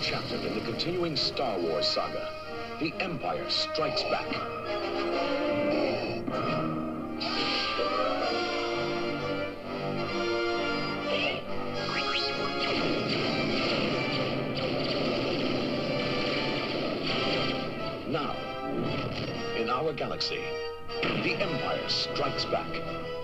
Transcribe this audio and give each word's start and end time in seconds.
chapter 0.00 0.36
in 0.36 0.54
the 0.54 0.60
continuing 0.60 1.16
Star 1.16 1.58
Wars 1.58 1.86
saga. 1.86 2.30
The 2.80 2.92
Empire 3.00 3.48
Strikes 3.48 4.02
Back. 4.04 4.30
Now, 18.08 18.36
in 19.56 19.70
our 19.70 19.92
galaxy, 19.92 20.40
the 21.02 21.34
Empire 21.40 21.88
Strikes 21.88 22.44
Back. 22.44 23.15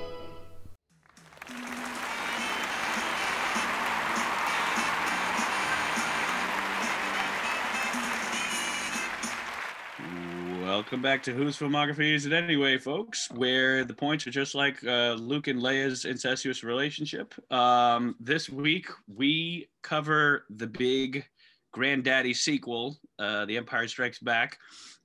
Welcome 11.02 11.16
back 11.16 11.24
to 11.24 11.34
Whose 11.34 11.58
Filmography 11.58 12.14
Is 12.14 12.26
It 12.26 12.32
Anyway, 12.32 12.78
folks, 12.78 13.28
where 13.32 13.84
the 13.84 13.92
points 13.92 14.24
are 14.28 14.30
just 14.30 14.54
like 14.54 14.86
uh, 14.86 15.14
Luke 15.14 15.48
and 15.48 15.60
Leia's 15.60 16.04
incestuous 16.04 16.62
relationship. 16.62 17.34
Um, 17.52 18.14
this 18.20 18.48
week, 18.48 18.86
we 19.08 19.68
cover 19.82 20.44
the 20.48 20.68
big 20.68 21.26
granddaddy 21.72 22.32
sequel, 22.32 23.00
uh, 23.18 23.46
The 23.46 23.56
Empire 23.56 23.88
Strikes 23.88 24.20
Back, 24.20 24.58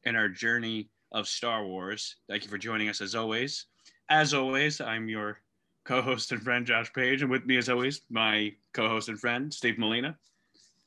in 0.03 0.15
our 0.15 0.29
journey 0.29 0.91
of 1.13 1.27
Star 1.27 1.65
Wars. 1.65 2.17
Thank 2.29 2.43
you 2.43 2.49
for 2.51 2.59
joining 2.59 2.89
us 2.89 3.01
as 3.01 3.15
always. 3.15 3.65
As 4.07 4.35
always, 4.35 4.79
I'm 4.79 5.09
your 5.09 5.39
co 5.83 6.03
host 6.03 6.31
and 6.31 6.43
friend, 6.43 6.63
Josh 6.63 6.93
Page, 6.93 7.23
and 7.23 7.31
with 7.31 7.47
me, 7.47 7.57
as 7.57 7.69
always, 7.69 8.01
my 8.11 8.53
co 8.71 8.87
host 8.87 9.09
and 9.09 9.19
friend, 9.19 9.51
Steve 9.51 9.79
Molina. 9.79 10.15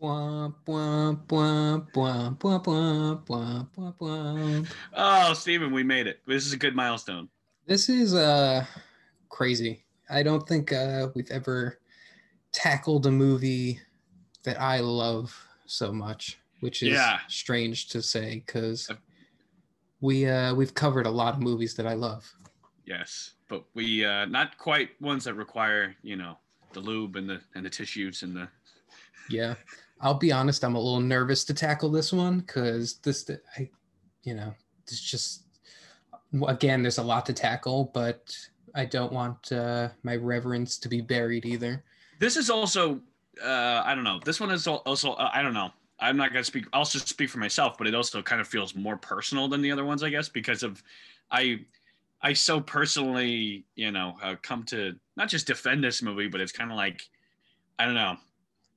Oh, 0.03 0.55
Steven, 5.34 5.73
we 5.73 5.83
made 5.83 6.06
it. 6.06 6.20
This 6.27 6.47
is 6.47 6.53
a 6.55 6.56
good 6.56 6.75
milestone. 6.75 7.29
This 7.67 7.89
is 7.91 8.15
uh 8.15 8.65
crazy. 9.28 9.84
I 10.09 10.23
don't 10.23 10.48
think 10.48 10.73
uh 10.73 11.09
we've 11.15 11.31
ever 11.31 11.78
tackled 12.53 13.06
a 13.06 13.11
movie 13.11 13.81
that 14.45 14.61
I 14.61 14.81
love 14.81 15.37
so 15.67 15.93
much, 15.93 16.39
which 16.61 16.83
is 16.83 16.95
Yeah. 16.95 17.21
strange 17.28 17.89
to 17.89 18.01
say 18.03 18.43
because 18.47 18.91
we 20.01 20.27
uh 20.27 20.55
we've 20.55 20.75
covered 20.75 21.06
a 21.06 21.11
lot 21.11 21.34
of 21.34 21.41
movies 21.41 21.75
that 21.75 21.87
I 21.87 21.93
love. 21.95 22.33
Yes, 22.87 23.34
but 23.48 23.65
we 23.75 24.05
uh, 24.05 24.25
not 24.25 24.56
quite 24.56 25.01
ones 25.01 25.25
that 25.25 25.34
require 25.34 25.95
you 26.03 26.17
know 26.17 26.39
the 26.73 26.81
lube 26.81 27.17
and 27.17 27.28
the 27.28 27.41
and 27.55 27.65
the 27.67 27.71
tissues 27.71 28.23
and 28.23 28.34
the. 28.34 28.48
Yeah. 29.28 29.55
I'll 30.01 30.15
be 30.15 30.33
honest, 30.33 30.65
I'm 30.65 30.77
a 30.77 30.81
little 30.81 31.01
nervous 31.01 31.45
to 31.45 31.55
tackle 31.55 31.91
this 31.91 32.12
one 32.12 32.41
because 32.41 32.95
this 32.98 33.31
I 33.56 33.69
you 34.23 34.34
know, 34.34 34.55
it's 34.83 35.01
just 35.01 35.45
again 36.47 36.83
there's 36.83 36.98
a 36.98 37.03
lot 37.03 37.27
to 37.27 37.33
tackle, 37.33 37.91
but 37.93 38.37
I 38.75 38.84
don't 38.84 39.12
want 39.12 39.53
uh 39.53 39.89
my 40.03 40.17
reverence 40.17 40.78
to 40.78 40.89
be 40.89 41.01
buried 41.01 41.45
either. 41.45 41.84
This 42.19 42.37
is 42.37 42.51
also 42.51 43.01
uh, 43.43 43.83
I 43.84 43.95
don't 43.95 44.05
know. 44.05 44.21
This 44.25 44.41
one 44.41 44.51
is 44.51 44.67
also 44.67 45.12
uh, 45.12 45.31
I 45.33 45.43
don't 45.43 45.55
know. 45.55 45.71
I'm 45.98 46.17
not 46.17 46.33
gonna 46.33 46.45
speak. 46.45 46.67
I'll 46.73 46.84
just 46.84 47.09
speak 47.09 47.31
for 47.31 47.39
myself, 47.39 47.77
but 47.78 47.87
it 47.87 47.95
also 47.95 48.23
kind 48.23 48.41
of 48.41 48.48
feels 48.48 48.75
more 48.75 48.97
personal 48.97 49.48
than 49.48 49.62
the 49.62 49.71
other 49.71 49.84
ones, 49.84 50.03
I 50.03 50.11
guess, 50.11 50.28
because 50.28 50.62
of 50.62 50.83
I 51.31 51.61
I 52.23 52.33
so 52.33 52.61
personally 52.61 53.65
you 53.75 53.91
know 53.91 54.17
uh, 54.23 54.37
come 54.43 54.65
to 54.65 54.95
not 55.17 55.28
just 55.28 55.47
defend 55.47 55.84
this 55.84 56.03
movie, 56.03 56.28
but 56.28 56.41
it's 56.41 56.53
kind 56.53 56.71
of 56.71 56.77
like 56.77 57.03
I 57.78 57.84
don't 57.84 57.95
know. 57.95 58.17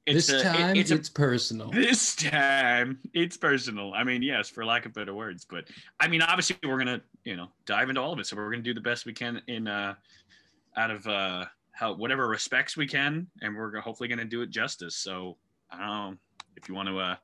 This 0.05 0.29
a- 0.29 0.39
it- 0.39 0.43
time 0.43 0.75
it's 0.75 0.91
it's, 0.91 1.09
a 1.09 1.11
personal. 1.11 1.71
This 1.71 2.15
time, 2.15 2.99
it's 3.13 3.37
personal. 3.37 3.93
I 3.93 4.03
mean, 4.03 4.21
yes, 4.21 4.49
for 4.49 4.65
lack 4.65 4.85
of 4.85 4.93
better 4.93 5.13
words, 5.13 5.45
but 5.49 5.65
I 5.99 6.07
mean, 6.07 6.21
obviously, 6.21 6.57
we're 6.63 6.77
gonna, 6.77 7.01
you 7.23 7.35
know, 7.35 7.47
dive 7.65 7.89
into 7.89 8.01
all 8.01 8.13
of 8.13 8.19
it. 8.19 8.27
So 8.27 8.35
we're 8.35 8.51
gonna 8.51 8.63
do 8.63 8.73
the 8.73 8.81
best 8.81 9.05
we 9.05 9.13
can 9.13 9.41
in, 9.47 9.67
uh, 9.67 9.95
out 10.75 10.91
of 10.91 11.07
uh, 11.07 11.45
how 11.71 11.93
whatever 11.93 12.27
respects 12.27 12.75
we 12.75 12.87
can, 12.87 13.27
and 13.41 13.55
we're 13.55 13.79
hopefully 13.79 14.09
gonna 14.09 14.25
do 14.25 14.41
it 14.41 14.49
justice. 14.49 14.95
So 14.95 15.37
I 15.71 15.77
don't 15.77 15.87
know 15.87 16.17
if 16.57 16.67
you 16.67 16.75
want 16.75 16.89
to 16.89 16.99
uh, 16.99 17.15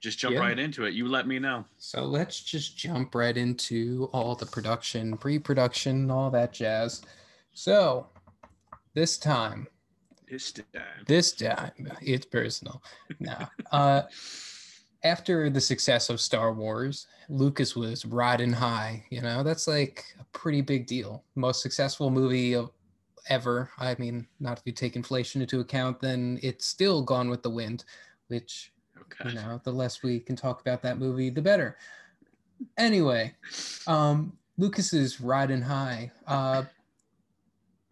just 0.00 0.18
jump 0.18 0.34
Yeah. 0.34 0.40
right 0.40 0.58
into 0.58 0.84
it. 0.84 0.94
You 0.94 1.08
let 1.08 1.26
me 1.26 1.38
know. 1.38 1.64
So 1.78 2.04
let's 2.04 2.40
just 2.40 2.76
jump 2.76 3.14
right 3.14 3.36
into 3.36 4.08
all 4.12 4.34
the 4.34 4.46
production, 4.46 5.16
pre-production, 5.16 6.10
all 6.10 6.30
that 6.30 6.52
jazz. 6.52 7.02
So 7.52 8.06
this 8.94 9.18
time, 9.18 9.66
This 10.30 10.52
time. 10.52 10.64
this 11.06 11.32
time 11.32 11.72
it's 12.02 12.26
personal. 12.26 12.82
Now, 13.20 13.50
uh, 13.72 14.02
after 15.04 15.48
the 15.48 15.60
success 15.60 16.10
of 16.10 16.20
Star 16.20 16.52
Wars, 16.52 17.06
Lucas 17.28 17.74
was 17.76 18.04
riding 18.04 18.52
high. 18.52 19.04
You 19.10 19.22
know, 19.22 19.42
that's 19.42 19.66
like 19.68 20.04
a 20.20 20.24
pretty 20.36 20.60
big 20.60 20.86
deal. 20.86 21.24
Most 21.34 21.62
successful 21.62 22.10
movie 22.10 22.54
of 22.54 22.70
ever. 23.28 23.70
I 23.78 23.94
mean, 23.98 24.26
not 24.40 24.58
if 24.58 24.64
you 24.66 24.72
take 24.72 24.96
inflation 24.96 25.40
into 25.40 25.60
account, 25.60 26.00
then 26.00 26.38
it's 26.42 26.66
still 26.66 27.02
Gone 27.02 27.30
with 27.30 27.42
the 27.42 27.50
Wind, 27.50 27.84
which 28.28 28.72
Okay. 29.00 29.30
you 29.30 29.36
know 29.36 29.60
the 29.64 29.70
less 29.72 30.02
we 30.02 30.20
can 30.20 30.36
talk 30.36 30.60
about 30.60 30.82
that 30.82 30.98
movie 30.98 31.30
the 31.30 31.40
better 31.40 31.78
anyway 32.76 33.32
um 33.86 34.36
lucas 34.58 34.92
is 34.92 35.20
riding 35.20 35.62
high 35.62 36.10
uh 36.26 36.64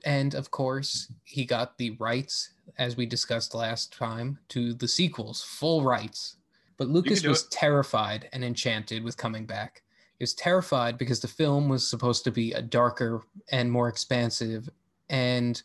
and 0.06 0.34
of 0.34 0.50
course 0.50 1.12
he 1.24 1.44
got 1.44 1.76
the 1.76 1.90
rights 1.98 2.50
as 2.78 2.96
we 2.96 3.04
discussed 3.04 3.54
last 3.54 3.92
time 3.92 4.38
to 4.48 4.72
the 4.72 4.88
sequels 4.88 5.42
full 5.42 5.84
rights 5.84 6.36
but 6.78 6.88
lucas 6.88 7.22
was 7.24 7.42
it. 7.42 7.50
terrified 7.50 8.28
and 8.32 8.42
enchanted 8.42 9.04
with 9.04 9.18
coming 9.18 9.44
back 9.44 9.82
he 10.18 10.22
was 10.22 10.32
terrified 10.32 10.96
because 10.96 11.20
the 11.20 11.28
film 11.28 11.68
was 11.68 11.86
supposed 11.86 12.24
to 12.24 12.30
be 12.30 12.52
a 12.52 12.62
darker 12.62 13.22
and 13.52 13.70
more 13.70 13.88
expansive 13.88 14.70
and 15.10 15.62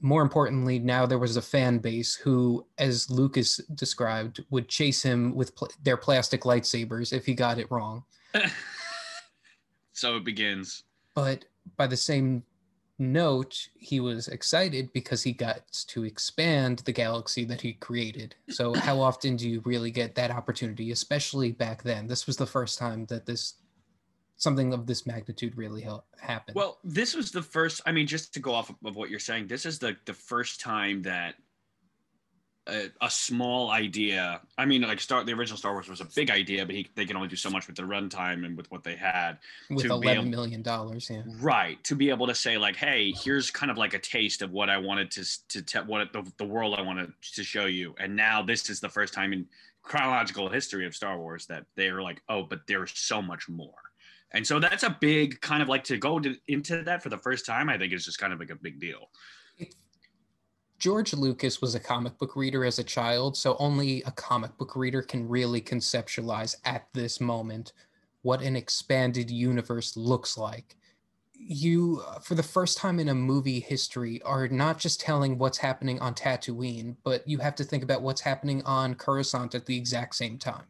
more 0.00 0.22
importantly, 0.22 0.78
now 0.78 1.06
there 1.06 1.18
was 1.18 1.36
a 1.36 1.42
fan 1.42 1.78
base 1.78 2.14
who, 2.14 2.64
as 2.78 3.10
Lucas 3.10 3.56
described, 3.74 4.44
would 4.50 4.68
chase 4.68 5.02
him 5.02 5.34
with 5.34 5.56
pl- 5.56 5.70
their 5.82 5.96
plastic 5.96 6.42
lightsabers 6.42 7.12
if 7.12 7.26
he 7.26 7.34
got 7.34 7.58
it 7.58 7.70
wrong. 7.70 8.04
so 9.92 10.16
it 10.16 10.24
begins. 10.24 10.84
But 11.14 11.46
by 11.76 11.88
the 11.88 11.96
same 11.96 12.44
note, 12.98 13.68
he 13.76 14.00
was 14.00 14.28
excited 14.28 14.92
because 14.92 15.22
he 15.22 15.32
got 15.32 15.60
to 15.88 16.04
expand 16.04 16.80
the 16.80 16.92
galaxy 16.92 17.44
that 17.44 17.60
he 17.60 17.74
created. 17.74 18.34
So, 18.50 18.74
how 18.88 19.00
often 19.00 19.36
do 19.36 19.48
you 19.48 19.62
really 19.64 19.90
get 19.90 20.14
that 20.16 20.30
opportunity, 20.30 20.90
especially 20.90 21.52
back 21.52 21.82
then? 21.82 22.06
This 22.06 22.26
was 22.26 22.36
the 22.36 22.46
first 22.46 22.78
time 22.78 23.06
that 23.06 23.26
this 23.26 23.54
something 24.36 24.72
of 24.72 24.86
this 24.86 25.06
magnitude 25.06 25.56
really 25.56 25.82
hel- 25.82 26.04
happened. 26.20 26.54
Well, 26.54 26.78
this 26.84 27.14
was 27.14 27.30
the 27.30 27.42
first. 27.42 27.80
I 27.86 27.92
mean, 27.92 28.06
just 28.06 28.32
to 28.34 28.40
go 28.40 28.54
off 28.54 28.70
of, 28.70 28.76
of 28.84 28.96
what 28.96 29.10
you're 29.10 29.18
saying, 29.18 29.48
this 29.48 29.66
is 29.66 29.78
the 29.78 29.96
the 30.04 30.14
first 30.14 30.60
time 30.60 31.02
that 31.02 31.34
a, 32.68 32.90
a 33.00 33.10
small 33.10 33.70
idea. 33.70 34.40
I 34.56 34.66
mean, 34.66 34.82
like 34.82 35.00
Star, 35.00 35.24
the 35.24 35.32
original 35.32 35.56
Star 35.56 35.72
Wars 35.72 35.88
was 35.88 36.00
a 36.00 36.04
big 36.04 36.30
idea, 36.30 36.64
but 36.66 36.74
he, 36.74 36.86
they 36.94 37.04
can 37.04 37.16
only 37.16 37.28
do 37.28 37.36
so 37.36 37.50
much 37.50 37.66
with 37.66 37.76
the 37.76 37.82
runtime 37.82 38.44
and 38.44 38.56
with 38.56 38.70
what 38.70 38.84
they 38.84 38.94
had. 38.94 39.38
with 39.70 39.86
eleven 39.86 40.10
able- 40.10 40.24
million 40.24 40.62
dollars, 40.62 41.08
yeah. 41.10 41.22
Right 41.40 41.82
to 41.84 41.94
be 41.94 42.10
able 42.10 42.26
to 42.26 42.34
say 42.34 42.58
like, 42.58 42.76
hey, 42.76 43.12
here's 43.12 43.50
kind 43.50 43.70
of 43.70 43.78
like 43.78 43.94
a 43.94 43.98
taste 43.98 44.42
of 44.42 44.52
what 44.52 44.70
I 44.70 44.78
wanted 44.78 45.10
to 45.12 45.48
to 45.48 45.62
tell 45.62 45.84
what 45.84 46.12
the, 46.12 46.30
the 46.36 46.44
world 46.44 46.74
I 46.78 46.82
wanted 46.82 47.12
to 47.34 47.42
show 47.42 47.66
you, 47.66 47.94
and 47.98 48.14
now 48.14 48.42
this 48.42 48.70
is 48.70 48.80
the 48.80 48.88
first 48.88 49.14
time 49.14 49.32
in 49.32 49.46
chronological 49.82 50.48
history 50.48 50.86
of 50.86 50.94
Star 50.94 51.18
Wars 51.18 51.46
that 51.46 51.64
they're 51.74 52.02
like, 52.02 52.20
oh, 52.28 52.42
but 52.42 52.60
there's 52.66 52.92
so 52.94 53.22
much 53.22 53.48
more. 53.48 53.72
And 54.32 54.46
so 54.46 54.60
that's 54.60 54.82
a 54.82 54.96
big 55.00 55.40
kind 55.40 55.62
of 55.62 55.68
like 55.68 55.84
to 55.84 55.96
go 55.96 56.20
to, 56.20 56.36
into 56.48 56.82
that 56.82 57.02
for 57.02 57.08
the 57.08 57.16
first 57.16 57.46
time. 57.46 57.70
I 57.70 57.78
think 57.78 57.94
is 57.94 58.04
just 58.04 58.18
kind 58.18 58.32
of 58.32 58.38
like 58.38 58.50
a 58.50 58.56
big 58.56 58.78
deal. 58.78 59.08
George 60.78 61.12
Lucas 61.12 61.60
was 61.60 61.74
a 61.74 61.80
comic 61.80 62.16
book 62.18 62.36
reader 62.36 62.64
as 62.64 62.78
a 62.78 62.84
child, 62.84 63.36
so 63.36 63.56
only 63.58 64.02
a 64.02 64.12
comic 64.12 64.56
book 64.56 64.76
reader 64.76 65.02
can 65.02 65.28
really 65.28 65.60
conceptualize 65.60 66.54
at 66.64 66.86
this 66.92 67.20
moment 67.20 67.72
what 68.22 68.42
an 68.42 68.54
expanded 68.54 69.30
universe 69.30 69.96
looks 69.96 70.38
like. 70.38 70.76
You, 71.34 72.02
uh, 72.06 72.20
for 72.20 72.34
the 72.36 72.42
first 72.42 72.78
time 72.78 73.00
in 73.00 73.08
a 73.08 73.14
movie 73.14 73.58
history, 73.58 74.22
are 74.22 74.48
not 74.48 74.78
just 74.78 75.00
telling 75.00 75.36
what's 75.38 75.58
happening 75.58 75.98
on 76.00 76.14
Tatooine, 76.14 76.96
but 77.02 77.26
you 77.26 77.38
have 77.38 77.54
to 77.56 77.64
think 77.64 77.82
about 77.82 78.02
what's 78.02 78.20
happening 78.20 78.62
on 78.64 78.94
Coruscant 78.94 79.54
at 79.54 79.66
the 79.66 79.76
exact 79.76 80.14
same 80.14 80.38
time. 80.38 80.64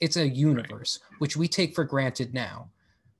It's 0.00 0.16
a 0.16 0.28
universe, 0.28 0.98
which 1.18 1.36
we 1.36 1.48
take 1.48 1.74
for 1.74 1.84
granted 1.84 2.34
now 2.34 2.68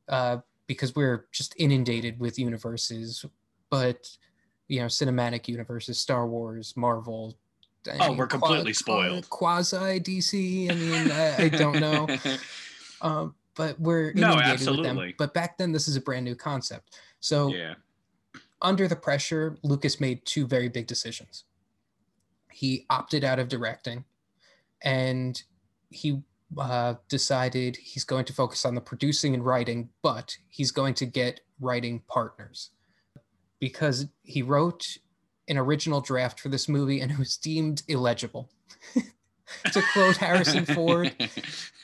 uh, 0.08 0.38
because 0.67 0.94
we're 0.94 1.26
just 1.32 1.55
inundated 1.56 2.20
with 2.20 2.38
universes. 2.38 3.25
But 3.70 4.08
you 4.69 4.81
know, 4.81 4.87
cinematic 4.87 5.49
universes, 5.49 5.99
Star 5.99 6.27
Wars, 6.27 6.75
Marvel. 6.77 7.37
I 7.87 7.97
Oh, 8.01 8.09
mean, 8.09 8.17
we're 8.17 8.27
completely 8.27 8.73
spoiled. 8.73 9.29
Quasi 9.29 10.01
DC. 10.01 10.71
I 10.71 10.75
mean, 10.75 11.11
I, 11.11 11.37
I 11.45 11.49
don't 11.49 11.81
know. 11.81 12.09
Um, 13.03 13.35
but 13.55 13.79
we're 13.79 14.13
No, 14.15 14.33
inundated 14.33 14.47
with 14.47 14.53
absolutely. 14.53 15.07
them. 15.09 15.15
But 15.19 15.35
back 15.35 15.59
then, 15.59 15.73
this 15.73 15.89
is 15.89 15.97
a 15.97 16.01
brand 16.01 16.25
new 16.25 16.35
concept. 16.35 16.99
So 17.21 17.49
yeah. 17.53 17.75
under 18.63 18.89
the 18.89 18.97
pressure, 18.97 19.59
Lucas 19.63 20.01
made 20.01 20.25
two 20.25 20.47
very 20.47 20.69
big 20.71 20.87
decisions. 20.87 21.45
He 22.51 22.87
opted 22.89 23.23
out 23.23 23.39
of 23.39 23.49
directing 23.49 24.05
and 24.83 25.43
he 25.91 26.23
uh, 26.57 26.95
decided 27.09 27.77
he's 27.77 28.05
going 28.05 28.25
to 28.25 28.33
focus 28.33 28.65
on 28.65 28.75
the 28.75 28.81
producing 28.81 29.35
and 29.35 29.45
writing, 29.45 29.91
but 30.01 30.35
he's 30.49 30.71
going 30.71 30.95
to 30.95 31.05
get 31.05 31.41
writing 31.61 32.01
partners 32.09 32.71
because 33.65 34.09
he 34.23 34.43
wrote 34.43 34.99
an 35.49 35.57
original 35.57 36.03
draft 36.03 36.39
for 36.39 36.51
this 36.51 36.69
movie 36.69 37.01
and 37.01 37.11
it 37.11 37.19
was 37.19 37.39
deemed 37.39 37.83
illegible. 37.89 38.51
to 39.73 39.83
quote 39.95 40.19
Harrison 40.19 40.67
Ford, 40.67 41.15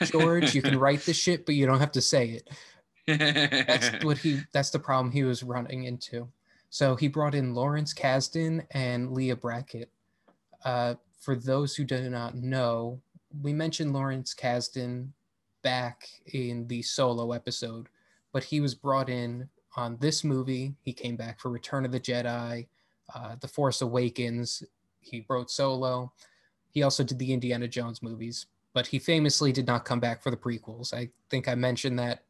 George, 0.03 0.55
you 0.55 0.61
can 0.61 0.79
write 0.79 1.01
the 1.07 1.15
shit, 1.15 1.47
but 1.47 1.55
you 1.55 1.65
don't 1.65 1.81
have 1.81 1.93
to 1.93 2.03
say 2.03 2.43
it. 3.07 3.67
That's 3.67 3.91
what 4.05 4.19
he 4.19 4.43
that's 4.53 4.69
the 4.69 4.79
problem 4.79 5.11
he 5.11 5.23
was 5.23 5.43
running 5.43 5.85
into. 5.85 6.29
So 6.69 6.97
he 6.97 7.09
brought 7.09 7.35
in 7.35 7.55
Lawrence 7.55 7.95
Kasdan 7.95 8.67
and 8.73 9.13
Leigh 9.13 9.33
Brackett. 9.33 9.91
Uh, 10.63 10.97
for 11.19 11.35
those 11.35 11.75
who 11.75 11.85
do 11.85 12.11
not 12.11 12.35
know, 12.35 13.01
we 13.41 13.55
mentioned 13.55 13.95
Lawrence 13.95 14.35
Kasdan 14.35 15.09
back 15.63 16.07
in 16.27 16.67
the 16.67 16.83
solo 16.83 17.33
episode, 17.33 17.87
but 18.35 18.45
he 18.45 18.61
was 18.61 18.75
brought 18.75 19.09
in 19.09 19.49
on 19.81 19.97
this 19.99 20.23
movie. 20.23 20.75
He 20.83 20.93
came 20.93 21.17
back 21.17 21.41
for 21.41 21.51
Return 21.51 21.85
of 21.85 21.91
the 21.91 21.99
Jedi, 21.99 22.69
uh, 23.15 23.37
The 23.41 23.49
Force 23.49 23.81
Awakens. 23.81 24.63
He 25.01 25.25
wrote 25.29 25.51
solo. 25.51 26.13
He 26.71 26.83
also 26.83 27.03
did 27.03 27.19
the 27.19 27.33
Indiana 27.33 27.67
Jones 27.67 28.03
movies, 28.03 28.47
but 28.75 28.87
he 28.87 28.99
famously 28.99 29.51
did 29.51 29.67
not 29.67 29.85
come 29.85 29.99
back 29.99 30.23
for 30.23 30.31
the 30.31 30.37
prequels. 30.37 30.93
I 30.95 31.09
think 31.31 31.49
I 31.49 31.55
mentioned 31.57 31.99
that 31.99 32.25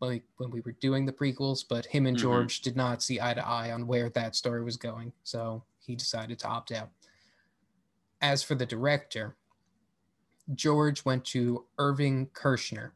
like 0.00 0.24
when 0.38 0.50
we 0.50 0.60
were 0.62 0.72
doing 0.72 1.04
the 1.04 1.12
prequels, 1.12 1.64
but 1.68 1.86
him 1.86 2.06
and 2.06 2.16
Mhm. 2.16 2.20
George 2.20 2.60
did 2.60 2.76
not 2.76 3.02
see 3.02 3.20
eye 3.20 3.34
to 3.34 3.46
eye 3.46 3.70
on 3.70 3.86
where 3.86 4.08
that 4.10 4.34
story 4.34 4.64
was 4.64 4.76
going, 4.76 5.12
so 5.22 5.62
he 5.78 5.94
decided 5.94 6.38
to 6.40 6.48
opt 6.48 6.72
out. 6.72 6.90
As 8.20 8.42
for 8.42 8.54
the 8.56 8.66
director, 8.66 9.36
George 10.54 11.04
went 11.04 11.24
to 11.26 11.66
Irving 11.78 12.28
Kershner, 12.28 12.92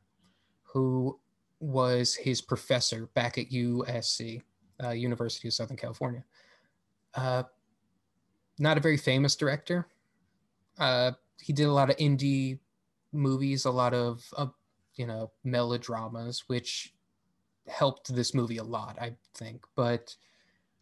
who 0.64 1.20
was 1.60 2.14
his 2.14 2.40
professor 2.40 3.06
back 3.14 3.38
at 3.38 3.50
USC, 3.50 4.42
uh, 4.82 4.90
University 4.90 5.48
of 5.48 5.54
Southern 5.54 5.76
California. 5.76 6.24
Uh, 7.14 7.44
not 8.58 8.76
a 8.76 8.80
very 8.80 8.96
famous 8.96 9.36
director. 9.36 9.86
Uh, 10.78 11.12
he 11.40 11.52
did 11.52 11.64
a 11.64 11.72
lot 11.72 11.90
of 11.90 11.96
indie 11.96 12.58
movies, 13.12 13.64
a 13.64 13.70
lot 13.70 13.94
of, 13.94 14.24
you 14.96 15.06
know, 15.06 15.30
melodramas, 15.44 16.44
which 16.48 16.94
helped 17.66 18.14
this 18.14 18.34
movie 18.34 18.58
a 18.58 18.64
lot, 18.64 18.96
I 19.00 19.14
think. 19.34 19.64
But 19.74 20.14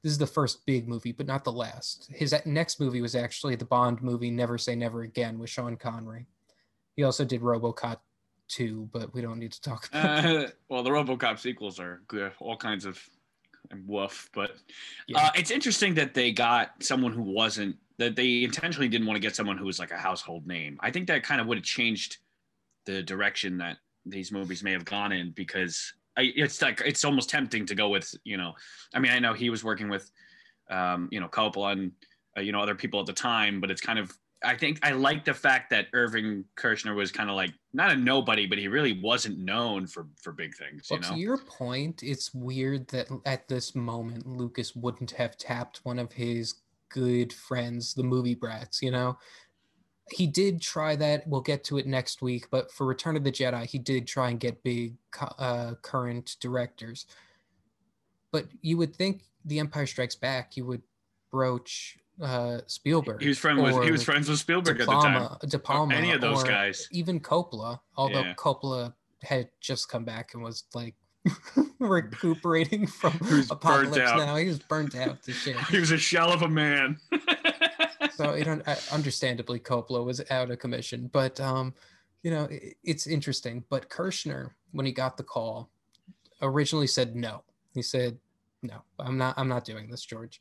this 0.02 0.12
is 0.12 0.18
the 0.18 0.26
first 0.26 0.66
big 0.66 0.88
movie, 0.88 1.12
but 1.12 1.26
not 1.26 1.44
the 1.44 1.52
last. 1.52 2.10
His 2.12 2.34
next 2.44 2.80
movie 2.80 3.00
was 3.00 3.14
actually 3.14 3.56
the 3.56 3.64
Bond 3.64 4.02
movie 4.02 4.30
Never 4.30 4.58
Say 4.58 4.74
Never 4.74 5.02
Again 5.02 5.38
with 5.38 5.50
Sean 5.50 5.76
Connery. 5.76 6.26
He 6.94 7.02
also 7.02 7.24
did 7.24 7.40
RoboCop 7.40 7.98
2, 8.48 8.88
but 8.92 9.12
we 9.14 9.20
don't 9.20 9.38
need 9.38 9.52
to 9.52 9.60
talk 9.60 9.88
about. 9.88 10.24
Uh, 10.24 10.46
well, 10.68 10.82
the 10.82 10.90
RoboCop 10.90 11.38
sequels 11.38 11.78
are 11.78 12.02
good, 12.08 12.32
all 12.40 12.56
kinds 12.56 12.84
of 12.84 13.02
woof. 13.86 14.28
But 14.32 14.56
Yeah. 15.06 15.26
uh, 15.26 15.30
it's 15.34 15.50
interesting 15.50 15.94
that 15.94 16.14
they 16.14 16.32
got 16.32 16.82
someone 16.82 17.12
who 17.12 17.22
wasn't 17.22 17.76
that 17.98 18.16
they 18.16 18.42
intentionally 18.42 18.88
didn't 18.88 19.06
want 19.06 19.16
to 19.16 19.20
get 19.20 19.36
someone 19.36 19.56
who 19.56 19.64
was 19.64 19.78
like 19.78 19.92
a 19.92 19.96
household 19.96 20.46
name. 20.46 20.76
I 20.80 20.90
think 20.90 21.06
that 21.06 21.22
kind 21.22 21.40
of 21.40 21.46
would 21.46 21.58
have 21.58 21.64
changed 21.64 22.18
the 22.86 23.02
direction 23.02 23.56
that 23.58 23.78
these 24.04 24.32
movies 24.32 24.62
may 24.62 24.72
have 24.72 24.84
gone 24.84 25.12
in 25.12 25.30
because 25.30 25.94
I, 26.16 26.32
it's 26.36 26.60
like 26.60 26.82
it's 26.84 27.04
almost 27.04 27.30
tempting 27.30 27.66
to 27.66 27.74
go 27.74 27.88
with 27.88 28.12
you 28.24 28.36
know. 28.36 28.54
I 28.94 28.98
mean, 28.98 29.12
I 29.12 29.18
know 29.18 29.32
he 29.32 29.50
was 29.50 29.64
working 29.64 29.88
with 29.88 30.10
um, 30.70 31.08
you 31.10 31.20
know 31.20 31.28
Coppola 31.28 31.72
and 31.72 31.92
uh, 32.36 32.40
you 32.40 32.52
know 32.52 32.60
other 32.60 32.74
people 32.74 33.00
at 33.00 33.06
the 33.06 33.12
time, 33.12 33.60
but 33.60 33.70
it's 33.70 33.80
kind 33.80 33.98
of 33.98 34.16
I 34.44 34.56
think 34.56 34.78
I 34.82 34.92
like 34.92 35.24
the 35.24 35.34
fact 35.34 35.70
that 35.70 35.86
Irving 35.92 36.44
Kershner 36.56 36.94
was 36.94 37.10
kind 37.10 37.30
of 37.30 37.36
like 37.36 37.52
not 37.72 37.90
a 37.90 37.96
nobody, 37.96 38.46
but 38.46 38.58
he 38.58 38.68
really 38.68 39.00
wasn't 39.00 39.38
known 39.38 39.86
for 39.86 40.06
for 40.20 40.32
big 40.32 40.54
things. 40.54 40.88
Well, 40.90 41.00
you 41.00 41.02
know, 41.02 41.14
to 41.14 41.20
your 41.20 41.38
point, 41.38 42.02
it's 42.02 42.34
weird 42.34 42.88
that 42.88 43.08
at 43.24 43.48
this 43.48 43.74
moment 43.74 44.26
Lucas 44.26 44.76
wouldn't 44.76 45.12
have 45.12 45.36
tapped 45.36 45.80
one 45.84 45.98
of 45.98 46.12
his 46.12 46.54
good 46.94 47.32
friends, 47.32 47.92
the 47.92 48.04
movie 48.04 48.36
brats, 48.36 48.80
you 48.80 48.90
know? 48.90 49.18
He 50.10 50.26
did 50.26 50.62
try 50.62 50.94
that. 50.96 51.26
We'll 51.26 51.40
get 51.40 51.64
to 51.64 51.78
it 51.78 51.86
next 51.86 52.22
week, 52.22 52.46
but 52.50 52.70
for 52.70 52.86
Return 52.86 53.16
of 53.16 53.24
the 53.24 53.32
Jedi, 53.32 53.66
he 53.66 53.78
did 53.78 54.06
try 54.06 54.30
and 54.30 54.38
get 54.38 54.62
big 54.62 54.94
uh, 55.38 55.74
current 55.82 56.36
directors. 56.40 57.06
But 58.30 58.46
you 58.60 58.76
would 58.76 58.94
think 58.94 59.22
The 59.44 59.58
Empire 59.58 59.86
Strikes 59.86 60.14
Back, 60.14 60.56
you 60.56 60.66
would 60.66 60.82
broach 61.30 61.98
uh, 62.20 62.58
Spielberg. 62.66 63.20
he 63.22 63.28
was 63.28 63.38
friend 63.38 63.62
with 63.62 63.82
he 63.84 63.90
was 63.90 64.02
friends 64.02 64.28
with 64.28 64.38
Spielberg 64.38 64.76
De 64.78 64.82
at 64.82 64.86
the 64.88 64.92
time. 64.92 65.14
Palma, 65.20 65.38
De 65.46 65.58
Palma, 65.58 65.94
any 65.94 66.12
of 66.12 66.20
those 66.20 66.42
guys. 66.44 66.88
even 66.92 67.18
Coppola. 67.20 67.80
Although 67.96 68.20
Yeah. 68.20 68.34
Coppola 68.34 68.94
had 69.22 69.48
just 69.60 69.88
come 69.88 70.04
back 70.04 70.34
and 70.34 70.42
was 70.42 70.64
like 70.74 70.94
recuperating 71.78 72.86
from 72.86 73.12
Apocalypse. 73.50 73.96
Now. 73.96 74.36
He 74.36 74.46
was 74.46 74.58
burnt 74.58 74.94
out 74.96 75.22
to 75.24 75.32
shit. 75.32 75.56
He 75.70 75.78
was 75.78 75.90
a 75.90 75.98
shell 75.98 76.32
of 76.32 76.42
a 76.42 76.48
man. 76.48 76.98
So 78.16 78.34
you 78.34 78.44
know, 78.44 78.60
uh, 78.64 78.76
understandably, 78.92 79.58
Coppola 79.58 80.04
was 80.04 80.22
out 80.30 80.48
of 80.50 80.58
commission. 80.60 81.10
But 81.12 81.40
um, 81.40 81.74
you 82.22 82.30
know, 82.30 82.46
i- 82.48 82.72
it's 82.84 83.08
interesting. 83.08 83.64
But 83.70 83.88
Kershner, 83.90 84.50
when 84.70 84.86
he 84.86 84.92
got 84.92 85.16
the 85.16 85.24
call, 85.24 85.68
originally 86.40 86.86
said 86.86 87.16
no. 87.16 87.42
He 87.72 87.82
said, 87.82 88.18
"No, 88.62 88.82
I'm 89.00 89.18
not. 89.18 89.34
I'm 89.36 89.48
not 89.48 89.64
doing 89.64 89.88
this, 89.90 90.04
George." 90.04 90.40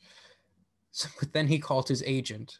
So, 0.96 1.10
but 1.20 1.34
then 1.34 1.48
he 1.48 1.58
called 1.58 1.88
his 1.90 2.04
agent, 2.06 2.60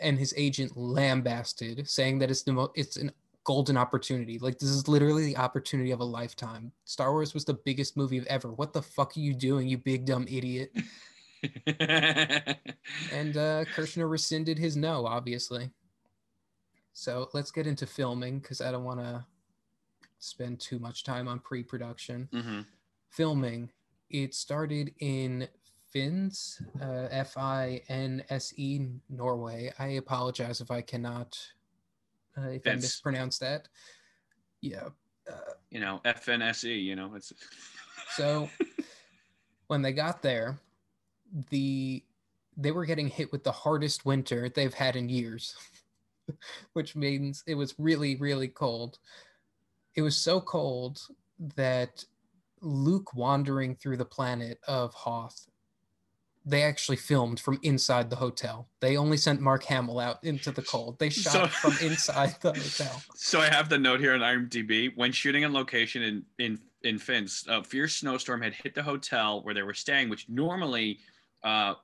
and 0.00 0.18
his 0.18 0.34
agent 0.36 0.76
lambasted, 0.76 1.88
saying 1.88 2.18
that 2.18 2.28
it's 2.30 2.42
the 2.42 2.52
mo- 2.52 2.72
it's 2.74 2.96
an 2.96 3.12
golden 3.44 3.76
opportunity. 3.76 4.38
Like 4.38 4.58
this 4.58 4.68
is 4.68 4.88
literally 4.88 5.24
the 5.24 5.36
opportunity 5.36 5.92
of 5.92 6.00
a 6.00 6.04
lifetime. 6.04 6.72
Star 6.84 7.12
Wars 7.12 7.32
was 7.34 7.44
the 7.44 7.54
biggest 7.54 7.96
movie 7.96 8.18
of 8.18 8.26
ever. 8.26 8.52
What 8.52 8.72
the 8.72 8.82
fuck 8.82 9.16
are 9.16 9.20
you 9.20 9.32
doing, 9.32 9.68
you 9.68 9.78
big 9.78 10.04
dumb 10.04 10.26
idiot? 10.28 10.72
And 13.12 13.36
uh, 13.36 13.64
Kershner 13.66 14.10
rescinded 14.10 14.58
his 14.58 14.76
no, 14.76 15.06
obviously. 15.06 15.70
So 16.94 17.28
let's 17.32 17.50
get 17.52 17.66
into 17.66 17.86
filming 17.86 18.40
because 18.40 18.60
I 18.60 18.72
don't 18.72 18.84
want 18.84 19.00
to 19.00 19.24
spend 20.18 20.58
too 20.58 20.78
much 20.78 21.04
time 21.04 21.28
on 21.28 21.38
pre 21.38 21.62
production. 21.62 22.28
Mhm. 22.32 22.66
Filming, 23.10 23.70
it 24.10 24.34
started 24.34 24.92
in 24.98 25.48
Finns, 25.90 26.60
uh, 26.80 27.08
F 27.10 27.36
I 27.36 27.82
N 27.88 28.22
S 28.30 28.52
E, 28.56 28.80
Norway. 29.08 29.72
I 29.78 29.88
apologize 29.88 30.60
if 30.60 30.70
I 30.70 30.80
cannot, 30.82 31.38
uh, 32.36 32.48
if 32.48 32.66
I 32.66 32.74
mispronounce 32.74 33.38
that. 33.38 33.68
Yeah. 34.60 34.88
Uh, 35.30 35.52
You 35.70 35.80
know, 35.80 36.00
FNSE. 36.04 36.82
You 36.82 36.96
know, 36.96 37.14
it's 37.14 37.32
So 38.16 38.48
when 39.68 39.82
they 39.82 39.92
got 39.92 40.22
there, 40.22 40.58
the 41.50 42.02
they 42.56 42.72
were 42.72 42.86
getting 42.86 43.08
hit 43.08 43.30
with 43.30 43.44
the 43.44 43.52
hardest 43.52 44.04
winter 44.04 44.48
they've 44.48 44.74
had 44.74 44.96
in 44.96 45.08
years, 45.08 45.54
which 46.72 46.96
means 46.96 47.44
it 47.46 47.54
was 47.54 47.74
really, 47.78 48.16
really 48.16 48.48
cold. 48.48 48.98
It 49.94 50.02
was 50.02 50.16
so 50.16 50.40
cold 50.40 51.00
that 51.54 52.04
Luke 52.60 53.14
wandering 53.14 53.76
through 53.76 53.98
the 53.98 54.04
planet 54.04 54.58
of 54.66 54.92
Hoth, 54.92 55.46
they 56.48 56.62
actually 56.62 56.96
filmed 56.96 57.38
from 57.40 57.58
inside 57.62 58.10
the 58.10 58.16
hotel. 58.16 58.68
They 58.80 58.96
only 58.96 59.16
sent 59.16 59.40
Mark 59.40 59.64
Hamill 59.64 59.98
out 60.00 60.22
into 60.24 60.50
the 60.50 60.62
cold. 60.62 60.98
They 60.98 61.10
shot 61.10 61.32
So- 61.32 61.46
from 61.46 61.74
inside 61.88 62.36
the 62.40 62.52
hotel. 62.52 63.02
So 63.14 63.40
I 63.40 63.46
have 63.48 63.68
the 63.68 63.78
note 63.78 64.00
here 64.00 64.14
on 64.14 64.20
IMDb. 64.20 64.92
When 64.96 65.12
shooting 65.12 65.44
on 65.44 65.52
location 65.52 66.02
in 66.02 66.24
in 66.38 66.58
in 66.82 66.98
Finns, 66.98 67.44
a 67.48 67.62
fierce 67.64 67.96
snowstorm 67.96 68.40
had 68.40 68.54
hit 68.54 68.74
the 68.74 68.82
hotel 68.82 69.42
where 69.42 69.52
they 69.54 69.62
were 69.62 69.74
staying, 69.74 70.08
which 70.08 70.28
normally 70.28 71.00
uh, 71.42 71.74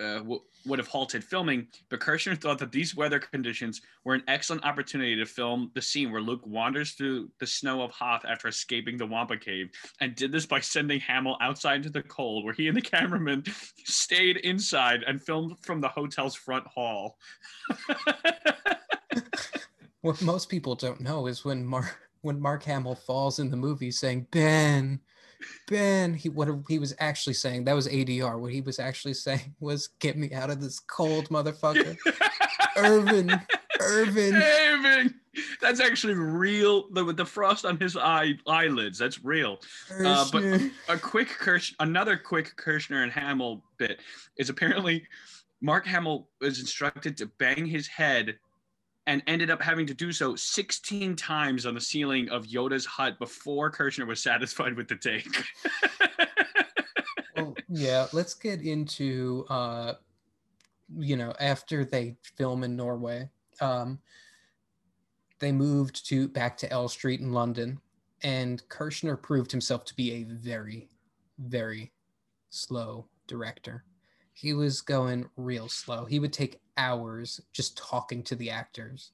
uh, 0.00 0.18
w- 0.18 0.40
would 0.66 0.78
have 0.78 0.88
halted 0.88 1.22
filming. 1.22 1.66
But 1.88 2.00
Kershner 2.00 2.40
thought 2.40 2.58
that 2.58 2.72
these 2.72 2.96
weather 2.96 3.18
conditions 3.18 3.80
were 4.04 4.14
an 4.14 4.22
excellent 4.28 4.64
opportunity 4.64 5.16
to 5.16 5.26
film 5.26 5.70
the 5.74 5.82
scene 5.82 6.10
where 6.10 6.20
Luke 6.20 6.46
wanders 6.46 6.92
through 6.92 7.30
the 7.38 7.46
snow 7.46 7.82
of 7.82 7.90
Hoth 7.90 8.24
after 8.24 8.48
escaping 8.48 8.96
the 8.96 9.06
Wampa 9.06 9.36
Cave, 9.36 9.70
and 10.00 10.14
did 10.14 10.32
this 10.32 10.46
by 10.46 10.60
sending 10.60 11.00
Hamill 11.00 11.36
outside 11.40 11.76
into 11.76 11.90
the 11.90 12.02
cold, 12.02 12.44
where 12.44 12.54
he 12.54 12.68
and 12.68 12.76
the 12.76 12.82
cameraman 12.82 13.44
stayed 13.84 14.38
inside 14.38 15.04
and 15.06 15.22
filmed 15.22 15.56
from 15.62 15.80
the 15.80 15.88
hotel's 15.88 16.34
front 16.34 16.66
hall. 16.66 17.18
What 20.04 20.20
most 20.20 20.50
people 20.50 20.74
don't 20.74 21.00
know 21.00 21.28
is 21.28 21.46
when 21.46 21.64
Mark 21.64 21.98
when 22.20 22.38
Mark 22.38 22.62
Hamill 22.64 22.94
falls 22.94 23.38
in 23.38 23.50
the 23.50 23.56
movie 23.56 23.90
saying 23.90 24.26
Ben, 24.32 25.00
Ben, 25.68 26.14
he 26.14 26.28
what 26.28 26.48
he 26.68 26.78
was 26.78 26.94
actually 26.98 27.34
saying 27.34 27.64
that 27.64 27.74
was 27.74 27.88
ADR. 27.88 28.38
What 28.38 28.52
he 28.52 28.60
was 28.60 28.78
actually 28.78 29.14
saying 29.14 29.54
was 29.60 29.88
"Get 29.98 30.16
me 30.16 30.32
out 30.32 30.50
of 30.50 30.60
this 30.60 30.80
cold, 30.80 31.28
motherfucker." 31.28 31.96
Irvin, 32.76 33.30
Irvin. 33.80 34.34
Irving. 34.34 35.14
That's 35.60 35.80
actually 35.80 36.14
real. 36.14 36.88
The, 36.90 37.12
the 37.12 37.24
frost 37.24 37.64
on 37.64 37.78
his 37.78 37.96
eye 37.96 38.34
eyelids, 38.46 38.98
that's 38.98 39.24
real. 39.24 39.58
Uh, 39.90 40.26
but- 40.30 40.42
Kershner. 40.42 40.70
A 40.88 40.98
quick 40.98 41.28
Kirsch, 41.28 41.74
another 41.80 42.16
quick 42.16 42.54
Kershner 42.56 43.02
and 43.02 43.12
Hamill 43.12 43.62
bit 43.78 44.00
is 44.36 44.48
apparently 44.48 45.04
Mark 45.60 45.86
Hamill 45.86 46.28
was 46.40 46.60
instructed 46.60 47.16
to 47.16 47.26
bang 47.38 47.64
his 47.66 47.86
head 47.86 48.38
and 49.06 49.22
ended 49.26 49.50
up 49.50 49.60
having 49.60 49.86
to 49.86 49.94
do 49.94 50.12
so 50.12 50.34
16 50.34 51.16
times 51.16 51.66
on 51.66 51.74
the 51.74 51.80
ceiling 51.80 52.28
of 52.30 52.46
Yoda's 52.46 52.86
hut 52.86 53.18
before 53.18 53.70
Kershner 53.70 54.06
was 54.06 54.22
satisfied 54.22 54.74
with 54.74 54.88
the 54.88 54.96
take. 54.96 55.44
well, 57.36 57.54
yeah, 57.68 58.06
let's 58.12 58.34
get 58.34 58.62
into 58.62 59.44
uh 59.48 59.94
you 60.96 61.16
know, 61.16 61.32
after 61.40 61.84
they 61.84 62.14
film 62.22 62.64
in 62.64 62.76
Norway, 62.76 63.28
um 63.60 63.98
they 65.38 65.52
moved 65.52 66.06
to 66.08 66.28
back 66.28 66.56
to 66.58 66.72
Elstree 66.72 67.16
in 67.16 67.32
London 67.32 67.80
and 68.22 68.66
Kershner 68.68 69.20
proved 69.20 69.50
himself 69.50 69.84
to 69.86 69.94
be 69.94 70.12
a 70.12 70.22
very 70.24 70.88
very 71.38 71.92
slow 72.50 73.06
director. 73.26 73.84
He 74.32 74.54
was 74.54 74.80
going 74.80 75.28
real 75.36 75.68
slow. 75.68 76.04
He 76.04 76.18
would 76.18 76.32
take 76.32 76.60
hours 76.76 77.40
just 77.52 77.76
talking 77.76 78.22
to 78.24 78.34
the 78.36 78.50
actors 78.50 79.12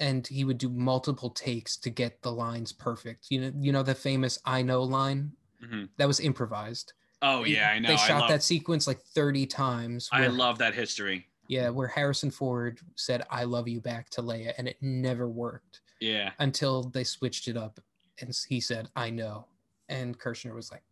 and 0.00 0.26
he 0.26 0.42
would 0.44 0.58
do 0.58 0.68
multiple 0.68 1.30
takes 1.30 1.76
to 1.76 1.88
get 1.90 2.20
the 2.22 2.32
lines 2.32 2.72
perfect. 2.72 3.26
You 3.30 3.40
know, 3.40 3.52
you 3.60 3.70
know 3.72 3.82
the 3.84 3.94
famous 3.94 4.38
"I 4.44 4.62
know" 4.62 4.82
line 4.82 5.32
Mhm. 5.62 5.88
that 5.98 6.08
was 6.08 6.18
improvised. 6.20 6.92
Oh 7.22 7.44
yeah, 7.44 7.70
I 7.70 7.78
know. 7.78 7.88
They 7.90 7.96
shot 7.96 8.20
love, 8.22 8.28
that 8.30 8.42
sequence 8.42 8.86
like 8.88 9.00
thirty 9.00 9.46
times. 9.46 10.08
I 10.12 10.26
love 10.26 10.58
that 10.58 10.74
history. 10.74 11.28
Yeah, 11.46 11.68
where 11.68 11.86
Harrison 11.88 12.30
Ford 12.32 12.80
said 12.96 13.22
"I 13.30 13.44
love 13.44 13.68
you" 13.68 13.80
back 13.80 14.10
to 14.10 14.22
Leia, 14.22 14.52
and 14.58 14.66
it 14.66 14.78
never 14.82 15.28
worked 15.28 15.80
Yeah. 16.00 16.32
until 16.40 16.82
they 16.84 17.04
switched 17.04 17.46
it 17.48 17.56
up, 17.56 17.78
and 18.20 18.36
he 18.48 18.60
said 18.60 18.88
"I 18.96 19.10
know," 19.10 19.46
and 19.88 20.18
Kershner 20.18 20.54
was 20.54 20.72
like, 20.72 20.82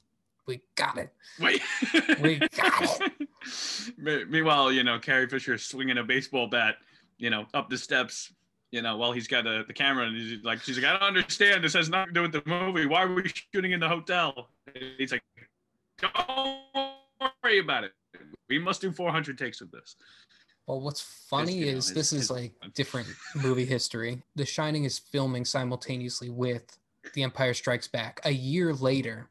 "We 0.46 0.62
got 0.76 0.96
it." 0.96 1.12
Wait. 1.40 1.60
We 2.20 2.38
got 2.38 3.00
Me- 3.00 3.06
Meanwhile, 3.98 4.72
you 4.72 4.84
know, 4.84 4.98
Carrie 4.98 5.28
Fisher 5.28 5.54
is 5.54 5.62
swinging 5.62 5.98
a 5.98 6.04
baseball 6.04 6.46
bat, 6.46 6.76
you 7.18 7.30
know, 7.30 7.46
up 7.54 7.68
the 7.70 7.78
steps, 7.78 8.32
you 8.70 8.82
know, 8.82 8.96
while 8.96 9.12
he's 9.12 9.26
got 9.28 9.44
the, 9.44 9.64
the 9.66 9.72
camera, 9.72 10.06
and 10.06 10.16
he's 10.16 10.42
like, 10.44 10.60
she's 10.62 10.76
like, 10.78 10.86
I 10.86 10.92
don't 10.98 11.02
understand. 11.02 11.62
This 11.62 11.74
has 11.74 11.88
nothing 11.88 12.14
to 12.14 12.20
do 12.20 12.22
with 12.22 12.32
the 12.32 12.42
movie. 12.46 12.86
Why 12.86 13.02
are 13.02 13.14
we 13.14 13.30
shooting 13.54 13.72
in 13.72 13.80
the 13.80 13.88
hotel? 13.88 14.48
And 14.74 14.84
he's 14.98 15.12
like, 15.12 15.22
don't 15.98 16.56
worry 17.44 17.58
about 17.58 17.84
it. 17.84 17.92
We 18.48 18.58
must 18.58 18.80
do 18.80 18.90
400 18.92 19.38
takes 19.38 19.60
of 19.60 19.70
this. 19.70 19.96
Well, 20.66 20.80
what's 20.80 21.00
funny 21.00 21.54
you 21.54 21.72
know, 21.72 21.78
is 21.78 21.88
his- 21.88 21.94
this 21.94 22.12
is 22.12 22.20
his- 22.20 22.30
like 22.30 22.52
different 22.74 23.08
movie 23.36 23.64
history. 23.64 24.22
The 24.36 24.46
Shining 24.46 24.84
is 24.84 24.98
filming 24.98 25.44
simultaneously 25.44 26.30
with 26.30 26.78
The 27.14 27.22
Empire 27.22 27.54
Strikes 27.54 27.88
Back. 27.88 28.20
A 28.24 28.30
year 28.30 28.72
later, 28.72 29.28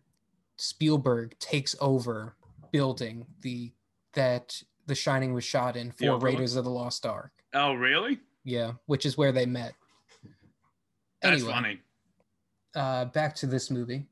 Spielberg 0.57 1.37
takes 1.39 1.75
over 1.79 2.35
building 2.71 3.25
the 3.41 3.71
that 4.13 4.61
The 4.87 4.95
Shining 4.95 5.33
was 5.33 5.43
shot 5.43 5.75
in 5.75 5.91
for 5.91 6.05
overlook? 6.05 6.23
Raiders 6.23 6.55
of 6.55 6.63
the 6.65 6.69
Lost 6.71 7.05
Ark. 7.05 7.31
Oh, 7.53 7.73
really? 7.73 8.19
Yeah, 8.43 8.73
which 8.87 9.05
is 9.05 9.17
where 9.17 9.31
they 9.31 9.45
met. 9.45 9.73
That's 11.21 11.35
Anyway. 11.41 11.51
funny. 11.51 11.81
uh, 12.75 13.05
back 13.05 13.35
to 13.35 13.45
this 13.47 13.69
movie. 13.69 14.07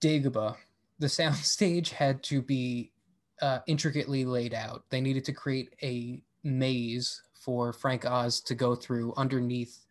Dagobah, 0.00 0.56
the 0.98 1.06
soundstage 1.06 1.88
had 2.02 2.22
to 2.24 2.42
be 2.42 2.92
uh, 3.40 3.60
intricately 3.66 4.24
laid 4.24 4.54
out. 4.54 4.84
They 4.90 5.00
needed 5.00 5.24
to 5.26 5.32
create 5.32 5.74
a 5.82 6.22
maze 6.44 7.22
for 7.34 7.72
Frank 7.72 8.04
Oz 8.06 8.40
to 8.42 8.54
go 8.54 8.74
through 8.74 9.14
underneath, 9.16 9.84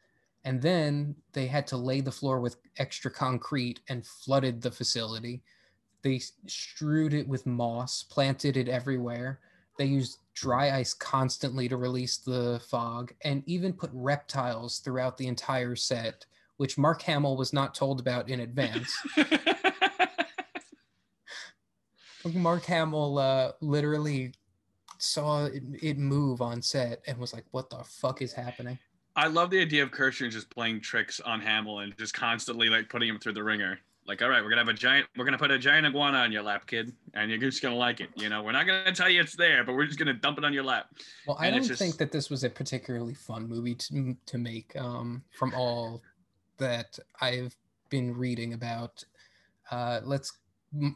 and 0.46 0.62
then 0.62 1.16
they 1.34 1.48
had 1.48 1.68
to 1.68 1.78
lay 1.78 2.00
the 2.02 2.12
floor 2.12 2.40
with 2.40 2.58
extra 2.78 3.12
concrete 3.12 3.82
and 3.90 4.06
flooded 4.06 4.62
the 4.62 4.72
facility. 4.72 5.44
They 6.04 6.20
strewed 6.48 7.14
it 7.14 7.28
with 7.28 7.46
moss, 7.46 8.04
planted 8.04 8.58
it 8.58 8.68
everywhere. 8.68 9.40
They 9.78 9.86
used 9.86 10.20
dry 10.34 10.72
ice 10.78 10.94
constantly 10.94 11.70
to 11.70 11.78
release 11.78 12.18
the 12.18 12.62
fog, 12.70 13.14
and 13.24 13.44
even 13.46 13.74
put 13.74 13.92
reptiles 13.94 14.80
throughout 14.80 15.18
the 15.18 15.28
entire 15.28 15.76
set 15.76 16.26
which 16.62 16.78
Mark 16.78 17.02
Hamill 17.02 17.38
was 17.38 17.54
not 17.54 17.74
told 17.74 18.00
about 18.00 18.30
in 18.30 18.42
advance. 18.42 18.96
Mark 22.36 22.66
Hamill 22.66 23.18
uh, 23.18 23.54
literally 23.62 24.34
saw 25.00 25.46
it, 25.46 25.64
it 25.82 25.98
move 25.98 26.40
on 26.40 26.62
set 26.62 27.02
and 27.08 27.18
was 27.18 27.34
like, 27.34 27.46
"What 27.50 27.72
the 27.72 27.78
fuck 27.84 28.22
is 28.22 28.32
happening?" 28.32 28.78
I 29.16 29.26
love 29.26 29.50
the 29.50 29.60
idea 29.60 29.82
of 29.82 29.90
Kershner 29.90 30.30
just 30.30 30.52
playing 30.52 30.82
tricks 30.82 31.20
on 31.20 31.42
Hamill 31.42 31.80
and 31.80 31.98
just 31.98 32.14
constantly 32.14 32.70
like 32.70 32.90
putting 32.90 33.10
him 33.10 33.18
through 33.18 33.34
the 33.34 33.44
ringer. 33.44 33.80
Like, 34.08 34.22
all 34.22 34.30
right, 34.30 34.44
we're 34.44 34.50
gonna 34.50 34.62
have 34.62 34.68
a 34.68 34.74
giant, 34.74 35.08
we're 35.16 35.26
gonna 35.26 35.38
put 35.38 35.52
a 35.52 35.60
giant 35.60 35.86
iguana 35.86 36.18
on 36.20 36.32
your 36.32 36.42
lap, 36.42 36.66
kid, 36.66 36.92
and 37.14 37.30
you're 37.30 37.40
just 37.40 37.62
gonna 37.62 37.76
like 37.76 38.02
it. 38.02 38.10
You 38.16 38.30
know, 38.30 38.42
we're 38.44 38.52
not 38.52 38.66
gonna 38.66 38.92
tell 38.92 39.10
you 39.10 39.22
it's 39.22 39.36
there, 39.36 39.64
but 39.64 39.74
we're 39.76 39.86
just 39.86 40.00
gonna 40.00 40.14
dump 40.14 40.38
it 40.40 40.44
on 40.44 40.54
your 40.54 40.64
lap. 40.64 40.88
Well, 41.28 41.38
I 41.40 41.48
And 41.48 41.56
don't 41.58 41.68
just- 41.68 41.80
think 41.80 41.98
that 41.98 42.12
this 42.12 42.30
was 42.30 42.44
a 42.44 42.50
particularly 42.50 43.14
fun 43.14 43.48
movie 43.48 43.76
to 43.76 44.18
to 44.26 44.38
make. 44.38 44.76
Um, 44.76 45.24
from 45.38 45.54
all 45.54 46.02
that 46.58 46.98
I've 47.22 47.56
been 47.90 48.16
reading 48.16 48.54
about, 48.54 49.04
uh, 49.70 50.02
let's. 50.04 50.34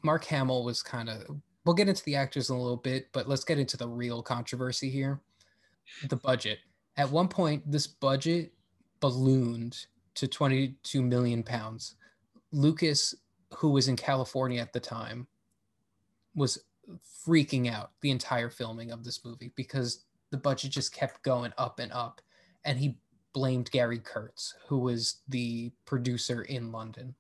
Mark 0.04 0.24
Hamill 0.26 0.64
was 0.64 0.82
kind 0.82 1.10
of. 1.10 1.40
We'll 1.66 1.76
get 1.76 1.88
into 1.90 2.04
the 2.06 2.16
actors 2.16 2.50
in 2.50 2.56
a 2.56 2.62
little 2.62 2.78
bit, 2.78 3.12
but 3.12 3.28
let's 3.28 3.44
get 3.44 3.60
into 3.60 3.76
the 3.78 3.88
real 3.88 4.22
controversy 4.24 4.90
here. 4.90 5.20
The 6.08 6.16
budget. 6.16 6.60
At 6.98 7.10
one 7.12 7.28
point, 7.28 7.70
this 7.72 7.88
budget 7.88 8.54
ballooned 9.00 9.86
to 10.16 10.28
22 10.28 11.02
million 11.02 11.44
pounds. 11.44 11.96
Lucas, 12.52 13.16
who 13.56 13.70
was 13.70 13.88
in 13.88 13.96
California 13.96 14.62
at 14.62 14.74
the 14.74 14.80
time, 14.80 15.28
was 16.36 16.60
freaking 17.26 17.72
out 17.72 17.92
the 18.02 18.12
entire 18.12 18.50
filming 18.50 18.92
of 18.92 19.04
this 19.04 19.26
movie 19.26 19.52
because 19.56 20.06
the 20.32 20.38
budget 20.38 20.72
just 20.72 20.94
kept 20.94 21.24
going 21.24 21.54
up 21.58 21.80
and 21.80 21.92
up. 21.92 22.22
And 22.64 22.78
he 22.78 22.98
blamed 23.34 23.72
Gary 23.72 24.00
Kurtz, 24.00 24.56
who 24.68 24.80
was 24.80 25.18
the 25.28 25.72
producer 25.86 26.44
in 26.44 26.72
London. 26.72 27.16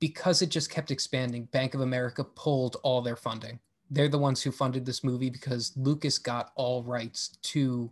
Because 0.00 0.42
it 0.42 0.50
just 0.50 0.70
kept 0.70 0.90
expanding, 0.90 1.46
Bank 1.46 1.74
of 1.74 1.80
America 1.80 2.22
pulled 2.22 2.76
all 2.82 3.02
their 3.02 3.16
funding. 3.16 3.58
They're 3.90 4.08
the 4.08 4.18
ones 4.18 4.42
who 4.42 4.52
funded 4.52 4.84
this 4.84 5.02
movie 5.02 5.30
because 5.30 5.72
Lucas 5.76 6.18
got 6.18 6.52
all 6.54 6.82
rights 6.82 7.38
to 7.42 7.90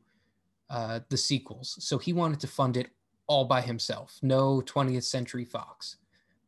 uh, 0.68 1.00
the 1.08 1.16
sequels. 1.16 1.76
So 1.80 1.98
he 1.98 2.12
wanted 2.12 2.40
to 2.40 2.46
fund 2.46 2.76
it 2.76 2.90
all 3.26 3.45
by 3.45 3.61
himself, 3.61 4.18
no 4.23 4.61
20th 4.61 5.04
Century 5.04 5.45
Fox, 5.45 5.97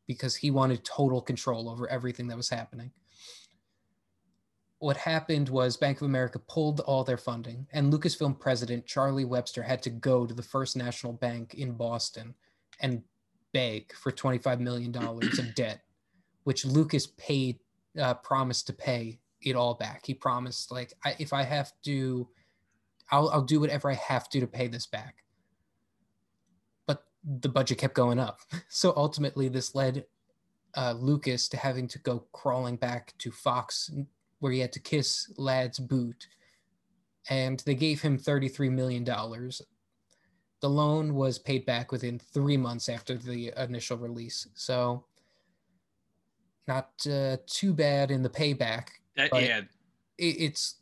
because 0.06 0.36
he 0.36 0.50
wanted 0.50 0.84
total 0.84 1.20
control 1.20 1.68
over 1.68 1.88
everything 1.88 2.28
that 2.28 2.36
was 2.36 2.50
happening 2.50 2.92
what 4.78 4.96
happened 4.96 5.48
was 5.48 5.76
Bank 5.76 6.00
of 6.00 6.06
America 6.06 6.38
pulled 6.38 6.80
all 6.80 7.04
their 7.04 7.16
funding, 7.16 7.66
and 7.72 7.92
Lucasfilm 7.92 8.38
president 8.38 8.86
Charlie 8.86 9.24
Webster 9.24 9.62
had 9.62 9.82
to 9.82 9.90
go 9.90 10.26
to 10.26 10.34
the 10.34 10.42
First 10.42 10.76
National 10.76 11.12
Bank 11.12 11.54
in 11.54 11.72
Boston 11.72 12.34
and 12.80 13.02
beg 13.52 13.92
for 13.94 14.12
$25 14.12 14.60
million 14.60 14.94
of 14.96 15.20
debt, 15.56 15.80
which 16.44 16.64
Lucas 16.64 17.06
paid, 17.06 17.58
uh, 18.00 18.14
promised 18.14 18.68
to 18.68 18.72
pay 18.72 19.18
it 19.42 19.56
all 19.56 19.74
back. 19.74 20.06
He 20.06 20.14
promised, 20.14 20.70
like, 20.70 20.92
I, 21.04 21.16
if 21.18 21.32
I 21.32 21.42
have 21.42 21.72
to, 21.84 22.28
I'll, 23.10 23.28
I'll 23.30 23.42
do 23.42 23.58
whatever 23.58 23.90
I 23.90 23.94
have 23.94 24.28
to 24.30 24.40
to 24.40 24.46
pay 24.46 24.68
this 24.68 24.86
back. 24.86 25.24
The 27.24 27.48
budget 27.48 27.78
kept 27.78 27.94
going 27.94 28.18
up. 28.18 28.40
So 28.68 28.92
ultimately, 28.96 29.48
this 29.48 29.74
led 29.74 30.04
uh, 30.76 30.92
Lucas 30.92 31.48
to 31.48 31.56
having 31.56 31.88
to 31.88 31.98
go 31.98 32.24
crawling 32.32 32.76
back 32.76 33.14
to 33.18 33.30
Fox 33.30 33.90
where 34.40 34.52
he 34.52 34.60
had 34.60 34.72
to 34.72 34.80
kiss 34.80 35.32
Ladd's 35.36 35.78
boot, 35.78 36.28
and 37.28 37.60
they 37.60 37.74
gave 37.74 38.00
him 38.00 38.18
$33 38.18 38.70
million. 38.70 39.04
The 39.04 40.68
loan 40.68 41.14
was 41.14 41.38
paid 41.38 41.66
back 41.66 41.92
within 41.92 42.18
three 42.18 42.56
months 42.56 42.88
after 42.88 43.16
the 43.16 43.52
initial 43.56 43.96
release. 43.96 44.48
So, 44.54 45.04
not 46.66 46.90
uh, 47.10 47.38
too 47.46 47.72
bad 47.72 48.10
in 48.10 48.22
the 48.22 48.28
payback. 48.28 48.88
That, 49.16 49.30
yeah, 49.34 49.60
It, 50.18 50.40
it's 50.40 50.76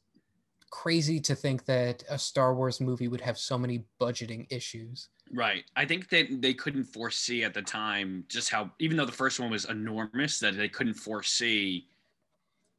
crazy 0.76 1.18
to 1.18 1.35
think 1.35 1.64
that 1.64 2.04
a 2.11 2.18
Star 2.18 2.54
Wars 2.54 2.83
movie 2.83 3.09
would 3.09 3.23
have 3.23 3.38
so 3.38 3.56
many 3.56 3.87
budgeting 3.99 4.47
issues. 4.50 5.09
Right. 5.33 5.64
I 5.75 5.87
think 5.87 6.11
that 6.11 6.42
they 6.42 6.52
couldn't 6.52 6.85
foresee 6.85 7.45
at 7.45 7.54
the 7.54 7.62
time 7.62 8.25
just 8.28 8.50
how, 8.50 8.71
even 8.78 8.99
though 8.99 9.06
the 9.06 9.11
first 9.11 9.40
one 9.40 9.50
was 9.50 9.64
enormous, 9.64 10.38
that 10.40 10.54
they 10.54 10.68
couldn't 10.68 10.95
foresee, 10.95 11.87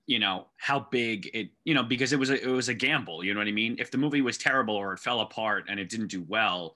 you 0.05 0.19
know, 0.19 0.45
how 0.57 0.87
big 0.91 1.31
it, 1.33 1.49
you 1.65 1.73
know, 1.73 1.81
because 1.81 2.13
it 2.13 2.19
was 2.19 2.29
a, 2.29 2.39
it 2.39 2.51
was 2.51 2.69
a 2.69 2.73
gamble. 2.75 3.23
You 3.23 3.33
know 3.33 3.39
what 3.39 3.47
I 3.47 3.51
mean? 3.51 3.75
If 3.79 3.89
the 3.89 3.97
movie 3.97 4.21
was 4.21 4.37
terrible 4.37 4.75
or 4.75 4.93
it 4.93 4.99
fell 4.99 5.21
apart 5.21 5.65
and 5.67 5.79
it 5.79 5.89
didn't 5.89 6.11
do 6.11 6.23
well, 6.27 6.75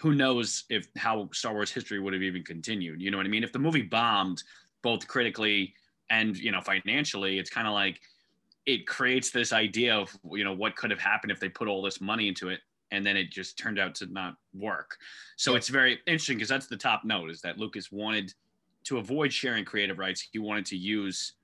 who 0.00 0.14
knows 0.14 0.62
if 0.70 0.86
how 0.96 1.28
Star 1.32 1.54
Wars 1.54 1.72
history 1.72 1.98
would 1.98 2.12
have 2.12 2.22
even 2.22 2.44
continued? 2.44 3.02
You 3.02 3.10
know 3.10 3.16
what 3.16 3.26
I 3.26 3.30
mean? 3.30 3.42
If 3.42 3.52
the 3.52 3.58
movie 3.58 3.82
bombed 3.82 4.44
both 4.80 5.08
critically 5.08 5.74
and 6.08 6.36
you 6.36 6.52
know 6.52 6.60
financially, 6.60 7.40
it's 7.40 7.50
kind 7.50 7.66
of 7.66 7.74
like 7.74 8.00
it 8.66 8.86
creates 8.86 9.30
this 9.30 9.52
idea 9.52 9.94
of 9.94 10.16
you 10.30 10.44
know 10.44 10.52
what 10.52 10.76
could 10.76 10.90
have 10.90 11.00
happened 11.00 11.30
if 11.32 11.40
they 11.40 11.48
put 11.48 11.68
all 11.68 11.82
this 11.82 12.00
money 12.00 12.28
into 12.28 12.48
it 12.48 12.60
and 12.92 13.04
then 13.04 13.16
it 13.16 13.30
just 13.30 13.58
turned 13.58 13.78
out 13.78 13.94
to 13.96 14.06
not 14.06 14.36
work. 14.54 14.98
So 15.36 15.52
Yeah. 15.52 15.56
it's 15.58 15.68
very 15.68 15.98
interesting 16.06 16.36
because 16.36 16.48
that's 16.50 16.66
the 16.66 16.76
top 16.76 17.04
note 17.04 17.30
is 17.30 17.40
that 17.40 17.58
Lucas 17.58 17.90
wanted 17.90 18.32
to 18.84 18.98
avoid 18.98 19.32
sharing 19.32 19.64
creative 19.64 19.98
rights. 19.98 20.20
He 20.20 20.38
wanted 20.38 20.66
to 20.66 20.76
use 20.76 21.34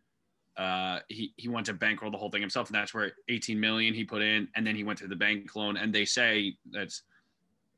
uh, 0.59 0.99
he 1.09 1.33
he 1.37 1.49
wanted 1.49 1.67
to 1.67 1.75
bankroll 1.75 2.11
the 2.11 2.19
whole 2.19 2.31
thing 2.31 2.41
himself, 2.41 2.69
and 2.69 2.75
that's 2.75 2.93
where 2.93 3.13
18 3.29 3.59
million 3.61 3.95
he 3.95 4.03
put 4.05 4.23
in, 4.23 4.49
and 4.57 4.67
then 4.67 4.75
he 4.75 4.83
went 4.83 4.99
to 4.99 5.07
the 5.07 5.15
bank 5.15 5.55
loan. 5.55 5.77
And 5.77 5.95
they 5.95 6.05
say 6.05 6.57
that's 6.73 7.03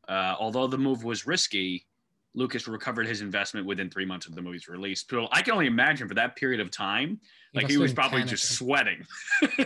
uh, 0.08 0.34
although 0.40 0.66
the 0.66 0.78
move 0.78 1.04
was 1.04 1.26
risky, 1.26 1.86
Lucas 2.34 2.68
recovered 2.68 3.06
his 3.08 3.22
investment 3.22 3.66
within 3.66 3.90
three 3.90 4.04
months 4.04 4.26
of 4.26 4.34
the 4.36 4.40
movie's 4.42 4.68
release. 4.68 5.04
So 5.08 5.26
I 5.32 5.42
can 5.42 5.52
only 5.52 5.66
imagine 5.66 6.06
for 6.06 6.14
that 6.14 6.36
period 6.36 6.60
of 6.60 6.70
time, 6.70 7.18
He 7.52 7.58
like 7.58 7.68
he 7.68 7.76
was 7.76 7.92
probably 7.92 8.22
panicking. 8.22 8.26
just 8.28 8.52
sweating. 8.56 9.04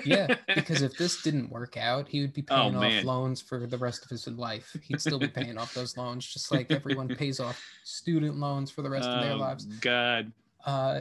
yeah, 0.06 0.35
because 0.54 0.80
if 0.80 0.97
this 0.97 1.21
didn't 1.23 1.50
work 1.50 1.76
out, 1.76 2.09
he 2.09 2.23
would 2.23 2.33
be 2.33 2.42
Oh, 2.49 2.54
paying 2.56 2.76
off 2.76 2.80
man. 2.83 3.04
loans 3.04 3.42
for 3.42 3.66
the 3.66 3.76
rest 3.76 4.02
of 4.04 4.09
his 4.11 4.26
life. 4.28 4.75
He'd 4.83 5.00
still 5.00 5.18
be 5.18 5.28
paying 5.28 5.59
off 5.59 5.75
those 5.75 5.97
loans, 5.99 6.26
just 6.26 6.50
like 6.50 6.71
everyone 6.71 7.09
pays 7.16 7.38
off 7.38 7.62
student 7.85 8.37
loans 8.37 8.71
for 8.71 8.80
the 8.80 8.88
rest 8.90 9.09
of 9.09 9.23
their 9.23 9.33
Oh, 9.35 9.37
lives. 9.37 9.64
God. 9.66 10.33
Uh, 10.64 11.00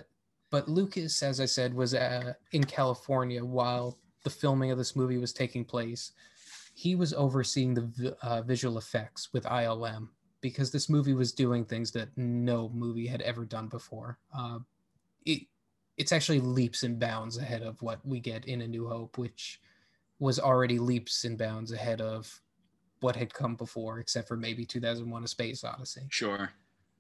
but 0.50 0.68
Lucas, 0.68 1.24
as 1.24 1.40
I 1.40 1.46
said, 1.46 1.74
was 1.74 1.94
uh, 1.96 2.34
in 2.52 2.64
California 2.66 3.44
while 3.44 3.98
the 4.26 4.30
filming 4.30 4.70
of 4.72 4.78
this 4.78 4.96
movie 4.98 5.18
was 5.18 5.32
taking 5.32 5.64
place. 5.64 6.12
He 6.76 6.96
was 6.96 7.14
overseeing 7.14 7.74
the 7.74 8.18
uh, 8.22 8.42
visual 8.42 8.78
effects 8.78 9.32
with 9.32 9.46
ILM 9.46 10.10
because 10.44 10.70
this 10.72 10.90
movie 10.90 11.14
was 11.14 11.32
doing 11.32 11.64
things 11.64 11.90
that 11.92 12.10
no 12.18 12.70
movie 12.74 13.08
had 13.08 13.22
ever 13.22 13.46
done 13.46 13.70
before. 13.70 14.20
Uh, 14.38 14.60
it, 15.26 15.48
it's 15.98 16.12
actually 16.12 16.42
leaps 16.42 16.84
and 16.84 17.00
bounds 17.00 17.38
ahead 17.38 17.64
of 17.64 17.82
what 17.82 18.06
we 18.06 18.20
get 18.20 18.46
in 18.46 18.62
A 18.62 18.68
New 18.68 18.88
Hope, 18.88 19.18
which 19.18 19.62
was 20.20 20.40
already 20.40 20.78
leaps 20.80 21.24
and 21.24 21.38
bounds 21.38 21.72
ahead 21.72 22.02
of 22.02 22.42
what 23.00 23.16
had 23.16 23.34
come 23.34 23.56
before, 23.56 24.00
except 24.00 24.28
for 24.28 24.36
maybe 24.36 24.66
2001: 24.66 25.24
A 25.24 25.28
Space 25.28 25.64
Odyssey 25.64 26.08
Sure. 26.10 26.52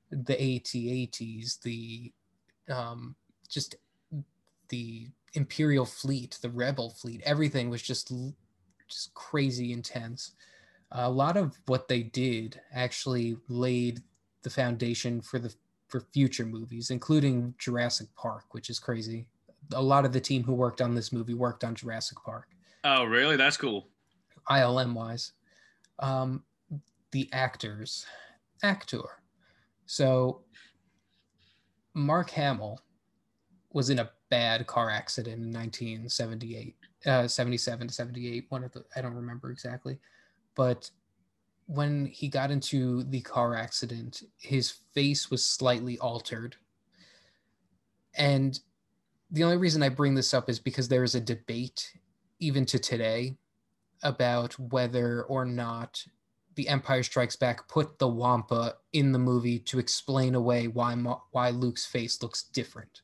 the 0.09 0.55
AT-ATs, 0.55 1.57
the 1.57 2.13
um, 2.69 3.15
just 3.49 3.75
the 4.69 5.09
Imperial 5.33 5.85
fleet, 5.85 6.37
the 6.41 6.49
Rebel 6.49 6.91
fleet, 6.91 7.21
everything 7.25 7.69
was 7.69 7.81
just 7.81 8.11
just 8.87 9.13
crazy 9.13 9.73
intense. 9.73 10.31
A 10.93 11.09
lot 11.09 11.37
of 11.37 11.57
what 11.65 11.87
they 11.87 12.03
did 12.03 12.59
actually 12.73 13.37
laid 13.49 14.01
the 14.43 14.49
foundation 14.49 15.21
for 15.21 15.39
the 15.39 15.53
for 15.87 16.01
future 16.11 16.45
movies, 16.45 16.89
including 16.89 17.53
Jurassic 17.59 18.07
Park, 18.15 18.45
which 18.51 18.69
is 18.69 18.79
crazy. 18.79 19.27
A 19.73 19.81
lot 19.81 20.05
of 20.05 20.11
the 20.11 20.19
team 20.19 20.43
who 20.43 20.53
worked 20.53 20.81
on 20.81 20.95
this 20.95 21.11
movie 21.11 21.35
worked 21.35 21.63
on 21.63 21.75
Jurassic 21.75 22.17
Park. 22.25 22.47
Oh, 22.83 23.03
really? 23.03 23.35
That's 23.35 23.57
cool. 23.57 23.87
ILM 24.49 24.93
wise. 24.93 25.33
Um, 25.99 26.43
the 27.11 27.29
actors, 27.31 28.07
actor. 28.63 29.03
So 29.85 30.41
Mark 31.93 32.31
Hamill 32.31 32.81
was 33.71 33.89
in 33.89 33.99
a 33.99 34.09
bad 34.29 34.65
car 34.65 34.89
accident 34.89 35.37
in 35.37 35.53
1978, 35.53 36.75
uh, 37.05 37.27
77 37.27 37.87
to 37.87 37.93
78. 37.93 38.45
One 38.49 38.63
of 38.63 38.71
the, 38.71 38.83
I 38.95 39.01
don't 39.01 39.13
remember 39.13 39.51
exactly, 39.51 39.99
but 40.55 40.89
when 41.65 42.05
he 42.05 42.27
got 42.27 42.51
into 42.51 43.03
the 43.03 43.21
car 43.21 43.55
accident, 43.55 44.23
his 44.37 44.71
face 44.93 45.31
was 45.31 45.45
slightly 45.45 45.97
altered. 45.99 46.55
And 48.15 48.59
the 49.31 49.43
only 49.43 49.57
reason 49.57 49.81
I 49.81 49.89
bring 49.89 50.13
this 50.13 50.33
up 50.33 50.49
is 50.49 50.59
because 50.59 50.87
there 50.87 51.03
is 51.03 51.15
a 51.15 51.21
debate, 51.21 51.91
even 52.39 52.65
to 52.67 52.79
today, 52.79 53.37
about 54.03 54.57
whether 54.59 55.23
or 55.23 55.45
not 55.45 56.05
the 56.55 56.67
Empire 56.67 57.01
Strikes 57.01 57.35
Back 57.35 57.67
put 57.67 57.97
the 57.97 58.07
Wampa 58.07 58.75
in 58.91 59.11
the 59.11 59.19
movie 59.19 59.57
to 59.59 59.79
explain 59.79 60.35
away 60.35 60.67
why 60.67 60.93
why 61.31 61.49
Luke's 61.49 61.85
face 61.85 62.21
looks 62.21 62.43
different. 62.43 63.01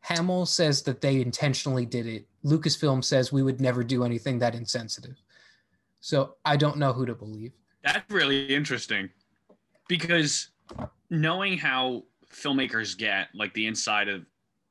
Hamill 0.00 0.46
says 0.46 0.82
that 0.82 1.00
they 1.00 1.20
intentionally 1.20 1.86
did 1.86 2.06
it. 2.06 2.26
Lucasfilm 2.44 3.04
says 3.04 3.32
we 3.32 3.42
would 3.42 3.60
never 3.60 3.84
do 3.84 4.04
anything 4.04 4.38
that 4.38 4.54
insensitive. 4.54 5.22
So 6.00 6.36
I 6.44 6.56
don't 6.56 6.78
know 6.78 6.92
who 6.92 7.06
to 7.06 7.14
believe. 7.14 7.52
That's 7.84 8.10
really 8.10 8.46
interesting 8.46 9.10
because 9.88 10.48
knowing 11.10 11.58
how 11.58 12.04
filmmakers 12.32 12.96
get 12.96 13.28
like 13.34 13.52
the 13.54 13.66
inside 13.66 14.08
of 14.08 14.24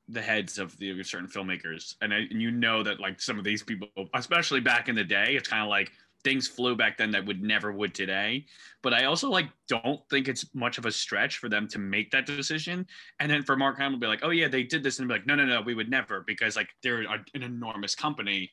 the 0.08 0.22
heads 0.22 0.58
of 0.58 0.76
the 0.78 1.04
certain 1.04 1.28
filmmakers, 1.28 1.96
and, 2.02 2.13
I, 2.13 2.20
and 2.32 2.42
you 2.42 2.52
know 2.52 2.82
that 2.84 3.00
like 3.00 3.22
some 3.22 3.38
of 3.38 3.44
these 3.44 3.62
people, 3.62 3.88
especially 4.15 4.60
back 4.60 4.89
in 4.89 4.96
the 4.96 5.04
day, 5.04 5.36
it's 5.36 5.48
kind 5.48 5.62
of 5.62 5.70
like 5.70 5.92
things 6.24 6.48
flew 6.48 6.76
back 6.76 6.98
then 6.98 7.12
that 7.12 7.26
would 7.26 7.42
never 7.42 7.72
would 7.72 7.94
today. 7.94 8.46
But 8.82 8.94
I 8.94 9.06
also 9.06 9.30
like 9.30 9.48
don't 9.68 10.02
think 10.10 10.28
it's 10.28 10.54
much 10.54 10.78
of 10.78 10.86
a 10.86 10.92
stretch 10.92 11.38
for 11.38 11.48
them 11.48 11.68
to 11.70 11.80
make 11.80 12.12
that 12.12 12.26
decision, 12.26 12.88
and 13.20 13.32
then 13.32 13.44
for 13.44 13.56
Mark 13.56 13.78
Hamill 13.78 14.00
be 14.00 14.08
like, 14.08 14.22
oh 14.24 14.32
yeah, 14.32 14.48
they 14.48 14.63
did 14.63 14.84
this, 14.84 15.00
and 15.00 15.08
be 15.08 15.13
like, 15.13 15.28
no, 15.28 15.36
no, 15.36 15.46
no, 15.46 15.62
we 15.62 15.76
would 15.76 15.89
never 15.89 16.22
because 16.26 16.56
like 16.56 16.70
they're 16.82 17.02
an 17.02 17.44
enormous 17.44 17.94
company, 17.94 18.52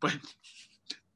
but. 0.00 0.14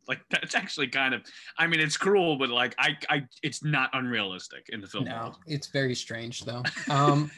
Like 0.08 0.20
that's 0.30 0.54
actually 0.54 0.88
kind 0.88 1.12
of, 1.14 1.22
I 1.58 1.66
mean, 1.66 1.80
it's 1.80 1.96
cruel, 1.98 2.36
but 2.38 2.48
like 2.48 2.74
I, 2.78 2.96
I, 3.10 3.24
it's 3.42 3.62
not 3.62 3.90
unrealistic 3.92 4.70
in 4.70 4.80
the 4.80 4.86
film 4.86 5.04
No, 5.04 5.16
world. 5.16 5.36
it's 5.46 5.66
very 5.68 5.94
strange 5.94 6.44
though. 6.44 6.62
Um, 6.90 7.30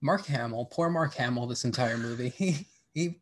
Mark 0.00 0.26
Hamill, 0.26 0.66
poor 0.66 0.90
Mark 0.90 1.14
Hamill, 1.14 1.46
this 1.46 1.64
entire 1.64 1.96
movie, 1.96 2.28
he 2.30 2.66
he 2.94 3.20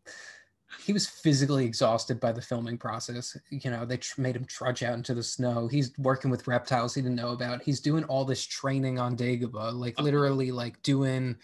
he 0.84 0.92
was 0.92 1.06
physically 1.06 1.64
exhausted 1.64 2.18
by 2.18 2.32
the 2.32 2.40
filming 2.42 2.78
process. 2.78 3.36
You 3.50 3.70
know, 3.70 3.84
they 3.84 3.98
tr- 3.98 4.20
made 4.20 4.34
him 4.34 4.44
trudge 4.46 4.82
out 4.82 4.94
into 4.94 5.14
the 5.14 5.22
snow. 5.22 5.68
He's 5.68 5.92
working 5.98 6.30
with 6.30 6.46
reptiles 6.48 6.94
he 6.94 7.02
didn't 7.02 7.16
know 7.16 7.32
about. 7.32 7.62
He's 7.62 7.78
doing 7.80 8.04
all 8.04 8.24
this 8.24 8.44
training 8.44 8.98
on 8.98 9.16
Dagobah, 9.16 9.74
like 9.74 9.94
Oh. 9.98 10.02
literally 10.02 10.50
like 10.50 10.82
doing 10.82 11.36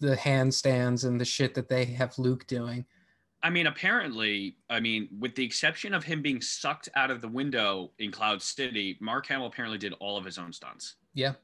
the 0.00 0.16
handstands 0.16 1.06
and 1.06 1.18
the 1.18 1.24
shit 1.24 1.54
that 1.54 1.68
they 1.68 1.84
have 1.86 2.18
Luke 2.18 2.46
doing. 2.46 2.84
I 3.42 3.50
mean, 3.50 3.66
apparently, 3.66 4.56
I 4.70 4.80
mean, 4.80 5.08
with 5.18 5.34
the 5.34 5.44
exception 5.44 5.94
of 5.94 6.04
him 6.04 6.22
being 6.22 6.40
sucked 6.40 6.88
out 6.94 7.10
of 7.10 7.20
the 7.20 7.28
window 7.28 7.92
in 7.98 8.10
Cloud 8.10 8.42
City, 8.42 8.96
Mark 9.00 9.26
Hamill 9.26 9.46
apparently 9.46 9.78
did 9.78 9.92
all 10.00 10.16
of 10.16 10.24
his 10.24 10.38
own 10.38 10.52
stunts. 10.52 10.96
Yeah. 11.14 11.34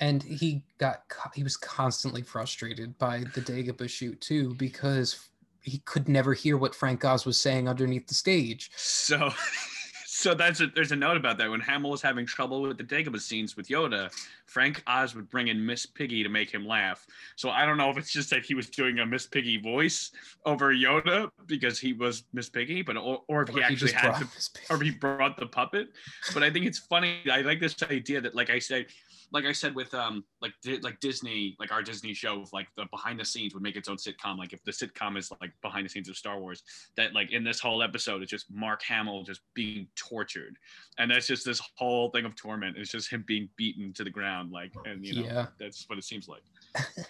And 0.00 0.22
he 0.22 0.62
got 0.78 1.02
he 1.34 1.42
was 1.42 1.56
constantly 1.56 2.22
frustrated 2.22 2.96
by 2.98 3.24
the 3.34 3.40
Dagobah 3.40 3.90
shoot 3.90 4.20
too 4.20 4.54
because 4.54 5.28
he 5.62 5.78
could 5.78 6.08
never 6.08 6.32
hear 6.32 6.56
what 6.56 6.74
Frank 6.74 7.04
Oz 7.04 7.26
was 7.26 7.40
saying 7.40 7.68
underneath 7.68 8.06
the 8.06 8.14
stage. 8.14 8.70
So, 8.76 9.30
so 10.20 10.34
that's 10.34 10.60
a, 10.60 10.66
there's 10.66 10.92
a 10.92 10.96
note 10.96 11.16
about 11.16 11.38
that. 11.38 11.48
When 11.50 11.60
Hamill 11.60 11.90
was 11.90 12.02
having 12.02 12.26
trouble 12.26 12.60
with 12.60 12.76
the 12.76 12.84
Dagobah 12.84 13.20
scenes 13.20 13.56
with 13.56 13.68
Yoda, 13.68 14.12
Frank 14.44 14.82
Oz 14.86 15.14
would 15.14 15.30
bring 15.30 15.48
in 15.48 15.64
Miss 15.64 15.86
Piggy 15.86 16.22
to 16.22 16.28
make 16.28 16.50
him 16.52 16.66
laugh. 16.66 17.06
So 17.36 17.48
I 17.48 17.64
don't 17.64 17.78
know 17.78 17.88
if 17.88 17.96
it's 17.96 18.12
just 18.12 18.28
that 18.28 18.44
he 18.44 18.54
was 18.54 18.68
doing 18.68 18.98
a 18.98 19.06
Miss 19.06 19.26
Piggy 19.26 19.56
voice 19.56 20.10
over 20.44 20.74
Yoda 20.74 21.30
because 21.46 21.78
he 21.78 21.94
was 21.94 22.24
Miss 22.34 22.50
Piggy, 22.50 22.82
but 22.82 22.98
or, 22.98 23.22
or 23.28 23.42
if 23.44 23.48
he 23.48 23.60
Or 23.60 23.62
actually 23.62 23.92
had 23.92 24.18
to 24.18 24.26
or 24.68 24.78
he 24.80 24.90
brought 24.90 25.38
the 25.38 25.46
puppet. 25.46 25.88
But 26.34 26.42
I 26.42 26.50
think 26.50 26.66
it's 26.66 26.78
funny. 26.78 27.20
I 27.32 27.40
like 27.40 27.58
this 27.58 27.74
idea 27.84 28.20
that, 28.20 28.34
like 28.34 28.50
I 28.50 28.58
said, 28.58 28.86
like 29.32 29.44
I 29.44 29.52
said 29.52 29.74
with 29.74 29.94
um 29.94 30.24
like 30.40 30.52
like 30.82 30.98
Disney, 31.00 31.56
like 31.60 31.70
our 31.72 31.82
Disney 31.82 32.14
show, 32.14 32.44
like 32.52 32.68
the 32.76 32.86
behind 32.90 33.20
the 33.20 33.24
scenes 33.24 33.54
would 33.54 33.62
make 33.62 33.76
its 33.76 33.88
own 33.88 33.96
sitcom. 33.96 34.38
Like 34.38 34.52
if 34.52 34.62
the 34.64 34.72
sitcom 34.72 35.16
is 35.16 35.30
like 35.40 35.52
behind 35.62 35.84
the 35.84 35.88
scenes 35.90 36.08
of 36.08 36.16
Star 36.16 36.38
Wars, 36.40 36.62
that 36.96 37.12
like 37.14 37.30
in 37.30 37.44
this 37.44 37.60
whole 37.60 37.82
episode, 37.82 38.22
it's 38.22 38.30
just 38.30 38.46
Mark 38.52 38.82
Hamill 38.82 39.22
just 39.22 39.42
being 39.54 39.86
tortured, 39.94 40.56
and 40.98 41.10
that's 41.10 41.26
just 41.26 41.44
this 41.44 41.60
whole 41.76 42.10
thing 42.10 42.24
of 42.24 42.34
torment. 42.34 42.76
It's 42.76 42.90
just 42.90 43.10
him 43.10 43.24
being 43.26 43.48
beaten 43.56 43.92
to 43.94 44.04
the 44.04 44.10
ground, 44.10 44.50
like 44.50 44.72
and 44.84 45.06
you 45.06 45.14
know 45.14 45.22
Yeah. 45.22 45.46
that's 45.58 45.84
what 45.88 45.98
it 45.98 46.04
seems 46.04 46.28
like. 46.28 46.42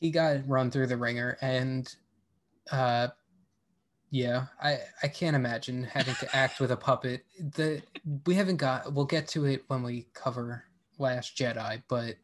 he 0.00 0.10
got 0.10 0.46
run 0.48 0.70
through 0.70 0.86
the 0.88 0.96
ringer 0.96 1.38
and 1.40 1.94
uh 2.70 3.08
yeah 4.10 4.46
i 4.62 4.78
i 5.02 5.08
can't 5.08 5.34
imagine 5.34 5.84
having 5.84 6.14
to 6.16 6.36
act 6.36 6.60
with 6.60 6.70
a 6.70 6.76
puppet 6.76 7.24
the 7.54 7.80
we 8.26 8.34
haven't 8.34 8.56
got 8.58 8.92
we'll 8.92 9.06
get 9.06 9.26
to 9.26 9.46
it 9.46 9.62
when 9.68 9.82
we 9.82 10.06
cover 10.12 10.64
last 11.02 11.36
jedi 11.36 11.82
but 11.88 12.14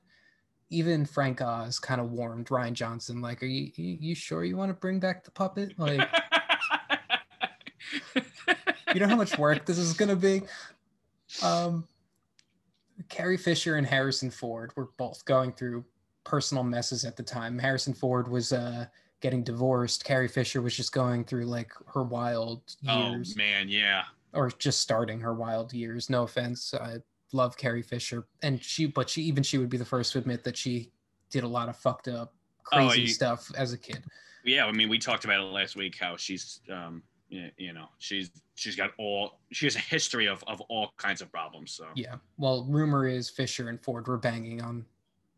even 0.70 1.04
frank 1.04 1.40
oz 1.42 1.78
kind 1.78 2.00
of 2.00 2.10
warned 2.10 2.46
rian 2.46 2.72
johnson 2.72 3.20
like 3.20 3.42
are 3.42 3.46
you 3.46 3.70
you, 3.76 3.98
you 4.00 4.14
sure 4.14 4.44
you 4.44 4.56
want 4.56 4.70
to 4.70 4.74
bring 4.74 5.00
back 5.00 5.24
the 5.24 5.30
puppet? 5.30 5.78
Like 5.78 6.08
you 8.94 9.00
know 9.00 9.08
how 9.08 9.16
much 9.16 9.38
work 9.38 9.66
this 9.66 9.78
is 9.78 9.92
going 9.94 10.08
to 10.08 10.16
be? 10.16 10.42
Um 11.42 11.86
carrie 13.08 13.36
fisher 13.36 13.76
and 13.76 13.86
harrison 13.86 14.30
ford 14.30 14.72
were 14.76 14.88
both 14.96 15.24
going 15.24 15.52
through 15.52 15.84
personal 16.24 16.64
messes 16.64 17.04
at 17.04 17.16
the 17.16 17.22
time. 17.22 17.58
Harrison 17.58 17.94
ford 17.94 18.28
was 18.28 18.52
uh 18.52 18.86
getting 19.20 19.42
divorced. 19.42 20.04
Carrie 20.04 20.28
fisher 20.28 20.60
was 20.60 20.76
just 20.76 20.92
going 20.92 21.24
through 21.24 21.44
like 21.44 21.72
her 21.92 22.02
wild 22.02 22.62
years. 22.82 22.96
oh 22.96 23.10
years. 23.10 23.36
man, 23.36 23.68
yeah. 23.68 24.04
or 24.32 24.50
just 24.50 24.80
starting 24.80 25.20
her 25.20 25.34
wild 25.34 25.72
years. 25.72 26.10
No 26.10 26.24
offense 26.24 26.74
i 26.74 26.96
love 27.32 27.56
carrie 27.56 27.82
fisher 27.82 28.26
and 28.42 28.62
she 28.62 28.86
but 28.86 29.08
she 29.10 29.22
even 29.22 29.42
she 29.42 29.58
would 29.58 29.68
be 29.68 29.76
the 29.76 29.84
first 29.84 30.12
to 30.12 30.18
admit 30.18 30.42
that 30.44 30.56
she 30.56 30.90
did 31.30 31.44
a 31.44 31.48
lot 31.48 31.68
of 31.68 31.76
fucked 31.76 32.08
up 32.08 32.34
Oh, 32.72 32.88
crazy 32.88 33.02
you- 33.02 33.08
stuff 33.08 33.50
as 33.56 33.72
a 33.72 33.78
kid 33.78 34.02
yeah 34.44 34.64
i 34.66 34.72
mean 34.72 34.88
we 34.88 34.98
talked 34.98 35.24
about 35.24 35.40
it 35.40 35.44
last 35.52 35.76
week 35.76 35.96
how 36.00 36.16
she's 36.16 36.60
um 36.70 37.02
you 37.30 37.74
know 37.74 37.86
she's 37.98 38.30
she's 38.54 38.74
got 38.76 38.92
all 38.98 39.40
she 39.52 39.66
has 39.66 39.76
a 39.76 39.80
history 39.80 40.26
of 40.26 40.42
of 40.46 40.60
all 40.62 40.92
kinds 40.96 41.20
of 41.20 41.30
problems 41.30 41.72
so 41.72 41.86
Yeah. 41.94 42.14
Well, 42.38 42.64
rumor 42.70 43.06
is 43.06 43.28
Fisher 43.28 43.68
and 43.68 43.78
Ford 43.78 44.06
were 44.08 44.16
banging 44.16 44.62
on 44.62 44.86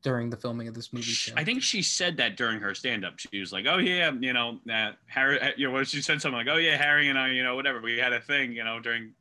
during 0.02 0.30
the 0.30 0.36
filming 0.36 0.66
of 0.66 0.74
this 0.74 0.92
movie. 0.92 1.12
I 1.36 1.44
think 1.44 1.62
she 1.62 1.82
said 1.82 2.16
that 2.16 2.36
during 2.36 2.58
her 2.60 2.74
stand-up. 2.74 3.18
She 3.18 3.38
was 3.38 3.52
like, 3.52 3.66
"Oh 3.68 3.78
yeah, 3.78 4.12
you 4.18 4.32
know, 4.32 4.58
uh, 4.72 4.92
Harry, 5.06 5.38
you 5.56 5.66
know, 5.68 5.72
what 5.74 5.88
she 5.88 6.00
said 6.00 6.20
something 6.22 6.36
like, 6.38 6.48
"Oh 6.48 6.56
yeah, 6.56 6.76
Harry 6.76 7.08
and 7.08 7.18
I, 7.18 7.30
you 7.32 7.42
know, 7.42 7.54
whatever. 7.54 7.80
We 7.80 7.98
had 7.98 8.12
a 8.12 8.20
thing, 8.20 8.52
you 8.52 8.64
know, 8.64 8.80
during 8.80 9.12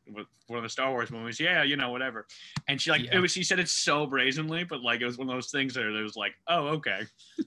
one 0.48 0.58
of 0.58 0.64
the 0.64 0.70
Star 0.70 0.90
Wars 0.92 1.12
movies. 1.12 1.40
Yeah, 1.40 1.64
you 1.64 1.76
know, 1.76 1.92
whatever." 1.92 2.26
And 2.68 2.82
she 2.82 2.92
like 2.92 3.04
Yeah. 3.04 3.18
it 3.18 3.20
was. 3.20 3.32
She 3.32 3.44
said 3.44 3.60
it 3.60 3.68
so 3.70 4.06
brazenly, 4.06 4.64
but 4.64 4.82
like 4.82 5.02
it 5.02 5.06
was 5.06 5.18
one 5.18 5.28
of 5.30 5.36
those 5.36 5.52
things 5.52 5.74
that 5.74 5.86
it 5.86 6.02
was 6.04 6.16
like, 6.16 6.34
"Oh 6.48 6.68
okay." 6.68 7.02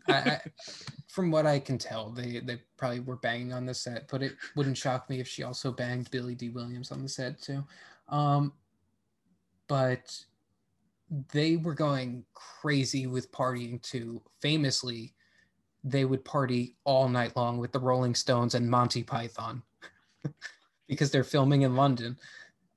I, 0.08 0.12
I, 0.14 0.40
from 1.08 1.30
what 1.30 1.46
I 1.46 1.58
can 1.58 1.78
tell, 1.78 2.10
they 2.10 2.40
they 2.40 2.60
probably 2.76 3.00
were 3.00 3.16
banging 3.16 3.52
on 3.52 3.64
the 3.66 3.74
set, 3.74 4.08
but 4.08 4.22
it 4.22 4.32
wouldn't 4.56 4.76
shock 4.76 5.08
me 5.08 5.20
if 5.20 5.28
she 5.28 5.42
also 5.42 5.72
banged 5.72 6.10
Billy 6.10 6.34
Dee 6.34 6.50
Williams 6.50 6.90
on 6.92 7.02
the 7.02 7.08
set 7.08 7.40
too. 7.40 7.64
Um, 8.08 8.52
but 9.68 10.14
they 11.28 11.56
were 11.56 11.74
going 11.74 12.24
crazy 12.34 13.06
with 13.06 13.32
partying 13.32 13.80
too. 13.82 14.22
Famously, 14.40 15.14
they 15.84 16.04
would 16.04 16.24
party 16.24 16.76
all 16.84 17.08
night 17.08 17.36
long 17.36 17.58
with 17.58 17.72
the 17.72 17.80
Rolling 17.80 18.14
Stones 18.14 18.54
and 18.54 18.70
Monty 18.70 19.02
Python 19.02 19.62
because 20.88 21.10
they're 21.10 21.24
filming 21.24 21.62
in 21.62 21.76
London, 21.76 22.16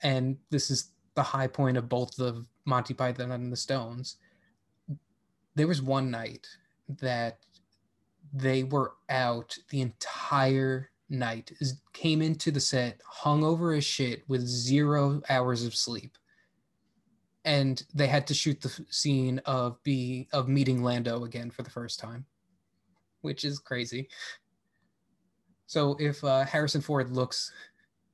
and 0.04 0.38
this 0.50 0.70
is 0.70 0.92
the 1.16 1.24
high 1.24 1.48
point 1.48 1.78
of 1.78 1.88
both 1.88 2.16
the 2.16 2.46
Monty 2.66 2.94
Python 2.94 3.32
and 3.32 3.52
the 3.52 3.58
Stones. 3.58 4.18
There 5.56 5.68
was 5.68 5.82
one 5.82 6.12
night 6.12 6.46
that 7.02 7.40
they 8.34 8.64
were 8.64 8.94
out 9.08 9.58
the 9.70 9.82
entire 9.82 10.90
night 11.10 11.52
came 11.94 12.22
into 12.22 12.52
the 12.52 12.60
set 12.60 13.00
hung 13.08 13.44
over 13.44 13.74
as 13.74 13.86
shit 13.86 14.28
with 14.28 14.42
zero 14.42 15.22
hours 15.30 15.64
of 15.64 15.76
sleep 15.76 16.18
and 17.46 17.84
they 17.94 18.08
had 18.08 18.28
to 18.28 18.34
shoot 18.34 18.60
the 18.60 18.86
scene 18.90 19.40
of 19.46 19.82
be 19.84 20.28
of 20.34 20.48
meeting 20.50 20.84
lando 20.84 21.24
again 21.24 21.50
for 21.50 21.64
the 21.64 21.70
first 21.70 22.00
time 22.00 22.26
which 23.22 23.46
is 23.46 23.60
crazy 23.60 24.10
so 25.68 25.96
if 26.00 26.24
uh, 26.24 26.44
harrison 26.46 26.82
ford 26.82 27.12
looks 27.12 27.52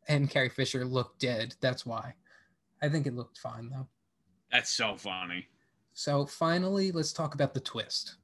and 0.07 0.29
carrie 0.29 0.49
fisher 0.49 0.85
look 0.85 1.17
dead 1.19 1.55
that's 1.61 1.85
why 1.85 2.13
i 2.81 2.87
think 2.89 3.07
it 3.07 3.15
looked 3.15 3.37
fine 3.39 3.69
though 3.69 3.87
That's 4.51 4.69
so 4.71 4.95
funny. 4.97 5.47
so 5.93 6.25
finally, 6.25 6.91
let's 6.91 7.13
talk 7.13 7.33
about 7.35 7.53
the 7.53 7.59
twist, 7.61 8.15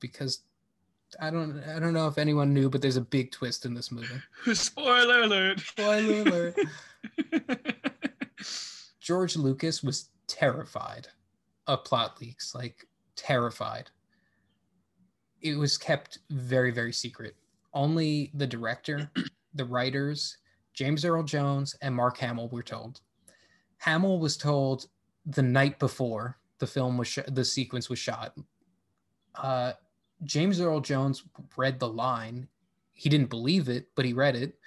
because 0.00 0.40
I 1.20 1.30
don't 1.30 1.62
I 1.64 1.78
don't 1.78 1.92
know 1.92 2.06
if 2.08 2.16
anyone 2.18 2.54
knew, 2.54 2.70
but 2.70 2.80
there's 2.80 2.96
a 2.96 3.02
big 3.16 3.32
twist 3.32 3.66
in 3.66 3.74
this 3.74 3.90
movie. 3.90 4.20
Spoiler 4.54 5.22
alert. 5.22 5.60
Spoiler 5.60 6.22
alert. 6.22 6.56
George 9.00 9.36
Lucas 9.36 9.82
was 9.82 10.08
terrified 10.28 11.08
of 11.66 11.84
plot 11.84 12.20
leaks, 12.20 12.54
like 12.54 12.86
terrified. 13.16 13.90
It 15.40 15.56
was 15.56 15.76
kept 15.76 16.20
very 16.30 16.70
very 16.70 16.92
secret. 16.92 17.34
Only 17.74 18.30
the 18.34 18.46
director, 18.46 19.10
the 19.54 19.64
writers, 19.64 20.38
James 20.72 21.04
Earl 21.04 21.24
Jones, 21.24 21.74
and 21.82 21.94
Mark 21.94 22.18
Hamill 22.18 22.48
were 22.48 22.62
told. 22.62 23.00
Hamill 23.78 24.18
was 24.18 24.36
told 24.36 24.86
the 25.26 25.42
night 25.42 25.78
before 25.78 26.38
the 26.58 26.66
film 26.66 26.96
was 26.96 27.08
sh- 27.08 27.18
the 27.28 27.44
sequence 27.44 27.88
was 27.88 27.98
shot. 27.98 28.36
Uh, 29.34 29.72
James 30.24 30.60
Earl 30.60 30.80
Jones 30.80 31.24
read 31.56 31.78
the 31.78 31.88
line. 31.88 32.48
He 32.92 33.08
didn't 33.08 33.30
believe 33.30 33.68
it, 33.68 33.88
but 33.94 34.04
he 34.04 34.12
read 34.12 34.34
it. 34.34 34.58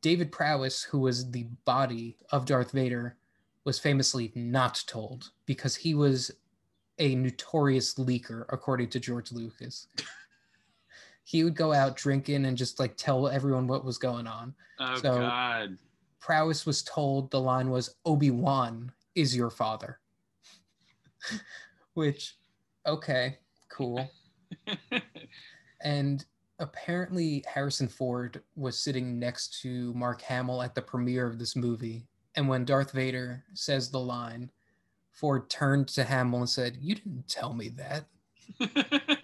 David 0.00 0.32
Prowse, 0.32 0.82
who 0.82 1.00
was 1.00 1.30
the 1.30 1.44
body 1.64 2.16
of 2.30 2.46
Darth 2.46 2.70
Vader, 2.72 3.16
was 3.66 3.78
famously 3.78 4.32
not 4.34 4.82
told 4.86 5.32
because 5.44 5.76
he 5.76 5.94
was 5.94 6.30
a 6.98 7.14
notorious 7.16 7.94
leaker, 7.96 8.46
according 8.48 8.88
to 8.88 9.00
George 9.00 9.32
Lucas. 9.32 9.88
he 11.24 11.44
would 11.44 11.56
go 11.56 11.74
out 11.74 11.96
drinking 11.96 12.46
and 12.46 12.56
just 12.56 12.78
like 12.78 12.96
tell 12.96 13.28
everyone 13.28 13.66
what 13.66 13.84
was 13.84 13.98
going 13.98 14.26
on. 14.26 14.54
Oh 14.80 14.94
So- 14.94 15.18
God. 15.18 15.76
Prowse 16.20 16.66
was 16.66 16.82
told 16.82 17.30
the 17.30 17.40
line 17.40 17.70
was 17.70 17.94
Obi 18.04 18.30
Wan 18.32 18.90
is 19.14 19.36
your 19.36 19.50
father. 19.50 20.00
Which, 21.94 22.36
okay, 22.86 23.38
cool. 23.68 24.10
And 25.82 26.24
apparently, 26.58 27.44
Harrison 27.46 27.86
Ford 27.86 28.42
was 28.56 28.78
sitting 28.78 29.18
next 29.18 29.60
to 29.60 29.92
Mark 29.94 30.22
Hamill 30.22 30.62
at 30.62 30.74
the 30.74 30.82
premiere 30.82 31.26
of 31.26 31.38
this 31.38 31.54
movie. 31.54 32.06
And 32.36 32.48
when 32.48 32.66
Darth 32.66 32.92
Vader 32.92 33.42
says 33.54 33.90
the 33.90 34.00
line, 34.00 34.50
Ford 35.10 35.48
turned 35.48 35.88
to 35.88 36.04
Hamill 36.04 36.40
and 36.40 36.48
said, 36.48 36.76
You 36.80 36.94
didn't 36.94 37.26
tell 37.28 37.54
me 37.54 37.70
that. 37.70 38.04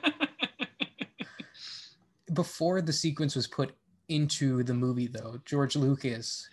Before 2.33 2.81
the 2.81 2.92
sequence 2.92 3.37
was 3.37 3.46
put 3.46 3.75
into 4.09 4.62
the 4.62 4.72
movie, 4.72 5.07
though, 5.07 5.38
George 5.44 5.77
Lucas 5.77 6.48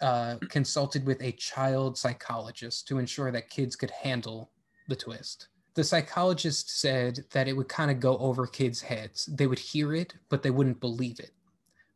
uh, 0.00 0.36
consulted 0.48 1.04
with 1.04 1.20
a 1.22 1.32
child 1.32 1.98
psychologist 1.98 2.88
to 2.88 2.98
ensure 2.98 3.30
that 3.30 3.50
kids 3.50 3.76
could 3.76 3.90
handle 3.90 4.50
the 4.88 4.96
twist. 4.96 5.48
The 5.74 5.84
psychologist 5.84 6.80
said 6.80 7.24
that 7.32 7.48
it 7.48 7.52
would 7.52 7.68
kind 7.68 7.90
of 7.90 8.00
go 8.00 8.16
over 8.16 8.46
kids' 8.46 8.80
heads. 8.80 9.26
They 9.26 9.46
would 9.46 9.58
hear 9.58 9.94
it, 9.94 10.14
but 10.30 10.42
they 10.42 10.50
wouldn't 10.50 10.80
believe 10.80 11.20
it, 11.20 11.32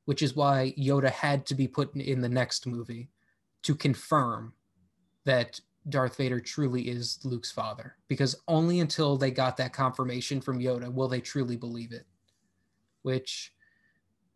which 0.04 0.20
is 0.20 0.36
why 0.36 0.74
Yoda 0.76 1.10
had 1.10 1.46
to 1.46 1.54
be 1.54 1.66
put 1.66 1.94
in- 1.94 2.02
in 2.02 2.20
the 2.20 2.28
next 2.28 2.66
movie 2.66 3.08
to 3.62 3.74
confirm 3.74 4.52
that 5.24 5.60
Darth 5.88 6.16
Vader 6.16 6.40
truly 6.40 6.88
is 6.88 7.18
Luke's 7.24 7.50
father. 7.50 7.96
Because 8.08 8.36
only 8.46 8.80
until 8.80 9.16
they 9.16 9.30
got 9.30 9.56
that 9.56 9.72
confirmation 9.72 10.40
from 10.40 10.60
Yoda 10.60 10.92
will 10.92 11.08
they 11.08 11.20
truly 11.20 11.56
believe 11.56 11.92
it, 11.92 12.06
which 13.02 13.52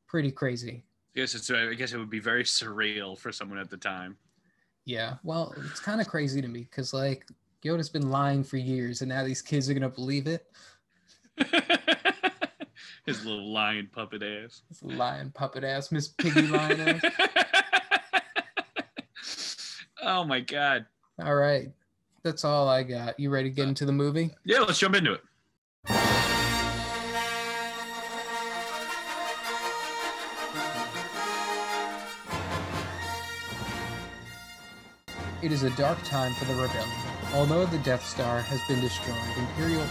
pretty 0.07 0.31
crazy. 0.31 0.85
I 1.15 1.21
guess 1.21 1.35
it's. 1.35 1.51
I 1.51 1.75
guess 1.75 1.93
it 1.93 1.99
would 1.99 2.11
be 2.11 2.21
very 2.21 2.45
surreal 2.45 3.19
for 3.19 3.33
someone 3.33 3.59
at 3.59 3.69
the 3.69 3.77
time. 3.77 4.17
Yeah, 4.85 5.15
well, 5.23 5.55
it's 5.71 5.81
kind 5.81 6.01
of 6.01 6.09
crazy 6.09 6.41
to 6.41 6.49
me 6.49 6.61
because 6.61 6.95
like 6.95 7.27
Yoda's 7.65 7.91
been 7.91 8.11
lying 8.11 8.43
for 8.43 8.57
years, 8.57 9.03
and 9.03 9.11
now 9.11 9.25
these 9.25 9.43
kids 9.43 9.69
are 9.69 9.75
gonna 9.75 9.89
believe 9.89 10.27
it. 10.27 10.47
His 13.07 13.25
little 13.25 13.53
lion 13.53 13.89
puppet 13.93 14.23
ass. 14.23 14.63
His 14.69 14.83
lion 14.83 15.33
puppet 15.33 15.65
ass, 15.65 15.93
Miss 15.93 16.09
Piggy 16.09 16.47
lion 16.47 16.81
ass. 16.81 17.45
oh 20.03 20.25
my 20.25 20.41
god. 20.41 20.87
All 21.23 21.35
right, 21.35 21.71
that's 22.23 22.45
all 22.45 22.69
I 22.69 22.83
got. 22.83 23.19
You 23.19 23.31
ready 23.31 23.51
to 23.51 23.55
get 23.55 23.67
uh, 23.67 23.69
into 23.69 23.85
the 23.85 23.93
movie? 23.93 24.35
Yeah, 24.45 24.61
let's 24.61 24.79
jump 24.79 24.95
into 24.95 25.13
it. 25.15 25.21
It 35.43 35.51
is 35.51 35.65
a 35.65 35.71
dark 35.71 36.01
time 36.05 36.33
for 36.35 36.45
the 36.45 36.55
rebellion. 36.55 36.89
Although 37.35 37.67
the 37.67 37.79
Death 37.79 38.07
Star 38.07 38.41
has 38.41 38.61
been 38.69 38.81
destroyed, 38.81 39.17
Imperial 39.37 39.85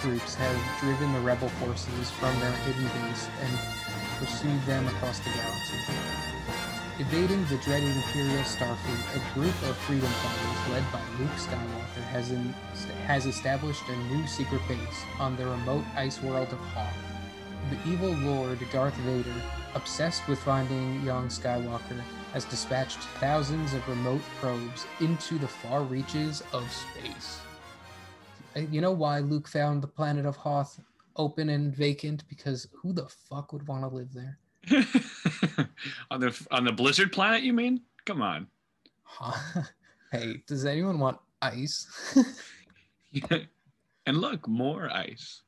troops 0.00 0.34
have 0.34 0.80
driven 0.80 1.12
the 1.12 1.20
rebel 1.20 1.48
forces 1.60 2.10
from 2.10 2.34
their 2.40 2.50
hidden 2.50 2.82
base 2.82 3.28
and 3.40 3.58
pursued 4.18 4.60
them 4.62 4.84
across 4.88 5.20
the 5.20 5.30
galaxy. 5.30 6.15
Evading 6.98 7.44
the 7.50 7.58
dreaded 7.58 7.94
Imperial 7.94 8.42
Starfleet, 8.44 9.16
a 9.16 9.34
group 9.34 9.54
of 9.68 9.76
freedom 9.76 10.08
fighters 10.08 10.72
led 10.72 10.90
by 10.90 11.02
Luke 11.18 11.30
Skywalker 11.32 12.02
has, 12.04 12.30
in, 12.30 12.54
has 13.06 13.26
established 13.26 13.82
a 13.90 14.14
new 14.14 14.26
secret 14.26 14.62
base 14.66 15.02
on 15.18 15.36
the 15.36 15.44
remote 15.44 15.84
ice 15.94 16.22
world 16.22 16.48
of 16.48 16.58
Hoth. 16.58 16.96
The 17.68 17.90
evil 17.90 18.12
Lord 18.12 18.58
Darth 18.72 18.94
Vader, 18.94 19.34
obsessed 19.74 20.26
with 20.26 20.38
finding 20.38 21.02
young 21.02 21.28
Skywalker, 21.28 22.00
has 22.32 22.46
dispatched 22.46 23.00
thousands 23.20 23.74
of 23.74 23.86
remote 23.86 24.22
probes 24.40 24.86
into 25.00 25.38
the 25.38 25.48
far 25.48 25.82
reaches 25.82 26.42
of 26.54 26.64
space. 26.72 27.40
Uh, 28.56 28.60
You 28.70 28.80
know 28.80 28.92
why 28.92 29.18
Luke 29.18 29.48
found 29.48 29.82
the 29.82 29.86
planet 29.88 30.24
of 30.24 30.36
Hoth 30.36 30.80
open 31.14 31.50
and 31.50 31.76
vacant? 31.76 32.26
Because 32.26 32.68
who 32.72 32.94
the 32.94 33.06
fuck 33.06 33.52
would 33.52 33.68
want 33.68 33.82
to 33.82 33.88
live 33.88 34.14
there? 34.14 34.38
on 36.10 36.20
the 36.20 36.46
on 36.50 36.64
the 36.64 36.72
blizzard 36.72 37.12
planet, 37.12 37.42
you 37.42 37.52
mean? 37.52 37.80
Come 38.04 38.22
on. 38.22 38.46
Hey, 40.12 40.40
does 40.46 40.64
anyone 40.64 41.00
want 41.00 41.18
ice? 41.42 42.14
and 44.06 44.16
look, 44.18 44.46
more 44.46 44.88
ice. 44.88 45.42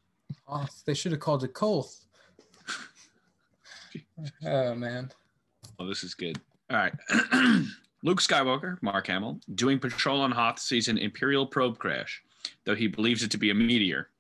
Hoth. 0.47 0.83
They 0.85 0.95
should 0.95 1.13
have 1.13 1.21
called 1.21 1.45
it 1.45 1.55
Koth. 1.55 2.05
Oh 4.45 4.75
man. 4.75 5.11
Oh, 5.79 5.87
this 5.87 6.03
is 6.03 6.15
good. 6.15 6.41
All 6.71 6.77
right. 6.77 6.93
Luke 8.03 8.21
Skywalker, 8.21 8.83
Mark 8.83 9.07
Hamill, 9.07 9.41
doing 9.55 9.79
patrol 9.79 10.21
on 10.21 10.33
Hoth 10.33 10.59
sees 10.59 10.89
an 10.89 10.99
Imperial 10.99 11.47
probe 11.47 11.79
crash, 11.79 12.23
though 12.65 12.75
he 12.75 12.89
believes 12.89 13.23
it 13.23 13.31
to 13.31 13.39
be 13.39 13.51
a 13.51 13.55
meteor. 13.55 14.11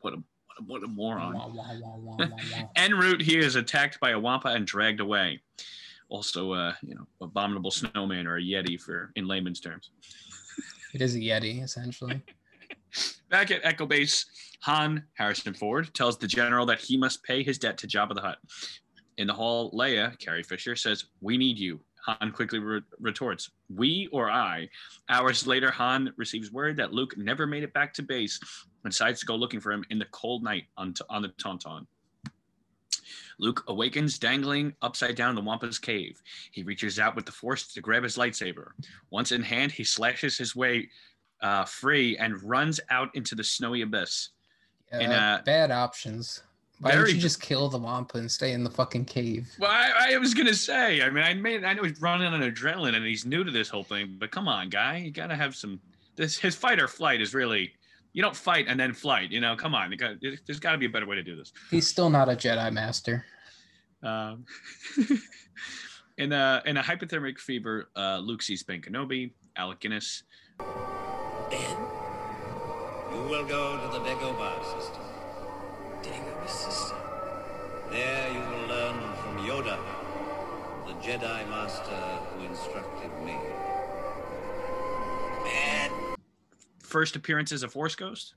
What 0.00 0.14
a 0.14 0.22
what 0.66 0.82
a, 0.82 0.86
moron. 0.86 1.58
En 2.76 2.94
route, 2.94 3.22
he 3.22 3.38
is 3.38 3.56
attacked 3.56 4.00
by 4.00 4.10
a 4.10 4.18
Wampa 4.18 4.48
and 4.48 4.66
dragged 4.66 5.00
away. 5.00 5.40
Also, 6.08 6.52
uh, 6.52 6.74
you 6.82 6.94
know, 6.94 7.06
abominable 7.20 7.70
snowman 7.70 8.26
or 8.26 8.36
a 8.36 8.42
Yeti 8.42 8.80
for 8.80 9.12
in 9.16 9.26
layman's 9.26 9.60
terms. 9.60 9.90
It 10.92 11.00
is 11.02 11.14
a 11.14 11.20
Yeti, 11.20 11.62
essentially. 11.62 12.20
Back 13.30 13.52
at 13.52 13.60
Echo 13.62 13.86
Base, 13.86 14.26
Han 14.62 15.04
Harrison 15.14 15.54
Ford 15.54 15.94
tells 15.94 16.18
the 16.18 16.26
general 16.26 16.66
that 16.66 16.80
he 16.80 16.96
must 16.96 17.22
pay 17.22 17.44
his 17.44 17.58
debt 17.58 17.78
to 17.78 17.86
Jabba 17.86 18.16
the 18.16 18.20
Hutt. 18.20 18.38
In 19.16 19.28
the 19.28 19.32
hall, 19.32 19.70
Leia, 19.70 20.18
Carrie 20.18 20.42
Fisher, 20.42 20.74
says, 20.74 21.04
We 21.20 21.36
need 21.36 21.60
you. 21.60 21.78
Han 22.06 22.32
quickly 22.32 22.58
re- 22.58 22.80
retorts, 22.98 23.50
We 23.74 24.08
or 24.12 24.30
I? 24.30 24.68
Hours 25.08 25.46
later, 25.46 25.70
Han 25.70 26.12
receives 26.16 26.50
word 26.52 26.76
that 26.78 26.92
Luke 26.92 27.16
never 27.16 27.46
made 27.46 27.62
it 27.62 27.72
back 27.72 27.92
to 27.94 28.02
base 28.02 28.38
and 28.84 28.92
decides 28.92 29.20
to 29.20 29.26
go 29.26 29.36
looking 29.36 29.60
for 29.60 29.72
him 29.72 29.84
in 29.90 29.98
the 29.98 30.06
cold 30.06 30.42
night 30.42 30.64
on, 30.76 30.94
t- 30.94 31.04
on 31.10 31.22
the 31.22 31.28
Tauntaun. 31.28 31.86
Luke 33.38 33.64
awakens 33.68 34.18
dangling 34.18 34.74
upside 34.82 35.14
down 35.16 35.30
in 35.30 35.34
the 35.36 35.40
Wampa's 35.42 35.78
cave. 35.78 36.20
He 36.52 36.62
reaches 36.62 36.98
out 36.98 37.16
with 37.16 37.24
the 37.26 37.32
Force 37.32 37.72
to 37.72 37.80
grab 37.80 38.02
his 38.02 38.16
lightsaber. 38.16 38.72
Once 39.10 39.32
in 39.32 39.42
hand, 39.42 39.72
he 39.72 39.84
slashes 39.84 40.36
his 40.36 40.54
way 40.54 40.88
uh, 41.40 41.64
free 41.64 42.18
and 42.18 42.42
runs 42.42 42.80
out 42.90 43.08
into 43.14 43.34
the 43.34 43.44
snowy 43.44 43.80
abyss. 43.82 44.30
Yeah, 44.92 44.98
In 45.00 45.12
a- 45.12 45.42
bad 45.44 45.70
options. 45.70 46.42
Why 46.80 46.92
Very- 46.92 47.04
don't 47.06 47.14
you 47.16 47.20
just 47.20 47.42
kill 47.42 47.68
the 47.68 47.78
Wampa 47.78 48.16
and 48.18 48.30
stay 48.30 48.52
in 48.52 48.64
the 48.64 48.70
fucking 48.70 49.04
cave? 49.04 49.50
Well, 49.58 49.70
I, 49.70 50.14
I 50.14 50.18
was 50.18 50.32
gonna 50.32 50.54
say. 50.54 51.02
I 51.02 51.10
mean, 51.10 51.22
I 51.22 51.34
made. 51.34 51.62
I 51.62 51.74
know 51.74 51.82
he's 51.82 52.00
running 52.00 52.26
on 52.26 52.40
adrenaline 52.40 52.96
and 52.96 53.04
he's 53.04 53.26
new 53.26 53.44
to 53.44 53.50
this 53.50 53.68
whole 53.68 53.84
thing, 53.84 54.16
but 54.18 54.30
come 54.30 54.48
on, 54.48 54.70
guy, 54.70 54.96
you 54.96 55.10
gotta 55.10 55.36
have 55.36 55.54
some. 55.54 55.78
This 56.16 56.38
his 56.38 56.54
fight 56.56 56.80
or 56.80 56.88
flight 56.88 57.20
is 57.20 57.34
really. 57.34 57.72
You 58.12 58.22
don't 58.22 58.34
fight 58.34 58.66
and 58.66 58.80
then 58.80 58.92
flight. 58.92 59.30
You 59.30 59.40
know, 59.40 59.54
come 59.54 59.72
on. 59.72 59.92
You 59.92 59.96
got, 59.96 60.16
there's 60.20 60.58
got 60.58 60.72
to 60.72 60.78
be 60.78 60.86
a 60.86 60.88
better 60.88 61.06
way 61.06 61.14
to 61.14 61.22
do 61.22 61.36
this. 61.36 61.52
He's 61.70 61.86
still 61.86 62.10
not 62.10 62.28
a 62.28 62.32
Jedi 62.32 62.72
Master. 62.72 63.24
Um, 64.02 64.44
in 66.18 66.32
a 66.32 66.60
in 66.66 66.76
a 66.76 66.82
hypothermic 66.82 67.38
fever, 67.38 67.88
uh, 67.94 68.18
Luke 68.18 68.42
sees 68.42 68.62
Ben 68.64 68.80
Kenobi, 68.80 69.30
Alec 69.56 69.78
Guinness. 69.80 70.24
Ben, 70.58 71.60
you 73.12 73.22
will 73.28 73.44
go 73.44 73.76
to 73.76 73.98
the 73.98 74.04
Dagobah 74.04 74.64
system. 74.80 75.02
Dagobah 76.02 76.39
system? 76.50 76.96
There 77.90 78.32
you 78.32 78.38
will 78.40 78.68
learn 78.68 78.98
from 79.16 79.38
Yoda, 79.46 79.78
the 80.86 80.92
Jedi 81.06 81.48
Master 81.48 82.18
who 82.36 82.44
instructed 82.46 83.10
me. 83.24 83.36
Ben! 85.44 85.90
First 86.80 87.16
appearance 87.16 87.52
as 87.52 87.62
a 87.62 87.68
Force 87.68 87.94
Ghost. 87.94 88.34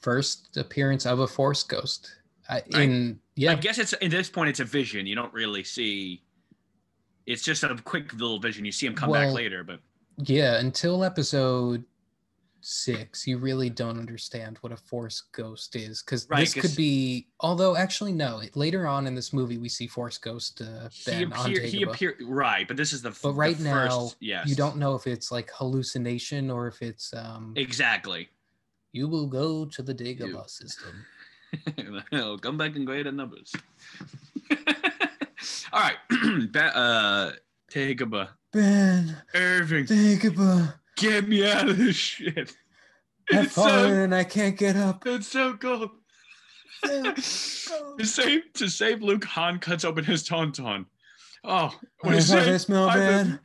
First 0.00 0.56
appearance 0.56 1.06
of 1.06 1.20
a 1.20 1.26
Force 1.26 1.62
Ghost. 1.62 2.16
I, 2.48 2.62
I- 2.74 2.82
in 2.82 3.20
yeah, 3.36 3.52
I 3.52 3.54
guess 3.54 3.78
it's 3.78 3.92
at 3.94 4.10
this 4.10 4.28
point 4.28 4.50
it's 4.50 4.60
a 4.60 4.64
vision. 4.64 5.06
You 5.06 5.14
don't 5.14 5.32
really 5.32 5.64
see. 5.64 6.22
It's 7.26 7.42
just 7.42 7.62
a 7.62 7.74
quick 7.84 8.12
little 8.14 8.38
vision. 8.40 8.64
You 8.64 8.72
see 8.72 8.86
him 8.86 8.94
come 8.94 9.12
back 9.12 9.32
later, 9.32 9.62
but 9.64 9.80
yeah. 10.18 10.58
Until 10.58 11.04
episode 11.04 11.84
six, 12.60 13.26
you 13.26 13.38
really 13.38 13.70
don't 13.70 13.98
understand 13.98 14.58
what 14.60 14.72
a 14.72 14.76
Force 14.76 15.22
Ghost 15.32 15.76
is 15.76 16.02
because 16.02 16.26
Right, 16.28 16.40
this 16.40 16.54
could 16.54 16.76
be. 16.76 17.28
Although 17.40 17.76
actually, 17.76 18.12
no. 18.12 18.40
Later 18.54 18.86
on 18.86 19.06
in 19.06 19.14
this 19.14 19.32
movie, 19.32 19.58
we 19.58 19.68
see 19.68 19.86
Force 19.86 20.18
Ghost 20.18 20.60
uh, 20.60 20.88
he 20.90 21.22
appeared. 21.22 21.64
He 21.64 21.82
appeared 21.82 22.16
right, 22.22 22.66
but 22.66 22.76
this 22.76 22.92
is 22.92 23.02
the. 23.02 23.10
But 23.10 23.22
the 23.22 23.32
right 23.32 23.56
first, 23.56 23.64
now, 23.64 24.10
yes, 24.20 24.48
You 24.48 24.54
don't 24.54 24.76
know 24.76 24.94
if 24.94 25.06
it's 25.06 25.30
like 25.32 25.50
hallucination 25.54 26.50
or 26.50 26.66
if 26.66 26.82
it's 26.82 27.12
um. 27.14 27.54
exactly. 27.56 28.28
You 28.92 29.06
will 29.06 29.26
go 29.26 29.64
to 29.66 29.82
the 29.82 29.94
Dagobah 29.94 30.50
system. 30.50 31.04
He'll 32.10 32.38
come 32.38 32.58
back 32.58 32.76
in 32.76 32.84
greater 32.84 33.12
numbers. 33.12 33.52
All 35.72 35.80
right, 35.80 35.96
ba- 36.52 36.76
uh, 36.76 37.32
Dagobah, 37.72 38.30
Ben, 38.52 39.16
Irving, 39.34 39.86
Dagobah. 39.86 40.74
Get 40.96 41.28
me 41.28 41.46
out 41.50 41.68
of 41.68 41.76
this 41.78 41.96
shit. 41.96 42.54
I've 43.32 43.44
It's 43.46 43.54
so, 43.54 43.86
and 43.86 44.14
I 44.14 44.24
can't 44.24 44.56
get 44.56 44.76
up. 44.76 45.06
it's 45.06 45.28
so 45.28 45.54
cold. 45.56 45.90
to 46.84 47.20
save 48.04 48.52
to 48.54 48.68
save 48.68 49.02
Luke, 49.02 49.24
Han 49.24 49.58
cuts 49.58 49.84
open 49.84 50.04
his 50.04 50.26
tauntaun. 50.28 50.86
Oh, 51.44 51.74
what 52.00 52.14
is 52.14 52.32
I 52.32 52.38
I 52.40 52.42
it? 52.54 52.58
smell 52.60 52.88
I've 52.88 52.98
bad. 52.98 53.26
been- 53.26 53.38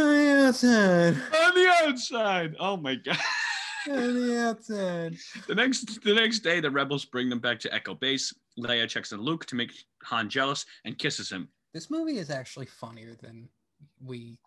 On 0.00 0.14
the 0.14 0.46
outside. 0.46 1.14
On 1.14 1.54
the 1.54 1.74
outside. 1.84 2.56
Oh 2.58 2.76
my 2.76 2.94
god. 2.94 3.18
On 3.90 4.14
the 4.14 4.40
outside. 4.48 5.16
The 5.46 5.54
next 5.54 6.02
the 6.02 6.14
next 6.14 6.40
day, 6.40 6.60
the 6.60 6.70
rebels 6.70 7.04
bring 7.04 7.28
them 7.28 7.40
back 7.40 7.58
to 7.60 7.74
Echo 7.74 7.94
Base. 7.94 8.32
Leia 8.58 8.88
checks 8.88 9.12
on 9.12 9.20
Luke 9.20 9.44
to 9.46 9.54
make 9.54 9.72
Han 10.04 10.28
jealous 10.28 10.64
and 10.84 10.96
kisses 10.98 11.30
him. 11.30 11.48
This 11.74 11.90
movie 11.90 12.18
is 12.18 12.30
actually 12.30 12.66
funnier 12.66 13.14
than 13.20 13.48
we 14.04 14.38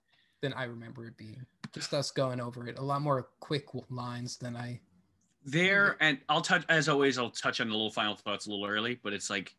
than 0.41 0.53
I 0.53 0.63
remember 0.65 1.05
it 1.07 1.17
being. 1.17 1.45
Just 1.75 1.93
us 1.93 2.09
going 2.09 2.39
over 2.39 2.69
it. 2.69 2.79
A 2.79 2.81
lot 2.81 3.01
more 3.01 3.27
quick 3.41 3.65
lines 3.89 4.37
than 4.37 4.55
I 4.55 4.79
There 5.43 5.97
and 5.99 6.17
I'll 6.29 6.41
touch 6.41 6.63
as 6.69 6.87
always. 6.87 7.17
I'll 7.17 7.29
touch 7.29 7.59
on 7.59 7.67
the 7.67 7.73
little 7.73 7.91
final 7.91 8.15
thoughts 8.15 8.47
a 8.47 8.49
little 8.49 8.65
early, 8.65 8.97
but 9.03 9.11
it's 9.11 9.29
like 9.29 9.53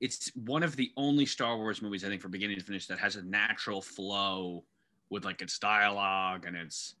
it's 0.00 0.30
one 0.36 0.62
of 0.62 0.76
the 0.76 0.92
only 0.96 1.26
Star 1.26 1.56
Wars 1.56 1.82
movies 1.82 2.04
I 2.04 2.08
think 2.08 2.22
from 2.22 2.30
beginning 2.30 2.56
to 2.56 2.64
finish 2.64 2.86
that 2.86 3.00
has 3.00 3.16
a 3.16 3.22
natural 3.24 3.82
flow 3.82 4.62
with 5.10 5.24
like 5.24 5.42
its 5.42 5.58
dialogue 5.58 6.44
and 6.46 6.56
its 6.56 6.94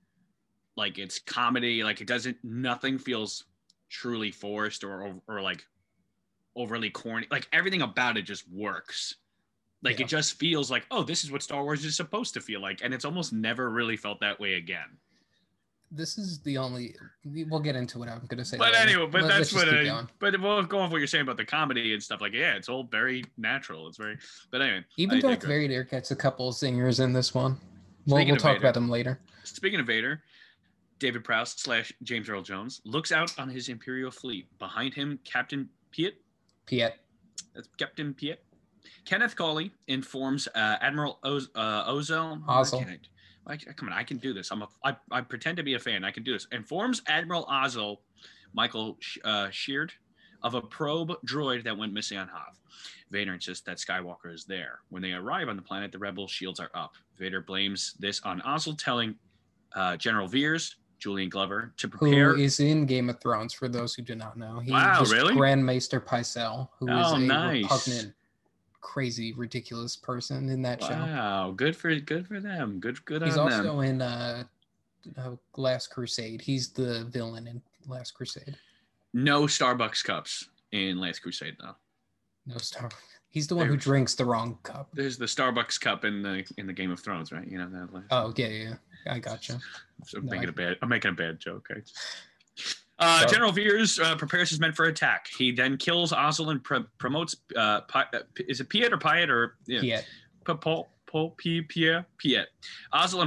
like 0.76 0.98
its 0.98 1.20
comedy. 1.20 1.84
Like 1.84 2.00
it 2.00 2.08
doesn't. 2.08 2.36
Nothing 2.42 2.98
feels 2.98 3.44
truly 3.88 4.32
forced 4.32 4.82
or 4.82 5.00
or, 5.00 5.14
or 5.28 5.42
like 5.42 5.64
overly 6.56 6.90
corny. 6.90 7.28
Like 7.30 7.46
everything 7.52 7.82
about 7.82 8.16
it 8.16 8.22
just 8.22 8.50
works. 8.50 9.14
Like 9.82 9.98
Yeah. 9.98 10.06
it 10.06 10.08
just 10.08 10.34
feels 10.38 10.70
like, 10.70 10.86
oh, 10.90 11.02
this 11.02 11.22
is 11.24 11.30
what 11.30 11.42
Star 11.42 11.62
Wars 11.62 11.84
is 11.84 11.96
supposed 11.96 12.34
to 12.34 12.40
feel 12.40 12.60
like, 12.60 12.80
and 12.82 12.92
it's 12.94 13.04
almost 13.04 13.32
never 13.32 13.70
really 13.70 13.96
felt 13.96 14.20
that 14.20 14.38
way 14.40 14.54
again. 14.54 14.96
this 15.92 16.18
is 16.18 16.40
the 16.40 16.58
only 16.58 16.96
we'll 17.24 17.60
get 17.60 17.76
into 17.76 17.96
what 18.00 18.08
I'm 18.08 18.20
gonna 18.26 18.44
say. 18.44 18.56
But 18.58 18.72
later. 18.72 18.88
anyway, 18.88 19.06
but 19.06 19.22
Let- 19.22 19.28
that's 19.38 19.52
what 19.54 19.68
I. 19.68 20.02
But 20.18 20.38
we'll 20.40 20.64
go 20.64 20.80
off 20.80 20.90
what 20.90 20.98
you're 20.98 21.06
saying 21.06 21.22
about 21.22 21.36
the 21.36 21.44
comedy 21.44 21.92
and 21.94 22.02
stuff. 22.02 22.20
Like, 22.20 22.32
yeah, 22.32 22.54
it's 22.56 22.68
all 22.68 22.82
very 22.84 23.24
natural. 23.38 23.86
It's 23.86 23.96
very. 23.96 24.18
But 24.50 24.62
anyway, 24.62 24.84
Even 24.96 25.18
I 25.18 25.20
Darth 25.20 25.40
digress. 25.40 25.48
Vader 25.48 25.84
gets 25.84 26.10
a 26.10 26.16
couple 26.16 26.50
zingers 26.52 26.98
in 27.02 27.12
this 27.12 27.32
one. 27.34 27.60
We'll, 28.06 28.24
we'll 28.26 28.34
talk 28.36 28.54
Vader. 28.56 28.58
about 28.58 28.74
them 28.74 28.88
later. 28.90 29.20
Speaking 29.44 29.78
of 29.78 29.86
Vader, 29.86 30.22
David 30.98 31.22
Prowse 31.22 31.52
slash 31.56 31.92
James 32.02 32.28
Earl 32.28 32.42
Jones 32.42 32.80
looks 32.84 33.12
out 33.12 33.38
on 33.38 33.48
his 33.48 33.68
Imperial 33.68 34.10
fleet. 34.10 34.46
Behind 34.58 34.92
him, 34.92 35.20
Captain 35.24 35.68
Piet. 35.92 36.20
Piet. 36.66 36.94
That's 37.54 37.68
Captain 37.78 38.12
Piet. 38.12 38.42
Kenneth 39.04 39.36
Colley 39.36 39.72
informs 39.88 40.48
uh, 40.54 40.76
Admiral 40.80 41.18
Oz, 41.24 41.48
uh, 41.54 41.90
Ozzel. 41.90 42.42
I- 43.48 43.52
I- 43.52 43.56
come 43.56 43.88
on, 43.88 43.94
I 43.94 44.02
can 44.02 44.16
do 44.18 44.32
this. 44.34 44.50
I'm 44.50 44.62
a. 44.62 44.68
I, 44.84 44.96
I 45.12 45.20
pretend 45.20 45.56
to 45.58 45.62
be 45.62 45.74
a 45.74 45.78
fan. 45.78 46.04
I 46.04 46.10
can 46.10 46.22
do 46.24 46.32
this. 46.32 46.46
Informs 46.52 47.02
Admiral 47.06 47.46
Ozzel, 47.46 47.98
Michael 48.52 48.96
Sh- 49.00 49.18
uh, 49.24 49.50
Sheard, 49.50 49.92
of 50.42 50.54
a 50.54 50.60
probe 50.60 51.12
droid 51.26 51.62
that 51.64 51.76
went 51.76 51.92
missing 51.92 52.18
on 52.18 52.26
Hoth. 52.28 52.60
Vader 53.12 53.34
insists 53.34 53.64
that 53.66 53.76
Skywalker 53.78 54.34
is 54.34 54.44
there. 54.46 54.80
When 54.88 55.00
they 55.00 55.12
arrive 55.12 55.48
on 55.48 55.54
the 55.56 55.62
planet, 55.62 55.92
the 55.92 55.98
rebel 55.98 56.26
shields 56.26 56.58
are 56.58 56.70
up. 56.74 56.94
Vader 57.18 57.40
blames 57.40 57.94
this 58.00 58.20
on 58.22 58.40
Ozzel, 58.40 58.76
telling 58.76 59.14
uh, 59.76 59.96
General 59.96 60.26
Veers, 60.26 60.74
Julian 60.98 61.28
Glover, 61.28 61.72
to 61.76 61.86
prepare. 61.88 62.36
is 62.36 62.58
in 62.58 62.84
Game 62.84 63.08
of 63.08 63.20
Thrones 63.20 63.54
for 63.54 63.68
those 63.68 63.94
who 63.94 64.02
do 64.02 64.16
not 64.16 64.36
know. 64.36 64.58
He 64.58 64.72
Wow, 64.72 65.04
really? 65.08 65.34
Grand 65.34 65.64
Maester 65.64 66.00
Pycelle, 66.00 66.68
who 66.80 66.88
is 66.88 67.06
Oh, 67.06 67.14
a 67.14 67.18
nice. 67.20 67.62
repugnant, 67.62 68.14
crazy, 68.86 69.32
ridiculous 69.32 69.96
person 69.96 70.48
in 70.48 70.62
that 70.62 70.80
show. 70.80 70.90
wow, 70.90 71.52
good 71.56 71.76
for 71.76 71.92
good 71.96 72.24
for 72.26 72.38
them. 72.38 72.78
Good 72.78 73.04
good 73.04 73.22
He's 73.22 73.36
on 73.36 73.50
them. 73.50 73.66
also 73.66 73.80
in 73.80 74.00
uh, 74.00 74.44
uh, 75.18 75.30
Last 75.56 75.88
Crusade. 75.88 76.40
He's 76.40 76.68
the 76.70 77.04
villain 77.06 77.48
in 77.48 77.60
Last 77.88 78.12
Crusade. 78.12 78.56
No 79.12 79.42
Starbucks 79.42 80.04
cups 80.04 80.48
in 80.70 81.00
Last 81.00 81.18
Crusade 81.20 81.56
though. 81.60 81.74
No 82.46 82.58
star. 82.58 82.88
He's 83.28 83.48
the 83.48 83.56
one 83.56 83.66
who 83.66 83.76
drinks 83.76 84.14
the 84.14 84.24
wrong 84.24 84.56
cup. 84.62 84.88
There's 84.94 85.18
the 85.18 85.26
Starbucks 85.26 85.80
cup 85.80 86.04
in 86.04 86.22
the 86.22 86.44
in 86.56 86.66
the 86.68 86.72
Game 86.72 86.92
of 86.92 87.00
Thrones, 87.00 87.32
right? 87.32 87.46
You 87.46 87.58
know 87.58 87.68
that. 87.68 87.92
Last, 87.92 88.06
Oh 88.12 88.32
yeah, 88.36 88.46
yeah. 88.46 88.74
I 89.10 89.18
gotcha. 89.18 89.58
so 90.04 90.18
I'm 90.18 90.26
no, 90.26 90.30
making 90.30 90.48
I- 90.48 90.50
a 90.50 90.54
bad. 90.54 90.76
I'm 90.80 90.88
making 90.88 91.10
a 91.10 91.14
bad 91.14 91.40
joke. 91.40 91.66
Right? 91.70 91.90
Uh, 92.98 93.26
General 93.26 93.52
Veers 93.52 93.98
uh, 93.98 94.16
prepares 94.16 94.48
his 94.48 94.58
men 94.58 94.72
for 94.72 94.86
attack. 94.86 95.28
He 95.36 95.52
then 95.52 95.76
kills 95.76 96.12
Ozzel 96.12 96.50
and 96.50 96.62
pr- 96.64 96.86
promotes. 96.98 97.36
Uh, 97.54 97.82
Pi- 97.82 98.06
uh, 98.14 98.20
is 98.48 98.60
it 98.60 98.68
Piet 98.68 98.92
or 98.92 98.98
Piet 98.98 99.30
or 99.30 99.56
yeah? 99.66 99.80
Piet. 99.80 100.06
Paul 100.60 100.88
Paul 101.06 101.30
P 101.36 101.62
Pierre 101.62 102.06
Piet. 102.18 102.48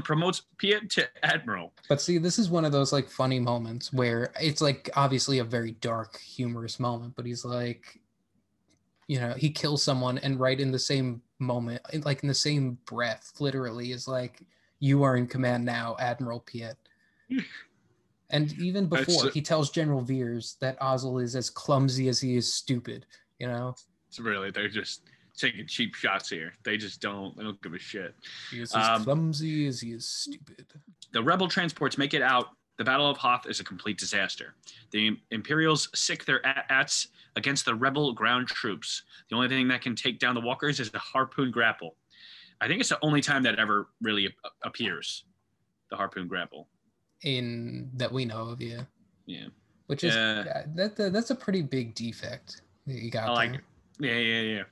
Promotes 0.04 0.44
Piet 0.58 0.90
to 0.92 1.08
admiral. 1.24 1.74
But 1.88 2.02
see, 2.02 2.18
this 2.18 2.40
is 2.40 2.50
one 2.50 2.66
of 2.66 2.72
those 2.72 2.92
like 2.92 3.10
funny 3.10 3.40
moments 3.40 3.94
where 3.94 4.32
it's 4.42 4.62
like 4.62 4.90
obviously 4.96 5.40
a 5.40 5.44
very 5.44 5.72
dark, 5.72 6.20
humorous 6.20 6.80
moment, 6.80 7.16
but 7.16 7.26
he's 7.26 7.46
like, 7.46 8.00
you 9.08 9.20
know, 9.20 9.34
he 9.34 9.50
kills 9.50 9.84
someone 9.84 10.18
and 10.20 10.40
right 10.40 10.60
in 10.60 10.72
the 10.72 10.80
same 10.80 11.22
moment, 11.40 11.82
like 12.06 12.22
in 12.22 12.28
the 12.28 12.34
same 12.36 12.78
breath, 12.86 13.34
literally 13.40 13.92
is 13.92 14.08
like, 14.08 14.42
you 14.80 15.04
are 15.04 15.18
in 15.18 15.28
command 15.28 15.66
now, 15.66 15.96
Admiral 16.00 16.40
Piet. 16.42 16.78
And 18.30 18.52
even 18.60 18.88
before, 18.88 19.24
so- 19.26 19.30
he 19.32 19.42
tells 19.42 19.72
General 19.72 20.02
Veers 20.02 20.56
that 20.62 20.80
Ozzel 20.80 21.22
is 21.22 21.36
as 21.36 21.50
clumsy 21.50 22.10
as 22.10 22.20
he 22.22 22.36
is 22.38 22.54
stupid. 22.54 23.06
You 23.40 23.48
know, 23.48 23.76
It's 24.08 24.20
really 24.20 24.52
they're 24.52 24.68
just 24.68 25.02
taking 25.38 25.66
cheap 25.68 25.96
shots 25.96 26.30
here. 26.30 26.54
They 26.64 26.78
just 26.78 27.02
don't. 27.02 27.36
They 27.38 27.44
don't 27.44 27.62
give 27.62 27.74
a 27.74 27.80
shit. 27.80 28.14
he 28.52 28.62
is 28.62 28.74
as 28.76 28.88
Um, 28.88 29.04
clumsy 29.04 29.68
as 29.68 29.80
he 29.82 29.92
is 29.94 30.08
stupid. 30.08 30.66
The 31.12 31.24
rebel 31.24 31.48
transports 31.48 31.98
make 31.98 32.14
it 32.14 32.22
out 32.22 32.50
The 32.78 32.84
Battle 32.86 33.10
of 33.10 33.18
Hoth 33.18 33.46
is 33.48 33.60
a 33.60 33.64
complete 33.64 33.98
disaster. 33.98 34.56
The 34.92 35.18
Imperials 35.32 35.90
sic 35.96 36.24
their 36.26 36.46
ats 36.46 37.08
against 37.36 37.66
the 37.66 37.76
rebel 37.76 38.14
ground 38.14 38.48
troops. 38.48 39.04
The 39.30 39.36
only 39.36 39.48
thing 39.50 39.68
that 39.70 39.82
can 39.82 39.96
take 39.96 40.18
down 40.20 40.34
the 40.36 40.40
walkers 40.42 40.80
is 40.80 40.90
the 40.92 41.00
harpoon 41.00 41.52
grapple. 41.52 41.96
I 42.62 42.68
think 42.68 42.80
it's 42.80 42.90
the 42.90 43.00
only 43.02 43.22
time 43.22 43.44
that 43.44 43.58
ever 43.60 43.90
really 44.02 44.34
appears, 44.64 45.24
the 45.90 45.96
harpoon 45.98 46.28
grapple. 46.28 46.68
In 47.24 47.90
that 47.96 48.12
we 48.12 48.26
know 48.26 48.48
of, 48.50 48.62
yeah. 48.62 48.82
Yeah. 49.26 49.48
Which 49.88 50.04
is 50.04 50.16
yeah, 50.16 50.64
that, 50.76 50.96
that 50.96 51.14
that's 51.14 51.32
a 51.32 51.36
pretty 51.36 51.62
big 51.62 51.96
defect 51.96 52.62
that 52.88 52.96
you 52.96 53.10
got 53.12 53.30
I 53.30 53.32
like 53.32 53.52
there. 53.52 53.62
it. 54.00 54.24
Yeah, 54.24 54.42
yeah, 54.42 54.42
yeah. 54.58 54.64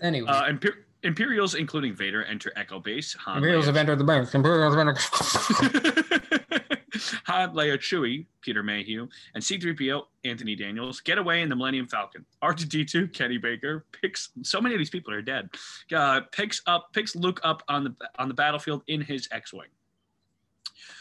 Anyway, 0.00 0.28
Uh, 0.28 0.44
Imper- 0.44 0.84
Imperials, 1.02 1.54
including 1.54 1.94
Vader, 1.94 2.24
enter 2.24 2.52
Echo 2.56 2.78
Base. 2.80 3.14
Han, 3.14 3.38
Imperials 3.38 3.64
Leia, 3.64 3.66
have 3.68 3.76
entered 3.76 3.98
the 3.98 4.04
bank. 4.04 4.34
Imperials 4.34 4.74
have 4.74 4.80
entered. 4.86 6.44
Han, 7.24 7.54
Leia, 7.54 7.76
Chewie, 7.78 8.26
Peter 8.40 8.62
Mayhew, 8.62 9.06
and 9.34 9.44
C-3PO, 9.44 10.02
Anthony 10.24 10.56
Daniels, 10.56 11.00
get 11.00 11.18
away 11.18 11.42
in 11.42 11.48
the 11.48 11.54
Millennium 11.54 11.86
Falcon. 11.86 12.24
R2-D2, 12.42 13.12
Kenny 13.12 13.38
Baker, 13.38 13.84
picks 13.92 14.30
so 14.42 14.60
many 14.60 14.74
of 14.74 14.78
these 14.78 14.90
people 14.90 15.12
are 15.12 15.22
dead. 15.22 15.50
Uh, 15.94 16.22
picks 16.32 16.62
up, 16.66 16.92
picks 16.92 17.14
Luke 17.14 17.40
up 17.44 17.62
on 17.68 17.84
the 17.84 17.94
on 18.18 18.26
the 18.28 18.34
battlefield 18.34 18.82
in 18.88 19.00
his 19.00 19.28
X-wing. 19.30 19.68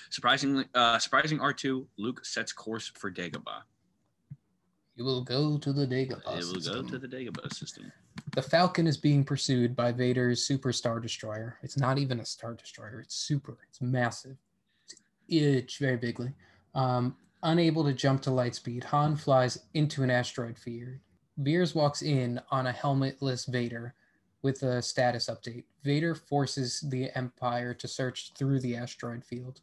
Surprisingly, 0.10 0.66
uh, 0.74 0.98
surprising 1.00 1.40
R2, 1.40 1.86
Luke 1.98 2.26
sets 2.26 2.52
course 2.54 2.92
for 2.96 3.12
Dagobah. 3.12 3.62
you 4.96 5.04
will 5.04 5.24
go 5.24 5.58
to 5.58 5.74
the 5.74 5.86
Dagobah 5.86 6.38
It 6.40 6.46
will 6.46 6.54
go 6.54 6.60
system. 6.60 6.90
to 6.90 6.98
the 7.00 7.08
Dagobah 7.08 7.54
system. 7.54 7.92
The 8.36 8.42
Falcon 8.42 8.88
is 8.88 8.98
being 8.98 9.24
pursued 9.24 9.76
by 9.76 9.92
Vader's 9.92 10.44
Super 10.46 10.72
Star 10.74 11.00
Destroyer. 11.00 11.58
It's 11.62 11.78
not 11.78 11.98
even 12.00 12.20
a 12.20 12.26
Star 12.26 12.54
Destroyer. 12.56 13.02
It's 13.02 13.16
super. 13.16 13.58
It's 13.70 13.82
massive. 13.82 14.38
It's 15.28 15.78
very 15.78 15.98
bigly. 15.98 16.34
Um, 16.74 17.16
unable 17.44 17.84
to 17.84 17.94
jump 17.94 18.22
to 18.24 18.32
light 18.32 18.56
speed, 18.56 18.84
Han 18.86 19.16
flies 19.16 19.60
into 19.74 20.04
an 20.04 20.10
asteroid 20.10 20.58
field. 20.58 20.96
Beers 21.44 21.76
walks 21.76 22.02
in 22.02 22.42
on 22.50 22.68
a 22.68 22.74
helmetless 22.74 23.46
Vader 23.48 23.94
with 24.42 24.64
a 24.64 24.82
status 24.82 25.28
update. 25.30 25.66
Vader 25.84 26.16
forces 26.16 26.84
the 26.90 27.16
Empire 27.16 27.74
to 27.76 27.88
search 27.88 28.32
through 28.38 28.60
the 28.62 28.76
asteroid 28.76 29.24
field. 29.24 29.62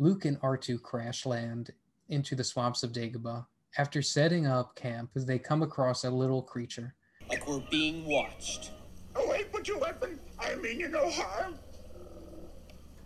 Luke 0.00 0.24
and 0.24 0.40
R2 0.40 0.80
crash 0.80 1.26
land 1.26 1.72
into 2.08 2.36
the 2.36 2.44
swamps 2.44 2.84
of 2.84 2.92
Dagobah. 2.92 3.46
After 3.76 4.00
setting 4.00 4.46
up 4.46 4.76
camp, 4.76 5.10
they 5.14 5.38
come 5.38 5.62
across 5.62 6.04
a 6.04 6.10
little 6.10 6.40
creature. 6.40 6.94
Like 7.28 7.46
we're 7.48 7.62
being 7.70 8.04
watched. 8.06 8.70
Away, 9.16 9.44
put 9.50 9.66
your 9.66 9.78
weapon. 9.78 10.20
I 10.38 10.54
mean 10.54 10.78
you 10.78 10.88
no 10.88 11.10
harm. 11.10 11.56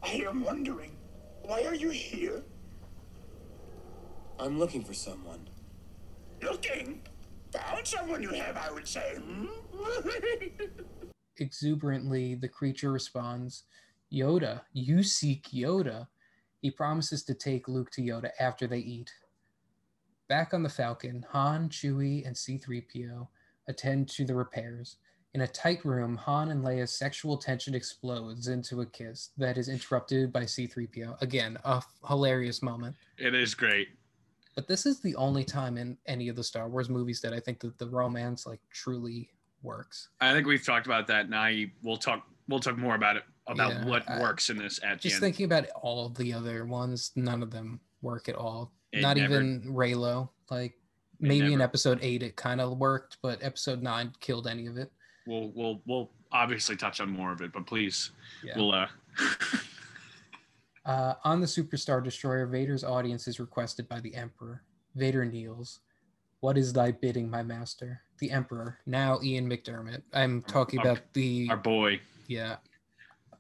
I 0.02 0.22
am 0.26 0.44
wondering, 0.44 0.92
why 1.44 1.62
are 1.64 1.74
you 1.74 1.88
here? 1.88 2.42
I'm 4.38 4.58
looking 4.58 4.84
for 4.84 4.92
someone. 4.92 5.48
Looking? 6.42 7.00
Found 7.52 7.86
someone 7.86 8.22
you 8.22 8.30
have, 8.30 8.56
I 8.56 8.70
would 8.70 8.86
say. 8.86 9.16
Hmm? 9.16 9.46
Exuberantly, 11.38 12.34
the 12.34 12.48
creature 12.48 12.92
responds, 12.92 13.64
Yoda, 14.12 14.60
you 14.72 15.02
seek 15.02 15.48
Yoda. 15.50 16.08
He 16.62 16.70
promises 16.70 17.24
to 17.24 17.34
take 17.34 17.66
Luke 17.68 17.90
to 17.90 18.00
Yoda 18.00 18.30
after 18.38 18.66
they 18.68 18.78
eat. 18.78 19.12
Back 20.28 20.54
on 20.54 20.62
the 20.62 20.68
Falcon, 20.68 21.26
Han, 21.30 21.68
Chewie, 21.68 22.24
and 22.24 22.34
C3PO 22.36 23.26
attend 23.68 24.08
to 24.10 24.24
the 24.24 24.34
repairs. 24.34 24.96
In 25.34 25.40
a 25.40 25.46
tight 25.48 25.84
room, 25.84 26.16
Han 26.18 26.50
and 26.50 26.62
Leia's 26.62 26.96
sexual 26.96 27.36
tension 27.36 27.74
explodes 27.74 28.46
into 28.46 28.80
a 28.82 28.86
kiss 28.86 29.30
that 29.36 29.58
is 29.58 29.68
interrupted 29.68 30.32
by 30.32 30.42
C3PO. 30.44 31.20
Again, 31.20 31.58
a 31.64 31.76
f- 31.76 31.86
hilarious 32.06 32.62
moment. 32.62 32.94
It 33.18 33.34
is 33.34 33.54
great. 33.54 33.88
But 34.54 34.68
this 34.68 34.86
is 34.86 35.00
the 35.00 35.16
only 35.16 35.42
time 35.44 35.76
in 35.78 35.96
any 36.06 36.28
of 36.28 36.36
the 36.36 36.44
Star 36.44 36.68
Wars 36.68 36.88
movies 36.88 37.20
that 37.22 37.32
I 37.32 37.40
think 37.40 37.58
that 37.60 37.78
the 37.78 37.88
romance 37.88 38.46
like 38.46 38.60
truly 38.70 39.30
works. 39.62 40.10
I 40.20 40.32
think 40.32 40.46
we've 40.46 40.64
talked 40.64 40.86
about 40.86 41.06
that. 41.08 41.26
and 41.26 41.56
you- 41.58 41.70
we'll 41.82 41.96
talk. 41.96 42.28
We'll 42.52 42.60
talk 42.60 42.76
more 42.76 42.94
about 42.96 43.16
it 43.16 43.22
about 43.46 43.72
Yeah, 43.72 43.84
what 43.86 44.08
I- 44.08 44.20
works 44.20 44.50
in 44.50 44.58
this 44.58 44.78
at 44.84 45.00
Just 45.00 45.20
thinking 45.20 45.46
about 45.46 45.66
all 45.70 46.04
of 46.04 46.14
the 46.16 46.34
other 46.34 46.66
ones, 46.66 47.10
none 47.16 47.42
of 47.42 47.50
them 47.50 47.80
work 48.02 48.28
at 48.28 48.34
all. 48.36 48.70
It 48.92 49.00
Not 49.00 49.16
never- 49.16 49.36
even 49.40 49.62
Reylo. 49.62 50.28
Like 50.50 50.74
maybe 51.18 51.54
in 51.54 51.62
episode 51.62 51.98
eight 52.02 52.22
it 52.22 52.36
kind 52.36 52.60
of 52.60 52.76
worked, 52.76 53.16
but 53.22 53.42
episode 53.42 53.82
nine 53.82 54.12
killed 54.20 54.46
any 54.46 54.66
of 54.66 54.76
it. 54.76 54.92
We'll 55.26 55.50
we'll 55.54 55.80
we'll 55.86 56.10
obviously 56.30 56.76
touch 56.76 57.00
on 57.00 57.08
more 57.08 57.32
of 57.32 57.40
it, 57.40 57.52
but 57.54 57.64
please, 57.66 58.10
Yeah. 58.44 58.52
we'll 58.56 58.72
uh. 58.72 58.88
Uh, 60.84 61.14
on 61.22 61.40
the 61.40 61.46
Superstar 61.46 62.02
Destroyer, 62.02 62.44
Vader's 62.46 62.82
audience 62.82 63.28
is 63.28 63.38
requested 63.38 63.88
by 63.88 64.00
the 64.00 64.12
Emperor. 64.16 64.64
Vader 64.96 65.24
kneels. 65.24 65.78
What 66.40 66.58
is 66.58 66.72
thy 66.72 66.90
bidding, 66.90 67.30
my 67.30 67.44
master? 67.44 68.02
The 68.18 68.32
Emperor, 68.32 68.78
now 68.84 69.20
Ian 69.22 69.48
McDiarmid. 69.48 70.02
I'm 70.12 70.42
talking 70.42 70.80
Our- 70.80 70.86
about 70.90 71.12
the 71.12 71.46
our 71.50 71.56
boy. 71.56 72.00
Yeah. 72.26 72.56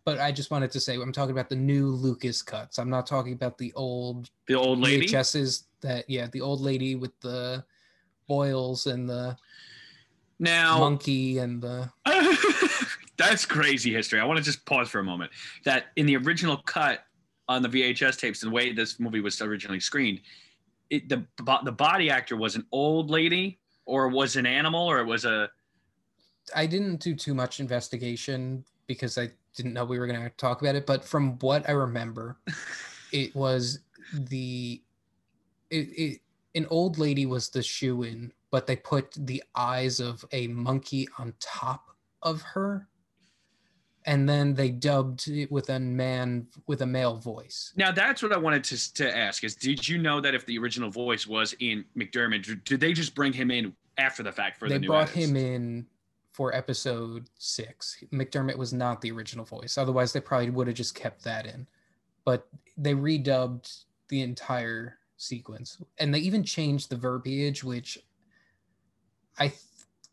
But 0.04 0.18
I 0.18 0.32
just 0.32 0.50
wanted 0.50 0.70
to 0.72 0.80
say 0.80 0.96
I'm 0.96 1.12
talking 1.12 1.30
about 1.30 1.48
the 1.48 1.56
new 1.56 1.88
Lucas 1.88 2.42
cuts. 2.42 2.78
I'm 2.78 2.90
not 2.90 3.06
talking 3.06 3.32
about 3.32 3.56
the 3.56 3.72
old 3.74 4.30
The 4.48 4.54
old 4.54 4.80
lady. 4.80 5.06
VHSs 5.06 5.64
that 5.82 6.08
yeah, 6.08 6.26
the 6.32 6.40
old 6.40 6.60
lady 6.60 6.96
with 6.96 7.18
the 7.20 7.64
boils 8.26 8.86
and 8.86 9.08
the 9.08 9.36
Now 10.38 10.78
monkey 10.78 11.38
and 11.38 11.62
the 11.62 11.90
that's 13.16 13.44
crazy 13.44 13.92
history. 13.92 14.18
I 14.18 14.24
want 14.24 14.38
to 14.38 14.44
just 14.44 14.64
pause 14.66 14.88
for 14.88 14.98
a 14.98 15.04
moment. 15.04 15.30
That 15.64 15.86
in 15.96 16.06
the 16.06 16.16
original 16.16 16.56
cut 16.58 17.00
on 17.48 17.62
the 17.62 17.68
VHS 17.68 18.18
tapes, 18.18 18.40
the 18.40 18.50
way 18.50 18.72
this 18.72 18.98
movie 18.98 19.20
was 19.20 19.40
originally 19.40 19.80
screened, 19.80 20.20
it 20.90 21.08
the 21.08 21.24
the 21.64 21.72
body 21.72 22.10
actor 22.10 22.36
was 22.36 22.56
an 22.56 22.66
old 22.72 23.10
lady 23.10 23.60
or 23.84 24.08
was 24.08 24.36
an 24.36 24.46
animal 24.46 24.84
or 24.84 25.00
it 25.00 25.06
was 25.06 25.24
a 25.24 25.48
I 26.54 26.66
didn't 26.66 26.96
do 27.00 27.14
too 27.14 27.34
much 27.34 27.60
investigation 27.60 28.64
because 28.86 29.18
I 29.18 29.30
didn't 29.56 29.72
know 29.74 29.84
we 29.84 29.98
were 29.98 30.06
going 30.06 30.22
to 30.22 30.30
talk 30.30 30.60
about 30.62 30.74
it. 30.74 30.86
But 30.86 31.04
from 31.04 31.38
what 31.40 31.68
I 31.68 31.72
remember, 31.72 32.38
it 33.12 33.34
was 33.34 33.80
the 34.12 34.82
it, 35.70 35.76
it 35.76 36.20
an 36.54 36.66
old 36.70 36.98
lady 36.98 37.26
was 37.26 37.48
the 37.48 37.62
shoe 37.62 38.02
in, 38.02 38.32
but 38.50 38.66
they 38.66 38.76
put 38.76 39.12
the 39.16 39.42
eyes 39.54 40.00
of 40.00 40.24
a 40.32 40.46
monkey 40.48 41.08
on 41.18 41.32
top 41.40 41.88
of 42.22 42.42
her, 42.42 42.88
and 44.04 44.28
then 44.28 44.54
they 44.54 44.68
dubbed 44.70 45.28
it 45.28 45.50
with 45.50 45.70
a 45.70 45.80
man 45.80 46.46
with 46.66 46.82
a 46.82 46.86
male 46.86 47.16
voice. 47.16 47.72
Now 47.76 47.90
that's 47.92 48.22
what 48.22 48.32
I 48.32 48.36
wanted 48.36 48.64
to, 48.64 48.94
to 48.94 49.16
ask 49.16 49.44
is 49.44 49.54
did 49.54 49.88
you 49.88 49.98
know 49.98 50.20
that 50.20 50.34
if 50.34 50.44
the 50.46 50.58
original 50.58 50.90
voice 50.90 51.26
was 51.26 51.54
Ian 51.60 51.84
McDiarmid, 51.96 52.64
did- 52.64 52.80
they 52.80 52.92
just 52.92 53.14
bring 53.14 53.32
him 53.32 53.50
in 53.50 53.74
after 53.98 54.22
the 54.22 54.32
fact 54.32 54.58
for 54.58 54.68
they 54.68 54.74
the 54.74 54.80
new 54.80 54.88
brought 54.88 55.10
edits? 55.10 55.30
him 55.30 55.36
in 55.36 55.86
for 56.32 56.54
episode 56.54 57.28
six. 57.38 58.02
McDiarmid 58.12 58.56
was 58.56 58.72
not 58.72 59.00
the 59.00 59.12
original 59.12 59.44
voice. 59.44 59.76
Otherwise, 59.76 60.12
they 60.12 60.20
probably 60.20 60.50
would 60.50 60.66
have 60.66 60.76
just 60.76 60.94
kept 60.94 61.22
that 61.24 61.46
in. 61.46 61.66
But 62.24 62.48
they 62.76 62.94
redubbed 62.94 63.84
the 64.08 64.22
entire 64.22 64.98
sequence, 65.16 65.82
and 65.98 66.14
they 66.14 66.20
even 66.20 66.42
changed 66.42 66.90
the 66.90 66.96
verbiage, 66.96 67.62
which 67.62 67.98
I 69.38 69.48
th- 69.48 69.60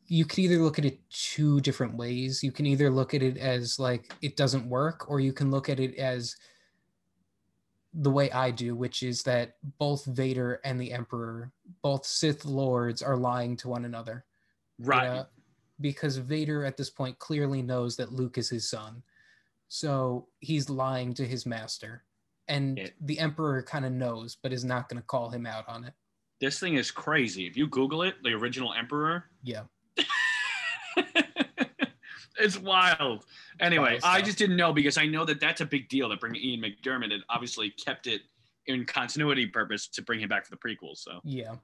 you 0.08 0.25
could 0.25 0.39
either 0.39 0.58
look 0.58 0.79
at 0.79 0.86
it 0.86 0.99
two 1.10 1.62
different 1.62 1.95
ways. 1.95 2.43
You 2.43 2.51
can 2.51 2.65
either 2.65 2.89
look 2.89 3.13
at 3.13 3.21
it 3.21 3.38
as 3.38 3.79
like 3.79 4.12
it 4.21 4.36
doesn't 4.36 4.67
work, 4.67 5.10
or 5.10 5.19
you 5.19 5.32
can 5.32 5.51
look 5.51 5.69
at 5.69 5.79
it 5.79 5.95
as 5.95 6.36
the 7.93 8.12
way 8.12 8.29
I 8.32 8.51
do, 8.51 8.75
which 8.75 9.03
is 9.03 9.23
that 9.23 9.58
both 9.77 10.05
Vader 10.05 10.60
and 10.63 10.79
the 10.79 10.91
Emperor, 10.91 11.51
both 11.82 12.05
Sith 12.05 12.45
lords, 12.45 13.01
are 13.01 13.17
lying 13.17 13.55
to 13.58 13.69
one 13.69 13.86
another. 13.86 14.25
right. 14.79 15.05
Yeah, 15.05 15.23
because 15.81 16.17
Vader 16.17 16.65
at 16.65 16.77
this 16.77 16.89
point 16.89 17.17
clearly 17.19 17.61
knows 17.61 17.95
that 17.97 18.11
Luke 18.11 18.37
is 18.37 18.49
his 18.49 18.69
son. 18.69 19.01
So 19.67 20.27
he's 20.39 20.69
lying 20.69 21.13
to 21.15 21.25
his 21.25 21.45
master. 21.45 22.03
And 22.47 22.77
Yeah. 22.77 22.87
the 23.01 23.19
Emperor 23.19 23.61
kind 23.61 23.85
of 23.85 23.91
knows, 23.91 24.35
but 24.41 24.51
is 24.51 24.65
not 24.65 24.89
going 24.89 24.99
to 25.01 25.05
call 25.05 25.29
him 25.29 25.45
out 25.45 25.67
on 25.67 25.83
it. 25.85 25.93
This 26.41 26.59
thing 26.59 26.75
is 26.75 26.89
crazy. 26.89 27.45
If 27.45 27.55
you 27.55 27.67
Google 27.67 28.01
it, 28.03 28.15
the 28.23 28.30
original 28.34 28.73
Emperor, 28.73 29.25
Yeah. 29.43 29.63
it's 32.39 32.57
wild. 32.57 33.25
Anyway, 33.59 33.99
I 34.03 34.21
just 34.21 34.38
didn't 34.38 34.55
know 34.55 34.71
because 34.73 34.97
I 34.97 35.05
know 35.05 35.25
that 35.25 35.39
that's 35.39 35.61
a 35.61 35.65
big 35.65 35.89
deal 35.89 36.09
that 36.09 36.19
bring 36.19 36.36
Ian 36.36 36.61
McDiarmid 36.61 37.13
and 37.13 37.23
obviously 37.30 37.71
kept 37.71 38.07
it 38.07 38.21
in 38.67 38.86
continuity 38.86 39.45
purpose 39.47 39.88
to 39.89 40.01
bring 40.01 40.19
him 40.21 40.30
back 40.30 40.45
for 40.45 40.51
the 40.51 40.57
prequels. 40.57 40.97
So 40.97 41.19
Yeah. 41.23 41.55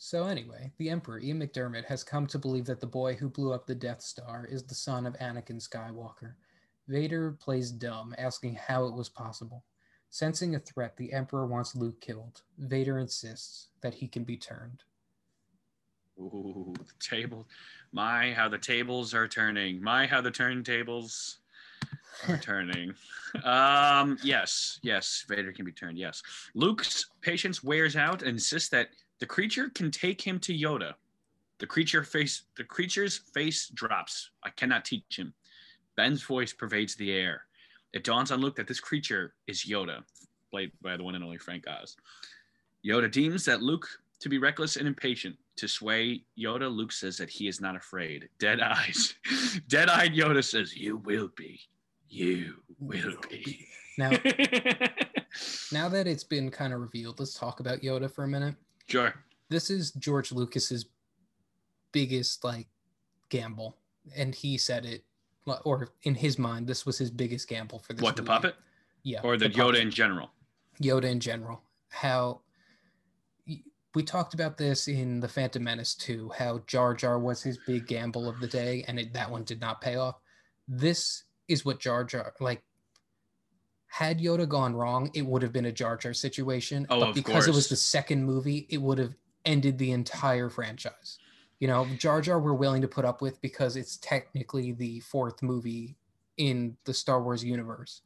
So 0.00 0.26
anyway, 0.26 0.70
the 0.78 0.90
Emperor, 0.90 1.18
Ian 1.18 1.40
McDiarmid, 1.40 1.84
has 1.86 2.04
come 2.04 2.28
to 2.28 2.38
believe 2.38 2.66
that 2.66 2.78
the 2.78 2.86
boy 2.86 3.14
who 3.14 3.28
blew 3.28 3.52
up 3.52 3.66
the 3.66 3.74
Death 3.74 4.00
Star 4.00 4.46
is 4.48 4.62
the 4.62 4.74
son 4.74 5.06
of 5.06 5.18
Anakin 5.18 5.60
Skywalker. 5.60 6.34
Vader 6.86 7.32
plays 7.32 7.72
dumb, 7.72 8.14
asking 8.16 8.54
how 8.54 8.86
it 8.86 8.94
was 8.94 9.08
possible. 9.08 9.64
Sensing 10.08 10.54
a 10.54 10.60
threat, 10.60 10.96
the 10.96 11.12
Emperor 11.12 11.46
wants 11.48 11.74
Luke 11.74 12.00
killed. 12.00 12.42
Vader 12.58 12.98
insists 12.98 13.70
that 13.80 13.92
he 13.92 14.06
can 14.06 14.22
be 14.22 14.36
turned. 14.36 14.84
Ooh, 16.20 16.72
the 16.78 16.84
table. 17.00 17.48
My, 17.90 18.32
how 18.32 18.48
the 18.48 18.56
tables 18.56 19.14
are 19.14 19.26
turning. 19.26 19.82
My, 19.82 20.06
how 20.06 20.20
the 20.20 20.30
turntables. 20.30 21.38
Are 22.28 22.36
turning. 22.42 22.94
Um, 23.42 24.16
yes, 24.22 24.78
yes, 24.82 25.24
Vader 25.28 25.52
can 25.52 25.64
be 25.64 25.72
turned. 25.72 25.98
Yes, 25.98 26.22
Luke's 26.54 27.06
patience 27.20 27.64
wears 27.64 27.96
out 27.96 28.22
and 28.22 28.30
insists 28.30 28.68
that 28.70 28.90
the 29.20 29.26
creature 29.26 29.70
can 29.70 29.90
take 29.90 30.20
him 30.20 30.38
to 30.40 30.52
Yoda. 30.52 30.94
The 31.58 31.66
creature 31.66 32.04
face, 32.04 32.42
the 32.56 32.64
creature's 32.64 33.16
face 33.16 33.68
drops. 33.68 34.30
I 34.44 34.50
cannot 34.50 34.84
teach 34.84 35.18
him. 35.18 35.34
Ben's 35.96 36.22
voice 36.22 36.52
pervades 36.52 36.94
the 36.94 37.12
air. 37.12 37.42
It 37.92 38.04
dawns 38.04 38.30
on 38.30 38.40
Luke 38.40 38.56
that 38.56 38.68
this 38.68 38.80
creature 38.80 39.34
is 39.46 39.64
Yoda, 39.64 40.02
played 40.50 40.70
by 40.80 40.96
the 40.96 41.02
one 41.02 41.16
and 41.16 41.24
only 41.24 41.38
Frank 41.38 41.64
Oz. 41.66 41.96
Yoda 42.86 43.10
deems 43.10 43.44
that 43.46 43.62
Luke 43.62 43.88
to 44.20 44.28
be 44.28 44.38
reckless 44.38 44.76
and 44.76 44.86
impatient. 44.86 45.36
To 45.56 45.66
sway 45.66 46.22
Yoda, 46.38 46.70
Luke 46.70 46.92
says 46.92 47.16
that 47.18 47.28
he 47.28 47.48
is 47.48 47.60
not 47.60 47.74
afraid. 47.74 48.28
Dead 48.38 48.60
eyes. 48.60 49.14
Dead 49.68 49.88
eyed 49.88 50.12
Yoda 50.12 50.44
says, 50.44 50.76
You 50.76 50.98
will 50.98 51.30
be. 51.36 51.60
You 52.08 52.54
will 52.78 53.16
be. 53.28 53.66
Now, 53.96 54.10
now 55.72 55.88
that 55.88 56.04
it's 56.06 56.22
been 56.22 56.50
kind 56.50 56.72
of 56.72 56.80
revealed, 56.80 57.18
let's 57.18 57.34
talk 57.34 57.58
about 57.58 57.80
Yoda 57.80 58.08
for 58.08 58.22
a 58.22 58.28
minute. 58.28 58.54
Sure. 58.88 59.14
This 59.48 59.70
is 59.70 59.92
George 59.92 60.32
Lucas's 60.32 60.86
biggest 61.92 62.44
like 62.44 62.66
gamble, 63.28 63.76
and 64.16 64.34
he 64.34 64.58
said 64.58 64.84
it, 64.84 65.04
or 65.64 65.88
in 66.02 66.14
his 66.14 66.38
mind, 66.38 66.66
this 66.66 66.84
was 66.84 66.98
his 66.98 67.10
biggest 67.10 67.48
gamble 67.48 67.78
for 67.78 67.92
this. 67.94 68.02
What, 68.02 68.16
the 68.16 68.22
puppet? 68.22 68.54
Yeah, 69.02 69.20
Or 69.22 69.36
the, 69.36 69.48
Yoda 69.48 69.56
puppet. 69.68 69.80
in 69.80 69.90
general? 69.90 70.30
Yoda 70.82 71.04
in 71.04 71.20
general. 71.20 71.62
How 71.88 72.40
we 73.94 74.02
talked 74.02 74.34
about 74.34 74.58
this 74.58 74.86
in 74.86 75.20
the 75.20 75.28
Phantom 75.28 75.64
Menace 75.64 75.94
too. 75.94 76.30
How 76.36 76.60
Jar 76.66 76.94
Jar 76.94 77.18
was 77.18 77.42
his 77.42 77.58
big 77.66 77.86
gamble 77.86 78.28
of 78.28 78.38
the 78.40 78.46
day, 78.46 78.84
and 78.86 78.98
it, 79.00 79.14
that 79.14 79.30
one 79.30 79.44
did 79.44 79.60
not 79.60 79.80
pay 79.80 79.96
off. 79.96 80.16
This 80.66 81.24
is 81.48 81.64
what 81.64 81.80
Jar 81.80 82.04
Jar 82.04 82.34
like. 82.40 82.62
Had 83.88 84.20
Yoda 84.20 84.46
gone 84.48 84.74
wrong, 84.74 85.10
it 85.14 85.24
would 85.24 85.42
have 85.42 85.52
been 85.52 85.64
a 85.64 85.72
Jar 85.72 85.96
Jar 85.96 86.12
situation. 86.12 86.86
Oh, 86.90 87.00
but 87.00 87.14
because 87.14 87.48
it 87.48 87.54
was 87.54 87.68
the 87.68 87.76
second 87.76 88.22
movie, 88.24 88.66
it 88.70 88.78
would 88.80 88.98
have 88.98 89.14
ended 89.44 89.78
the 89.78 89.92
entire 89.92 90.50
franchise. 90.50 91.18
You 91.58 91.68
know, 91.68 91.86
Jar 91.96 92.20
Jar 92.20 92.38
we're 92.38 92.52
willing 92.54 92.82
to 92.82 92.88
put 92.88 93.04
up 93.04 93.22
with 93.22 93.40
because 93.40 93.76
it's 93.76 93.96
technically 93.96 94.72
the 94.72 95.00
fourth 95.00 95.42
movie 95.42 95.96
in 96.36 96.76
the 96.84 96.92
Star 96.94 97.22
Wars 97.22 97.42
universe. 97.42 98.02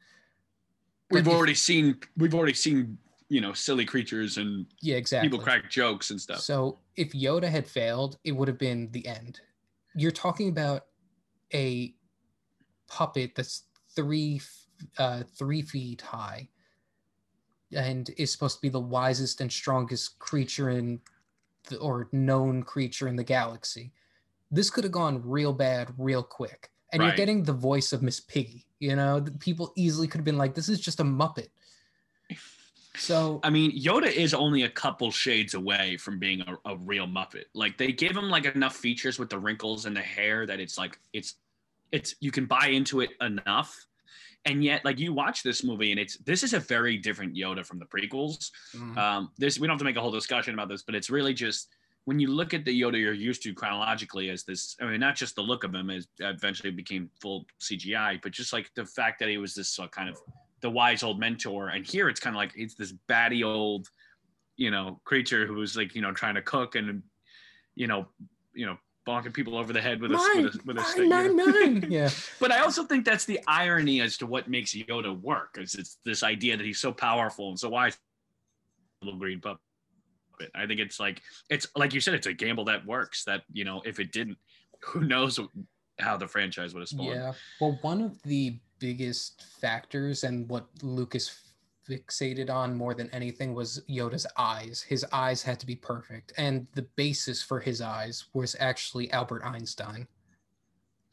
We've 1.11 1.25
But 1.25 1.31
if- 1.33 1.37
already 1.37 1.55
seen, 1.55 1.99
we've 2.17 2.35
already 2.35 2.55
seen, 2.55 2.97
you 3.29 3.41
know, 3.41 3.53
silly 3.53 3.85
creatures 3.85 4.39
and 4.39 4.67
Yeah, 4.81 4.97
exactly. 4.97 5.29
people 5.29 5.45
crack 5.45 5.69
jokes 5.69 6.11
and 6.11 6.21
stuff. 6.21 6.41
So 6.41 6.79
if 6.97 7.13
Yoda 7.13 7.49
had 7.49 7.67
failed, 7.67 8.19
it 8.25 8.33
would 8.33 8.49
have 8.49 8.57
been 8.59 8.91
the 8.93 9.07
end. 9.07 9.41
You're 9.95 10.11
talking 10.13 10.49
about 10.49 10.87
a 11.53 11.95
puppet 12.87 13.35
that's 13.35 13.65
three 13.95 14.41
uh, 14.99 15.23
three 15.37 15.63
feet 15.63 16.01
high 16.01 16.49
and 17.75 18.11
is 18.17 18.31
supposed 18.31 18.57
to 18.57 18.63
be 18.63 18.69
the 18.69 18.81
wisest 18.81 19.41
and 19.41 19.51
strongest 19.51 20.19
creature 20.19 20.71
in 20.71 21.01
the, 21.69 21.79
or 21.79 22.09
known 22.13 22.63
creature 22.63 23.09
in 23.09 23.17
the 23.17 23.25
galaxy. 23.25 23.93
This 24.51 24.71
could 24.71 24.85
have 24.85 24.93
gone 24.93 25.23
real 25.25 25.53
bad 25.53 25.93
real 25.97 26.23
quick. 26.23 26.71
And 26.93 27.01
Right. 27.01 27.09
you're 27.09 27.17
getting 27.17 27.43
the 27.43 27.55
voice 27.55 27.93
of 27.93 28.03
Miss 28.03 28.21
Piggy. 28.21 28.67
You 28.79 28.97
know, 28.97 29.21
The 29.21 29.31
people 29.33 29.73
easily 29.77 30.07
could 30.07 30.19
have 30.19 30.25
been 30.25 30.37
like, 30.37 30.55
"This 30.55 30.69
is 30.69 30.81
just 30.81 31.01
a 31.01 31.05
Muppet." 31.05 31.49
So 32.95 33.41
I 33.43 33.49
mean, 33.49 33.73
Yoda 33.73 34.13
is 34.13 34.35
only 34.35 34.65
a 34.65 34.69
couple 34.69 35.11
shades 35.11 35.55
away 35.55 35.97
from 35.97 36.19
being 36.19 36.43
a, 36.43 36.59
a 36.67 36.77
real 36.77 37.07
Muppet. 37.07 37.47
Like 37.55 37.79
they 37.79 37.91
give 37.91 38.15
him 38.15 38.29
like 38.29 38.45
enough 38.45 38.77
features 38.77 39.19
with 39.19 39.31
the 39.31 39.39
wrinkles 39.39 39.87
and 39.87 39.97
the 39.97 40.03
hair 40.03 40.47
that 40.47 40.61
it's 40.61 40.77
like 40.77 40.99
it's 41.15 41.37
it's 41.91 42.15
you 42.21 42.31
can 42.31 42.45
buy 42.45 42.67
into 42.69 43.01
it 43.01 43.11
enough. 43.21 43.87
And 44.45 44.65
yet, 44.65 44.85
like 44.85 44.99
you 44.99 45.13
watch 45.13 45.43
this 45.43 45.63
movie, 45.63 45.93
and 45.93 46.01
it's 46.01 46.17
this 46.19 46.43
is 46.43 46.53
a 46.53 46.59
very 46.59 46.97
different 46.97 47.35
Yoda 47.35 47.65
from 47.65 47.79
the 47.79 47.85
prequels. 47.85 48.51
mm, 48.75 48.97
Um, 48.97 49.31
this 49.39 49.59
we 49.59 49.67
don't 49.67 49.75
have 49.75 49.79
to 49.79 49.85
make 49.85 49.97
a 49.97 50.01
whole 50.01 50.11
discussion 50.11 50.53
about 50.55 50.69
this, 50.69 50.83
but 50.83 50.95
it's 50.95 51.11
really 51.11 51.33
just 51.33 51.69
when 52.05 52.19
you 52.19 52.27
look 52.27 52.53
at 52.53 52.65
the 52.65 52.81
Yoda 52.81 53.01
you're 53.01 53.13
used 53.13 53.43
to 53.45 53.55
chronologically 53.55 54.31
as 54.31 54.43
this. 54.43 54.77
I 54.81 54.87
mean, 54.87 54.99
not 54.99 55.15
just 55.15 55.37
the 55.37 55.43
look 55.43 55.63
of 55.63 55.73
him 55.73 55.91
as 55.91 56.09
eventually 56.19 56.73
became 56.73 57.09
full 57.21 57.47
CGI, 57.61 58.21
but 58.21 58.33
just 58.33 58.53
like 58.53 58.71
the 58.75 58.85
fact 58.85 59.21
that 59.21 59.29
he 59.29 59.39
was 59.39 59.55
this 59.55 59.79
uh, 59.79 59.87
kind 59.87 60.09
of 60.09 60.19
the 60.61 60.71
wise 60.71 61.05
old 61.05 61.21
mentor. 61.21 61.69
And 61.69 61.87
here 61.87 62.09
it's 62.09 62.19
kind 62.21 62.35
of 62.35 62.39
like 62.39 62.53
it's 62.57 62.75
this 62.75 62.93
batty 63.07 63.45
old, 63.45 63.89
you 64.57 64.73
know, 64.73 65.01
creature 65.05 65.47
who's 65.47 65.77
like 65.77 65.95
you 65.95 66.03
know 66.03 66.13
trying 66.13 66.35
to 66.35 66.43
cook 66.43 66.75
and 66.75 67.03
you 67.77 67.87
know, 67.87 68.07
you 68.55 68.67
know, 68.67 68.77
bonking 69.07 69.33
people 69.35 69.57
over 69.57 69.73
the 69.73 69.81
head 69.81 70.01
with 70.01 70.13
a 70.13 70.15
Mine, 70.15 70.45
with 70.45 70.55
a, 70.55 70.59
with 70.65 70.77
a 70.77 70.81
mine, 70.81 70.85
stick. 70.91 71.03
you 71.03 71.09
know? 71.09 71.35
mine, 71.35 71.81
mine. 71.81 71.87
yeah. 71.91 72.11
But 72.41 72.53
I 72.53 72.61
also 72.61 72.85
think 72.85 73.05
that's 73.05 73.25
the 73.25 73.41
irony 73.47 74.01
as 74.01 74.17
to 74.19 74.27
what 74.27 74.49
makes 74.49 74.75
Yoda 74.75 75.21
work. 75.21 75.59
Is 75.61 75.75
it's 75.75 75.99
this 76.05 76.23
idea 76.23 76.57
that 76.57 76.65
he's 76.65 76.79
so 76.81 76.93
powerful 76.93 77.49
and 77.51 77.59
so 77.59 77.69
wise, 77.69 77.97
little 79.03 79.19
green 79.19 79.41
puppet. 79.41 79.61
I 80.55 80.67
think 80.67 80.81
it's 80.81 80.99
like 80.99 81.21
it's 81.51 81.67
like 81.77 81.95
you 81.95 82.01
said, 82.01 82.15
it's 82.15 82.27
a 82.27 82.33
gamble 82.33 82.65
that 82.67 82.85
works. 82.87 83.25
That 83.25 83.43
you 83.53 83.65
know, 83.65 83.83
if 83.85 84.01
it 84.01 84.13
didn't, 84.13 84.39
who 84.83 85.01
knows 85.03 85.39
how 85.99 86.17
the 86.17 86.27
franchise 86.27 86.75
would 86.75 86.81
have 86.81 86.89
spawned. 86.89 87.11
Yeah. 87.11 87.33
Well, 87.61 87.79
one 87.83 88.03
of 88.03 88.21
the 88.23 88.59
biggest 88.79 89.45
factors 89.61 90.25
and 90.25 90.49
what 90.49 90.67
Lucas 90.83 91.52
fixated 91.89 92.51
on 92.51 92.75
more 92.77 92.95
than 92.95 93.11
anything 93.11 93.55
was 93.55 93.83
Yoda's 93.89 94.27
eyes. 94.37 94.83
His 94.83 95.05
eyes 95.13 95.43
had 95.43 95.59
to 95.61 95.67
be 95.67 95.77
perfect. 95.77 96.33
And 96.37 96.67
the 96.75 96.83
basis 96.97 97.43
for 97.43 97.61
his 97.61 97.81
eyes 97.81 98.27
was 98.35 98.57
actually 98.61 99.11
Albert 99.13 99.43
Einstein. 99.45 100.07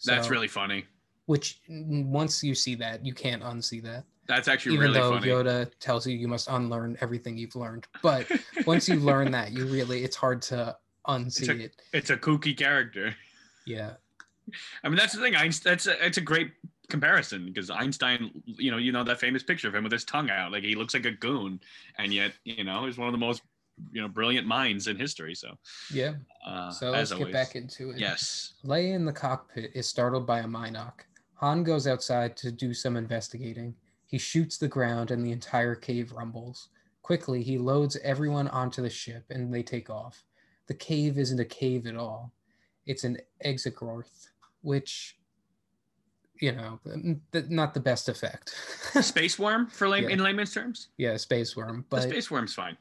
That's 0.06 0.30
really 0.30 0.48
funny. 0.48 0.86
Which, 1.26 1.60
once 1.70 2.44
you 2.44 2.56
see 2.56 2.76
that, 2.76 3.06
you 3.06 3.14
can't 3.14 3.44
unsee 3.44 3.84
that. 3.84 4.06
That's 4.28 4.48
actually 4.48 4.76
Even 4.76 4.88
really 4.92 5.00
though 5.00 5.14
funny. 5.14 5.28
Yoda 5.28 5.72
tells 5.80 6.06
you 6.08 6.16
you 6.16 6.28
must 6.28 6.48
unlearn 6.50 6.98
everything 7.02 7.38
you've 7.38 7.56
learned. 7.56 7.88
But 8.02 8.28
once 8.66 8.88
you 8.88 8.96
learn 8.96 9.32
that, 9.32 9.52
you 9.52 9.66
really, 9.66 10.04
it's 10.04 10.16
hard 10.16 10.42
to 10.44 10.76
unsee 11.08 11.50
a- 11.50 11.64
it. 11.66 11.82
it's 11.94 12.10
a 12.12 12.18
kooky 12.18 12.56
character. 12.58 13.16
Yeah. 13.66 13.94
I 14.84 14.90
mean, 14.90 14.98
that's 14.98 15.14
the 15.14 15.22
thing. 15.22 15.36
Einstein, 15.36 15.72
that's 15.72 15.88
a, 15.88 16.06
it's 16.06 16.18
a 16.18 16.22
great 16.22 16.52
comparison 16.90 17.46
because 17.46 17.70
Einstein, 17.70 18.32
you 18.46 18.72
know, 18.72 18.78
you 18.78 18.92
know 18.92 19.04
that 19.04 19.20
famous 19.20 19.44
picture 19.44 19.68
of 19.68 19.76
him 19.76 19.84
with 19.84 19.92
his 19.92 20.06
tongue 20.06 20.30
out, 20.30 20.52
like 20.52 20.64
he 20.64 20.76
looks 20.76 20.94
like 20.94 21.06
a 21.06 21.12
goon, 21.12 21.60
and 21.98 22.14
yet, 22.14 22.34
you 22.44 22.64
know, 22.64 22.86
he's 22.86 22.98
one 22.98 23.08
of 23.08 23.14
the 23.14 23.18
most, 23.18 23.42
you 23.92 24.02
know, 24.02 24.08
brilliant 24.08 24.46
minds 24.48 24.88
in 24.88 24.98
history. 24.98 25.36
So, 25.36 25.58
Yeah. 25.94 26.16
uh, 26.46 26.72
So 26.72 26.92
let's 26.92 27.12
always, 27.12 27.28
get 27.28 27.34
back 27.34 27.56
into 27.56 27.92
it. 27.92 28.00
yes, 28.00 28.54
Leia 28.66 28.94
in 28.94 29.06
the 29.06 29.14
cockpit 29.14 29.72
is 29.74 29.88
startled 29.88 30.26
by 30.28 30.40
a 30.40 30.48
mynock. 30.48 31.02
Han 31.36 31.64
goes 31.64 31.88
outside 31.88 32.36
to 32.38 32.52
do 32.52 32.74
some 32.74 32.98
investigating. 32.98 33.74
He 34.08 34.18
shoots 34.18 34.58
the 34.58 34.68
ground 34.68 35.12
and 35.12 35.26
the 35.26 35.32
entire 35.32 35.76
cave 35.76 36.12
rumbles. 36.12 36.70
Quickly, 37.04 37.42
he 37.44 37.58
loads 37.58 37.96
everyone 38.04 38.48
onto 38.50 38.82
the 38.82 38.90
ship 38.90 39.24
and 39.30 39.54
they 39.54 39.64
take 39.64 39.90
off. 39.90 40.26
The 40.68 40.74
cave 40.74 41.18
isn't 41.18 41.40
a 41.40 41.46
cave 41.46 41.88
at 41.88 41.96
all. 41.96 42.34
It's 42.86 43.04
an 43.04 43.18
exogorth, 43.46 44.30
which, 44.62 45.18
you 46.40 46.52
know, 46.54 46.80
not 47.50 47.74
the 47.74 47.80
best 47.80 48.10
effect. 48.10 48.54
space 49.02 49.38
worm 49.38 49.68
for 49.68 49.88
Yeah. 49.96 50.10
in 50.10 50.20
layman's 50.20 50.54
terms. 50.54 50.90
yeah, 50.98 51.18
space 51.18 51.56
worm, 51.56 51.86
The 51.90 51.96
but 51.98 52.04
space 52.04 52.32
worm's 52.32 52.54
fine. 52.54 52.78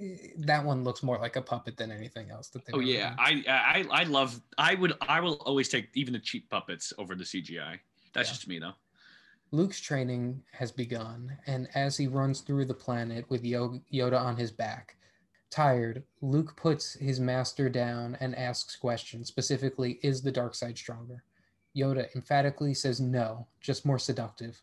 Eh, 0.00 0.16
that 0.38 0.64
one 0.64 0.84
looks 0.84 1.02
more 1.02 1.18
like 1.18 1.36
a 1.36 1.42
puppet 1.42 1.76
than 1.76 1.90
anything 1.90 2.30
else 2.30 2.48
that 2.48 2.64
they 2.64 2.72
Oh 2.72 2.80
yeah. 2.80 3.14
I, 3.18 3.44
I 3.48 3.86
I 4.00 4.04
love. 4.04 4.40
I 4.58 4.74
would 4.74 4.92
I 5.02 5.20
will 5.20 5.34
always 5.44 5.68
take 5.68 5.88
even 5.94 6.12
the 6.12 6.18
cheap 6.18 6.48
puppets 6.50 6.92
over 6.98 7.14
the 7.14 7.24
CGI. 7.24 7.78
That's 8.14 8.28
Yeah. 8.28 8.34
just 8.34 8.48
me 8.48 8.58
though. 8.58 8.74
Luke's 9.50 9.80
training 9.80 10.42
has 10.52 10.72
begun, 10.72 11.36
and 11.46 11.68
as 11.74 11.96
he 11.98 12.06
runs 12.06 12.40
through 12.40 12.64
the 12.64 12.72
planet 12.74 13.28
with 13.28 13.42
Yoda 13.42 14.18
on 14.18 14.34
his 14.36 14.50
back, 14.50 14.96
tired, 15.50 16.04
Luke 16.22 16.56
puts 16.56 16.94
his 16.94 17.20
master 17.20 17.68
down 17.68 18.16
and 18.20 18.34
asks 18.34 18.76
questions. 18.76 19.28
Specifically, 19.28 19.98
is 20.02 20.22
the 20.22 20.32
dark 20.32 20.54
side 20.54 20.78
stronger? 20.78 21.22
Yoda 21.76 22.14
emphatically 22.14 22.74
says 22.74 23.00
no, 23.00 23.46
just 23.60 23.86
more 23.86 23.98
seductive. 23.98 24.62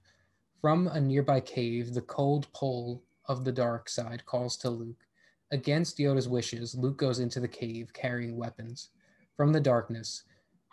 From 0.62 0.88
a 0.88 1.00
nearby 1.00 1.40
cave, 1.40 1.94
the 1.94 2.02
cold 2.02 2.48
pull 2.54 3.04
of 3.26 3.46
the 3.46 3.52
dark 3.52 3.90
side 3.90 4.26
calls 4.26 4.58
to 4.58 4.70
Luke. 4.70 5.06
Against 5.52 5.98
Yoda's 5.98 6.28
wishes, 6.28 6.76
Luke 6.76 6.98
goes 6.98 7.20
into 7.20 7.40
the 7.40 7.48
cave 7.48 7.92
carrying 7.94 8.38
weapons. 8.38 8.90
From 9.36 9.54
the 9.54 9.60
darkness, 9.60 10.24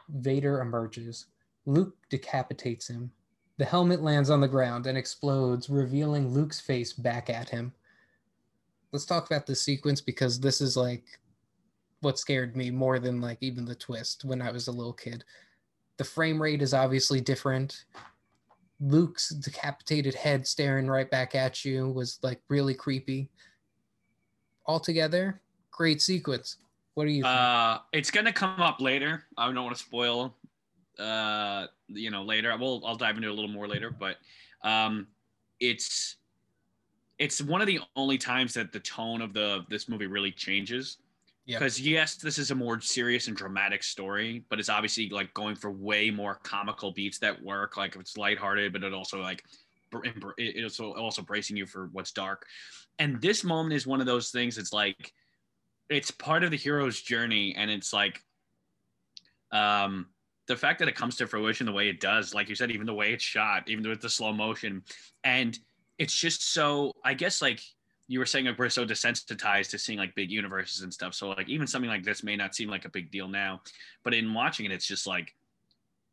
Vader 0.08 0.60
emerges. 0.60 1.26
Luke 1.64 1.96
decapitates 2.10 2.88
him. 2.88 3.10
The 3.58 3.64
helmet 3.64 4.02
lands 4.02 4.28
on 4.28 4.40
the 4.40 4.48
ground 4.48 4.86
and 4.86 4.98
explodes, 4.98 5.70
revealing 5.70 6.28
Luke's 6.28 6.60
face 6.60 6.92
back 6.92 7.30
at 7.30 7.48
him. 7.48 7.72
Let's 8.92 9.06
talk 9.06 9.26
about 9.26 9.46
this 9.46 9.62
sequence 9.62 10.00
because 10.00 10.38
this 10.38 10.60
is 10.60 10.76
like 10.76 11.04
what 12.00 12.18
scared 12.18 12.56
me 12.56 12.70
more 12.70 12.98
than 12.98 13.20
like 13.20 13.38
even 13.40 13.64
the 13.64 13.74
twist 13.74 14.24
when 14.24 14.42
I 14.42 14.50
was 14.50 14.68
a 14.68 14.72
little 14.72 14.92
kid. 14.92 15.24
The 15.96 16.04
frame 16.04 16.40
rate 16.40 16.62
is 16.62 16.74
obviously 16.74 17.20
different. 17.20 17.84
Luke's 18.80 19.30
decapitated 19.30 20.14
head 20.14 20.46
staring 20.46 20.86
right 20.86 21.10
back 21.10 21.34
at 21.34 21.64
you 21.64 21.88
was 21.88 22.18
like 22.22 22.40
really 22.48 22.74
creepy. 22.74 23.30
Altogether, 24.66 25.40
great 25.70 26.02
sequence. 26.02 26.58
What 26.94 27.04
do 27.04 27.10
you 27.10 27.22
think? 27.22 27.34
Uh, 27.34 27.78
it's 27.92 28.10
gonna 28.10 28.32
come 28.32 28.60
up 28.60 28.80
later. 28.80 29.24
I 29.38 29.46
don't 29.46 29.64
want 29.64 29.76
to 29.76 29.82
spoil 29.82 30.34
uh 30.98 31.66
you 31.88 32.10
know 32.10 32.22
later. 32.22 32.56
We'll 32.58 32.82
I'll 32.86 32.96
dive 32.96 33.16
into 33.16 33.28
it 33.28 33.32
a 33.32 33.34
little 33.34 33.50
more 33.50 33.68
later, 33.68 33.90
but 33.90 34.16
um, 34.62 35.06
it's 35.60 36.16
it's 37.18 37.40
one 37.40 37.60
of 37.60 37.66
the 37.66 37.80
only 37.94 38.18
times 38.18 38.52
that 38.54 38.72
the 38.72 38.80
tone 38.80 39.22
of 39.22 39.32
the 39.32 39.64
this 39.68 39.88
movie 39.88 40.06
really 40.06 40.32
changes. 40.32 40.98
Yeah. 41.46 41.58
Because 41.58 41.80
yes, 41.80 42.16
this 42.16 42.38
is 42.38 42.50
a 42.50 42.54
more 42.56 42.80
serious 42.80 43.28
and 43.28 43.36
dramatic 43.36 43.84
story, 43.84 44.44
but 44.50 44.58
it's 44.58 44.68
obviously 44.68 45.08
like 45.10 45.32
going 45.32 45.54
for 45.54 45.70
way 45.70 46.10
more 46.10 46.34
comical 46.42 46.92
beats 46.92 47.18
that 47.20 47.40
work. 47.40 47.76
Like 47.76 47.94
it's 47.94 48.16
lighthearted, 48.16 48.72
but 48.72 48.82
it 48.82 48.92
also 48.92 49.20
like 49.20 49.44
it- 50.02 50.34
it's 50.36 50.80
also 50.80 50.92
also 51.00 51.22
bracing 51.22 51.56
you 51.56 51.64
for 51.66 51.86
what's 51.92 52.10
dark. 52.12 52.46
And 52.98 53.20
this 53.20 53.44
moment 53.44 53.74
is 53.74 53.86
one 53.86 54.00
of 54.00 54.06
those 54.06 54.30
things. 54.30 54.58
It's 54.58 54.72
like 54.72 55.12
it's 55.88 56.10
part 56.10 56.42
of 56.42 56.50
the 56.50 56.56
hero's 56.56 57.00
journey, 57.00 57.54
and 57.54 57.70
it's 57.70 57.92
like 57.92 58.20
um 59.52 60.06
the 60.48 60.56
fact 60.56 60.78
that 60.78 60.88
it 60.88 60.94
comes 60.94 61.16
to 61.16 61.26
fruition 61.26 61.66
the 61.66 61.72
way 61.72 61.88
it 61.88 62.00
does, 62.00 62.32
like 62.32 62.48
you 62.48 62.54
said, 62.54 62.70
even 62.70 62.86
the 62.86 62.94
way 62.94 63.12
it's 63.12 63.24
shot, 63.24 63.68
even 63.68 63.88
with 63.88 64.00
the 64.00 64.08
slow 64.08 64.32
motion, 64.32 64.82
and 65.24 65.58
it's 65.98 66.14
just 66.14 66.52
so. 66.52 66.92
I 67.04 67.14
guess 67.14 67.42
like 67.42 67.60
you 68.08 68.18
were 68.18 68.26
saying, 68.26 68.46
like 68.46 68.58
we're 68.58 68.68
so 68.68 68.86
desensitized 68.86 69.70
to 69.70 69.78
seeing 69.78 69.98
like 69.98 70.14
big 70.14 70.30
universes 70.30 70.82
and 70.82 70.92
stuff. 70.92 71.14
So 71.14 71.30
like 71.30 71.48
even 71.48 71.66
something 71.66 71.90
like 71.90 72.04
this 72.04 72.22
may 72.22 72.36
not 72.36 72.54
seem 72.54 72.68
like 72.68 72.84
a 72.84 72.90
big 72.90 73.10
deal 73.10 73.28
now, 73.28 73.62
but 74.04 74.14
in 74.14 74.32
watching 74.32 74.66
it, 74.66 74.72
it's 74.72 74.86
just 74.86 75.06
like 75.06 75.34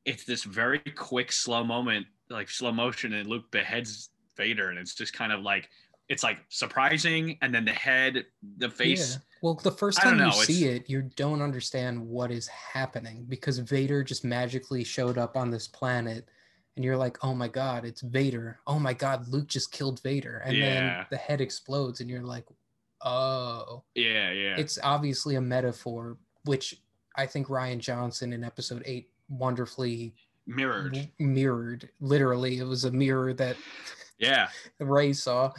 it's 0.05 0.25
this 0.25 0.43
very 0.43 0.79
quick 0.79 1.31
slow 1.31 1.63
moment, 1.63 2.05
like 2.29 2.49
slow 2.49 2.71
motion, 2.71 3.13
and 3.13 3.27
Luke 3.29 3.49
beheads 3.51 4.09
Vader, 4.35 4.69
and 4.69 4.79
it's 4.79 4.95
just 4.95 5.13
kind 5.13 5.31
of 5.31 5.41
like 5.41 5.69
it's 6.09 6.23
like 6.23 6.39
surprising, 6.49 7.37
and 7.41 7.53
then 7.53 7.65
the 7.65 7.71
head, 7.71 8.25
the 8.57 8.69
face. 8.69 9.13
Yeah. 9.13 9.21
Well, 9.41 9.53
the 9.55 9.71
first 9.71 10.01
time 10.01 10.19
you 10.19 10.31
see 10.31 10.65
it, 10.65 10.89
you 10.89 11.01
don't 11.15 11.41
understand 11.41 11.99
what 11.99 12.31
is 12.31 12.47
happening 12.47 13.25
because 13.27 13.57
Vader 13.59 14.03
just 14.03 14.23
magically 14.23 14.83
showed 14.83 15.17
up 15.17 15.35
on 15.35 15.51
this 15.51 15.67
planet, 15.67 16.29
and 16.75 16.83
you're 16.83 16.97
like, 16.97 17.23
"Oh 17.23 17.33
my 17.33 17.47
God, 17.47 17.85
it's 17.85 18.01
Vader! 18.01 18.59
Oh 18.67 18.79
my 18.79 18.93
God, 18.93 19.27
Luke 19.27 19.47
just 19.47 19.71
killed 19.71 20.01
Vader!" 20.01 20.37
And 20.45 20.57
Yeah. 20.57 20.65
then 20.65 21.05
the 21.11 21.17
head 21.17 21.41
explodes, 21.41 22.01
and 22.01 22.09
you're 22.09 22.23
like, 22.23 22.45
"Oh." 23.01 23.83
Yeah, 23.95 24.31
yeah, 24.31 24.57
It's 24.57 24.79
obviously 24.83 25.35
a 25.35 25.41
metaphor, 25.41 26.17
which 26.45 26.81
I 27.15 27.25
think 27.27 27.47
Rian 27.47 27.79
Johnson 27.79 28.33
in 28.33 28.43
Episode 28.43 28.81
Eight 28.85 29.11
wonderfully 29.29 30.15
mirrored. 30.47 30.95
m- 30.97 31.11
mirrored. 31.33 31.89
Literally, 31.99 32.57
it 32.57 32.63
was 32.65 32.85
a 32.85 32.91
mirror 32.91 33.33
that 33.35 33.57
Yeah, 34.17 34.49
Rey 34.79 35.13
saw. 35.13 35.51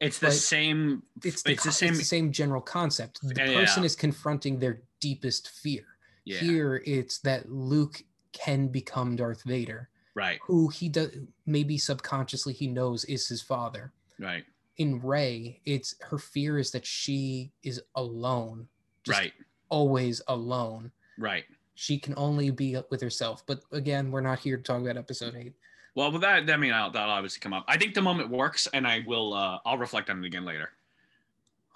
it's 0.00 0.18
the 0.18 0.26
But 0.26 0.32
same. 0.34 1.02
It's 1.24 1.42
the, 1.42 1.52
it's 1.52 1.62
the 1.64 1.72
same. 1.72 1.90
It's 1.90 1.98
the 1.98 2.04
same 2.04 2.32
general 2.32 2.60
concept. 2.60 3.20
The 3.22 3.34
Yeah, 3.36 3.52
person 3.54 3.82
yeah. 3.82 3.86
is 3.86 3.94
confronting 3.96 4.58
their 4.58 4.82
deepest 5.00 5.50
fear. 5.50 5.84
Yeah, 6.24 6.38
Here, 6.40 6.82
it's 6.84 7.18
that 7.20 7.50
Luke 7.52 8.02
can 8.32 8.66
become 8.68 9.14
Darth 9.14 9.44
Vader, 9.44 9.88
right, 10.16 10.40
who 10.42 10.66
he 10.68 10.88
does 10.88 11.10
maybe 11.46 11.78
subconsciously 11.78 12.52
he 12.52 12.66
knows 12.66 13.04
is 13.04 13.28
his 13.28 13.40
father. 13.42 13.92
right, 14.18 14.44
In 14.78 15.00
Rey, 15.00 15.60
it's 15.64 15.94
her 16.00 16.18
fear 16.18 16.58
is 16.58 16.72
that 16.72 16.84
she 16.84 17.52
is 17.62 17.80
alone, 17.94 18.66
just 19.04 19.20
right, 19.20 19.32
always 19.68 20.20
alone. 20.26 20.90
right. 21.18 21.44
She 21.78 21.98
can 21.98 22.14
only 22.16 22.50
be 22.50 22.74
with 22.90 23.02
herself. 23.02 23.44
But 23.46 23.60
again, 23.70 24.10
we're 24.10 24.22
not 24.22 24.38
here 24.38 24.56
to 24.56 24.62
talk 24.62 24.80
about 24.80 24.96
episode 24.96 25.34
eight. 25.36 25.52
Well, 25.94 26.10
with 26.10 26.22
that, 26.22 26.48
I 26.48 26.56
mean, 26.56 26.72
I'll, 26.72 26.90
that'll 26.90 27.10
obviously 27.12 27.40
come 27.40 27.52
up. 27.52 27.66
I 27.68 27.76
think 27.76 27.92
the 27.94 28.00
moment 28.00 28.30
works, 28.30 28.66
and 28.72 28.86
I 28.86 29.04
will. 29.06 29.34
Uh, 29.34 29.58
I'll 29.66 29.76
reflect 29.76 30.08
on 30.08 30.24
it 30.24 30.26
again 30.26 30.46
later. 30.46 30.70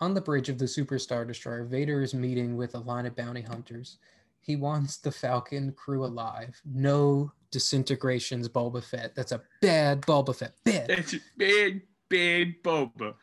On 0.00 0.14
the 0.14 0.20
bridge 0.22 0.48
of 0.48 0.56
the 0.56 0.64
Superstar 0.64 1.26
Destroyer, 1.26 1.64
Vader 1.64 2.00
is 2.00 2.14
meeting 2.14 2.56
with 2.56 2.74
a 2.74 2.78
line 2.78 3.04
of 3.04 3.14
bounty 3.14 3.42
hunters. 3.42 3.98
He 4.40 4.56
wants 4.56 4.96
the 4.96 5.12
Falcon 5.12 5.72
crew 5.72 6.06
alive. 6.06 6.58
No 6.64 7.30
disintegrations, 7.50 8.48
Boba 8.48 8.82
Fett. 8.82 9.14
That's 9.14 9.32
a 9.32 9.42
bad 9.60 10.02
Boba 10.02 10.34
Fett. 10.34 10.54
Bad, 10.64 10.90
It's 10.90 11.14
big, 11.36 11.82
big 12.08 12.62
Boba. 12.62 13.14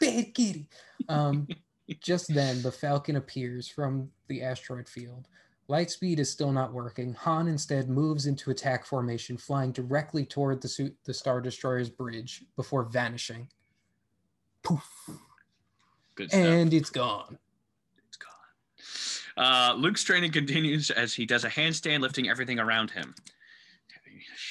bad 0.00 0.34
kitty. 0.34 0.68
Um, 1.08 1.46
just 2.00 2.32
then, 2.34 2.62
the 2.62 2.72
Falcon 2.72 3.16
appears 3.16 3.68
from 3.68 4.10
the 4.28 4.42
asteroid 4.42 4.88
field. 4.88 5.28
Lightspeed 5.68 6.18
is 6.20 6.30
still 6.30 6.52
not 6.52 6.72
working. 6.72 7.12
Han 7.14 7.48
instead 7.48 7.88
moves 7.88 8.26
into 8.26 8.50
attack 8.50 8.86
formation, 8.86 9.36
flying 9.36 9.72
directly 9.72 10.24
toward 10.24 10.62
the, 10.62 10.68
su- 10.68 10.94
the 11.04 11.12
Star 11.14 11.40
Destroyer's 11.40 11.90
bridge 11.90 12.44
before 12.54 12.84
vanishing. 12.84 13.48
Poof. 14.62 14.88
Good 16.14 16.30
stuff. 16.30 16.40
And 16.40 16.72
it's 16.72 16.90
gone. 16.90 17.38
It's 18.08 18.16
gone. 18.16 19.44
Uh, 19.44 19.74
Luke's 19.76 20.04
training 20.04 20.30
continues 20.32 20.90
as 20.92 21.12
he 21.14 21.26
does 21.26 21.44
a 21.44 21.50
handstand, 21.50 22.00
lifting 22.00 22.28
everything 22.28 22.58
around 22.60 22.90
him. 22.92 23.14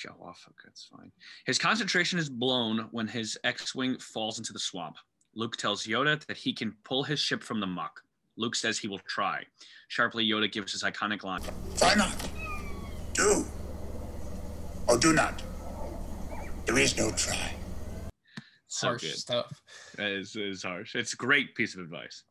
Show 0.05 0.15
off. 0.23 0.45
Okay, 0.47 0.65
that's 0.65 0.85
fine. 0.85 1.11
His 1.45 1.57
concentration 1.57 2.19
is 2.19 2.29
blown 2.29 2.87
when 2.91 3.07
his 3.07 3.37
X-wing 3.43 3.97
falls 3.99 4.37
into 4.37 4.53
the 4.53 4.59
swamp. 4.59 4.97
Luke 5.35 5.57
tells 5.57 5.85
Yoda 5.85 6.25
that 6.27 6.37
he 6.37 6.53
can 6.53 6.75
pull 6.83 7.03
his 7.03 7.19
ship 7.19 7.43
from 7.43 7.59
the 7.59 7.67
muck. 7.67 8.01
Luke 8.37 8.55
says 8.55 8.77
he 8.77 8.87
will 8.87 8.99
try. 8.99 9.43
Sharply, 9.87 10.27
Yoda 10.27 10.51
gives 10.51 10.71
his 10.71 10.83
iconic 10.83 11.23
line. 11.23 11.41
Try 11.77 11.95
not. 11.95 12.13
Do. 13.13 13.45
Or 14.87 14.97
do 14.97 15.13
not. 15.13 15.41
There 16.65 16.77
is 16.77 16.97
no 16.97 17.11
try. 17.11 17.53
So 18.67 18.87
Harsh 18.87 19.01
good. 19.01 19.15
stuff. 19.15 19.61
That 19.95 20.11
is, 20.11 20.35
is 20.35 20.63
harsh. 20.63 20.95
It's 20.95 21.13
a 21.13 21.17
great 21.17 21.55
piece 21.55 21.75
of 21.75 21.81
advice. 21.81 22.23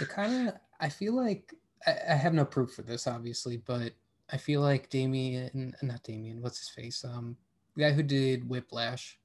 It 0.00 0.08
kind 0.08 0.48
of, 0.48 0.54
I 0.80 0.88
feel 0.88 1.14
like, 1.14 1.54
I, 1.86 1.96
I 2.10 2.14
have 2.14 2.34
no 2.34 2.44
proof 2.44 2.72
for 2.72 2.82
this, 2.82 3.06
obviously, 3.06 3.56
but 3.56 3.92
I 4.30 4.36
feel 4.36 4.60
like 4.60 4.90
Damien, 4.90 5.74
not 5.82 6.02
Damien, 6.02 6.42
what's 6.42 6.58
his 6.58 6.68
face? 6.68 7.04
Um, 7.04 7.36
the 7.76 7.82
guy 7.82 7.92
who 7.92 8.02
did 8.02 8.48
Whiplash. 8.48 9.18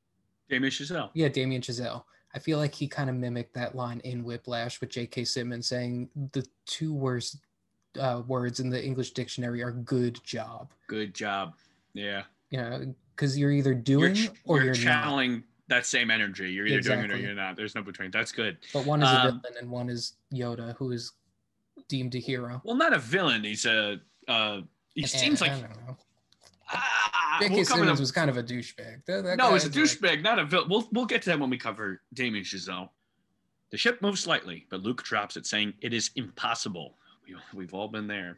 Damien 0.49 0.71
Chazelle. 0.71 1.09
Yeah, 1.13 1.27
Damien 1.29 1.61
Chazelle. 1.61 2.03
I 2.35 2.39
feel 2.39 2.57
like 2.57 2.73
he 2.73 2.87
kind 2.87 3.09
of 3.09 3.15
mimicked 3.15 3.53
that 3.55 3.75
line 3.75 3.99
in 4.01 4.23
Whiplash 4.23 4.81
with 4.81 4.89
J.K. 4.89 5.25
Simmons 5.25 5.67
saying 5.67 6.09
the 6.31 6.45
two 6.65 6.93
worst 6.93 7.37
uh, 7.99 8.23
words 8.27 8.59
in 8.59 8.69
the 8.69 8.83
English 8.83 9.11
dictionary 9.11 9.61
are 9.61 9.71
"good 9.71 10.19
job." 10.23 10.71
Good 10.87 11.13
job. 11.13 11.53
Yeah. 11.93 12.23
You 12.49 12.57
know, 12.59 12.95
because 13.15 13.37
you're 13.37 13.51
either 13.51 13.73
doing 13.75 14.15
ch- 14.15 14.29
or 14.45 14.57
you're 14.57 14.65
you're, 14.65 14.73
not. 14.73 15.03
channeling 15.03 15.43
that 15.67 15.85
same 15.85 16.09
energy. 16.09 16.51
You're 16.51 16.65
either 16.65 16.81
doing 16.81 17.01
it 17.01 17.11
or 17.11 17.17
you're 17.17 17.33
not. 17.35 17.55
There's 17.55 17.75
no 17.75 17.83
between. 17.83 18.09
That's 18.09 18.31
good. 18.31 18.57
But 18.73 18.85
one 18.85 19.03
is 19.03 19.09
a 19.09 19.11
Um, 19.11 19.41
villain 19.41 19.57
and 19.59 19.69
one 19.69 19.89
is 19.89 20.13
Yoda, 20.33 20.75
who 20.77 20.91
is 20.91 21.11
deemed 21.87 22.15
a 22.15 22.19
hero. 22.19 22.61
Well, 22.63 22.75
not 22.75 22.93
a 22.93 22.99
villain. 22.99 23.43
He's 23.43 23.65
a. 23.65 23.99
Uh, 24.27 24.61
he 24.95 25.03
Eh, 25.03 25.07
seems 25.07 25.41
like 25.41 25.51
I 25.51 25.61
don't 25.61 25.87
know. 25.87 25.97
ah, 26.71 27.37
J.K. 27.41 27.55
we'll 27.55 27.65
Simmons 27.65 27.97
to- 27.97 28.01
was 28.01 28.11
kind 28.11 28.29
of 28.29 28.37
a 28.37 28.43
douchebag. 28.43 29.05
That- 29.05 29.23
that 29.23 29.37
no, 29.37 29.55
it's 29.55 29.65
a 29.65 29.69
guy's 29.69 30.01
like- 30.01 30.19
douchebag, 30.19 30.23
not 30.23 30.39
a 30.39 30.45
villain. 30.45 30.69
We'll 30.69 30.87
we'll 30.91 31.05
get 31.05 31.21
to 31.23 31.29
that 31.31 31.39
when 31.39 31.49
we 31.49 31.57
cover 31.57 32.01
Damien 32.13 32.43
Chazelle. 32.43 32.89
The 33.71 33.77
ship 33.77 34.01
moves 34.01 34.21
slightly, 34.21 34.67
but 34.69 34.81
Luke 34.83 35.01
drops 35.03 35.35
it, 35.35 35.45
saying 35.47 35.73
it 35.81 35.93
is 35.93 36.11
impossible. 36.15 36.95
We, 37.27 37.35
we've 37.53 37.73
all 37.73 37.87
been 37.87 38.05
there. 38.07 38.37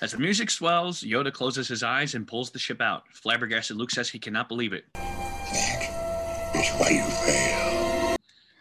As 0.00 0.10
the 0.12 0.18
music 0.18 0.50
swells, 0.50 1.02
Yoda 1.02 1.32
closes 1.32 1.68
his 1.68 1.84
eyes 1.84 2.14
and 2.16 2.26
pulls 2.26 2.50
the 2.50 2.58
ship 2.58 2.80
out. 2.80 3.04
Flabbergasted, 3.12 3.76
Luke 3.76 3.92
says 3.92 4.08
he 4.10 4.18
cannot 4.18 4.48
believe 4.48 4.72
it. 4.72 4.86
That 4.94 6.52
is 6.56 6.68
why 6.80 6.88
you 6.90 7.04
fail. 7.04 8.16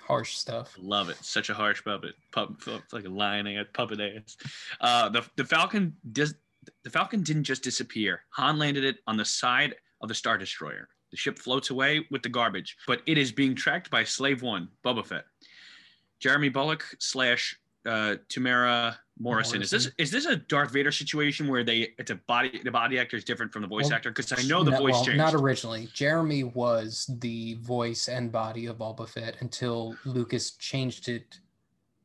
harsh 0.05 0.35
stuff. 0.35 0.75
Love 0.77 1.09
it. 1.09 1.17
Such 1.21 1.49
a 1.49 1.53
harsh 1.55 1.83
puppet. 1.83 2.13
Pup, 2.31 2.63
pup- 2.63 2.83
like 2.91 3.05
a 3.05 3.09
lion 3.09 3.47
ass, 3.47 3.65
puppet 3.73 3.99
ass. 3.99 4.37
Uh, 4.79 5.09
the, 5.09 5.23
the 5.37 5.45
Falcon 5.45 5.95
does. 6.11 6.35
The 6.83 6.89
Falcon 6.89 7.23
didn't 7.23 7.43
just 7.43 7.63
disappear. 7.63 8.21
Han 8.31 8.57
landed 8.59 8.83
it 8.83 8.97
on 9.07 9.17
the 9.17 9.25
side 9.25 9.75
of 10.01 10.07
the 10.09 10.15
Star 10.15 10.37
Destroyer. 10.37 10.87
The 11.11 11.17
ship 11.17 11.37
floats 11.37 11.69
away 11.71 12.05
with 12.11 12.23
the 12.23 12.29
garbage, 12.29 12.77
but 12.87 13.01
it 13.05 13.17
is 13.17 13.31
being 13.31 13.55
tracked 13.55 13.89
by 13.89 14.03
Slave 14.03 14.41
One, 14.41 14.69
Boba 14.85 15.05
Fett. 15.05 15.25
Jeremy 16.19 16.49
Bulloch 16.49 16.85
slash 16.99 17.57
uh, 17.85 18.15
Temuera 18.29 18.95
Morrison. 19.19 19.61
Is 19.61 19.71
this 19.71 19.89
is 19.97 20.11
this 20.11 20.25
a 20.25 20.35
Darth 20.37 20.71
Vader 20.71 20.91
situation 20.91 21.47
where 21.47 21.63
they 21.63 21.89
it's 21.97 22.11
a 22.11 22.15
body 22.27 22.61
the 22.63 22.71
body 22.71 22.97
actor 22.99 23.17
is 23.17 23.23
different 23.23 23.51
from 23.51 23.63
the 23.63 23.67
voice 23.67 23.85
Well, 23.85 23.93
actor? 23.95 24.11
Because 24.11 24.31
I 24.31 24.43
know 24.47 24.63
the 24.63 24.71
No- 24.71 24.77
voice 24.77 24.93
well, 24.93 25.05
changed. 25.05 25.17
Not 25.17 25.33
originally. 25.33 25.89
Jeremy 25.93 26.43
was 26.43 27.09
the 27.19 27.55
voice 27.55 28.07
and 28.07 28.31
body 28.31 28.67
of 28.67 28.77
Boba 28.77 29.09
Fett 29.09 29.37
until 29.41 29.95
Lucas 30.05 30.51
changed 30.51 31.09
it 31.09 31.39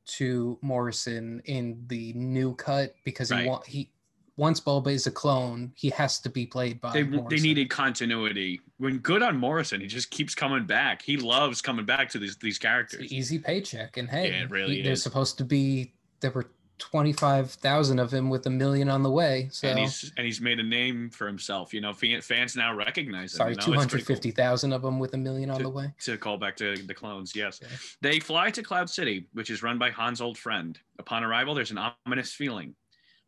to 0.06 0.58
Morrison 0.62 1.42
in 1.44 1.84
the 1.88 2.12
new 2.14 2.54
cut 2.54 2.94
because 3.04 3.30
Right. 3.30 3.42
he 3.42 3.48
want 3.48 3.66
he 3.66 3.90
once 4.36 4.60
Boba 4.60 4.88
is 4.88 5.06
a 5.06 5.10
clone, 5.10 5.72
he 5.74 5.88
has 5.90 6.18
to 6.20 6.28
be 6.28 6.46
played 6.46 6.80
by 6.80 6.92
they, 6.92 7.02
they 7.02 7.40
needed 7.40 7.70
continuity. 7.70 8.60
When 8.78 8.98
good 8.98 9.22
on 9.22 9.36
Morrison, 9.36 9.80
he 9.80 9.86
just 9.86 10.10
keeps 10.10 10.34
coming 10.34 10.64
back. 10.66 11.00
He 11.02 11.16
loves 11.16 11.62
coming 11.62 11.86
back 11.86 12.08
to 12.10 12.18
these 12.18 12.36
these 12.36 12.56
It's 12.56 12.64
an 12.64 12.68
characters. 12.70 13.12
easy 13.12 13.38
paycheck, 13.38 13.96
and 13.96 14.08
hey, 14.08 14.28
Yeah, 14.30 14.42
it 14.42 14.50
really 14.50 14.76
he- 14.76 14.82
there's 14.82 14.98
is. 14.98 15.02
supposed 15.04 15.38
to 15.38 15.44
be 15.44 15.92
there 16.20 16.30
were 16.30 16.50
twenty 16.78 17.14
five 17.14 17.50
thousand 17.50 17.98
of 17.98 18.12
him 18.12 18.28
with 18.28 18.44
a 18.44 18.50
million 18.50 18.90
on 18.90 19.02
the 19.02 19.10
way. 19.10 19.48
So 19.50 19.66
And 19.68 19.78
he's 19.78 20.12
and 20.18 20.26
he's 20.26 20.42
made 20.42 20.60
a 20.60 20.62
name 20.62 21.08
for 21.08 21.26
himself. 21.26 21.72
You 21.72 21.80
know, 21.80 21.94
fans 21.94 22.54
now 22.54 22.74
recognize 22.74 23.32
him. 23.32 23.38
sorry, 23.38 23.50
you 23.52 23.56
know? 23.56 23.62
two 23.64 23.72
hundred 23.72 23.88
pretty 24.04 24.32
cool. 24.32 24.74
of 24.74 24.82
them 24.82 24.98
with 24.98 25.14
a 25.14 25.16
million 25.16 25.48
on 25.48 25.62
the 25.62 25.70
way. 25.70 25.94
To 26.00 26.18
call 26.18 26.36
back 26.36 26.54
to 26.56 26.76
the 26.76 26.92
clones, 26.92 27.34
yes. 27.34 27.60
Yeah. 27.62 27.68
They 28.02 28.20
fly 28.20 28.50
to 28.50 28.62
Cloud 28.62 28.90
City, 28.90 29.26
which 29.32 29.48
is 29.48 29.62
run 29.62 29.78
by 29.78 29.90
Han's 29.90 30.20
old 30.20 30.36
friend. 30.36 30.78
Upon 30.98 31.24
arrival, 31.24 31.54
there's 31.54 31.70
an 31.70 31.78
ominous 32.06 32.34
feeling. 32.34 32.74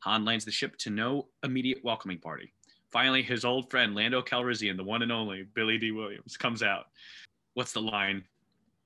Han 0.01 0.25
lands 0.25 0.45
the 0.45 0.51
ship 0.51 0.77
to 0.79 0.91
no 0.91 1.29
immediate 1.43 1.83
welcoming 1.85 2.19
party. 2.19 2.53
finally, 2.91 3.23
his 3.23 3.45
old 3.45 3.71
friend 3.71 3.95
Lando 3.95 4.23
Calrissian, 4.23 4.77
the 4.77 4.85
one 4.85 5.03
and 5.03 5.13
only 5.13 5.43
Billy 5.55 5.77
Dee 5.79 5.91
Williams, 5.93 6.37
comes 6.37 6.63
out. 6.63 6.87
What's 7.55 7.73
the 7.73 7.83
line? 7.83 8.25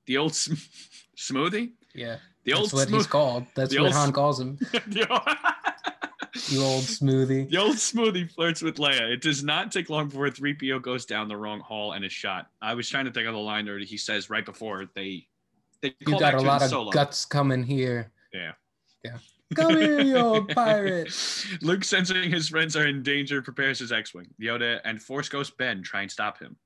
The 0.07 0.17
old 0.17 0.35
sm- 0.35 0.55
smoothie. 1.17 1.73
Yeah. 1.95 2.17
The 2.45 2.55
old 2.55 2.65
That's 2.65 2.73
what 2.73 2.81
he's 2.89 2.89
smooth- 2.89 3.11
called. 3.11 3.47
That's 3.55 3.73
what 3.75 3.85
old 3.85 3.93
Han 3.93 4.13
calls 4.13 4.41
him. 4.41 4.57
the, 4.89 5.07
old- 5.09 5.23
old 6.65 6.83
smoothie. 6.85 7.49
the 7.51 7.59
old 7.59 7.77
smoothie 7.77 8.29
flirts 8.31 8.63
with 8.63 8.77
Leia. 8.79 9.03
It 9.13 9.21
does 9.21 9.45
not 9.45 9.71
take 9.71 9.91
long 9.91 10.09
before 10.09 10.27
3PO 10.29 10.83
goes 10.83 11.05
down 11.05 11.29
the 11.29 11.37
wrong 11.37 11.61
hall 11.61 11.93
and 11.93 12.05
is 12.05 12.13
shot. 12.13 12.49
I 12.61 12.75
was 12.75 12.89
trying 12.89 13.05
to 13.05 13.13
think 13.13 13.29
of 13.29 13.35
the 13.35 13.41
line 13.41 13.67
that 13.67 13.83
he 13.85 13.97
says 13.97 14.31
right 14.31 14.45
before 14.45 14.87
they. 14.95 15.29
they 15.83 15.95
You 16.01 16.19
got 16.19 16.35
a 16.35 16.41
lot 16.41 16.63
of 16.63 16.71
Solo. 16.71 16.91
guts 16.91 17.25
coming 17.25 17.63
here. 17.63 18.11
Yeah. 18.33 18.53
Yeah. 19.05 19.19
Come 19.55 19.77
here, 19.77 20.01
you 20.01 20.17
old 20.17 20.49
pirate. 20.51 21.13
Luke, 21.63 21.85
sensing 21.85 22.31
his 22.31 22.49
friends 22.49 22.77
are 22.77 22.87
in 22.87 23.03
danger, 23.03 23.43
prepares 23.43 23.79
his 23.79 23.93
X-wing. 23.93 24.29
Yoda 24.41 24.81
and 24.85 25.03
Force 25.03 25.29
Ghost 25.29 25.57
Ben 25.59 25.83
try 25.83 26.03
and 26.03 26.11
stop 26.11 26.39
him. 26.39 26.57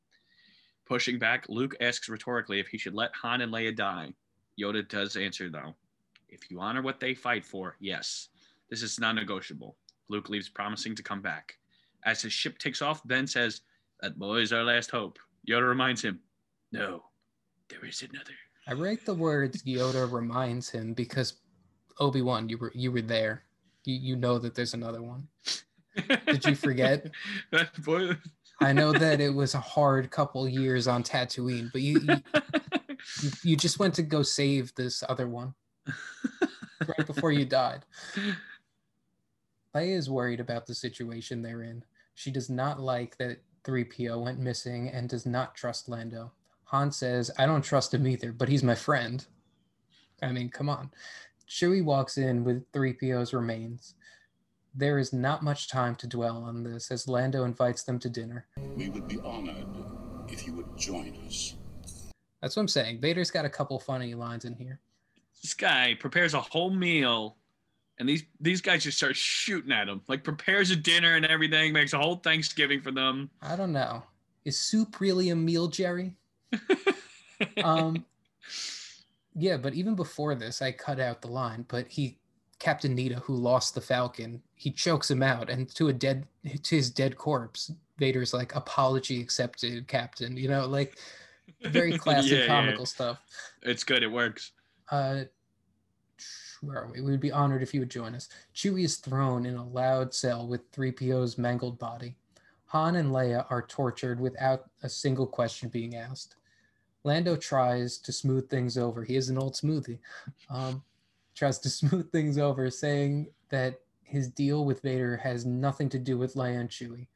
Pushing 0.86 1.18
back, 1.18 1.46
Luke 1.48 1.74
asks 1.80 2.08
rhetorically 2.08 2.60
if 2.60 2.68
he 2.68 2.78
should 2.78 2.94
let 2.94 3.14
Han 3.16 3.40
and 3.40 3.52
Leia 3.52 3.74
die. 3.74 4.12
Yoda 4.60 4.88
does 4.88 5.16
answer 5.16 5.50
though. 5.50 5.74
If 6.28 6.50
you 6.50 6.60
honor 6.60 6.82
what 6.82 7.00
they 7.00 7.14
fight 7.14 7.44
for, 7.44 7.76
yes. 7.80 8.28
This 8.70 8.82
is 8.82 8.98
non-negotiable. 8.98 9.76
Luke 10.08 10.28
leaves 10.28 10.48
promising 10.48 10.94
to 10.96 11.02
come 11.02 11.20
back. 11.20 11.56
As 12.04 12.22
his 12.22 12.32
ship 12.32 12.58
takes 12.58 12.82
off, 12.82 13.06
Ben 13.06 13.26
says, 13.26 13.62
That 14.00 14.18
boy's 14.18 14.52
our 14.52 14.64
last 14.64 14.90
hope. 14.90 15.18
Yoda 15.48 15.68
reminds 15.68 16.02
him, 16.02 16.20
No, 16.72 17.04
there 17.68 17.84
is 17.84 18.02
another. 18.02 18.34
I 18.68 18.72
write 18.74 19.04
the 19.06 19.14
words 19.14 19.62
Yoda 19.62 20.10
reminds 20.10 20.68
him 20.68 20.92
because 20.92 21.34
Obi 21.98 22.22
Wan, 22.22 22.48
you 22.48 22.58
were 22.58 22.72
you 22.74 22.92
were 22.92 23.02
there. 23.02 23.44
You 23.84 23.94
you 23.94 24.16
know 24.16 24.38
that 24.38 24.54
there's 24.54 24.74
another 24.74 25.02
one. 25.02 25.28
Did 26.26 26.44
you 26.44 26.54
forget? 26.54 27.10
that 27.52 27.82
boy 27.82 28.16
I 28.60 28.72
know 28.72 28.92
that 28.92 29.20
it 29.20 29.34
was 29.34 29.54
a 29.54 29.60
hard 29.60 30.10
couple 30.10 30.48
years 30.48 30.88
on 30.88 31.02
Tatooine, 31.02 31.70
but 31.72 31.82
you 31.82 32.00
you, 32.00 32.16
you, 33.22 33.30
you 33.42 33.56
just 33.56 33.78
went 33.78 33.94
to 33.94 34.02
go 34.02 34.22
save 34.22 34.74
this 34.74 35.02
other 35.08 35.28
one 35.28 35.54
right 36.80 37.06
before 37.06 37.32
you 37.32 37.44
died. 37.44 37.84
Leia 39.74 39.96
is 39.96 40.08
worried 40.08 40.40
about 40.40 40.66
the 40.66 40.74
situation 40.74 41.42
they're 41.42 41.62
in. 41.62 41.84
She 42.14 42.30
does 42.30 42.48
not 42.48 42.80
like 42.80 43.18
that 43.18 43.42
3PO 43.64 44.22
went 44.22 44.38
missing 44.38 44.88
and 44.88 45.08
does 45.08 45.26
not 45.26 45.54
trust 45.54 45.88
Lando. 45.88 46.32
Han 46.66 46.90
says, 46.90 47.30
I 47.38 47.44
don't 47.46 47.62
trust 47.62 47.92
him 47.92 48.06
either, 48.06 48.32
but 48.32 48.48
he's 48.48 48.62
my 48.62 48.74
friend. 48.74 49.24
I 50.22 50.32
mean, 50.32 50.48
come 50.48 50.70
on. 50.70 50.90
Chewie 51.48 51.84
walks 51.84 52.18
in 52.18 52.44
with 52.44 52.70
3PO's 52.72 53.32
remains. 53.32 53.94
There 54.74 54.98
is 54.98 55.12
not 55.12 55.42
much 55.42 55.68
time 55.68 55.94
to 55.96 56.06
dwell 56.06 56.44
on 56.44 56.62
this 56.62 56.90
as 56.90 57.08
Lando 57.08 57.44
invites 57.44 57.82
them 57.82 57.98
to 58.00 58.10
dinner. 58.10 58.46
We 58.76 58.90
would 58.90 59.08
be 59.08 59.18
honored 59.20 59.66
if 60.28 60.46
you 60.46 60.54
would 60.54 60.76
join 60.76 61.16
us. 61.26 61.54
That's 62.42 62.56
what 62.56 62.62
I'm 62.62 62.68
saying. 62.68 63.00
Vader's 63.00 63.30
got 63.30 63.44
a 63.44 63.50
couple 63.50 63.78
funny 63.78 64.14
lines 64.14 64.44
in 64.44 64.54
here. 64.54 64.80
this 65.42 65.54
guy 65.54 65.96
prepares 65.98 66.34
a 66.34 66.40
whole 66.40 66.70
meal 66.70 67.36
and 67.98 68.08
these 68.08 68.24
these 68.40 68.60
guys 68.60 68.82
just 68.84 68.98
start 68.98 69.16
shooting 69.16 69.72
at 69.72 69.88
him 69.88 70.02
like 70.08 70.22
prepares 70.22 70.70
a 70.70 70.76
dinner 70.76 71.16
and 71.16 71.24
everything 71.24 71.72
makes 71.72 71.92
a 71.94 71.98
whole 71.98 72.16
thanksgiving 72.16 72.80
for 72.80 72.90
them 72.90 73.30
I 73.40 73.56
don't 73.56 73.72
know. 73.72 74.02
Is 74.44 74.58
soup 74.58 75.00
really 75.00 75.30
a 75.30 75.36
meal, 75.36 75.66
Jerry? 75.68 76.14
um 77.64 78.04
yeah 79.36 79.56
but 79.56 79.74
even 79.74 79.94
before 79.94 80.34
this 80.34 80.62
i 80.62 80.72
cut 80.72 80.98
out 80.98 81.20
the 81.20 81.28
line 81.28 81.64
but 81.68 81.86
he 81.88 82.18
captain 82.58 82.96
Needa 82.96 83.20
who 83.20 83.34
lost 83.34 83.74
the 83.74 83.80
falcon 83.80 84.42
he 84.54 84.70
chokes 84.70 85.10
him 85.10 85.22
out 85.22 85.50
and 85.50 85.68
to 85.74 85.88
a 85.88 85.92
dead 85.92 86.26
to 86.62 86.76
his 86.76 86.90
dead 86.90 87.16
corpse 87.16 87.70
vader's 87.98 88.32
like 88.32 88.54
apology 88.54 89.20
accepted 89.20 89.86
captain 89.86 90.36
you 90.36 90.48
know 90.48 90.66
like 90.66 90.98
very 91.62 91.98
classic 91.98 92.32
Yeah, 92.32 92.38
yeah. 92.38 92.46
comical 92.46 92.86
stuff 92.86 93.20
it's 93.62 93.84
good 93.84 94.02
it 94.02 94.10
works 94.10 94.52
uh 94.90 95.24
where 96.62 96.82
are 96.82 96.90
we? 96.92 97.00
We 97.00 97.10
would 97.10 97.20
be 97.20 97.32
honored 97.32 97.62
if 97.62 97.74
you 97.74 97.80
would 97.80 97.90
join 97.90 98.14
us. 98.14 98.28
Chewie 98.54 98.84
is 98.84 98.96
thrown 98.96 99.46
in 99.46 99.56
a 99.56 99.68
loud 99.68 100.14
cell 100.14 100.46
with 100.46 100.70
3PO's 100.72 101.38
mangled 101.38 101.78
body. 101.78 102.16
Han 102.66 102.96
and 102.96 103.10
Leia 103.10 103.46
are 103.50 103.62
tortured 103.62 104.20
without 104.20 104.64
a 104.82 104.88
single 104.88 105.26
question 105.26 105.68
being 105.68 105.96
asked. 105.96 106.36
Lando 107.06 107.36
tries 107.36 107.98
to 107.98 108.12
smooth 108.12 108.50
things 108.50 108.76
over. 108.76 109.04
He 109.04 109.14
is 109.14 109.28
an 109.28 109.38
old 109.38 109.54
smoothie. 109.54 110.00
Um, 110.50 110.82
tries 111.36 111.60
to 111.60 111.70
smooth 111.80 112.10
things 112.10 112.36
over, 112.36 112.68
saying 112.68 113.28
that 113.48 113.80
his 114.02 114.28
deal 114.28 114.64
with 114.64 114.82
Vader 114.82 115.16
has 115.16 115.46
nothing 115.46 115.88
to 115.90 116.00
do 116.00 116.18
with 116.18 116.34
Leia 116.34 116.60
and 116.60 116.68
Chewie. 116.68 117.06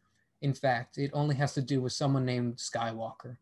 In 0.43 0.55
fact, 0.55 0.97
it 0.97 1.11
only 1.13 1.35
has 1.35 1.55
to 1.55 1.63
do 1.63 1.81
with 1.81 1.93
someone 1.93 2.25
named 2.25 2.57
Skywalker. 2.57 3.37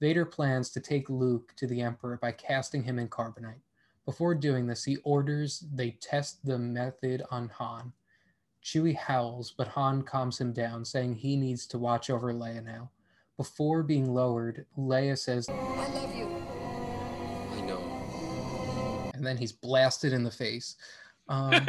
Vader 0.00 0.24
plans 0.24 0.70
to 0.70 0.80
take 0.80 1.10
Luke 1.10 1.52
to 1.56 1.66
the 1.66 1.82
Emperor 1.82 2.16
by 2.16 2.30
casting 2.30 2.84
him 2.84 3.00
in 3.00 3.08
carbonite. 3.08 3.62
Before 4.06 4.36
doing 4.36 4.68
this, 4.68 4.84
he 4.84 4.98
orders 4.98 5.64
they 5.74 5.90
test 6.00 6.46
the 6.46 6.58
method 6.58 7.24
on 7.32 7.48
Han. 7.48 7.92
Chewie 8.64 8.96
howls, 8.96 9.50
but 9.50 9.68
Han 9.68 10.02
calms 10.02 10.40
him 10.40 10.52
down, 10.52 10.84
saying 10.84 11.16
he 11.16 11.36
needs 11.36 11.66
to 11.66 11.78
watch 11.78 12.08
over 12.08 12.32
Leia 12.32 12.64
now. 12.64 12.90
Before 13.38 13.84
being 13.84 14.12
lowered, 14.12 14.66
Leia 14.76 15.16
says, 15.16 15.48
I 15.48 15.52
love 15.94 16.12
you. 16.12 16.26
I 17.54 17.60
know. 17.60 19.10
and 19.14 19.24
then 19.24 19.36
he's 19.36 19.52
blasted 19.52 20.12
in 20.12 20.24
the 20.24 20.30
face. 20.30 20.74
Um, 21.28 21.64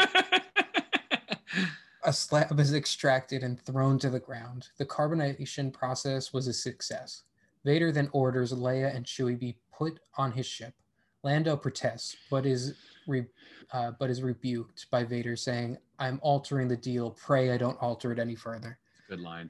a 2.04 2.12
slab 2.12 2.60
is 2.60 2.74
extracted 2.74 3.44
and 3.44 3.62
thrown 3.62 4.00
to 4.00 4.10
the 4.10 4.20
ground. 4.20 4.70
The 4.80 4.86
carbonation 4.86 5.72
process 5.72 6.34
was 6.34 6.48
a 6.48 6.54
success. 6.54 7.22
Vader 7.64 7.92
then 7.92 8.10
orders 8.14 8.52
Leia 8.52 8.96
and 8.96 9.06
Chewie 9.06 9.40
be 9.40 9.56
put 9.72 10.00
on 10.18 10.32
his 10.32 10.48
ship. 10.48 10.74
Lando 11.22 11.56
protests, 11.56 12.16
but 12.32 12.48
is 12.48 12.74
re- 13.06 13.28
uh, 13.74 13.92
but 14.00 14.10
is 14.10 14.24
rebuked 14.24 14.88
by 14.90 15.04
Vader, 15.04 15.36
saying, 15.36 15.78
"I'm 16.00 16.18
altering 16.24 16.68
the 16.70 16.78
deal. 16.78 17.12
Pray 17.12 17.52
I 17.52 17.58
don't 17.58 17.78
alter 17.80 18.12
it 18.12 18.18
any 18.18 18.36
further." 18.36 18.80
good 19.10 19.20
line 19.20 19.50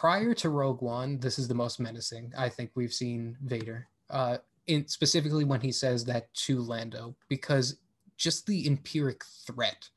prior 0.00 0.32
to 0.32 0.48
Rogue 0.48 0.80
One, 0.80 1.18
this 1.18 1.38
is 1.38 1.46
the 1.46 1.54
most 1.54 1.78
menacing 1.78 2.32
I 2.34 2.48
think 2.48 2.70
we've 2.74 2.92
seen 2.92 3.36
Vader. 3.44 3.86
Uh, 4.08 4.38
in 4.66 4.88
specifically 4.88 5.44
when 5.44 5.60
he 5.60 5.70
says 5.70 6.06
that 6.06 6.32
to 6.46 6.62
Lando, 6.62 7.14
because 7.28 7.76
just 8.16 8.46
the 8.46 8.66
empiric 8.66 9.22
threat 9.46 9.90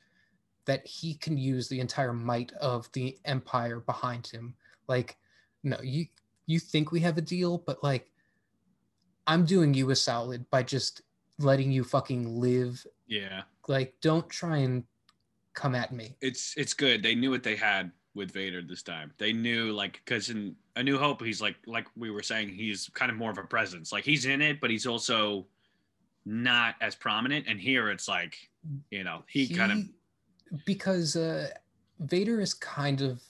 that 0.66 0.86
he 0.86 1.14
can 1.14 1.38
use 1.38 1.70
the 1.70 1.80
entire 1.80 2.12
might 2.12 2.52
of 2.60 2.92
the 2.92 3.18
Empire 3.24 3.80
behind 3.80 4.28
him. 4.28 4.56
Like, 4.90 5.16
no, 5.64 5.78
you 5.82 6.08
you 6.48 6.60
think 6.60 6.92
we 6.92 7.00
have 7.00 7.18
a 7.18 7.22
deal, 7.22 7.60
but 7.66 7.82
like, 7.82 8.12
I'm 9.26 9.46
doing 9.46 9.74
you 9.74 9.90
a 9.92 9.96
solid 9.96 10.50
by 10.50 10.64
just 10.64 11.02
letting 11.40 11.72
you 11.72 11.86
fucking 11.86 12.42
live. 12.42 12.86
yeah 13.08 13.44
Like, 13.70 13.94
don't 14.02 14.28
try 14.28 14.58
and 14.58 14.84
come 15.54 15.76
at 15.76 15.94
me. 15.94 16.18
it's 16.20 16.56
it's 16.58 16.74
good 16.74 17.02
they 17.02 17.16
knew 17.16 17.32
what 17.32 17.44
they 17.44 17.56
had 17.56 17.90
with 18.16 18.32
vader 18.32 18.62
this 18.62 18.84
time 18.84 19.12
they 19.18 19.34
knew 19.34 19.72
like 19.72 20.02
because 20.06 20.30
in 20.30 20.56
a 20.76 20.84
new 20.84 20.98
hope 20.98 21.24
he's 21.24 21.42
like 21.42 21.56
like 21.66 21.88
we 21.98 22.12
were 22.12 22.22
saying 22.22 22.50
he's 22.50 22.90
kind 22.94 23.12
of 23.12 23.18
more 23.18 23.32
of 23.32 23.38
a 23.38 23.44
presence 23.44 23.92
like 23.92 24.04
he's 24.04 24.26
in 24.26 24.42
it 24.42 24.62
but 24.62 24.70
he's 24.70 24.86
also 24.86 25.46
not 26.26 26.76
as 26.80 26.96
prominent 26.96 27.46
and 27.48 27.60
here 27.60 27.90
it's 27.90 28.08
like 28.08 28.38
you 28.92 29.04
know 29.04 29.24
he, 29.28 29.48
kind 29.48 29.72
of 29.72 29.80
because 30.66 31.16
uh, 31.16 31.50
Vader 32.00 32.40
is 32.42 32.54
kind 32.54 33.02
of 33.02 33.22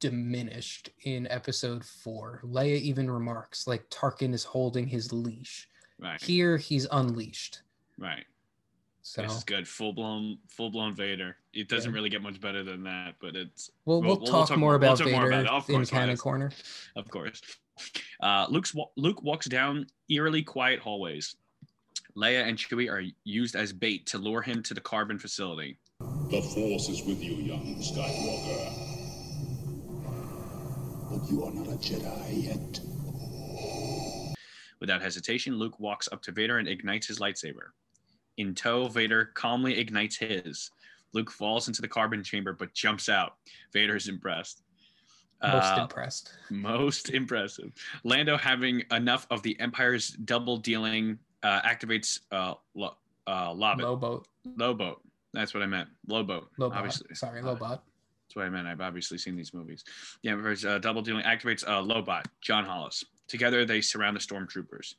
diminished 0.00 0.90
in 1.02 1.26
episode 1.28 1.84
four. 1.84 2.40
Leia 2.44 2.80
even 2.80 3.10
remarks 3.10 3.66
like 3.66 3.88
Tarkin 3.90 4.32
is 4.32 4.44
holding 4.44 4.86
his 4.86 5.12
leash. 5.12 5.68
right 5.98 6.20
Here 6.20 6.56
he's 6.56 6.86
unleashed. 6.92 7.62
right 7.98 8.24
So 9.08 9.22
this 9.22 9.36
is 9.38 9.44
good 9.44 9.66
full 9.66 9.94
blown 9.94 10.36
full 10.50 10.68
blown 10.70 10.94
vader 10.94 11.36
it 11.54 11.68
doesn't 11.68 11.90
Yeah. 11.92 11.94
really 11.94 12.10
get 12.10 12.20
much 12.20 12.40
better 12.42 12.62
than 12.62 12.82
that 12.82 13.14
but 13.20 13.36
it's 13.36 13.70
we'll, 13.86 14.02
We'll- 14.02 14.08
we'll, 14.10 14.18
we'll 14.18 14.26
talk, 14.30 14.48
talk 14.48 14.58
more 14.58 14.72
more- 14.72 14.78
we'll 14.78 14.88
about 14.92 14.98
talk 14.98 15.10
more 15.10 15.22
Vader 15.30 15.40
about 15.40 15.44
it. 15.46 15.50
Of 15.50 15.68
in 15.70 15.74
course, 15.76 15.90
Canon 15.90 16.16
Corner. 16.18 16.50
of 16.94 17.08
course. 17.10 17.40
Uh, 18.20 18.46
Luke's 18.50 18.74
Luke 18.96 19.22
walks 19.22 19.46
down 19.46 19.86
eerily 20.10 20.42
quiet 20.42 20.80
hallways. 20.80 21.36
Leia 22.16 22.46
and 22.46 22.58
Chewie 22.58 22.90
are 22.92 23.02
used 23.24 23.54
as 23.56 23.72
bait 23.72 24.04
to 24.08 24.18
lure 24.18 24.42
him 24.42 24.62
to 24.64 24.74
the 24.74 24.80
carbon 24.80 25.18
facility. 25.18 25.78
The 26.00 26.42
Force 26.42 26.88
is 26.90 27.02
with 27.06 27.22
you, 27.22 27.34
young 27.36 27.76
Skywalker. 27.80 28.74
But 31.10 31.30
you 31.30 31.44
are 31.44 31.52
not 31.54 31.68
a 31.68 31.78
Jedi 31.78 32.44
yet. 32.44 32.80
Without 34.80 35.00
hesitation, 35.00 35.56
Luke 35.56 35.78
walks 35.80 36.08
up 36.12 36.20
to 36.22 36.32
Vader 36.32 36.58
and 36.58 36.68
ignites 36.68 37.06
his 37.06 37.18
lightsaber. 37.20 37.70
In 38.38 38.54
tow, 38.54 38.88
Vader 38.88 39.26
calmly 39.34 39.78
ignites 39.78 40.16
his. 40.16 40.70
Luke 41.12 41.30
falls 41.30 41.66
into 41.68 41.82
the 41.82 41.88
carbon 41.88 42.22
chamber 42.22 42.52
but 42.52 42.72
jumps 42.72 43.08
out. 43.08 43.34
Vader 43.72 43.96
is 43.96 44.08
impressed. 44.08 44.62
Most 45.42 45.72
Uh, 45.72 45.82
impressed. 45.82 46.32
Most 46.50 47.10
impressive. 47.20 47.72
Lando, 48.04 48.36
having 48.36 48.84
enough 48.92 49.26
of 49.30 49.42
the 49.42 49.58
Empire's 49.60 50.10
double 50.10 50.56
dealing, 50.56 51.18
uh, 51.42 51.60
activates 51.62 52.20
uh, 52.32 52.54
lo- 52.74 52.96
uh, 53.26 53.52
Lobbit. 53.52 53.84
Low 54.56 54.74
boat. 54.74 55.02
That's 55.34 55.52
what 55.52 55.62
I 55.62 55.66
meant. 55.66 55.88
Low 56.06 56.24
Lobot. 56.24 56.46
Obviously. 56.60 57.14
Sorry, 57.14 57.40
Uh, 57.40 57.46
low 57.46 57.56
bot. 57.56 57.84
That's 58.24 58.36
what 58.36 58.44
I 58.46 58.50
meant. 58.50 58.66
I've 58.66 58.80
obviously 58.80 59.18
seen 59.18 59.36
these 59.36 59.52
movies. 59.54 59.84
Yeah, 60.22 60.34
uh, 60.34 60.78
double 60.78 61.02
dealing 61.02 61.24
activates 61.24 61.64
uh, 61.66 61.80
Lobot, 61.82 62.24
John 62.40 62.64
Hollis. 62.64 63.04
Together, 63.26 63.64
they 63.64 63.80
surround 63.80 64.16
the 64.16 64.20
stormtroopers. 64.20 64.94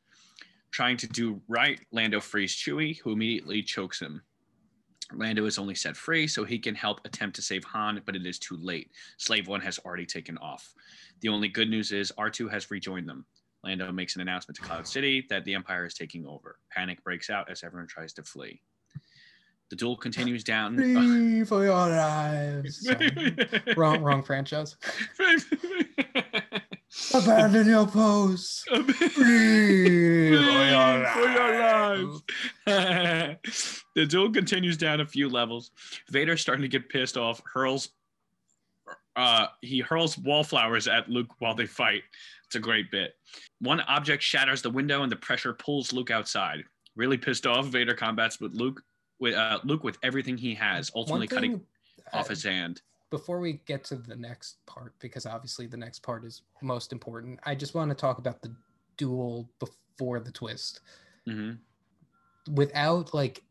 Trying 0.72 0.98
to 0.98 1.08
do 1.08 1.42
right, 1.48 1.80
Lando 1.92 2.20
frees 2.20 2.56
Chewie, 2.56 3.00
who 3.00 3.12
immediately 3.12 3.64
chokes 3.64 4.00
him. 4.00 4.22
Lando 5.14 5.46
is 5.46 5.58
only 5.58 5.74
set 5.74 5.98
free, 5.98 6.28
so 6.28 6.44
he 6.44 6.60
can 6.60 6.76
help 6.76 7.02
attempt 7.06 7.36
to 7.38 7.42
save 7.42 7.64
Han, 7.64 8.02
but 8.06 8.16
it 8.16 8.26
is 8.26 8.38
too 8.38 8.58
late. 8.58 8.92
Slave 9.18 9.48
One 9.48 9.62
has 9.62 9.80
already 9.80 10.06
taken 10.06 10.38
off. 10.38 10.74
The 11.22 11.30
only 11.30 11.48
good 11.48 11.70
news 11.70 11.92
is 11.92 12.12
R2 12.18 12.52
has 12.52 12.70
rejoined 12.70 13.10
them. 13.10 13.26
Lando 13.64 13.92
makes 13.92 14.16
an 14.16 14.22
announcement 14.22 14.58
to 14.58 14.62
Cloud 14.62 14.88
City 14.88 15.26
that 15.30 15.44
the 15.44 15.54
Empire 15.54 15.86
is 15.86 15.94
taking 15.94 16.26
over. 16.26 16.60
Panic 16.72 17.04
breaks 17.04 17.30
out 17.30 17.50
as 17.50 17.64
everyone 17.64 17.88
tries 17.88 18.14
to 18.14 18.24
flee. 18.24 18.62
The 19.70 19.76
duel 19.76 19.98
continues 19.98 20.44
down. 20.44 20.78
For 21.46 21.64
your 21.64 21.74
lives. 21.74 22.90
Wrong, 23.78 24.02
wrong 24.02 24.24
franchise. 24.24 24.78
Abandon 27.14 27.68
your 27.68 27.88
post. 27.88 28.68
Flee 28.70 28.86
for 28.86 30.66
your 30.66 31.05
For 31.07 31.28
your 31.30 31.60
lives. 31.60 32.24
the 33.95 34.05
duel 34.07 34.32
continues 34.32 34.78
down 34.78 35.01
a 35.01 35.05
few 35.05 35.30
levels. 35.30 35.72
Vader's 36.10 36.41
starting 36.41 36.62
to 36.62 36.68
get 36.68 36.89
pissed 36.89 37.18
off, 37.18 37.41
hurls 37.51 37.89
uh, 39.16 39.47
he 39.62 39.80
hurls 39.80 40.18
wallflowers 40.18 40.88
at 40.88 41.10
Luke 41.10 41.28
while 41.39 41.53
they 41.53 41.66
fight. 41.66 42.03
It's 42.45 42.55
a 42.55 42.60
great 42.60 42.89
bit. 42.89 43.16
One 43.60 43.82
object 43.82 44.24
shatters 44.24 44.62
the 44.62 44.70
window 44.70 45.03
and 45.03 45.12
the 45.12 45.18
pressure 45.18 45.53
pulls 45.53 45.91
Luke 45.91 46.10
outside. 46.10 46.64
Really 46.95 47.18
pissed 47.18 47.45
off, 47.45 47.66
Vader 47.66 47.93
combats 47.93 48.39
with 48.39 48.53
Luke 48.53 48.82
with 49.20 49.36
uh, 49.36 49.60
Luke 49.66 49.84
with 49.84 49.97
everything 50.03 50.38
he 50.38 50.55
has, 50.55 50.89
ultimately 50.95 51.28
One 51.28 51.36
cutting 51.36 51.51
thing, 51.57 51.66
off 52.14 52.30
his 52.30 52.43
hand. 52.43 52.82
Before 53.10 53.39
we 53.39 53.53
get 53.66 53.84
to 53.86 53.95
the 53.95 54.16
next 54.16 54.66
part, 54.66 54.93
because 54.99 55.26
obviously 55.26 55.66
the 55.68 55.78
next 55.78 55.99
part 55.99 56.24
is 56.26 56.43
most 56.62 56.91
important, 56.91 57.39
I 57.43 57.55
just 57.55 57.74
want 57.74 57.89
to 57.89 57.95
talk 57.95 58.18
about 58.20 58.41
the 58.41 58.55
duel 58.97 59.49
before 59.60 60.20
the 60.20 60.32
twist. 60.32 60.82
hmm 61.28 61.53
Without 62.51 63.14
like 63.14 63.43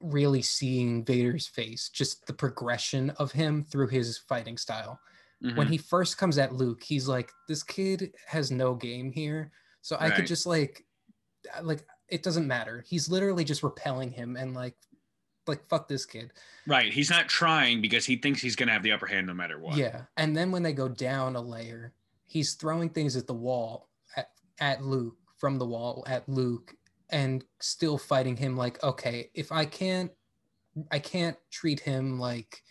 really 0.00 0.42
seeing 0.42 1.04
Vader's 1.04 1.46
face, 1.46 1.88
just 1.90 2.26
the 2.26 2.32
progression 2.32 3.10
of 3.10 3.32
him 3.32 3.64
through 3.64 3.88
his 3.88 4.18
fighting 4.18 4.56
style. 4.56 5.00
Mm-hmm. 5.44 5.56
When 5.56 5.66
he 5.68 5.78
first 5.78 6.18
comes 6.18 6.38
at 6.38 6.54
Luke, 6.54 6.82
he's 6.82 7.08
like, 7.08 7.30
"This 7.48 7.62
kid 7.62 8.14
has 8.26 8.50
no 8.50 8.74
game 8.74 9.12
here." 9.12 9.52
So 9.82 9.96
I 9.98 10.04
Right. 10.04 10.14
could 10.16 10.26
just 10.26 10.46
like, 10.46 10.86
like 11.62 11.86
it 12.08 12.22
doesn't 12.22 12.46
matter. 12.46 12.84
He's 12.86 13.08
literally 13.08 13.44
just 13.44 13.62
repelling 13.62 14.10
him 14.12 14.36
and 14.36 14.54
like, 14.54 14.76
like 15.46 15.66
fuck 15.68 15.88
this 15.88 16.06
kid. 16.06 16.32
Right. 16.66 16.92
He's 16.92 17.10
not 17.10 17.28
trying 17.28 17.80
because 17.80 18.04
he 18.04 18.16
thinks 18.16 18.40
he's 18.40 18.56
gonna 18.56 18.72
have 18.72 18.82
the 18.82 18.92
upper 18.92 19.06
hand 19.06 19.26
no 19.26 19.34
matter 19.34 19.58
what. 19.58 19.76
Yeah. 19.76 20.02
And 20.16 20.36
then 20.36 20.52
when 20.52 20.62
they 20.62 20.72
go 20.72 20.88
down 20.88 21.36
a 21.36 21.40
layer, 21.40 21.92
he's 22.24 22.54
throwing 22.54 22.88
things 22.88 23.16
at 23.16 23.26
the 23.26 23.34
wall 23.34 23.88
at, 24.16 24.30
at 24.60 24.82
Luke 24.82 25.16
from 25.36 25.58
the 25.58 25.66
wall 25.66 26.04
at 26.06 26.28
Luke 26.28 26.74
and 27.10 27.44
still 27.60 27.98
fighting 27.98 28.36
him 28.36 28.56
like, 28.56 28.82
okay, 28.82 29.30
if 29.34 29.52
I 29.52 29.64
can't 29.64 30.10
I 30.90 30.98
can't 30.98 31.36
treat 31.50 31.80
him 31.80 32.18
like 32.18 32.62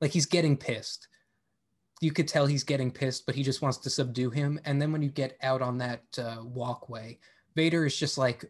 like 0.00 0.10
he's 0.10 0.26
getting 0.26 0.56
pissed. 0.56 1.08
You 2.00 2.10
could 2.10 2.26
tell 2.26 2.46
he's 2.46 2.64
getting 2.64 2.90
pissed, 2.90 3.24
but 3.24 3.36
he 3.36 3.44
just 3.44 3.62
wants 3.62 3.78
to 3.78 3.90
subdue 3.90 4.30
him. 4.30 4.58
And 4.64 4.82
then 4.82 4.90
when 4.90 5.02
you 5.02 5.08
get 5.08 5.38
out 5.40 5.62
on 5.62 5.78
that 5.78 6.02
uh, 6.18 6.38
walkway, 6.42 7.18
Vader 7.54 7.86
is 7.86 7.96
just 7.96 8.18
like 8.18 8.44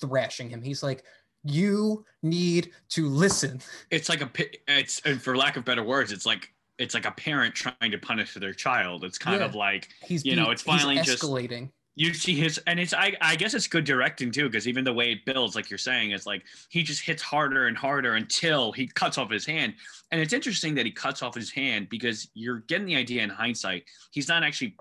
thrashing 0.00 0.48
him. 0.48 0.62
He's 0.62 0.82
like, 0.82 1.04
"You 1.48 2.04
need 2.22 2.72
to 2.90 3.08
listen." 3.08 3.60
It's 3.90 4.08
like 4.08 4.20
a 4.22 4.30
it's 4.68 5.00
and 5.04 5.20
for 5.20 5.36
lack 5.36 5.56
of 5.56 5.64
better 5.64 5.82
words, 5.84 6.12
it's 6.12 6.26
like 6.26 6.52
it's 6.78 6.94
like 6.94 7.06
a 7.06 7.12
parent 7.12 7.54
trying 7.54 7.90
to 7.90 7.98
punish 7.98 8.34
their 8.34 8.52
child. 8.52 9.04
It's 9.04 9.16
kind 9.18 9.40
Yeah. 9.40 9.46
of 9.46 9.54
like 9.54 9.88
He's 10.02 10.24
You 10.24 10.36
know, 10.36 10.50
it's 10.50 10.62
finally 10.62 10.96
he's 10.98 11.06
just- 11.06 11.22
escalating. 11.22 11.70
you 11.98 12.12
see 12.12 12.34
his 12.34 12.58
and 12.66 12.78
it's 12.78 12.92
I, 12.92 13.16
I 13.22 13.36
guess 13.36 13.54
it's 13.54 13.66
good 13.66 13.84
directing 13.84 14.30
too 14.30 14.44
because 14.50 14.68
even 14.68 14.84
the 14.84 14.92
way 14.92 15.12
it 15.12 15.24
builds 15.24 15.54
like 15.56 15.70
you're 15.70 15.78
saying 15.78 16.10
it's 16.10 16.26
like 16.26 16.42
he 16.68 16.82
just 16.82 17.00
hits 17.02 17.22
harder 17.22 17.68
and 17.68 17.76
harder 17.78 18.16
until 18.16 18.70
he 18.72 18.86
cuts 18.86 19.16
off 19.16 19.30
his 19.30 19.46
hand 19.46 19.72
and 20.12 20.20
it's 20.20 20.34
interesting 20.34 20.74
that 20.74 20.84
he 20.84 20.92
cuts 20.92 21.22
off 21.22 21.34
his 21.34 21.50
hand 21.50 21.88
because 21.88 22.28
you're 22.34 22.58
getting 22.68 22.86
the 22.86 22.96
idea 22.96 23.22
in 23.22 23.30
hindsight 23.30 23.84
he's 24.10 24.28
not 24.28 24.42
actually 24.42 24.76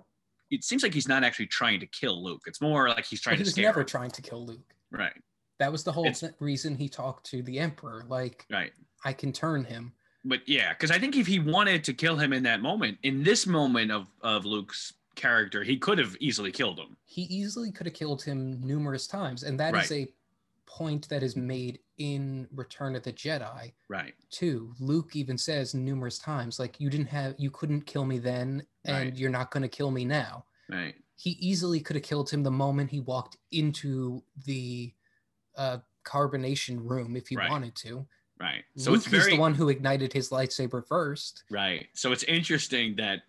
it 0.51 0.66
seems 0.66 0.84
like 0.84 0.93
he's 0.93 1.07
not 1.07 1.24
actually 1.24 1.47
trying 1.47 1.80
to 1.80 1.86
kill 1.88 2.22
luke 2.22 2.41
it's 2.47 2.59
more 2.59 2.89
like 2.89 3.05
he's 3.05 3.22
trying 3.22 3.38
But 3.38 3.45
to 3.45 3.51
scare 3.51 3.63
never 3.63 3.80
him. 3.80 3.86
trying 3.88 4.11
to 4.11 4.22
kill 4.22 4.45
Luke. 4.45 4.74
right 4.91 5.13
That 5.60 5.72
was 5.72 5.84
the 5.84 5.91
whole 5.91 6.08
It's- 6.08 6.24
reason 6.39 6.76
he 6.76 6.89
talked 6.89 7.26
to 7.28 7.41
the 7.41 7.60
Emperor. 7.60 8.03
Like, 8.08 8.45
right 8.49 8.74
I 9.03 9.14
can 9.14 9.32
turn 9.32 9.64
him. 9.66 9.93
but 10.28 10.41
yeah 10.47 10.74
because 10.74 10.89
i 10.89 10.97
think 10.97 11.16
if 11.16 11.28
he 11.28 11.38
wanted 11.38 11.84
to 11.84 11.93
kill 11.93 12.18
him 12.18 12.34
in 12.34 12.41
that 12.43 12.60
moment 12.60 12.97
in 13.03 13.22
this 13.22 13.45
moment 13.45 13.91
of 13.91 14.08
of 14.22 14.43
luke's 14.43 14.93
character 15.14 15.64
he 15.64 15.78
could 15.78 15.99
have 15.99 16.18
easily 16.20 16.51
killed 16.51 16.80
him 16.80 16.97
He 17.06 17.22
easily 17.24 17.72
could 17.72 17.86
have 17.86 17.93
killed 17.93 18.24
him 18.24 18.60
numerous 18.66 19.06
times, 19.06 19.43
and 19.43 19.60
that 19.60 19.76
is 19.76 19.91
a 19.91 20.08
point 20.66 21.08
that 21.10 21.22
is 21.24 21.36
made 21.36 21.80
in 21.99 22.47
Return 22.51 22.95
of 22.95 23.03
the 23.03 23.14
Jedi 23.14 23.72
right 23.88 24.16
too. 24.32 24.74
Luke 24.80 25.16
even 25.16 25.38
says 25.38 25.74
numerous 25.76 26.18
times, 26.18 26.60
like, 26.60 26.80
"You 26.82 26.89
didn't 26.89 27.08
have, 27.08 27.36
you 27.38 27.51
couldn't 27.51 27.82
kill 27.86 28.03
me 28.03 28.18
then, 28.18 28.66
and 28.84 28.97
Right. 29.12 29.16
you're 29.16 29.30
not 29.30 29.51
going 29.51 29.62
to 29.64 29.70
kill 29.70 29.91
me 29.91 30.03
now." 30.06 30.45
right 30.70 30.95
He 31.18 31.32
easily 31.39 31.80
could 31.80 31.95
have 31.95 32.03
killed 32.03 32.30
him 32.32 32.41
the 32.43 32.51
moment 32.51 32.89
he 32.91 32.99
walked 32.99 33.38
into 33.51 34.24
the 34.45 34.91
uh, 35.58 35.78
carbonation 36.06 36.78
room 36.89 37.16
if 37.16 37.28
he 37.28 37.36
Right. 37.36 37.49
wanted 37.49 37.76
to. 37.78 38.06
right 38.39 38.64
so 38.76 38.91
Luke 38.91 38.97
it's 38.99 39.08
very 39.08 39.32
the 39.32 39.39
one 39.39 39.53
who 39.56 39.70
ignited 39.70 40.12
his 40.12 40.30
lightsaber 40.30 40.86
first. 40.86 41.43
Right. 41.49 41.88
So 41.93 42.12
it's 42.12 42.24
interesting 42.24 42.95
that 42.97 43.22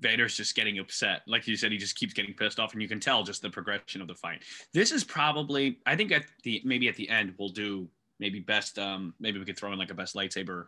Vader's 0.00 0.36
just 0.36 0.54
getting 0.56 0.78
upset. 0.78 1.20
Like 1.26 1.46
you 1.46 1.56
said, 1.56 1.70
he 1.70 1.78
just 1.78 1.96
keeps 1.96 2.14
getting 2.14 2.34
pissed 2.34 2.58
off, 2.58 2.72
and 2.72 2.82
you 2.82 2.88
can 2.88 2.98
tell 2.98 3.22
just 3.22 3.42
the 3.42 3.50
progression 3.50 4.00
of 4.00 4.08
the 4.08 4.14
fight. 4.14 4.42
This 4.72 4.90
is 4.90 5.04
probably, 5.04 5.78
I 5.86 5.94
think, 5.96 6.10
at 6.12 6.24
the 6.42 6.60
maybe 6.64 6.88
at 6.88 6.96
the 6.96 7.08
end 7.08 7.34
we'll 7.38 7.50
do 7.50 7.88
maybe 8.18 8.40
best. 8.40 8.78
Um, 8.78 9.14
maybe 9.20 9.38
we 9.38 9.44
could 9.44 9.56
throw 9.56 9.72
in 9.72 9.78
like 9.78 9.90
a 9.90 9.94
best 9.94 10.14
lightsaber. 10.16 10.66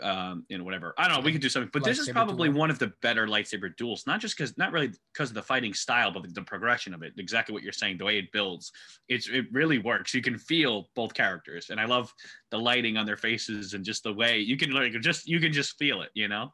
Um, 0.00 0.46
you 0.48 0.56
know, 0.56 0.64
whatever. 0.64 0.94
I 0.96 1.06
don't 1.06 1.18
know. 1.18 1.22
We 1.22 1.32
could 1.32 1.42
do 1.42 1.50
something, 1.50 1.68
but 1.70 1.84
this 1.84 1.98
is 1.98 2.08
probably 2.08 2.48
duel. 2.48 2.58
one 2.60 2.70
of 2.70 2.78
the 2.78 2.92
better 3.02 3.26
lightsaber 3.26 3.76
duels. 3.76 4.06
Not 4.06 4.20
just 4.20 4.38
because, 4.38 4.56
not 4.56 4.72
really 4.72 4.90
because 5.12 5.28
of 5.28 5.34
the 5.34 5.42
fighting 5.42 5.74
style, 5.74 6.10
but 6.10 6.22
the, 6.22 6.28
the 6.30 6.40
progression 6.42 6.94
of 6.94 7.02
it. 7.02 7.12
Exactly 7.18 7.52
what 7.52 7.62
you're 7.62 7.74
saying. 7.74 7.98
The 7.98 8.06
way 8.06 8.16
it 8.18 8.32
builds, 8.32 8.72
it's 9.08 9.28
it 9.28 9.44
really 9.52 9.76
works. 9.78 10.14
You 10.14 10.22
can 10.22 10.38
feel 10.38 10.88
both 10.94 11.12
characters, 11.12 11.68
and 11.68 11.78
I 11.78 11.84
love 11.84 12.10
the 12.50 12.58
lighting 12.58 12.96
on 12.96 13.04
their 13.04 13.18
faces 13.18 13.74
and 13.74 13.84
just 13.84 14.02
the 14.02 14.14
way 14.14 14.38
you 14.38 14.56
can 14.56 14.70
like 14.70 14.92
just 15.02 15.28
you 15.28 15.40
can 15.40 15.52
just 15.52 15.76
feel 15.78 16.00
it. 16.00 16.08
You 16.14 16.28
know, 16.28 16.52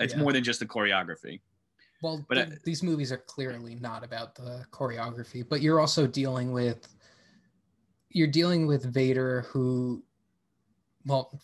it's 0.00 0.14
Yeah. 0.14 0.20
more 0.20 0.32
than 0.32 0.42
just 0.42 0.58
the 0.58 0.66
choreography. 0.66 1.40
Well, 2.02 2.26
But 2.28 2.34
th- 2.34 2.48
I- 2.48 2.56
these 2.64 2.82
movies 2.82 3.12
are 3.12 3.18
clearly 3.18 3.76
not 3.76 4.02
about 4.04 4.34
the 4.34 4.66
choreography, 4.72 5.48
but 5.48 5.62
you're 5.62 5.78
also 5.78 6.06
dealing 6.08 6.50
with 6.52 6.92
you're 8.10 8.26
dealing 8.26 8.66
with 8.66 8.92
Vader 8.92 9.42
who 9.42 10.02
well, 11.04 11.40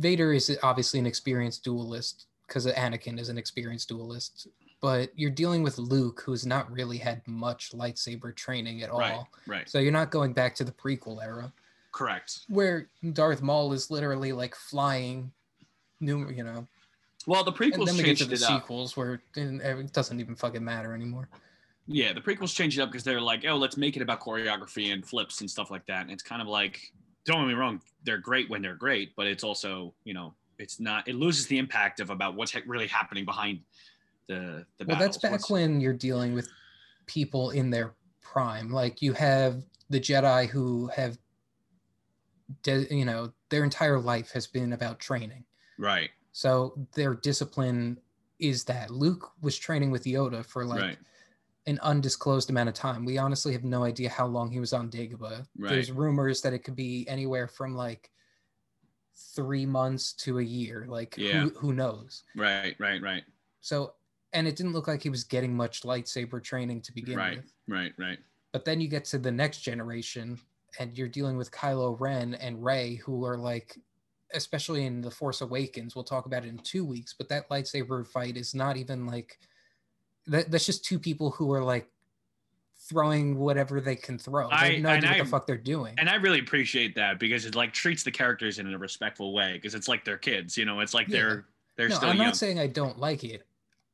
Vader 0.00 0.32
is 0.32 0.58
obviously 0.62 0.98
an 0.98 1.06
experienced 1.06 1.62
duelist 1.62 2.26
because 2.46 2.66
Anakin 2.66 3.18
is 3.20 3.28
an 3.28 3.38
experienced 3.38 3.88
duelist, 3.88 4.48
but 4.80 5.10
you're 5.14 5.30
dealing 5.30 5.62
with 5.62 5.78
Luke 5.78 6.22
who's 6.24 6.46
not 6.46 6.70
really 6.72 6.98
had 6.98 7.20
much 7.28 7.70
lightsaber 7.72 8.34
training 8.34 8.82
at 8.82 8.90
all. 8.90 8.98
Right. 8.98 9.24
Right. 9.46 9.68
So 9.70 9.78
you're 9.78 9.92
not 9.92 10.10
going 10.10 10.32
back 10.32 10.54
to 10.56 10.64
the 10.64 10.72
prequel 10.72 11.22
era 11.22 11.52
Correct. 11.92 12.40
where 12.48 12.88
Darth 13.12 13.42
Maul 13.42 13.72
is 13.72 13.90
literally 13.90 14.32
like 14.32 14.54
flying 14.54 15.30
new, 16.00 16.28
you 16.30 16.44
know, 16.44 16.66
Well, 17.26 17.44
the 17.44 17.50
and 17.52 17.58
prequels 17.60 17.86
then 17.86 17.96
we 17.98 18.02
get 18.02 18.16
to 18.18 18.24
the 18.24 18.34
it 18.34 18.42
up. 18.42 18.62
sequels 18.62 18.96
where 18.96 19.20
it 19.36 19.92
doesn't 19.92 20.18
even 20.18 20.34
fucking 20.34 20.64
matter 20.64 20.94
anymore. 20.94 21.28
Yeah, 21.86 22.12
the 22.12 22.20
prequels 22.20 22.54
changed 22.54 22.78
it 22.78 22.82
up 22.82 22.90
because 22.90 23.04
they're 23.04 23.20
like, 23.20 23.44
oh, 23.46 23.56
let's 23.56 23.76
make 23.76 23.96
it 23.96 24.02
about 24.02 24.20
choreography 24.20 24.92
and 24.92 25.04
flips 25.04 25.40
and 25.40 25.50
stuff 25.50 25.70
like 25.70 25.84
that. 25.86 26.02
And 26.02 26.10
it's 26.10 26.22
kind 26.22 26.40
of 26.40 26.48
like, 26.48 26.92
don't 27.24 27.42
get 27.42 27.48
me 27.48 27.54
wrong, 27.54 27.80
they're 28.04 28.18
great 28.18 28.48
when 28.48 28.62
they're 28.62 28.74
great, 28.74 29.14
but 29.16 29.26
it's 29.26 29.44
also, 29.44 29.94
you 30.04 30.14
know, 30.14 30.34
it's 30.58 30.80
not. 30.80 31.08
It 31.08 31.14
loses 31.14 31.46
the 31.46 31.58
impact 31.58 32.00
of 32.00 32.10
about 32.10 32.34
what's 32.34 32.54
really 32.66 32.86
happening 32.86 33.24
behind 33.24 33.60
the 34.26 34.66
the. 34.78 34.84
Well, 34.86 34.98
that's 34.98 35.16
back 35.18 35.32
What's- 35.32 35.50
when 35.50 35.80
you're 35.80 35.92
dealing 35.92 36.34
with 36.34 36.48
people 37.06 37.50
in 37.50 37.70
their 37.70 37.94
prime. 38.20 38.70
Like 38.70 39.02
you 39.02 39.12
have 39.14 39.62
the 39.88 39.98
Jedi 40.00 40.48
who 40.48 40.88
have, 40.94 41.18
de- 42.62 42.94
you 42.94 43.04
know, 43.04 43.32
their 43.48 43.64
entire 43.64 43.98
life 43.98 44.30
has 44.32 44.46
been 44.46 44.72
about 44.72 45.00
training. 45.00 45.44
Right. 45.78 46.10
So 46.32 46.86
their 46.94 47.14
discipline 47.14 47.98
is 48.38 48.64
that 48.64 48.90
Luke 48.90 49.32
was 49.40 49.58
training 49.58 49.90
with 49.90 50.04
Yoda 50.04 50.44
for 50.46 50.64
like 50.64 50.80
right. 50.80 50.98
An 51.70 51.78
undisclosed 51.82 52.50
amount 52.50 52.68
of 52.68 52.74
time. 52.74 53.04
We 53.04 53.16
honestly 53.16 53.52
have 53.52 53.64
no 53.64 53.84
idea 53.84 54.10
how 54.10 54.26
long 54.26 54.50
he 54.50 54.60
was 54.60 54.72
on 54.72 54.90
Dagobah. 54.90 55.46
There's 55.56 55.90
rumors 55.92 56.42
that 56.42 56.52
it 56.52 56.60
could 56.60 56.76
be 56.76 57.06
anywhere 57.08 57.46
from 57.48 57.74
like 57.74 58.10
three 59.34 59.64
months 59.64 60.12
to 60.14 60.38
a 60.38 60.42
year. 60.42 60.86
Like 60.88 61.14
Yeah. 61.16 61.42
who, 61.42 61.50
who 61.50 61.72
knows? 61.72 62.24
Right. 62.36 62.74
Right. 62.78 63.00
Right. 63.00 63.22
So, 63.60 63.94
and 64.32 64.46
it 64.46 64.56
didn't 64.56 64.72
look 64.72 64.88
like 64.88 65.02
he 65.02 65.10
was 65.10 65.24
getting 65.24 65.56
much 65.56 65.82
lightsaber 65.82 66.42
training 66.42 66.82
to 66.82 66.92
begin 66.92 67.16
Right. 67.16 67.36
with. 67.38 67.52
Right, 67.68 67.92
right. 67.96 68.06
Right. 68.08 68.18
But 68.52 68.64
then 68.64 68.80
you 68.80 68.88
get 68.88 69.04
to 69.06 69.18
the 69.18 69.30
next 69.30 69.60
generation 69.60 70.38
and 70.78 70.96
you're 70.98 71.08
dealing 71.08 71.36
with 71.36 71.50
Kylo 71.52 71.98
Ren 71.98 72.34
and 72.34 72.62
Rey, 72.64 72.96
who 72.96 73.24
are 73.24 73.38
like 73.38 73.78
especially 74.32 74.86
in 74.86 75.00
the 75.00 75.10
Force 75.10 75.40
Awakens, 75.40 75.96
we'll 75.96 76.04
talk 76.04 76.26
about 76.26 76.44
it 76.44 76.48
in 76.48 76.58
two 76.58 76.84
weeks. 76.84 77.12
But 77.12 77.28
that 77.30 77.48
lightsaber 77.48 78.06
fight 78.06 78.36
is 78.36 78.54
not 78.54 78.76
even 78.76 79.04
like 79.04 79.40
that. 80.30 80.50
That's 80.50 80.66
just 80.66 80.84
two 80.84 80.98
people 80.98 81.30
who 81.30 81.52
are 81.52 81.62
like 81.62 81.88
throwing 82.88 83.38
whatever 83.38 83.80
they 83.80 83.94
can 83.96 84.18
throw. 84.18 84.48
They 84.48 84.54
I- 84.56 84.72
have 84.72 84.82
no 84.82 84.88
idea 84.90 85.10
what 85.10 85.20
I- 85.20 85.22
the 85.22 85.28
fuck 85.30 85.46
they're 85.46 85.56
doing. 85.56 85.94
and 85.98 86.08
I 86.08 86.14
really 86.16 86.40
appreciate 86.40 86.94
that 86.96 87.18
because 87.20 87.44
it 87.44 87.54
like 87.54 87.72
treats 87.72 88.02
the 88.02 88.10
characters 88.10 88.58
in 88.58 88.72
a 88.72 88.78
respectful 88.78 89.32
way 89.32 89.52
because 89.54 89.74
it's 89.74 89.86
like 89.88 90.04
they're 90.04 90.18
kids, 90.18 90.56
you 90.56 90.64
know. 90.64 90.80
It's 90.80 90.94
like 90.94 91.08
Yeah. 91.08 91.18
they're 91.18 91.46
they're 91.76 91.88
no, 91.88 91.94
still 91.96 92.08
I'm 92.10 92.16
young. 92.16 92.26
not 92.26 92.36
saying 92.36 92.58
I 92.58 92.66
don't 92.66 92.98
like 92.98 93.22
it. 93.24 93.46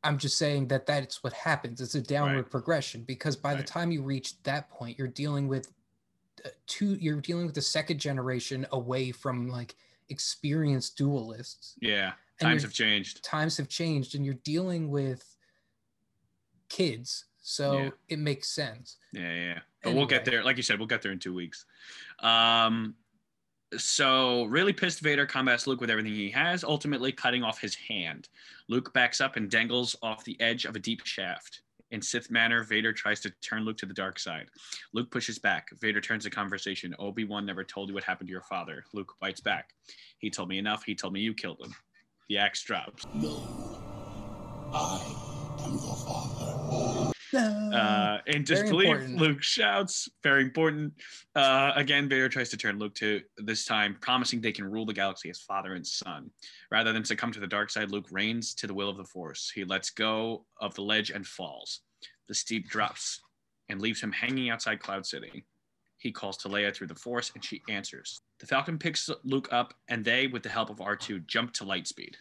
I'm 0.02 0.18
just 0.18 0.38
saying 0.38 0.68
that 0.68 0.86
that's 0.86 1.22
what 1.22 1.32
happens. 1.32 1.80
It's 1.80 1.94
a 1.94 2.00
downward 2.00 2.36
Right. 2.42 2.50
progression 2.50 3.02
because 3.02 3.36
by 3.36 3.54
the 3.54 3.62
time 3.62 3.90
you 3.90 4.02
reach 4.02 4.40
that 4.44 4.68
point, 4.70 4.98
you're 4.98 5.08
dealing 5.08 5.46
with 5.48 5.72
uh, 6.44 6.48
two. 6.66 6.94
You're 6.94 7.20
dealing 7.20 7.46
with 7.46 7.54
the 7.54 7.62
second 7.62 7.98
generation 7.98 8.66
away 8.72 9.10
from 9.12 9.48
like 9.48 9.74
experienced 10.08 10.96
duelists. 10.96 11.74
yeah, 11.80 12.12
And 12.40 12.48
times 12.48 12.62
have 12.62 12.72
changed. 12.72 13.22
Times 13.24 13.56
have 13.56 13.68
changed, 13.68 14.14
and 14.14 14.24
you're 14.24 14.34
dealing 14.34 14.88
with 14.90 15.35
kids, 16.68 17.24
so 17.42 17.78
Yeah. 17.78 17.90
it 18.08 18.18
makes 18.18 18.48
sense. 18.48 18.96
Yeah, 19.12 19.32
yeah. 19.34 19.58
But 19.82 19.94
we'll 19.94 20.06
get 20.06 20.24
there. 20.24 20.42
Like 20.42 20.56
you 20.56 20.62
said, 20.62 20.78
we'll 20.78 20.88
get 20.88 21.02
there 21.02 21.12
in 21.12 21.18
two 21.18 21.34
weeks. 21.34 21.64
Um, 22.20 22.94
so 23.76 24.44
really 24.44 24.72
pissed 24.72 25.00
Vader 25.00 25.26
combats 25.26 25.66
Luke 25.66 25.80
with 25.80 25.90
everything 25.90 26.12
he 26.14 26.30
has, 26.30 26.64
ultimately 26.64 27.12
cutting 27.12 27.42
off 27.42 27.60
his 27.60 27.74
hand. 27.74 28.28
Luke 28.68 28.92
backs 28.94 29.20
up 29.20 29.36
and 29.36 29.50
dangles 29.50 29.96
off 30.02 30.24
the 30.24 30.40
edge 30.40 30.64
of 30.64 30.76
a 30.76 30.78
deep 30.78 31.04
shaft. 31.04 31.62
In 31.92 32.02
Sith 32.02 32.32
manner, 32.32 32.64
Vader 32.64 32.92
tries 32.92 33.20
to 33.20 33.30
turn 33.42 33.64
Luke 33.64 33.76
to 33.78 33.86
the 33.86 33.94
dark 33.94 34.18
side. 34.18 34.48
Luke 34.92 35.10
pushes 35.10 35.38
back. 35.38 35.68
Vader 35.80 36.00
turns 36.00 36.24
the 36.24 36.30
conversation. 36.30 36.96
Obi 36.98 37.22
Wan 37.24 37.46
never 37.46 37.62
told 37.62 37.88
you 37.88 37.94
what 37.94 38.02
happened 38.02 38.26
to 38.28 38.32
your 38.32 38.42
father. 38.42 38.84
Luke 38.92 39.14
bites 39.20 39.40
back. 39.40 39.70
He 40.18 40.28
told 40.30 40.48
me 40.48 40.58
enough. 40.58 40.82
He 40.84 40.96
told 40.96 41.12
me 41.12 41.20
you 41.20 41.32
killed 41.32 41.60
him. 41.60 41.72
The 42.28 42.38
axe 42.38 42.62
drops. 42.64 43.04
No. 43.14 43.40
I 44.74 45.35
am 45.64 45.72
your 45.72 45.96
father. 45.96 47.12
Uh, 47.34 48.18
in 48.26 48.44
Very 48.44 48.62
disbelief, 48.62 48.88
important. 48.88 49.18
Luke 49.18 49.42
shouts, 49.42 50.08
very 50.22 50.42
important. 50.42 50.92
Uh, 51.34 51.72
again, 51.74 52.08
Vader 52.08 52.28
tries 52.28 52.48
to 52.50 52.56
turn 52.56 52.78
Luke 52.78 52.94
to 52.94 53.20
this 53.38 53.64
time, 53.64 53.96
promising 54.00 54.40
they 54.40 54.52
can 54.52 54.64
rule 54.64 54.86
the 54.86 54.94
galaxy 54.94 55.28
as 55.28 55.40
father 55.40 55.74
and 55.74 55.86
son. 55.86 56.30
Rather 56.70 56.92
than 56.92 57.04
succumb 57.04 57.32
to 57.32 57.40
the 57.40 57.46
dark 57.46 57.70
side, 57.70 57.90
Luke 57.90 58.06
reigns 58.10 58.54
to 58.54 58.66
the 58.66 58.74
will 58.74 58.88
of 58.88 58.96
the 58.96 59.04
Force. 59.04 59.50
He 59.54 59.64
lets 59.64 59.90
go 59.90 60.46
of 60.60 60.74
the 60.74 60.82
ledge 60.82 61.10
and 61.10 61.26
falls. 61.26 61.80
The 62.28 62.34
steep 62.34 62.68
drops 62.68 63.20
and 63.68 63.80
leaves 63.80 64.00
him 64.00 64.12
hanging 64.12 64.50
outside 64.50 64.80
Cloud 64.80 65.04
City. 65.04 65.44
He 65.98 66.12
calls 66.12 66.36
to 66.38 66.48
Leia 66.48 66.74
through 66.74 66.88
the 66.88 66.94
Force, 66.94 67.32
and 67.34 67.44
she 67.44 67.62
answers. 67.68 68.20
The 68.38 68.46
Falcon 68.46 68.78
picks 68.78 69.10
Luke 69.24 69.48
up, 69.50 69.74
and 69.88 70.04
they, 70.04 70.26
with 70.26 70.42
the 70.42 70.48
help 70.48 70.70
of 70.70 70.76
R2, 70.76 71.26
jump 71.26 71.52
to 71.54 71.64
light 71.64 71.86
speed. 71.86 72.16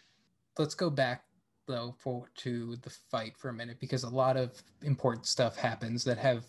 let's 0.58 0.76
go 0.76 0.90
back 0.90 1.26
though 1.66 1.94
for 1.98 2.30
to 2.36 2.76
the 2.78 2.90
fight 2.90 3.38
for 3.38 3.50
a 3.50 3.54
minute 3.54 3.80
because 3.80 4.04
a 4.04 4.10
lot 4.10 4.38
of 4.38 4.62
important 4.84 5.26
stuff 5.26 5.58
happens 5.58 6.04
that 6.04 6.18
have 6.18 6.46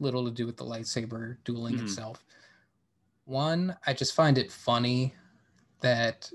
little 0.00 0.24
to 0.24 0.30
do 0.30 0.46
with 0.46 0.56
the 0.56 0.64
lightsaber 0.64 1.38
dueling 1.44 1.76
Mhm. 1.76 1.82
itself. 1.82 2.24
One, 3.24 3.76
I 3.86 3.92
just 3.92 4.14
find 4.14 4.38
it 4.38 4.52
funny 4.52 5.14
that 5.80 6.30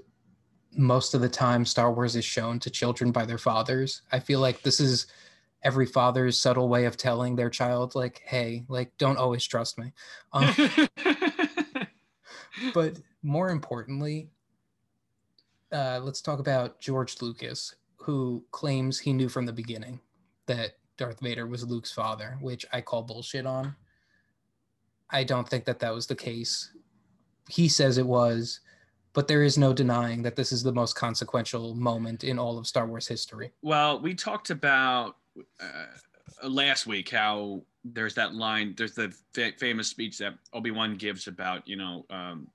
most 0.76 1.14
of 1.14 1.22
the 1.22 1.30
time 1.30 1.66
Star 1.66 1.94
Wars 1.94 2.16
is 2.16 2.26
shown 2.26 2.60
to 2.60 2.70
children 2.70 3.12
by 3.12 3.26
their 3.26 3.38
fathers. 3.38 4.02
I 4.12 4.20
feel 4.20 4.40
like 4.40 4.62
this 4.62 4.80
is 4.80 5.08
every 5.64 5.86
father's 5.86 6.38
subtle 6.38 6.68
way 6.68 6.86
of 6.86 6.98
telling 6.98 7.36
their 7.36 7.50
child 7.50 7.96
like, 7.96 8.22
"Hey, 8.26 8.66
like 8.68 8.96
don't 8.98 9.18
always 9.18 9.46
trust 9.46 9.78
me." 9.78 9.94
Um, 10.34 10.54
but 12.74 13.00
more 13.22 13.50
importantly, 13.50 14.30
uh, 15.72 16.00
let's 16.04 16.22
talk 16.22 16.40
about 16.40 16.80
George 16.80 17.22
Lucas, 17.22 17.76
who 18.04 18.44
claims 18.52 19.00
he 19.00 19.14
knew 19.14 19.30
from 19.30 19.46
the 19.46 19.54
beginning 19.54 20.00
that 20.46 20.74
Darth 20.98 21.22
Vader 21.22 21.48
was 21.48 21.66
Luke's 21.66 21.92
father, 21.92 22.38
which 22.42 22.66
I 22.74 22.82
call 22.82 23.02
bullshit 23.02 23.46
on. 23.46 23.76
I 25.10 25.24
don't 25.24 25.48
think 25.48 25.64
that 25.66 25.80
that 25.80 25.94
was 25.94 26.06
the 26.06 26.16
case. 26.16 26.72
He 27.50 27.70
says 27.70 27.98
it 27.98 28.06
was, 28.06 28.60
but 29.14 29.30
there 29.30 29.44
is 29.44 29.58
no 29.58 29.72
denying 29.72 30.22
that 30.24 30.36
this 30.36 30.52
is 30.52 30.64
the 30.64 30.74
most 30.74 30.96
consequential 30.96 31.76
moment 31.76 32.26
in 32.26 32.38
all 32.38 32.58
of 32.58 32.68
Star 32.68 32.86
Wars 32.86 33.08
history. 33.08 33.52
Well, 33.62 34.02
we 34.02 34.16
talked 34.16 34.50
about 34.50 35.16
uh, 35.62 36.48
last 36.48 36.86
week 36.86 37.10
how 37.10 37.64
there's 37.86 38.16
that 38.16 38.36
line. 38.36 38.74
There's 38.78 38.96
the 38.96 39.16
fa- 39.34 39.54
famous 39.58 39.88
speech 39.88 40.18
that 40.18 40.34
Obi 40.52 40.72
Wan 40.72 40.98
gives 40.98 41.28
about 41.28 41.66
you 41.66 41.78
know, 41.78 42.06
um, 42.10 42.48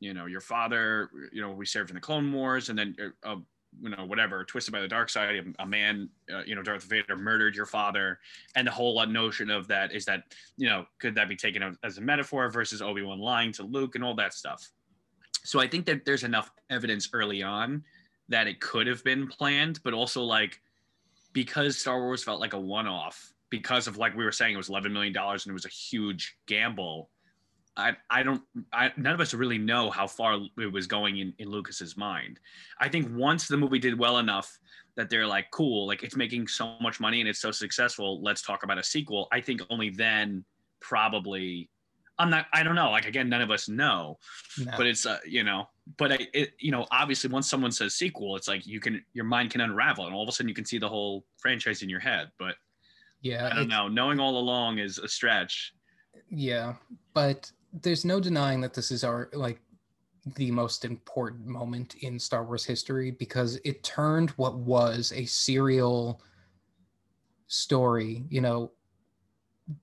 you 0.00 0.14
know, 0.14 0.26
your 0.26 0.40
father. 0.40 1.10
You 1.32 1.42
know, 1.42 1.52
we 1.52 1.66
served 1.66 1.90
in 1.90 1.94
the 1.94 2.00
Clone 2.00 2.32
Wars, 2.32 2.70
and 2.70 2.78
then 2.78 2.96
uh, 3.22 3.36
you 3.80 3.90
know, 3.90 4.04
whatever, 4.04 4.44
twisted 4.44 4.72
by 4.72 4.80
the 4.80 4.88
dark 4.88 5.08
side. 5.08 5.54
A, 5.58 5.66
man, 5.66 6.08
uh, 6.32 6.42
you 6.46 6.54
know, 6.54 6.62
Darth 6.62 6.84
Vader 6.84 7.16
murdered 7.16 7.54
your 7.54 7.66
father, 7.66 8.18
and 8.54 8.66
the 8.66 8.70
whole 8.70 9.04
notion 9.06 9.50
of 9.50 9.68
that 9.68 9.92
is 9.92 10.04
that 10.06 10.24
you 10.56 10.68
know, 10.68 10.86
could 10.98 11.14
that 11.14 11.28
be 11.28 11.36
taken 11.36 11.76
as 11.82 11.98
a 11.98 12.00
metaphor 12.00 12.50
versus 12.50 12.82
Obi 12.82 13.02
Wan 13.02 13.18
lying 13.18 13.52
to 13.52 13.62
Luke 13.62 13.94
and 13.94 14.04
all 14.04 14.14
that 14.14 14.34
stuff. 14.34 14.70
So 15.44 15.60
I 15.60 15.68
think 15.68 15.86
that 15.86 16.04
there's 16.04 16.24
enough 16.24 16.50
evidence 16.70 17.10
early 17.12 17.42
on 17.42 17.84
that 18.28 18.48
it 18.48 18.60
could 18.60 18.86
have 18.86 19.04
been 19.04 19.28
planned, 19.28 19.80
but 19.84 19.94
also 19.94 20.22
like 20.22 20.60
because 21.32 21.76
Star 21.76 22.00
Wars 22.00 22.24
felt 22.24 22.40
like 22.40 22.54
a 22.54 22.60
one-off 22.60 23.32
because 23.50 23.86
of 23.86 23.96
like 23.96 24.16
we 24.16 24.24
were 24.24 24.32
saying 24.32 24.54
it 24.54 24.56
was 24.56 24.68
11 24.68 24.92
million 24.92 25.12
dollars 25.12 25.46
and 25.46 25.52
it 25.52 25.54
was 25.54 25.66
a 25.66 25.68
huge 25.68 26.36
gamble. 26.46 27.10
I 27.76 27.96
I 28.10 28.22
don't 28.22 28.42
I 28.72 28.92
none 28.96 29.12
of 29.14 29.20
us 29.20 29.34
really 29.34 29.58
know 29.58 29.90
how 29.90 30.06
far 30.06 30.38
it 30.58 30.72
was 30.72 30.86
going 30.86 31.18
in 31.18 31.34
in 31.38 31.48
Lucas's 31.48 31.96
mind. 31.96 32.40
I 32.80 32.88
think 32.88 33.08
once 33.16 33.48
the 33.48 33.56
movie 33.56 33.78
did 33.78 33.98
well 33.98 34.18
enough 34.18 34.58
that 34.96 35.10
they're 35.10 35.26
like 35.26 35.50
cool, 35.50 35.86
like 35.86 36.02
it's 36.02 36.16
making 36.16 36.48
so 36.48 36.76
much 36.80 37.00
money 37.00 37.20
and 37.20 37.28
it's 37.28 37.40
so 37.40 37.50
successful, 37.50 38.22
let's 38.22 38.40
talk 38.42 38.62
about 38.62 38.78
a 38.78 38.82
sequel. 38.82 39.28
I 39.30 39.40
think 39.40 39.60
only 39.68 39.90
then 39.90 40.44
probably 40.80 41.68
I'm 42.18 42.30
not 42.30 42.46
I 42.52 42.62
don't 42.62 42.76
know, 42.76 42.90
like 42.90 43.06
again 43.06 43.28
none 43.28 43.42
of 43.42 43.50
us 43.50 43.68
know 43.68 44.18
No. 44.58 44.72
but 44.76 44.86
it's 44.86 45.04
uh, 45.04 45.18
you 45.26 45.44
know 45.44 45.68
but 45.98 46.12
I, 46.12 46.18
it 46.32 46.52
you 46.58 46.70
know 46.72 46.86
obviously 46.90 47.30
once 47.30 47.48
someone 47.48 47.70
says 47.72 47.94
sequel 47.94 48.36
it's 48.36 48.48
like 48.48 48.66
you 48.66 48.80
can 48.80 49.04
your 49.12 49.24
mind 49.24 49.50
can 49.50 49.60
unravel 49.60 50.06
and 50.06 50.14
all 50.14 50.22
of 50.22 50.28
a 50.28 50.32
sudden 50.32 50.48
you 50.48 50.54
can 50.54 50.64
see 50.64 50.78
the 50.78 50.88
whole 50.88 51.24
franchise 51.38 51.82
in 51.82 51.88
your 51.88 52.00
head 52.00 52.30
but 52.38 52.56
yeah, 53.20 53.48
i 53.52 53.54
don't 53.54 53.68
know 53.68 53.86
knowing 53.86 54.18
all 54.18 54.38
along 54.38 54.78
is 54.78 54.98
a 54.98 55.06
stretch 55.06 55.72
Yeah, 56.28 56.74
but 57.14 57.52
there's 57.82 58.04
no 58.04 58.20
denying 58.20 58.60
that 58.60 58.74
this 58.74 58.90
is 58.90 59.04
our 59.04 59.28
like 59.32 59.60
the 60.34 60.50
most 60.50 60.84
important 60.84 61.46
moment 61.46 61.94
in 61.96 62.18
Star 62.18 62.44
Wars 62.44 62.64
history 62.64 63.10
because 63.12 63.60
it 63.64 63.82
turned 63.84 64.30
what 64.30 64.56
was 64.56 65.12
a 65.14 65.24
serial 65.24 66.20
story, 67.46 68.24
you 68.28 68.40
know, 68.40 68.72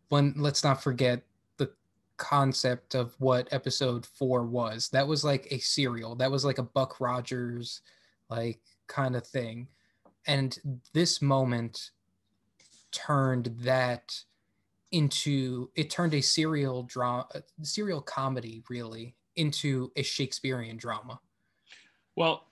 when 0.09 0.33
let's 0.35 0.63
not 0.63 0.83
forget 0.83 1.23
the 1.57 1.71
concept 2.17 2.93
of 2.93 3.15
what 3.19 3.47
episode 3.51 4.05
4 4.05 4.45
was. 4.45 4.89
That 4.89 5.07
was 5.07 5.23
like 5.23 5.47
a 5.51 5.59
serial. 5.59 6.15
That 6.15 6.31
was 6.31 6.43
like 6.43 6.57
a 6.57 6.63
Buck 6.63 6.99
Rogers 6.99 7.81
like 8.29 8.59
kind 8.87 9.15
of 9.15 9.25
thing. 9.25 9.67
And 10.27 10.57
this 10.93 11.21
moment 11.21 11.91
turned 12.91 13.53
that 13.59 14.13
into 14.93 15.69
it 15.75 15.89
turned 15.89 16.13
a 16.13 16.21
serial 16.21 16.83
drama 16.83 17.27
uh, 17.35 17.39
serial 17.61 18.01
comedy 18.01 18.63
really 18.69 19.15
into 19.35 19.91
a 19.97 20.03
shakespearean 20.03 20.77
drama. 20.77 21.19
Well 22.15 22.45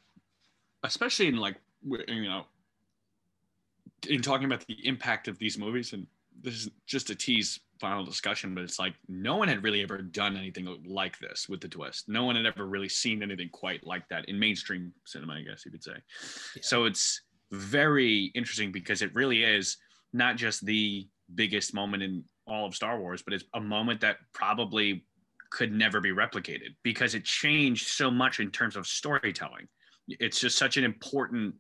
especially 0.83 1.27
in 1.27 1.37
like 1.37 1.55
you 1.83 2.23
know 2.23 2.43
in 4.09 4.21
talking 4.21 4.45
about 4.45 4.65
the 4.67 4.77
impact 4.87 5.27
of 5.27 5.37
these 5.37 5.57
movies 5.57 5.93
and 5.93 6.05
this 6.41 6.55
is 6.55 6.69
just 6.87 7.09
a 7.09 7.15
tease 7.15 7.59
final 7.79 8.03
discussion 8.03 8.55
but 8.55 8.63
it's 8.63 8.79
like 8.79 8.93
no 9.07 9.35
one 9.35 9.47
had 9.47 9.63
really 9.63 9.83
ever 9.83 9.99
done 9.99 10.35
anything 10.35 10.67
like 10.85 11.19
this 11.19 11.47
with 11.49 11.61
the 11.61 11.67
twist. 11.67 12.07
No 12.07 12.25
one 12.25 12.35
had 12.35 12.45
ever 12.45 12.65
really 12.65 12.89
seen 12.89 13.21
anything 13.23 13.49
quite 13.49 13.85
like 13.85 14.07
that 14.09 14.25
in 14.25 14.39
mainstream 14.39 14.91
cinema 15.05 15.33
i 15.33 15.41
guess 15.41 15.65
you 15.65 15.71
could 15.71 15.83
say. 15.83 15.93
Yeah. 16.55 16.61
so 16.63 16.85
it's 16.85 17.21
very 17.51 18.31
interesting 18.33 18.71
because 18.71 19.01
it 19.01 19.13
really 19.13 19.43
is 19.43 19.77
not 20.13 20.35
just 20.35 20.65
the 20.65 21.07
biggest 21.35 21.73
moment 21.73 22.03
in 22.03 22.23
all 22.47 22.65
of 22.65 22.75
Star 22.75 22.99
Wars, 22.99 23.21
but 23.21 23.33
it's 23.33 23.45
a 23.53 23.61
moment 23.61 24.01
that 24.01 24.17
probably 24.33 25.05
could 25.51 25.71
never 25.71 25.99
be 25.99 26.11
replicated 26.11 26.75
because 26.83 27.13
it 27.13 27.25
changed 27.25 27.87
so 27.87 28.09
much 28.09 28.39
in 28.39 28.49
terms 28.49 28.75
of 28.75 28.87
storytelling. 28.87 29.67
It's 30.07 30.39
just 30.39 30.57
such 30.57 30.77
an 30.77 30.83
important 30.83 31.55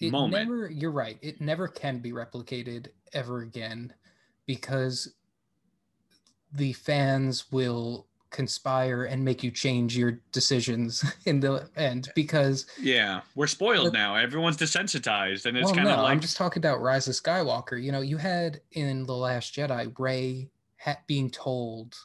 it 0.00 0.12
moment. 0.12 0.48
never 0.48 0.70
you're 0.70 0.92
right 0.92 1.18
it 1.22 1.40
never 1.40 1.66
can 1.66 1.98
be 1.98 2.12
replicated 2.12 2.88
ever 3.12 3.40
again 3.40 3.92
because 4.46 5.14
the 6.52 6.72
fans 6.72 7.50
will 7.50 8.07
conspire 8.30 9.04
and 9.04 9.24
make 9.24 9.42
you 9.42 9.50
change 9.50 9.96
your 9.96 10.20
decisions 10.32 11.04
in 11.26 11.40
the 11.40 11.68
end 11.76 12.10
because 12.14 12.66
yeah, 12.80 13.20
we're 13.34 13.46
spoiled 13.46 13.92
But- 13.92 13.98
now. 13.98 14.14
Everyone's 14.16 14.56
desensitized, 14.56 15.46
and 15.46 15.56
it's 15.56 15.66
well, 15.66 15.74
kind 15.74 15.88
of 15.88 15.96
no, 15.96 16.02
like 16.02 16.12
I'm 16.12 16.20
just 16.20 16.36
talking 16.36 16.60
about 16.60 16.80
Rise 16.82 17.08
of 17.08 17.14
Skywalker. 17.14 17.82
You 17.82 17.92
know, 17.92 18.00
you 18.00 18.16
had 18.16 18.60
in 18.72 19.04
The 19.06 19.14
Last 19.14 19.54
Jedi 19.54 19.92
Rey 19.98 20.48
ha- 20.78 20.98
being 21.06 21.30
told 21.30 21.96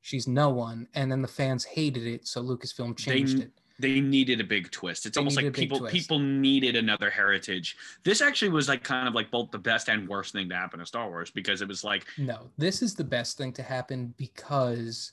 she's 0.00 0.26
no 0.28 0.50
one, 0.50 0.88
and 0.94 1.10
then 1.10 1.20
the 1.22 1.28
fans 1.28 1.64
hated 1.64 2.06
it, 2.06 2.26
so 2.26 2.42
Lucasfilm 2.42 2.96
changed 2.96 3.38
kn- 3.38 3.42
it. 3.48 3.52
they 3.78 4.00
needed 4.00 4.40
a 4.40 4.44
big 4.44 4.70
twist. 4.70 5.04
It's 5.04 5.16
They 5.16 5.18
almost 5.20 5.36
like 5.36 5.52
people 5.52 5.80
twist. 5.80 5.92
people 5.92 6.18
needed 6.18 6.76
another 6.76 7.10
heritage. 7.10 7.76
This 8.04 8.22
actually 8.22 8.50
was 8.50 8.68
like 8.68 8.82
kind 8.84 9.08
of 9.08 9.14
like 9.14 9.30
both 9.30 9.50
the 9.50 9.58
best 9.58 9.88
and 9.88 10.08
worst 10.08 10.32
thing 10.32 10.48
to 10.48 10.54
happen 10.54 10.78
to 10.78 10.86
Star 10.86 11.08
Wars 11.10 11.30
because 11.30 11.60
it 11.60 11.68
was 11.68 11.82
like 11.84 12.06
No, 12.18 12.48
this 12.56 12.82
is 12.82 12.94
the 12.94 13.04
best 13.04 13.36
thing 13.36 13.52
to 13.54 13.62
happen 13.62 14.14
because 14.16 15.12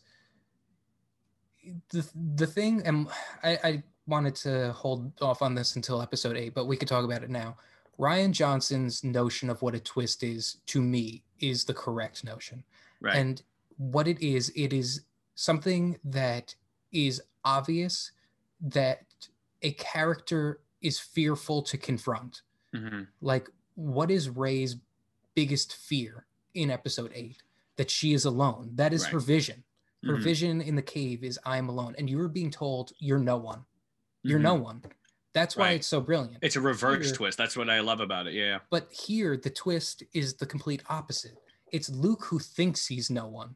the 1.89 2.07
the 2.36 2.47
thing, 2.47 2.82
and 2.86 3.07
I, 3.43 3.59
I 3.64 3.84
wanted 4.07 4.36
to 4.36 4.74
hold 4.74 5.11
off 5.22 5.41
on 5.41 5.55
this 5.55 5.76
until 5.76 6.01
episode 6.01 6.36
eight, 6.38 6.53
but 6.53 6.66
we 6.66 6.76
could 6.78 6.88
talk 6.88 7.05
about 7.05 7.24
it 7.24 7.30
now. 7.30 7.57
Rian 7.99 8.32
Johnson's 8.32 9.03
notion 9.03 9.49
of 9.49 9.61
what 9.61 9.76
a 9.76 9.80
twist 9.80 10.24
is 10.24 10.57
to 10.68 10.82
me 10.82 11.24
is 11.39 11.64
the 11.66 11.74
correct 11.74 12.24
notion. 12.24 12.64
right. 12.99 13.16
And 13.16 13.41
what 13.78 14.07
it 14.07 14.20
is, 14.22 14.51
it 14.55 14.74
is 14.74 15.01
something 15.36 15.99
that 16.03 16.55
is 16.91 17.22
obvious 17.45 18.11
that 18.61 19.01
a 19.61 19.72
character 19.74 20.59
is 20.82 20.99
fearful 20.99 21.61
to 21.64 21.78
confront. 21.78 22.41
Mhm. 22.74 23.07
Like, 23.22 23.49
what 23.76 24.09
is 24.11 24.30
Rey's 24.30 24.76
biggest 25.36 25.76
fear 25.76 26.26
in 26.53 26.70
episode 26.70 27.11
eight? 27.16 27.41
That 27.78 27.89
she 27.89 28.14
is 28.14 28.26
alone. 28.26 28.72
That 28.76 28.93
is 28.93 29.05
her 29.05 29.20
vision. 29.20 29.64
Her 30.06 30.18
Mhm. 30.18 30.24
vision 30.24 30.62
in 30.62 30.76
the 30.76 30.82
cave 30.82 31.24
is 31.24 31.39
I 31.45 31.58
am 31.58 31.70
alone. 31.70 31.95
And 31.97 32.10
you 32.10 32.20
are 32.22 32.28
being 32.28 32.51
told 32.51 32.91
you're 32.99 33.20
no 33.20 33.38
one. 33.38 33.66
You're 34.22 34.39
Mhm. 34.39 34.43
no 34.43 34.54
one. 34.56 34.84
That's 35.34 35.56
why 35.56 35.68
Right. 35.70 35.76
it's 35.78 35.88
so 35.88 36.01
brilliant. 36.01 36.43
It's 36.43 36.56
a 36.56 36.62
reverse 36.62 37.08
Here- 37.08 37.16
twist. 37.16 37.38
That's 37.38 37.56
what 37.58 37.70
I 37.70 37.80
love 37.80 37.99
about 37.99 38.28
it. 38.28 38.34
Yeah. 38.34 38.60
But 38.70 38.91
here, 38.93 39.36
the 39.38 39.49
twist 39.49 40.04
is 40.14 40.36
the 40.36 40.45
complete 40.45 40.84
opposite. 40.89 41.38
It's 41.72 41.89
Luke 41.89 42.26
who 42.26 42.38
thinks 42.39 42.88
he's 42.88 43.10
no 43.10 43.28
one 43.28 43.56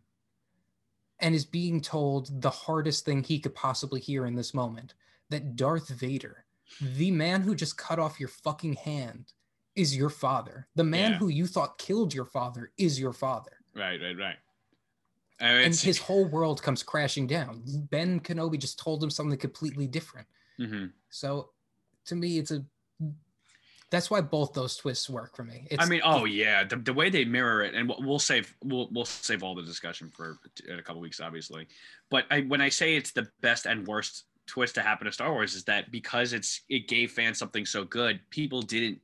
and 1.19 1.35
is 1.35 1.45
being 1.45 1.81
told 1.81 2.41
the 2.41 2.49
hardest 2.49 3.05
thing 3.05 3.23
he 3.23 3.39
could 3.39 3.53
possibly 3.53 3.99
hear 3.99 4.25
in 4.25 4.35
this 4.35 4.53
moment 4.53 4.93
that 5.29 5.55
Darth 5.55 5.89
Vader, 5.89 6.45
the 6.81 7.11
man 7.11 7.41
who 7.41 7.53
just 7.55 7.77
cut 7.77 7.99
off 7.99 8.19
your 8.19 8.29
fucking 8.29 8.73
hand, 8.73 9.33
is 9.75 9.95
your 9.95 10.09
father. 10.09 10.67
The 10.75 10.83
man 10.83 11.11
Yeah. 11.13 11.17
who 11.19 11.27
you 11.27 11.45
thought 11.45 11.77
killed 11.77 12.13
your 12.13 12.25
father 12.25 12.71
is 12.77 12.99
your 12.99 13.13
father. 13.13 13.59
Right. 13.75 14.01
Right. 14.01 14.17
Right. 14.17 14.37
I 15.39 15.53
mean, 15.53 15.65
And 15.65 15.75
his 15.75 15.99
whole 15.99 16.25
world 16.25 16.63
comes 16.63 16.81
crashing 16.83 17.27
down. 17.27 17.61
Ben 17.89 18.19
Kenobi 18.19 18.57
just 18.57 18.79
told 18.79 19.03
him 19.03 19.09
something 19.09 19.37
completely 19.37 19.87
different. 19.87 20.27
Mhm. 20.59 20.91
So 21.09 21.51
to 22.05 22.15
me, 22.15 22.39
it's 22.39 22.51
a. 22.51 22.63
That's 23.89 24.11
why 24.11 24.19
both 24.19 24.51
those 24.51 24.75
twists 24.75 25.09
work 25.09 25.33
for 25.35 25.45
me. 25.45 25.65
It's 25.71 25.81
I 25.81 25.87
mean, 25.87 26.01
oh 26.03 26.25
yeah, 26.25 26.65
the, 26.65 26.75
the 26.75 26.93
way 26.93 27.09
they 27.09 27.23
mirror 27.23 27.63
it, 27.63 27.73
and 27.73 27.87
we'll, 27.87 28.01
we'll 28.01 28.19
save 28.19 28.53
we'll 28.63 28.89
we'll 28.91 29.05
save 29.05 29.43
all 29.43 29.55
the 29.55 29.61
discussion 29.61 30.09
for 30.09 30.37
in 30.67 30.79
a 30.79 30.83
couple 30.83 30.99
weeks, 31.01 31.21
obviously. 31.21 31.67
But 32.09 32.25
I, 32.29 32.41
when 32.41 32.59
I 32.59 32.69
say 32.69 32.95
it's 32.97 33.11
the 33.11 33.29
best 33.41 33.65
and 33.65 33.87
worst 33.87 34.25
twist 34.45 34.75
to 34.75 34.81
happen 34.81 35.05
to 35.05 35.11
Star 35.11 35.31
Wars, 35.31 35.53
is 35.53 35.63
that 35.65 35.89
because 35.91 36.33
it's 36.33 36.61
it 36.67 36.87
gave 36.89 37.11
fans 37.11 37.37
something 37.37 37.65
so 37.65 37.85
good, 37.85 38.19
people 38.29 38.61
didn't. 38.61 38.99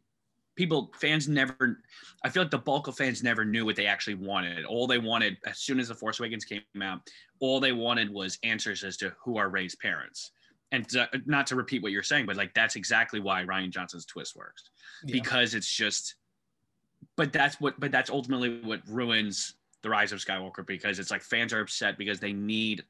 People 0.56 0.92
fans 1.00 1.28
never. 1.28 1.82
I 2.24 2.30
feel 2.30 2.44
like 2.44 2.52
the 2.52 2.58
bulk 2.58 2.88
of 2.88 2.96
fans 2.96 3.24
never 3.24 3.44
knew 3.44 3.66
what 3.66 3.76
they 3.76 3.88
actually 3.88 4.16
wanted. 4.16 4.66
All 4.66 4.86
they 4.88 5.00
wanted, 5.00 5.38
as 5.46 5.60
soon 5.60 5.80
as 5.80 5.88
the 5.88 5.96
Force 5.96 6.20
Awakens 6.20 6.46
came 6.46 6.62
out, 6.82 7.02
all 7.40 7.60
they 7.60 7.72
wanted 7.72 8.10
was 8.12 8.38
answers 8.44 8.84
as 8.84 8.98
to 8.98 9.14
who 9.24 9.38
are 9.38 9.50
Rey's 9.50 9.76
parents. 9.76 10.32
And 10.72 10.88
to, 10.90 11.08
not 11.26 11.46
to 11.48 11.56
repeat 11.56 11.84
what 11.84 11.92
you're 11.92 12.04
saying, 12.04 12.26
but 12.26 12.36
like 12.36 12.54
that's 12.54 12.76
exactly 12.76 13.20
why 13.20 13.44
Rian 13.44 13.70
Johnson's 13.70 14.06
twist 14.06 14.36
works 14.36 14.72
yeah. 15.06 15.14
because 15.14 15.54
it's 15.54 15.72
just 15.72 16.16
but 17.16 17.32
that's 17.32 17.60
what 17.60 17.80
but 17.80 17.92
that's 17.92 18.10
ultimately 18.10 18.62
what 18.62 18.82
ruins 18.88 19.56
the 19.82 19.90
rise 19.90 20.12
of 20.12 20.20
skywalker 20.20 20.66
because 20.66 21.00
it's 21.00 21.12
like 21.12 21.22
fans 21.22 21.54
are 21.54 21.60
upset 21.60 21.98
because 21.98 22.20
they 22.20 22.34
need 22.34 22.84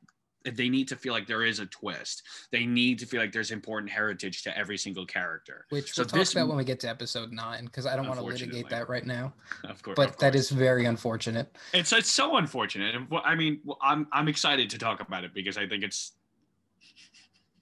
they 0.45 0.67
need 0.69 0.87
to 0.89 0.95
feel 0.95 1.13
like 1.13 1.25
there 1.27 1.43
is 1.43 1.59
a 1.59 1.65
twist 1.67 2.23
they 2.51 2.65
need 2.65 2.99
to 2.99 3.05
feel 3.05 3.21
like 3.21 3.31
there's 3.31 3.51
important 3.51 3.89
heritage 3.91 4.43
to 4.43 4.57
every 4.57 4.77
single 4.77 5.05
character 5.05 5.65
which 5.69 5.93
so 5.93 6.01
we'll 6.01 6.09
talk 6.09 6.19
this- 6.19 6.31
about 6.33 6.47
when 6.47 6.57
we 6.57 6.63
get 6.63 6.79
to 6.79 6.89
episode 6.89 7.31
nine 7.31 7.65
because 7.65 7.85
I 7.85 7.95
don't 7.95 8.07
want 8.07 8.19
to 8.19 8.25
litigate 8.25 8.69
that 8.69 8.89
right 8.89 9.05
now. 9.05 9.33
of 9.63 9.81
course 9.81 9.95
But 9.95 10.09
of 10.09 10.17
course. 10.17 10.35
is 10.35 10.49
very 10.49 10.85
unfortunate. 10.85 11.55
it's 11.73 11.91
it's 11.93 12.09
so 12.11 12.37
unfortunate 12.37 12.95
i 13.23 13.35
mean 13.35 13.59
i'm 13.81 14.07
i'm 14.11 14.27
excited 14.27 14.69
to 14.71 14.77
talk 14.77 14.99
about 14.99 15.23
it 15.23 15.33
because 15.33 15.57
i 15.57 15.67
think 15.67 15.83
it's 15.83 16.11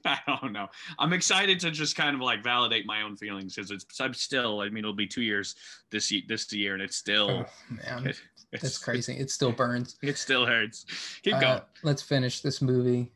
I 0.05 0.19
don't 0.27 0.51
know. 0.53 0.67
I'm 0.99 1.13
excited 1.13 1.59
to 1.61 1.71
just 1.71 1.95
kind 1.95 2.15
of 2.15 2.21
like 2.21 2.43
validate 2.43 2.85
my 2.85 3.01
own 3.03 3.15
feelings 3.17 3.55
because 3.55 3.71
it's. 3.71 3.85
I'm 3.99 4.13
still. 4.13 4.61
I 4.61 4.69
mean, 4.69 4.79
it'll 4.79 4.93
be 4.93 5.07
two 5.07 5.21
years 5.21 5.55
this 5.91 6.11
ye- 6.11 6.25
this 6.27 6.51
year, 6.53 6.73
and 6.73 6.81
it's 6.81 6.95
still. 6.97 7.45
Oh, 7.45 7.75
man, 7.85 8.07
it- 8.07 8.21
it's, 8.51 8.61
that's 8.63 8.77
crazy. 8.77 9.13
It 9.17 9.29
still 9.31 9.51
burns. 9.51 9.97
It 10.03 10.17
still 10.17 10.45
hurts. 10.45 10.85
Keep 11.23 11.35
Uh, 11.35 11.39
going. 11.39 11.61
let's 11.83 12.01
finish 12.01 12.41
this 12.41 12.61
movie. 12.61 13.11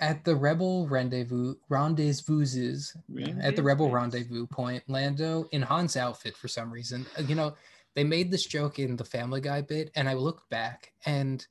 At 0.00 0.24
the 0.24 0.34
Rebel 0.34 0.88
rendezvous, 0.88 1.54
rendezvouses, 1.70 2.96
at 3.40 3.56
the 3.56 3.62
Rebel 3.62 3.90
rendezvous 3.90 4.46
point, 4.46 4.82
Lando 4.88 5.46
in 5.52 5.62
Han's 5.62 5.96
outfit 5.96 6.36
for 6.36 6.48
some 6.48 6.70
reason. 6.72 7.06
uh, 7.18 7.22
You 7.22 7.34
know, 7.34 7.54
they 7.94 8.04
made 8.04 8.30
this 8.30 8.44
joke 8.46 8.78
in 8.78 8.96
the 8.96 9.04
Family 9.04 9.40
Guy 9.40 9.60
bit, 9.62 9.90
and 9.94 10.08
I 10.08 10.14
looked 10.14 10.50
back, 10.50 10.92
and 11.06 11.46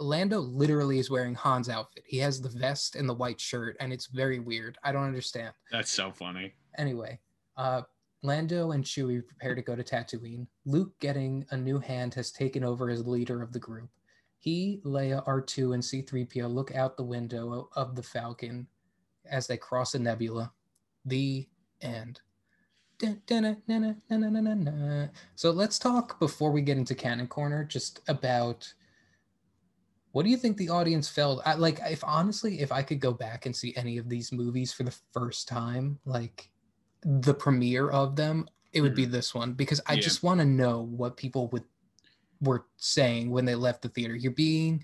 Lando 0.00 0.40
literally 0.40 0.98
is 0.98 1.10
wearing 1.10 1.34
Han's 1.34 1.68
outfit. 1.68 2.04
He 2.06 2.18
has 2.18 2.40
the 2.40 2.48
vest 2.48 2.96
and 2.96 3.08
the 3.08 3.14
white 3.14 3.40
shirt, 3.40 3.76
and 3.80 3.92
it's 3.92 4.06
very 4.06 4.38
weird. 4.38 4.78
I 4.82 4.92
don't 4.92 5.04
understand. 5.04 5.52
That's 5.70 5.90
so 5.90 6.10
funny. 6.10 6.54
Anyway, 6.76 7.20
uh, 7.56 7.82
Lando 8.22 8.72
and 8.72 8.84
Chewie 8.84 9.26
prepare 9.26 9.54
to 9.54 9.62
go 9.62 9.76
to 9.76 9.82
Tatooine. 9.82 10.46
Luke, 10.64 10.98
getting 11.00 11.46
a 11.50 11.56
new 11.56 11.78
hand, 11.78 12.14
has 12.14 12.30
taken 12.30 12.64
over 12.64 12.90
as 12.90 13.06
leader 13.06 13.42
of 13.42 13.52
the 13.52 13.58
group. 13.58 13.90
He, 14.38 14.80
Leia, 14.84 15.24
R2, 15.26 15.74
and 15.74 15.82
C3PO 15.82 16.52
look 16.52 16.74
out 16.74 16.96
the 16.96 17.04
window 17.04 17.68
of 17.74 17.96
the 17.96 18.02
Falcon 18.02 18.66
as 19.28 19.46
they 19.46 19.56
cross 19.56 19.94
a 19.94 19.98
nebula. 19.98 20.52
The 21.04 21.48
end. 21.80 22.20
So 25.36 25.50
let's 25.50 25.78
talk 25.78 26.18
before 26.18 26.50
we 26.50 26.62
get 26.62 26.78
into 26.78 26.94
Canon 26.94 27.28
Corner 27.28 27.64
just 27.64 28.00
about 28.08 28.72
what 30.18 30.24
do 30.24 30.32
you 30.32 30.36
think 30.36 30.56
the 30.56 30.68
audience 30.68 31.08
felt? 31.08 31.40
I, 31.46 31.54
like, 31.54 31.78
if 31.88 32.02
honestly, 32.02 32.58
if 32.58 32.72
I 32.72 32.82
could 32.82 32.98
go 32.98 33.12
back 33.12 33.46
and 33.46 33.54
see 33.54 33.72
any 33.76 33.98
of 33.98 34.08
these 34.08 34.32
movies 34.32 34.72
for 34.72 34.82
the 34.82 34.96
first 35.12 35.46
time, 35.46 36.00
like 36.04 36.50
the 37.04 37.32
premiere 37.32 37.88
of 37.90 38.16
them, 38.16 38.48
it 38.72 38.80
would 38.80 38.96
be 38.96 39.04
mm-hmm. 39.04 39.12
this 39.12 39.32
one 39.32 39.52
because 39.52 39.80
I 39.86 39.92
Yeah. 39.92 40.00
just 40.00 40.24
want 40.24 40.40
to 40.40 40.44
know 40.44 40.80
what 40.80 41.16
people 41.16 41.46
would 41.50 41.62
were 42.40 42.66
saying 42.78 43.30
when 43.30 43.44
they 43.44 43.54
left 43.54 43.82
the 43.82 43.90
theater. 43.90 44.16
You're 44.16 44.32
being 44.32 44.82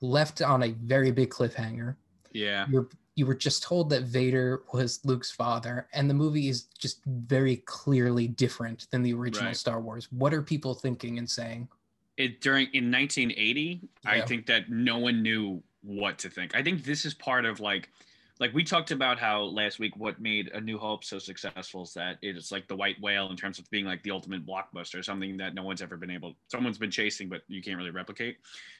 left 0.00 0.42
on 0.42 0.64
a 0.64 0.72
very 0.72 1.12
big 1.12 1.30
cliffhanger. 1.30 1.94
Yeah. 2.32 2.66
You're 2.68 2.88
you 3.14 3.26
were 3.26 3.34
just 3.36 3.62
told 3.62 3.90
that 3.90 4.02
Vader 4.02 4.64
was 4.72 5.04
Luke's 5.04 5.30
father, 5.30 5.86
and 5.92 6.10
the 6.10 6.14
movie 6.14 6.48
is 6.48 6.64
just 6.64 7.00
very 7.04 7.58
clearly 7.58 8.26
different 8.26 8.88
than 8.90 9.04
the 9.04 9.14
original 9.14 9.50
Right. 9.50 9.56
Star 9.56 9.80
Wars. 9.80 10.10
What 10.10 10.34
are 10.34 10.42
people 10.42 10.74
thinking 10.74 11.16
and 11.16 11.30
saying? 11.30 11.68
It 12.16 12.40
during 12.40 12.68
in 12.72 12.90
1980, 12.90 13.80
I 14.04 14.20
think 14.22 14.46
that 14.46 14.70
no 14.70 14.98
one 14.98 15.22
knew 15.22 15.62
what 15.82 16.18
to 16.20 16.30
think. 16.30 16.54
I 16.56 16.62
think 16.62 16.82
this 16.84 17.04
is 17.04 17.12
part 17.14 17.44
of 17.44 17.60
like 17.60 17.90
like 18.38 18.52
we 18.54 18.64
talked 18.64 18.90
about 18.90 19.18
how 19.18 19.42
last 19.42 19.78
week 19.78 19.96
what 19.96 20.20
made 20.20 20.48
A 20.48 20.60
New 20.60 20.78
Hope 20.78 21.04
so 21.04 21.18
successful 21.18 21.82
is 21.84 21.94
that 21.94 22.18
it's 22.22 22.52
like 22.52 22.68
the 22.68 22.76
white 22.76 23.00
whale 23.00 23.30
in 23.30 23.36
terms 23.36 23.58
of 23.58 23.68
being 23.70 23.86
like 23.86 24.02
the 24.02 24.10
ultimate 24.10 24.46
blockbuster, 24.46 25.02
something 25.04 25.36
that 25.38 25.54
no 25.54 25.62
one's 25.62 25.80
ever 25.82 25.96
been 25.96 26.10
able 26.10 26.34
someone's 26.48 26.78
been 26.78 26.90
chasing 26.90 27.28
but 27.28 27.42
you 27.48 27.62
can't 27.62 27.76
really 27.76 27.90
replicate. 27.90 28.38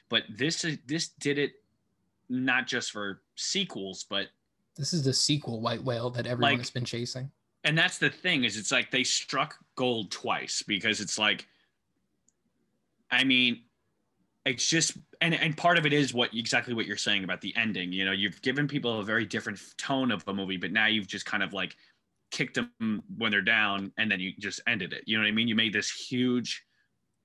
But 0.09 0.23
this 0.29 0.63
is 0.63 0.77
this 0.87 1.09
did 1.19 1.37
it 1.37 1.53
not 2.29 2.67
just 2.67 2.91
for 2.91 3.21
sequels, 3.35 4.05
but 4.09 4.27
This 4.75 4.93
is 4.93 5.03
the 5.03 5.13
sequel, 5.13 5.61
White 5.61 5.83
Whale, 5.83 6.09
that 6.11 6.25
everyone 6.27 6.51
Like- 6.53 6.59
has 6.59 6.69
been 6.71 6.85
chasing. 6.85 7.31
and 7.63 7.77
that's 7.77 7.97
the 7.99 8.09
thing 8.09 8.43
is 8.45 8.57
it's 8.57 8.71
like 8.71 8.89
they 8.91 9.03
struck 9.03 9.57
gold 9.75 10.09
twice 10.11 10.61
because 10.63 10.99
it's 11.01 11.17
like 11.19 11.47
i 13.11 13.23
mean 13.23 13.63
it's 14.45 14.65
just 14.65 14.97
and 15.21 15.33
and 15.33 15.57
part 15.57 15.77
of 15.77 15.85
it 15.85 15.93
is 15.93 16.13
what 16.13 16.33
exactly 16.33 16.73
what 16.73 16.85
you're 16.85 16.97
saying 16.97 17.23
about 17.23 17.41
the 17.41 17.55
ending 17.55 17.91
you 17.91 18.05
know 18.05 18.11
you've 18.11 18.41
given 18.41 18.67
people 18.67 18.99
a 18.99 19.03
very 19.03 19.25
different 19.25 19.59
tone 19.77 20.11
of 20.11 20.23
a 20.27 20.33
movie 20.33 20.57
but 20.57 20.71
now 20.71 20.87
you've 20.87 21.07
just 21.07 21.25
kind 21.25 21.43
of 21.43 21.53
like 21.53 21.75
kicked 22.31 22.55
them 22.55 23.03
when 23.17 23.31
they're 23.31 23.41
down 23.41 23.91
and 23.97 24.11
then 24.11 24.19
you 24.19 24.33
just 24.39 24.61
ended 24.67 24.93
it. 24.93 25.03
You 25.05 25.17
know 25.17 25.23
what 25.23 25.29
i 25.29 25.31
mean? 25.31 25.47
You 25.47 25.55
made 25.55 25.73
this 25.73 25.91
huge 25.91 26.63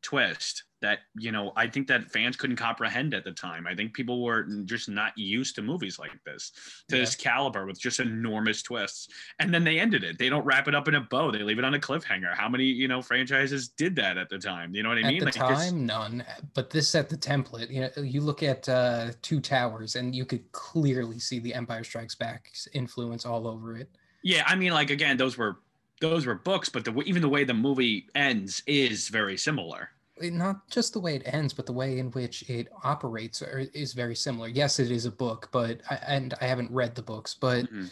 twist 0.03 0.65
that 0.83 0.99
you 1.19 1.33
know 1.33 1.53
i 1.57 1.67
think 1.67 1.87
that 1.87 2.11
fans 2.11 2.37
couldn't 2.37 2.57
comprehend 2.57 3.15
at 3.15 3.25
the 3.25 3.31
time 3.33 3.67
i 3.67 3.75
think 3.75 3.95
people 3.95 4.23
were 4.23 4.43
just 4.65 4.89
not 4.89 5.17
used 5.17 5.55
to 5.55 5.63
movies 5.63 5.99
like 5.99 6.11
this 6.27 6.53
to 6.89 6.97
Yeah. 6.97 7.03
this 7.03 7.15
caliber 7.15 7.65
with 7.67 7.81
just 7.81 8.01
enormous 8.01 8.63
twists 8.63 9.09
and 9.39 9.53
then 9.55 9.65
they 9.65 9.79
ended 9.79 10.05
it 10.05 10.19
they 10.19 10.29
don't 10.29 10.45
wrap 10.45 10.69
it 10.69 10.75
up 10.75 10.89
in 10.89 10.97
a 10.97 11.01
bow 11.01 11.31
they 11.31 11.39
leave 11.43 11.59
it 11.59 11.65
on 11.65 11.75
a 11.75 11.79
cliffhanger 11.79 12.35
how 12.35 12.49
many 12.49 12.65
you 12.65 12.89
know 12.89 13.01
franchises 13.01 13.69
did 13.69 13.97
that 13.97 14.19
at 14.19 14.29
the 14.29 14.39
time 14.39 14.75
you 14.75 14.83
know 14.83 14.91
what 14.91 14.99
i 14.99 15.03
At 15.03 15.07
mean 15.07 15.21
the 15.21 15.25
this- 15.27 15.37
time, 15.37 15.87
none. 15.87 16.25
But 16.55 16.69
this 16.71 16.89
set 16.89 17.09
the 17.09 17.17
template. 17.17 17.71
You 17.71 17.81
know, 17.83 18.03
you 18.03 18.21
look 18.21 18.43
at 18.43 18.69
uh, 18.69 19.13
Two 19.23 19.41
Towers, 19.41 19.97
and 19.97 20.15
you 20.15 20.25
could 20.27 20.51
clearly 20.53 21.19
see 21.19 21.39
the 21.39 21.55
Empire 21.55 21.85
Strikes 21.85 22.15
Back's 22.15 22.69
influence 22.75 23.25
all 23.25 23.47
over 23.47 23.77
it. 23.77 23.89
yeah 24.23 24.43
i 24.47 24.55
mean 24.55 24.73
like 24.73 24.91
again 24.91 25.17
those 25.17 25.39
were 25.39 25.59
those 26.01 26.27
were 26.27 26.35
books 26.35 26.69
but 26.69 26.85
the 26.85 26.93
even 27.03 27.23
the 27.23 27.29
way 27.29 27.45
the 27.45 27.55
movie 27.55 28.07
ends 28.17 28.63
is 28.67 29.09
very 29.09 29.37
similar 29.37 29.91
not 30.31 30.69
just 30.71 30.93
the 30.93 31.01
way 31.01 31.17
it 31.17 31.23
ends, 31.27 31.53
but 31.53 31.67
the 31.67 31.73
way 31.73 31.99
in 31.99 32.11
which 32.13 32.49
it 32.49 32.69
operates 32.85 33.43
are, 33.43 33.67
is 33.75 33.93
very 33.93 34.15
similar. 34.15 34.49
Yes, 34.49 34.79
it 34.79 34.91
is 34.91 35.07
a 35.07 35.11
book, 35.11 35.49
but 35.53 35.81
I, 35.91 35.95
and 36.07 36.35
I 36.41 36.47
haven't 36.47 36.71
read 36.71 36.95
the 36.95 37.03
books, 37.03 37.35
but 37.35 37.67
Mhm. 37.73 37.91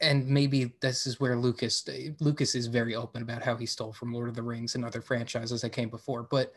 and 0.00 0.26
maybe 0.26 0.74
this 0.80 1.06
is 1.06 1.20
where 1.20 1.36
Lucas 1.36 1.86
Lucas 2.20 2.54
is 2.54 2.66
very 2.66 2.94
open 2.94 3.22
about 3.22 3.42
how 3.42 3.56
he 3.56 3.66
stole 3.66 3.92
from 3.92 4.12
Lord 4.12 4.28
of 4.28 4.34
the 4.34 4.42
Rings 4.42 4.74
and 4.74 4.84
other 4.84 5.02
franchises 5.02 5.60
that 5.60 5.70
came 5.70 5.90
before, 5.90 6.22
but 6.22 6.54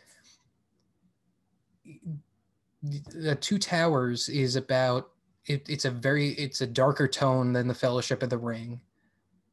the 2.82 3.36
Two 3.36 3.58
Towers 3.58 4.30
is 4.30 4.56
about 4.56 5.12
it, 5.46 5.68
it's 5.70 5.86
a 5.86 5.92
very 5.92 6.30
it's 6.32 6.62
a 6.62 6.68
darker 6.68 7.08
tone 7.08 7.52
than 7.54 7.68
the 7.68 7.74
Fellowship 7.74 8.24
of 8.24 8.30
the 8.30 8.38
Ring, 8.38 8.80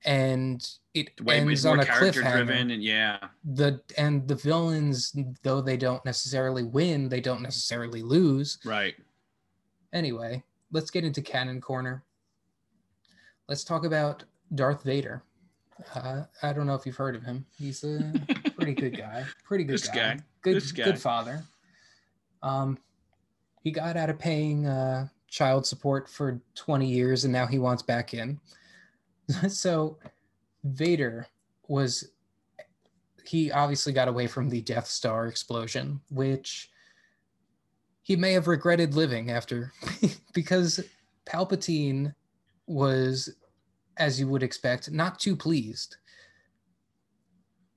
and 0.05 0.66
it 0.94 1.20
way 1.22 1.38
ends 1.38 1.64
more 1.64 1.74
on 1.74 1.80
a 1.80 1.84
cliffhanger. 1.84 2.12
driven 2.22 2.70
and 2.70 2.82
yeah. 2.82 3.18
the 3.44 3.80
and 3.98 4.26
the 4.26 4.34
villains 4.34 5.14
though 5.42 5.61
they 5.61 5.76
don't 5.76 6.05
necessarily 6.05 6.62
win 6.62 7.09
they 7.09 7.20
don't 7.20 7.42
necessarily 7.42 8.03
lose. 8.03 8.59
Right. 8.64 8.94
anyway 9.92 10.42
let's 10.72 10.90
get 10.90 11.05
into 11.05 11.20
canon 11.20 11.61
corner. 11.61 12.03
Let's 13.48 13.64
talk 13.64 13.84
about 13.84 14.24
darth 14.55 14.82
vader. 14.84 15.22
Uh, 15.94 16.24
i 16.42 16.53
don't 16.53 16.66
know 16.66 16.74
if 16.74 16.84
you've 16.86 16.96
heard 16.96 17.16
of 17.16 17.22
him. 17.22 17.44
He's 17.57 17.84
a 17.84 18.12
pretty 18.57 18.74
good 18.74 18.96
guy. 18.96 19.24
Pretty 19.44 19.64
good 19.64 19.74
This 19.74 19.88
guy. 19.88 20.18
good 20.42 20.62
guy. 20.74 20.84
good 20.84 20.98
father. 20.98 21.44
Um 22.42 22.78
he 23.62 23.70
got 23.70 23.96
out 23.96 24.09
of 24.09 24.18
paying 24.18 24.66
uh 24.66 25.09
child 25.28 25.64
support 25.66 26.09
for 26.09 26.40
20 26.57 26.86
years 26.88 27.24
and 27.24 27.32
now 27.32 27.46
he 27.46 27.59
wants 27.59 27.82
back 27.82 28.14
in 28.14 28.40
so 29.49 29.99
vader 30.64 31.26
was 31.68 32.11
he 33.24 33.53
obviously 33.53 33.93
got 33.93 34.09
away 34.09 34.26
from 34.26 34.49
the 34.49 34.61
Death 34.62 34.89
Star 34.89 35.26
explosion, 35.26 36.01
which 36.11 36.70
he 38.03 38.16
may 38.16 38.33
have 38.33 38.49
regretted 38.49 38.95
living 38.95 39.31
after 39.31 39.72
because 40.35 40.81
Palpatine 41.26 42.14
was, 42.66 43.33
as 43.99 44.18
you 44.18 44.26
would 44.28 44.43
expect, 44.43 44.91
not 44.91 45.20
too 45.20 45.37
pleased. 45.37 45.97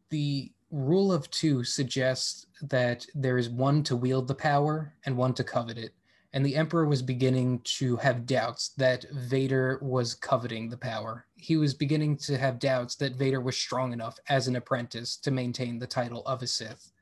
The 0.10 0.52
rule 0.72 1.14
of 1.14 1.30
two 1.30 1.64
suggests 1.64 2.48
that 2.64 3.06
there 3.14 3.38
is 3.38 3.50
one 3.50 3.84
to 3.84 3.96
wield 3.96 4.28
the 4.28 4.36
power 4.36 4.96
and 5.06 5.16
one 5.16 5.34
to 5.36 5.44
covet 5.44 5.78
it. 5.78 5.94
And 6.34 6.44
the 6.44 6.56
Emperor 6.56 6.88
was 6.88 7.04
beginning 7.04 7.62
to 7.78 7.96
have 7.98 8.26
doubts 8.26 8.70
that 8.78 9.06
Vader 9.12 9.78
was 9.84 10.16
coveting 10.16 10.68
the 10.68 10.78
power. 10.78 11.28
He 11.44 11.58
was 11.58 11.74
beginning 11.74 12.16
to 12.20 12.38
have 12.38 12.58
doubts 12.58 12.96
that 12.96 13.18
Vader 13.18 13.42
was 13.42 13.58
strong 13.58 13.92
enough 13.92 14.18
as 14.30 14.48
an 14.48 14.56
apprentice 14.56 15.18
to 15.18 15.30
maintain 15.30 15.78
the 15.78 15.86
title 15.86 16.26
of 16.26 16.42
a 16.42 16.48
Sith. 16.48 16.94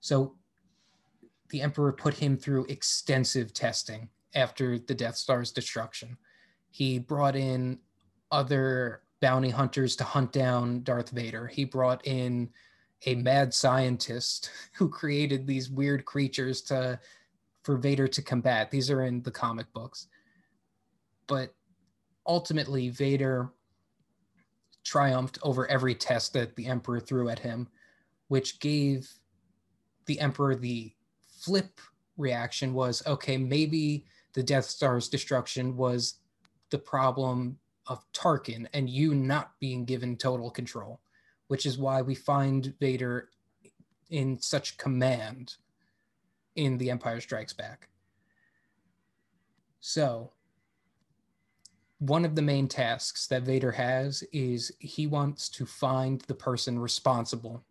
So 0.00 0.34
the 1.50 1.62
Emperor 1.62 1.92
put 1.92 2.14
him 2.14 2.36
through 2.36 2.64
extensive 2.64 3.52
testing 3.52 4.08
after 4.34 4.76
the 4.80 4.94
Death 4.94 5.14
Star's 5.14 5.52
destruction. 5.52 6.16
He 6.70 6.98
brought 6.98 7.36
in 7.36 7.78
other 8.32 9.02
bounty 9.20 9.50
hunters 9.50 9.94
to 9.96 10.04
hunt 10.04 10.32
down 10.32 10.82
Darth 10.82 11.10
Vader. 11.10 11.46
He 11.46 11.64
brought 11.64 12.04
in 12.08 12.50
a 13.06 13.14
mad 13.14 13.54
scientist 13.54 14.50
who 14.72 14.88
created 14.88 15.46
these 15.46 15.70
weird 15.70 16.04
creatures 16.04 16.60
to 16.62 16.98
for 17.62 17.76
Vader 17.76 18.08
to 18.08 18.20
combat. 18.22 18.72
These 18.72 18.90
are 18.90 19.04
in 19.04 19.22
the 19.22 19.30
comic 19.30 19.72
books. 19.72 20.08
But 21.28 21.54
ultimately, 22.28 22.90
Vader 22.90 23.50
triumphed 24.84 25.38
over 25.42 25.66
every 25.66 25.94
test 25.94 26.32
that 26.34 26.54
the 26.54 26.66
Emperor 26.66 27.00
threw 27.00 27.28
at 27.28 27.38
him, 27.38 27.68
which 28.28 28.60
gave 28.60 29.10
the 30.06 30.20
Emperor 30.20 30.54
the 30.54 30.92
flip 31.26 31.80
reaction 32.16 32.74
was 32.74 33.02
okay, 33.06 33.36
maybe 33.36 34.04
the 34.34 34.42
Death 34.42 34.66
Star's 34.66 35.08
destruction 35.08 35.76
was 35.76 36.14
the 36.70 36.78
problem 36.78 37.58
of 37.86 38.04
Tarkin 38.12 38.66
and 38.74 38.88
you 38.90 39.14
not 39.14 39.52
being 39.60 39.84
given 39.84 40.16
total 40.16 40.50
control, 40.50 41.00
which 41.46 41.64
is 41.64 41.78
why 41.78 42.02
we 42.02 42.14
find 42.14 42.74
Vader 42.80 43.30
in 44.10 44.38
such 44.38 44.76
command 44.76 45.56
in 46.56 46.76
The 46.76 46.90
Empire 46.90 47.20
Strikes 47.20 47.52
Back. 47.52 47.88
So, 49.80 50.32
one 51.98 52.24
of 52.24 52.34
the 52.34 52.42
main 52.42 52.68
tasks 52.68 53.26
that 53.26 53.42
Vader 53.42 53.72
has 53.72 54.22
is 54.32 54.72
he 54.78 55.06
wants 55.06 55.48
to 55.50 55.66
find 55.66 56.20
the 56.22 56.34
person 56.34 56.78
responsible 56.78 57.64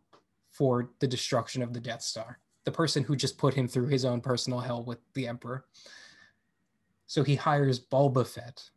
for 0.52 0.90
the 1.00 1.08
destruction 1.08 1.62
of 1.62 1.74
the 1.74 1.80
Death 1.80 2.02
Star, 2.02 2.40
the 2.66 2.72
person 2.72 3.04
who 3.04 3.16
just 3.16 3.38
put 3.38 3.54
him 3.54 3.68
through 3.68 3.88
his 3.88 4.04
own 4.04 4.20
personal 4.20 4.60
hell 4.60 4.84
with 4.84 5.00
the 5.14 5.28
Emperor. 5.28 5.66
So 7.06 7.24
he 7.24 7.36
hires 7.36 7.80
Boba 7.80 8.28
Fett 8.28 8.70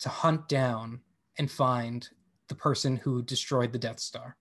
to 0.00 0.08
hunt 0.08 0.48
down 0.48 1.00
and 1.38 1.50
find 1.50 2.08
the 2.48 2.54
person 2.54 2.96
who 2.96 3.22
destroyed 3.22 3.72
the 3.72 3.78
Death 3.78 4.00
Star. 4.00 4.36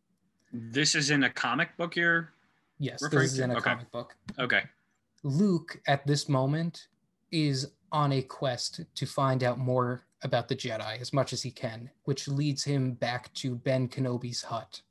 This 0.51 0.95
is 0.95 1.11
in 1.11 1.23
a 1.23 1.29
comic 1.29 1.77
book 1.77 1.95
you're 1.95 2.33
Yes, 2.79 3.01
Referring 3.03 3.23
this 3.23 3.33
is 3.33 3.39
in 3.39 3.51
a 3.51 3.55
okay. 3.55 3.69
comic 3.71 3.91
book. 3.91 4.15
okay. 4.39 4.63
Luke 5.23 5.81
at 5.85 6.07
this 6.07 6.29
moment 6.29 6.87
is 7.29 7.73
on 7.91 8.13
a 8.13 8.21
quest 8.21 8.81
to 8.95 9.05
find 9.05 9.43
out 9.43 9.59
more 9.59 10.05
about 10.23 10.47
the 10.47 10.55
Jedi 10.55 10.99
as 10.99 11.13
much 11.13 11.33
as 11.33 11.41
he 11.41 11.51
can, 11.51 11.89
which 12.03 12.27
leads 12.27 12.63
him 12.63 12.93
back 12.93 13.33
to 13.35 13.55
Ben 13.55 13.87
Kenobi's 13.87 14.41
hut. 14.41 14.81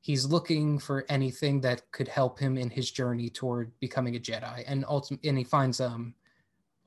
He's 0.00 0.26
looking 0.26 0.78
for 0.78 1.06
anything 1.08 1.60
that 1.62 1.90
could 1.92 2.08
help 2.08 2.38
him 2.38 2.58
in 2.58 2.68
his 2.70 2.90
journey 2.90 3.30
toward 3.30 3.72
becoming 3.80 4.16
a 4.16 4.20
Jedi, 4.20 4.64
and 4.66 4.84
ultimately, 4.88 5.28
and 5.28 5.38
he 5.38 5.44
finds 5.44 5.80
um 5.80 6.14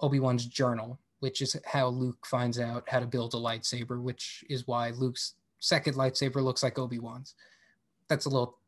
Obi 0.01 0.19
Wan's 0.19 0.45
journal, 0.45 0.99
which 1.19 1.41
is 1.41 1.55
how 1.65 1.88
Luke 1.88 2.25
finds 2.27 2.59
out 2.59 2.88
how 2.88 2.99
to 2.99 3.07
build 3.07 3.33
a 3.33 3.38
lightsaber, 3.38 4.01
which 4.01 4.43
is 4.49 4.67
why 4.67 4.91
Luke's 4.91 5.33
second 5.59 5.95
lightsaber 5.95 6.43
looks 6.43 6.61
like 6.61 6.77
Obi 6.77 6.99
Wan's. 6.99 7.33
That's 8.07 8.25
a 8.25 8.29
little, 8.29 8.59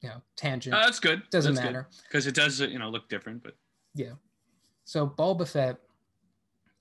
you 0.00 0.08
know, 0.08 0.20
tangent. 0.36 0.74
Uh, 0.74 0.80
that's 0.80 0.98
good. 0.98 1.22
Doesn't 1.30 1.54
matter. 1.54 1.88
because 2.08 2.26
it 2.26 2.34
does 2.34 2.58
you 2.60 2.78
know 2.78 2.88
look 2.88 3.08
different, 3.08 3.42
but 3.44 3.54
Yeah. 3.94 4.14
So 4.84 5.06
Boba 5.06 5.46
Fett 5.46 5.76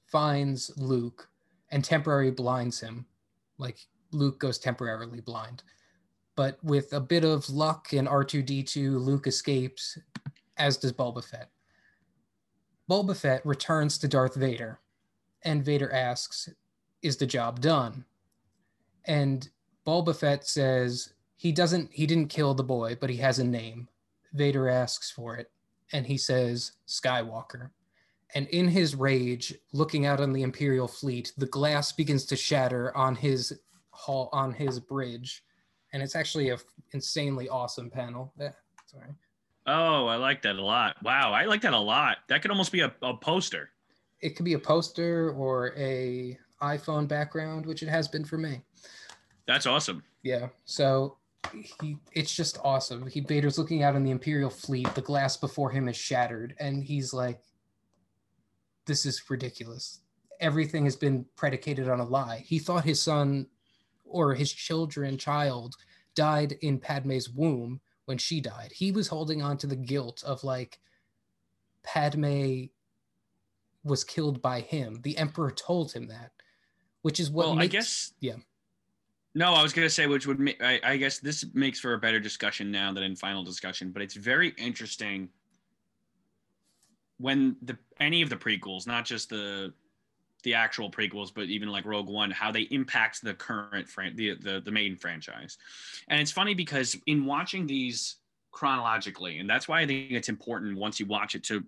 finds 0.05 0.71
Luke 0.77 1.26
and 1.71 1.83
temporarily 1.83 2.31
blinds 2.31 2.79
him. 2.79 3.05
Like 3.57 3.79
Luke 4.11 4.39
goes 4.39 4.57
temporarily 4.57 5.21
blind. 5.21 5.63
But 6.35 6.63
with 6.63 6.93
a 6.93 6.99
bit 6.99 7.25
of 7.25 7.49
luck 7.49 7.93
and 7.93 8.07
R2D2, 8.07 8.99
Luke 9.03 9.25
escapes, 9.27 9.97
as 10.57 10.77
does 10.77 10.93
Boba 10.93 11.23
Fett. 11.23 11.49
Boba 12.89 13.17
Fett 13.17 13.45
returns 13.45 13.97
to 13.97 14.07
Darth 14.07 14.35
Vader, 14.35 14.79
and 15.43 15.65
Vader 15.65 15.91
asks, 15.91 16.47
Is 17.01 17.17
the 17.17 17.25
job 17.25 17.59
done? 17.59 18.05
And 19.05 19.49
Boba 19.85 20.15
Fett 20.15 20.47
says, 20.47 21.13
he 21.37 21.51
doesn't 21.51 21.93
he 21.93 22.05
didn't 22.05 22.29
kill 22.29 22.53
the 22.53 22.63
boy, 22.63 22.97
but 22.99 23.09
he 23.09 23.17
has 23.17 23.39
a 23.39 23.43
name. 23.43 23.87
Vader 24.33 24.67
asks 24.67 25.09
for 25.11 25.35
it 25.35 25.51
and 25.93 26.05
he 26.05 26.17
says 26.17 26.73
Skywalker. 26.87 27.69
And 28.35 28.47
in 28.49 28.67
his 28.67 28.93
rage, 28.95 29.53
looking 29.73 30.05
out 30.05 30.19
on 30.19 30.33
the 30.33 30.43
Imperial 30.43 30.87
fleet, 30.87 31.31
the 31.37 31.45
glass 31.47 31.91
begins 31.91 32.25
to 32.25 32.35
shatter 32.35 32.95
on 32.95 33.15
his 33.15 33.53
hall 33.91 34.29
on 34.33 34.51
his 34.53 34.79
bridge, 34.79 35.43
and 35.93 36.03
it's 36.03 36.15
actually 36.15 36.49
a 36.49 36.55
f- 36.55 36.63
insanely 36.91 37.47
awesome 37.49 37.89
panel. 37.89 38.33
Eh, 38.39 38.49
sorry, 38.85 39.09
oh, 39.65 40.05
I 40.07 40.17
like 40.17 40.41
that 40.43 40.57
a 40.57 40.61
lot. 40.61 40.97
Wow, 41.03 41.31
I 41.31 41.45
like 41.45 41.61
that 41.61 41.73
a 41.73 41.79
lot. 41.79 42.17
That 42.27 42.41
could 42.41 42.51
almost 42.51 42.71
be 42.71 42.81
a, 42.81 42.93
a 43.01 43.15
poster. 43.15 43.71
it 44.21 44.35
could 44.35 44.45
be 44.45 44.53
a 44.53 44.59
poster 44.59 45.31
or 45.31 45.73
a 45.77 46.37
iPhone 46.61 47.07
background, 47.07 47.65
which 47.65 47.81
it 47.81 47.89
has 47.89 48.07
been 48.07 48.25
for 48.25 48.37
me. 48.37 48.61
That's 49.47 49.65
awesome. 49.65 50.03
Yeah. 50.23 50.49
So 50.65 51.17
he 51.53 51.97
it's 52.11 52.35
just 52.35 52.57
awesome. 52.63 53.07
He 53.07 53.21
Vader's 53.21 53.57
looking 53.57 53.83
out 53.83 53.95
on 53.95 54.03
the 54.03 54.11
Imperial 54.11 54.49
fleet, 54.49 54.93
the 54.95 55.01
glass 55.01 55.37
before 55.37 55.69
him 55.71 55.87
is 55.87 55.95
shattered, 55.95 56.55
and 56.59 56.83
he's 56.83 57.13
like, 57.13 57.39
This 58.87 59.05
is 59.05 59.29
ridiculous. 59.29 59.99
Everything 60.39 60.85
has 60.85 60.95
been 60.95 61.25
predicated 61.35 61.89
on 61.89 61.99
a 61.99 62.05
lie. 62.05 62.43
He 62.45 62.57
thought 62.57 62.85
his 62.85 63.01
son 63.01 63.47
or 64.05 64.33
his 64.33 64.51
children 64.51 65.17
child 65.17 65.75
died 66.15 66.53
in 66.61 66.79
Padme's 66.79 67.29
womb 67.29 67.81
when 68.05 68.17
she 68.17 68.41
died. 68.41 68.71
He 68.71 68.91
was 68.91 69.07
holding 69.07 69.41
on 69.41 69.57
to 69.57 69.67
the 69.67 69.75
guilt 69.75 70.23
of 70.25 70.43
like 70.43 70.79
Padme 71.83 72.65
was 73.83 74.03
killed 74.03 74.41
by 74.41 74.61
him. 74.61 75.01
The 75.03 75.17
Emperor 75.17 75.51
told 75.51 75.91
him 75.91 76.07
that, 76.07 76.31
which 77.01 77.19
is 77.19 77.29
what 77.29 77.47
well, 77.47 77.55
makes 77.55 77.75
I 77.75 77.77
guess. 77.77 78.13
yeah. 78.19 78.35
No, 79.35 79.53
I 79.53 79.61
was 79.61 79.73
gonna 79.73 79.89
say 79.89 80.07
which 80.07 80.25
would 80.25 80.39
make. 80.39 80.61
I, 80.63 80.79
I 80.83 80.97
guess 80.97 81.19
this 81.19 81.45
makes 81.53 81.79
for 81.79 81.93
a 81.93 81.99
better 81.99 82.19
discussion 82.19 82.71
now 82.71 82.91
than 82.91 83.03
in 83.03 83.15
final 83.15 83.43
discussion. 83.43 83.91
But 83.91 84.01
it's 84.01 84.15
very 84.15 84.49
interesting 84.57 85.29
when 87.19 87.55
the 87.61 87.77
any 87.99 88.21
of 88.21 88.29
the 88.29 88.35
prequels, 88.35 88.87
not 88.87 89.05
just 89.05 89.29
the 89.29 89.73
the 90.43 90.53
actual 90.53 90.89
prequels, 90.89 91.31
but 91.33 91.45
even 91.45 91.69
like 91.69 91.85
Rogue 91.85 92.09
One, 92.09 92.31
how 92.31 92.51
they 92.51 92.61
impact 92.61 93.21
the 93.23 93.33
current 93.33 93.89
fran- 93.89 94.15
the, 94.15 94.35
the 94.35 94.61
the 94.61 94.71
main 94.71 94.95
franchise. 94.95 95.57
And 96.07 96.21
it's 96.21 96.31
funny 96.31 96.53
because 96.53 96.95
in 97.07 97.25
watching 97.25 97.65
these 97.65 98.17
chronologically, 98.51 99.39
and 99.39 99.49
that's 99.49 99.67
why 99.67 99.81
I 99.81 99.87
think 99.87 100.11
it's 100.11 100.29
important 100.29 100.77
once 100.77 100.99
you 100.99 101.05
watch 101.05 101.35
it 101.35 101.43
to 101.45 101.63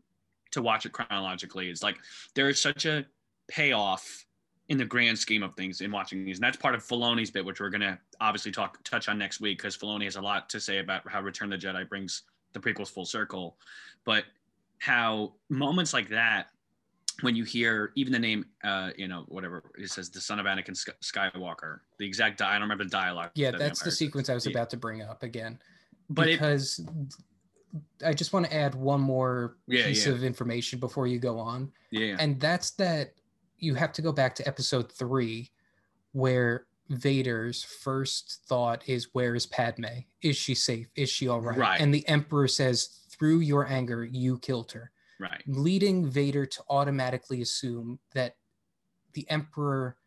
to 0.51 0.61
watch 0.61 0.85
it 0.85 0.91
chronologically. 0.91 1.69
It's 1.69 1.83
like 1.83 1.97
there 2.35 2.49
is 2.49 2.61
such 2.61 2.85
a 2.85 3.05
payoff 3.47 4.25
in 4.69 4.77
the 4.77 4.85
grand 4.85 5.17
scheme 5.17 5.41
of 5.41 5.55
things 5.55 5.81
in 5.81 5.91
watching 5.91 6.23
these, 6.23 6.37
and 6.37 6.43
that's 6.43 6.57
part 6.57 6.75
of 6.75 6.83
Filoni's 6.83 7.31
bit, 7.31 7.43
which 7.43 7.59
we're 7.59 7.69
gonna 7.69 7.99
obviously 8.21 8.51
talk 8.51 8.83
touch 8.83 9.09
on 9.09 9.17
next 9.17 9.41
week 9.41 9.57
because 9.57 9.75
Filoni 9.75 10.05
has 10.05 10.15
a 10.15 10.21
lot 10.21 10.47
to 10.49 10.59
say 10.59 10.77
about 10.77 11.01
how 11.09 11.21
Return 11.21 11.51
of 11.51 11.59
the 11.59 11.67
Jedi 11.67 11.89
brings 11.89 12.23
the 12.53 12.59
prequels 12.59 12.89
full 12.89 13.05
circle, 13.05 13.57
but 14.05 14.25
how 14.79 15.33
moments 15.49 15.93
like 15.93 16.09
that 16.09 16.47
when 17.21 17.35
you 17.35 17.43
hear 17.43 17.91
even 17.95 18.13
the 18.13 18.19
name, 18.19 18.45
uh, 18.63 18.91
you 18.97 19.07
know, 19.07 19.25
whatever 19.27 19.71
it 19.77 19.89
says, 19.89 20.09
the 20.09 20.21
son 20.21 20.39
of 20.39 20.45
Anakin 20.45 20.71
Skywalker, 21.03 21.79
the 21.97 22.05
exact, 22.05 22.37
di- 22.39 22.47
I 22.47 22.53
don't 22.53 22.61
remember 22.61 22.85
the 22.85 22.89
dialogue. 22.89 23.31
Yeah, 23.35 23.51
that 23.51 23.59
that's 23.59 23.81
the 23.81 23.91
sequence 23.91 24.29
I 24.29 24.33
was 24.33 24.45
Yeah. 24.45 24.51
about 24.51 24.69
to 24.71 24.77
bring 24.77 25.01
up 25.01 25.21
again. 25.23 25.59
But 26.09 26.29
it, 26.29 26.31
because 26.39 26.79
I 28.05 28.13
just 28.13 28.31
want 28.31 28.45
to 28.45 28.53
add 28.55 28.73
one 28.73 29.01
more 29.01 29.57
Yeah, 29.67 29.87
piece 29.87 30.07
yeah. 30.07 30.13
of 30.13 30.23
information 30.23 30.79
before 30.79 31.07
you 31.07 31.19
go 31.19 31.37
on. 31.39 31.71
yeah, 31.91 32.15
And 32.19 32.39
that's 32.39 32.71
that 32.71 33.15
you 33.57 33.75
have 33.75 33.91
to 33.93 34.01
go 34.01 34.13
back 34.13 34.33
to 34.35 34.47
episode 34.47 34.89
three, 34.89 35.51
where 36.13 36.67
Vader's 36.89 37.63
first 37.63 38.41
thought 38.47 38.87
is, 38.87 39.09
Where 39.13 39.35
is 39.35 39.45
Padme? 39.45 39.85
Is 40.21 40.35
she 40.35 40.55
safe? 40.55 40.87
Is 40.95 41.09
she 41.09 41.27
all 41.27 41.41
right? 41.41 41.57
Right. 41.57 41.81
And 41.81 41.93
the 41.93 42.07
Emperor 42.07 42.47
says, 42.47 43.05
Through 43.09 43.39
your 43.39 43.67
anger, 43.67 44.03
you 44.03 44.39
killed 44.39 44.71
her, 44.71 44.91
right, 45.19 45.43
leading 45.47 46.09
Vader 46.09 46.45
to 46.45 46.63
automatically 46.69 47.41
assume 47.41 47.99
that 48.13 48.35
the 49.13 49.29
Emperor 49.29 49.97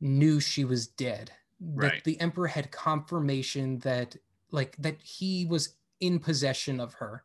knew 0.00 0.40
she 0.40 0.64
was 0.64 0.86
dead. 0.86 1.32
That 1.60 1.92
Right. 1.92 2.04
the 2.04 2.20
Emperor 2.20 2.46
had 2.46 2.70
confirmation 2.70 3.80
that, 3.80 4.16
like, 4.52 4.76
that 4.76 5.02
he 5.02 5.44
was 5.46 5.74
in 6.00 6.20
possession 6.20 6.78
of 6.78 6.94
her 6.94 7.24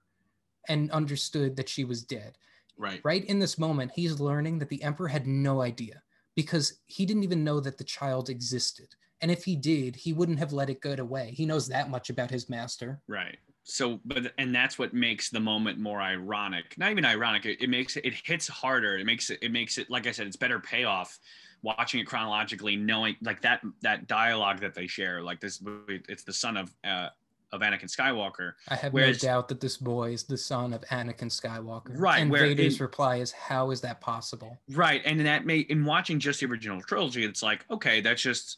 and 0.68 0.90
understood 0.92 1.56
that 1.56 1.70
she 1.70 1.84
was 1.84 2.04
dead 2.04 2.38
right, 2.78 3.02
right 3.04 3.26
in 3.26 3.40
this 3.40 3.58
moment 3.58 3.92
he's 3.94 4.20
learning 4.20 4.60
that 4.60 4.70
the 4.70 4.82
emperor 4.82 5.08
had 5.08 5.28
no 5.28 5.62
idea 5.62 6.02
because 6.36 6.80
he 6.88 7.06
didn't 7.06 7.24
even 7.24 7.44
know 7.44 7.60
that 7.60 7.78
the 7.78 7.84
child 7.84 8.30
existed 8.30 8.96
and 9.22 9.32
if 9.32 9.44
he 9.44 9.56
did 9.56 9.96
he 9.96 10.14
wouldn't 10.14 10.40
have 10.40 10.54
let 10.54 10.70
it 10.70 10.82
get 10.82 11.00
away 11.00 11.32
he 11.32 11.46
knows 11.46 11.68
that 11.68 11.90
much 11.90 12.10
about 12.10 12.32
his 12.32 12.50
master 12.50 13.02
right. 13.08 13.38
So, 13.64 14.02
but 14.04 14.34
and 14.38 14.54
that's 14.54 14.78
what 14.78 14.94
makes 14.94 15.30
the 15.30 15.40
moment 15.40 15.80
more 15.80 16.02
ironic. 16.02 16.78
Not 16.78 16.92
even 16.92 17.06
ironic. 17.06 17.46
It, 17.46 17.62
it 17.62 17.70
makes 17.70 17.96
it, 17.96 18.06
it 18.06 18.14
hits 18.26 18.48
harder. 18.48 18.98
It 18.98 19.06
makes 19.06 19.30
it. 19.30 19.40
It 19.42 19.52
makes 19.52 19.78
it. 19.78 19.90
Like 19.90 20.06
I 20.06 20.12
said, 20.12 20.28
it's 20.28 20.36
better 20.36 20.60
payoff 20.60 21.18
watching 21.62 22.02
it 22.02 22.04
chronologically, 22.04 22.76
knowing 22.76 23.16
like 23.22 23.42
that 23.42 23.62
that 23.82 24.08
dialogue 24.08 24.60
that 24.60 24.76
they 24.76 24.86
share. 24.86 25.22
Like 25.22 25.40
this, 25.40 25.64
it's 25.88 26.24
the 26.24 26.34
son 26.34 26.58
of 26.58 26.76
uh, 26.84 27.10
of 27.54 27.62
Anakin 27.62 27.86
Skywalker. 27.86 28.54
i 28.68 28.76
have 28.76 28.92
Whereas- 28.92 29.24
no 29.24 29.30
doubt 29.30 29.48
that 29.48 29.62
this 29.62 29.78
boy 29.78 30.12
is 30.12 30.24
the 30.24 30.38
son 30.38 30.74
of 30.74 30.82
anakin 30.86 31.30
skywalker 31.32 31.92
Right, 31.98 32.20
and 32.22 32.30
where 32.32 32.42
vader's 32.48 32.78
in- 32.80 32.84
reply 32.84 33.18
is 33.18 33.32
how 33.32 33.72
is 33.72 33.80
that 33.82 34.02
possible 34.02 34.58
Right, 34.72 35.02
and 35.06 35.20
that 35.26 35.46
may 35.46 35.60
in 35.60 35.86
watching 35.86 36.20
just 36.20 36.40
the 36.42 36.48
original 36.48 36.82
trilogy, 36.82 37.24
it's 37.24 37.44
like 37.44 37.64
okay, 37.72 38.02
that's 38.02 38.22
just 38.22 38.58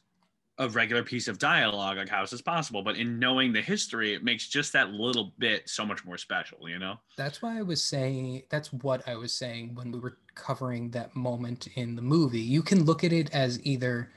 a 0.58 0.70
regular 0.70 1.04
piece 1.04 1.28
of 1.28 1.38
dialogue. 1.38 1.98
Like 1.98 2.08
how 2.08 2.24
is 2.24 2.30
this 2.30 2.42
possible? 2.42 2.82
But 2.82 2.96
in 2.96 3.20
knowing 3.20 3.52
the 3.52 3.62
history, 3.62 4.14
it 4.14 4.24
makes 4.24 4.48
just 4.48 4.72
that 4.72 4.90
little 4.92 5.34
bit 5.38 5.68
so 5.70 5.86
much 5.86 6.06
more 6.06 6.18
special. 6.18 6.70
You 6.70 6.80
know? 6.80 6.96
that's 7.18 7.42
why 7.42 7.60
i 7.60 7.62
was 7.62 7.84
saying 7.84 8.44
that's 8.50 8.72
what 8.72 9.06
i 9.08 9.16
was 9.16 9.34
saying 9.34 9.76
when 9.76 9.92
we 9.92 10.00
were 10.00 10.18
covering 10.34 10.92
that 10.92 11.14
moment 11.16 11.68
in 11.76 11.96
the 11.98 12.02
movie 12.02 12.40
you 12.56 12.62
can 12.62 12.84
look 12.86 13.04
at 13.04 13.12
it 13.14 13.30
as 13.34 13.60
either 13.66 14.12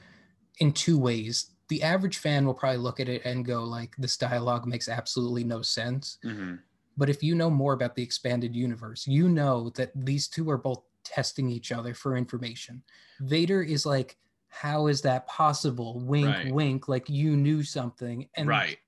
in 0.58 0.72
two 0.72 0.98
ways 0.98 1.50
the 1.68 1.82
average 1.82 2.18
fan 2.18 2.46
will 2.46 2.54
probably 2.54 2.78
look 2.78 2.98
at 3.00 3.08
it 3.08 3.24
and 3.24 3.44
go 3.44 3.62
like 3.64 3.94
this 3.96 4.16
dialogue 4.16 4.66
makes 4.66 4.88
absolutely 4.88 5.44
no 5.44 5.62
sense 5.62 6.18
Mm-hmm. 6.24 6.54
But 6.98 7.08
if 7.08 7.22
you 7.22 7.36
know 7.36 7.48
more 7.48 7.74
about 7.74 7.94
the 7.94 8.02
expanded 8.02 8.56
universe, 8.56 9.06
you 9.06 9.28
know 9.28 9.70
that 9.76 9.92
these 9.94 10.26
two 10.26 10.50
are 10.50 10.58
both 10.58 10.82
testing 11.04 11.48
each 11.48 11.70
other 11.70 11.94
for 11.94 12.16
information. 12.16 12.82
Vader 13.20 13.62
is 13.62 13.86
like, 13.86 14.16
How 14.48 14.88
is 14.88 15.00
that 15.02 15.26
possible? 15.28 16.00
Wink, 16.00 16.26
Right. 16.26 16.52
wink, 16.52 16.88
like 16.88 17.08
you 17.08 17.36
knew 17.36 17.62
something. 17.62 18.28
And 18.34 18.48
right. 18.48 18.78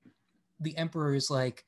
the 0.59 0.75
Emperor 0.77 1.15
is 1.15 1.31
like, 1.31 1.63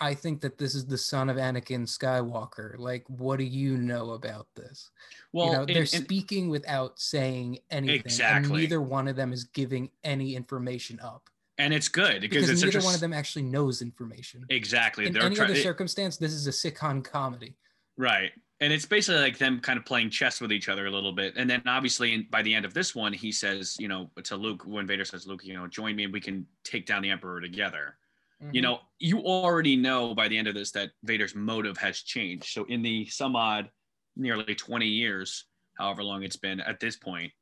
I 0.00 0.14
think 0.14 0.40
that 0.42 0.58
this 0.58 0.74
is 0.74 0.86
the 0.86 0.98
son 0.98 1.28
of 1.30 1.36
Anakin 1.36 1.82
Skywalker. 1.86 2.78
Like, 2.78 3.04
what 3.08 3.38
do 3.38 3.44
you 3.44 3.76
know 3.76 4.10
about 4.12 4.46
this? 4.54 4.90
Well, 5.32 5.46
you 5.46 5.52
know, 5.52 5.64
they're 5.66 5.78
and- 5.80 5.88
speaking 5.88 6.48
without 6.48 6.98
saying 7.00 7.58
anything. 7.70 8.00
Exactly. 8.00 8.50
And 8.50 8.60
neither 8.60 8.80
one 8.80 9.08
of 9.08 9.16
them 9.16 9.32
is 9.32 9.44
giving 9.44 9.90
any 10.04 10.34
information 10.36 11.00
up. 11.02 11.28
and 11.58 11.72
it's 11.72 11.88
good 11.88 12.20
because, 12.20 12.46
Because 12.46 12.50
it's 12.50 12.62
neither 12.62 12.80
a 12.80 12.84
one 12.84 12.94
of 12.94 13.00
them 13.00 13.14
actually 13.14 13.42
knows 13.42 13.80
information. 13.80 14.44
exactly. 14.50 15.06
In 15.06 15.12
They're 15.14 15.22
any 15.22 15.36
try- 15.36 15.46
other 15.46 15.54
it- 15.54 15.62
circumstance, 15.62 16.16
this 16.18 16.32
is 16.32 16.46
a 16.46 16.50
sitcom 16.50 17.02
comedy. 17.02 17.56
Right. 17.96 18.32
And 18.60 18.72
it's 18.72 18.84
basically 18.86 19.20
like 19.22 19.38
them 19.38 19.60
kind 19.60 19.78
of 19.78 19.84
playing 19.86 20.10
chess 20.10 20.40
with 20.40 20.50
each 20.52 20.68
other 20.68 20.86
a 20.86 20.90
little 20.90 21.12
bit. 21.12 21.34
And 21.36 21.48
then 21.48 21.62
obviously 21.66 22.12
in, 22.14 22.26
by 22.30 22.42
the 22.42 22.54
end 22.54 22.64
of 22.66 22.72
this 22.74 22.94
one, 22.94 23.12
he 23.12 23.30
says, 23.32 23.76
you 23.78 23.88
know, 23.88 24.10
to 24.24 24.36
Luke, 24.36 24.62
when 24.66 24.86
Vader 24.86 25.04
says, 25.04 25.26
Luke, 25.26 25.44
you 25.44 25.54
know, 25.54 25.66
join 25.66 25.94
me 25.96 26.04
and 26.04 26.12
we 26.12 26.20
can 26.20 26.46
take 26.64 26.84
down 26.86 27.02
the 27.02 27.10
Emperor 27.10 27.40
together. 27.40 27.96
Mm-hmm. 28.42 28.54
You 28.54 28.62
know, 28.62 28.80
you 28.98 29.20
already 29.20 29.76
know 29.76 30.14
by 30.14 30.28
the 30.28 30.36
end 30.36 30.48
of 30.48 30.54
this 30.54 30.70
that 30.72 30.90
Vader's 31.04 31.34
motive 31.34 31.76
has 31.78 32.02
changed. 32.02 32.46
So 32.46 32.64
in 32.64 32.82
the 32.82 33.06
some 33.06 33.34
odd 33.34 33.70
nearly 34.16 34.54
20 34.54 34.86
years, 34.86 35.46
however 35.78 36.02
long 36.02 36.22
it's 36.22 36.36
been 36.36 36.60
at 36.60 36.80
this 36.80 36.96
point, 36.96 37.32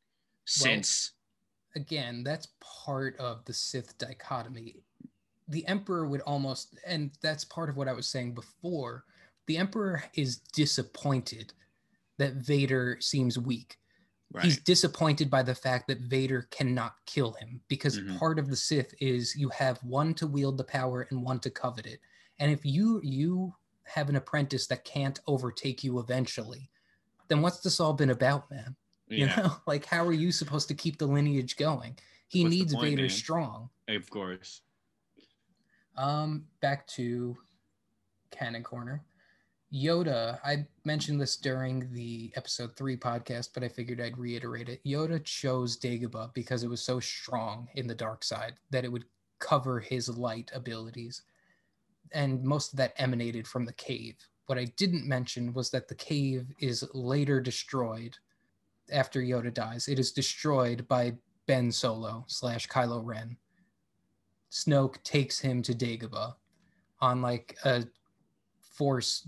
since 0.45 1.13
again, 1.75 2.23
that's 2.23 2.49
part 2.61 3.17
of 3.19 3.45
the 3.45 3.53
Sith 3.53 3.97
dichotomy. 3.99 4.77
The 5.49 5.67
Emperor 5.67 6.07
would 6.07 6.23
almost, 6.23 6.79
and 6.87 7.11
that's 7.21 7.45
part 7.45 7.69
of 7.69 7.77
what 7.77 7.89
I 7.89 7.93
was 7.93 8.07
saying 8.07 8.35
before. 8.35 9.05
The 9.47 9.59
Emperor 9.59 10.03
is 10.15 10.39
disappointed 10.55 11.53
that 12.19 12.35
Vader 12.35 12.97
seems 13.01 13.39
weak. 13.39 13.77
Right. 14.35 14.45
He's 14.45 14.59
disappointed 14.59 15.31
by 15.31 15.43
the 15.43 15.55
fact 15.55 15.89
that 15.89 16.01
Vader 16.01 16.43
cannot 16.51 16.97
kill 17.07 17.33
him 17.35 17.63
because 17.69 17.99
Mhm. 17.99 18.19
part 18.19 18.39
of 18.39 18.49
the 18.49 18.57
Sith 18.57 18.95
is 19.01 19.35
you 19.37 19.49
have 19.51 19.83
one 19.83 20.15
to 20.15 20.27
wield 20.27 20.59
the 20.59 20.65
power 20.65 21.03
and 21.11 21.23
one 21.23 21.41
to 21.41 21.51
covet 21.51 21.87
it. 21.87 22.01
And 22.39 22.51
if 22.51 22.65
you 22.67 23.01
you 23.03 23.55
have 23.85 24.09
an 24.09 24.17
apprentice 24.17 24.67
that 24.69 24.85
can't 24.85 25.21
overtake 25.27 25.85
you 25.85 25.99
eventually, 26.01 26.71
then 27.29 27.43
what's 27.43 27.61
this 27.61 27.81
all 27.81 27.93
been 27.95 28.11
about, 28.11 28.51
man? 28.51 28.77
You 29.09 29.27
yeah, 29.27 29.37
know, 29.37 29.57
like 29.67 29.85
how 29.87 30.05
are 30.07 30.13
you 30.15 30.33
supposed 30.33 30.67
to 30.69 30.75
keep 30.75 30.99
the 30.99 31.07
lineage 31.07 31.57
going? 31.57 31.99
He 32.29 32.43
What's 32.43 32.57
needs 32.57 32.73
point, 32.75 32.91
Vader 32.91 33.03
man? 33.03 33.11
strong. 33.11 33.71
of 33.89 34.11
course. 34.11 34.63
Um, 35.97 36.49
back 36.61 36.87
to 36.89 37.37
Canon 38.31 38.65
Corner. 38.65 39.05
Yoda, 39.75 40.39
I 40.45 40.67
mentioned 40.85 41.21
this 41.21 41.37
during 41.37 41.93
the 41.93 42.33
episode 42.37 42.77
three 42.77 42.97
podcast, 42.97 43.49
but 43.53 43.65
I 43.65 43.69
figured 43.69 44.01
I'd 44.01 44.17
reiterate 44.17 44.69
it. 44.69 44.81
Yoda 44.85 45.23
chose 45.25 45.77
Dagobah 45.77 46.33
because 46.33 46.63
it 46.63 46.71
was 46.71 46.81
so 46.81 47.01
strong 47.01 47.67
in 47.75 47.89
the 47.89 47.95
dark 47.95 48.23
side 48.23 48.55
that 48.71 48.85
it 48.85 48.93
would 48.93 49.07
cover 49.41 49.81
his 49.81 50.09
light 50.09 50.49
abilities. 50.55 51.23
And 52.13 52.45
most 52.45 52.73
of 52.73 52.77
that 52.77 52.95
emanated 52.99 53.49
from 53.49 53.65
the 53.65 53.73
cave. 53.73 54.15
What 54.47 54.59
I 54.59 54.67
didn't 54.77 55.09
mention 55.09 55.53
was 55.53 55.71
that 55.71 55.89
the 55.89 55.97
cave 55.97 56.47
is 56.61 56.89
later 56.95 57.41
destroyed 57.41 58.17
after 58.93 59.21
Yoda 59.21 59.53
dies. 59.53 59.89
It 59.89 59.99
is 59.99 60.13
destroyed 60.13 60.87
by 60.87 61.15
Ben 61.47 61.73
Solo 61.73 62.25
slash 62.29 62.69
Kylo 62.69 63.05
Ren. 63.05 63.37
Snoke 64.53 65.03
takes 65.03 65.41
him 65.41 65.63
to 65.63 65.73
Dagobah 65.73 66.37
on 67.01 67.23
like 67.23 67.57
a 67.65 67.85
force 68.61 69.27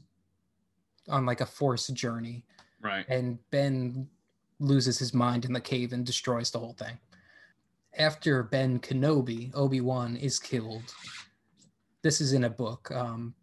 on 1.08 1.26
like 1.26 1.40
a 1.40 1.46
force 1.46 1.86
journey 1.88 2.44
Right. 2.82 3.06
and 3.08 3.38
Ben 3.50 4.08
loses 4.58 4.98
his 4.98 5.12
mind 5.14 5.44
in 5.44 5.52
the 5.52 5.60
cave 5.60 5.92
and 5.92 6.04
destroys 6.04 6.50
the 6.50 6.58
whole 6.58 6.74
thing. 6.74 6.98
After 7.98 8.42
Ben 8.42 8.78
Kenobi, 8.78 9.50
Obi-Wan 9.54 10.16
is 10.16 10.38
killed. 10.38 10.94
This 12.02 12.20
is 12.20 12.32
in 12.32 12.44
a 12.44 12.50
book. 12.50 12.90
Um, 12.90 13.34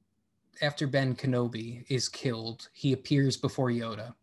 after 0.61 0.87
Ben 0.87 1.15
Kenobi 1.15 1.83
is 1.89 2.07
killed, 2.07 2.69
he 2.73 2.93
appears 2.93 3.35
before 3.37 3.69
Yoda 3.69 4.13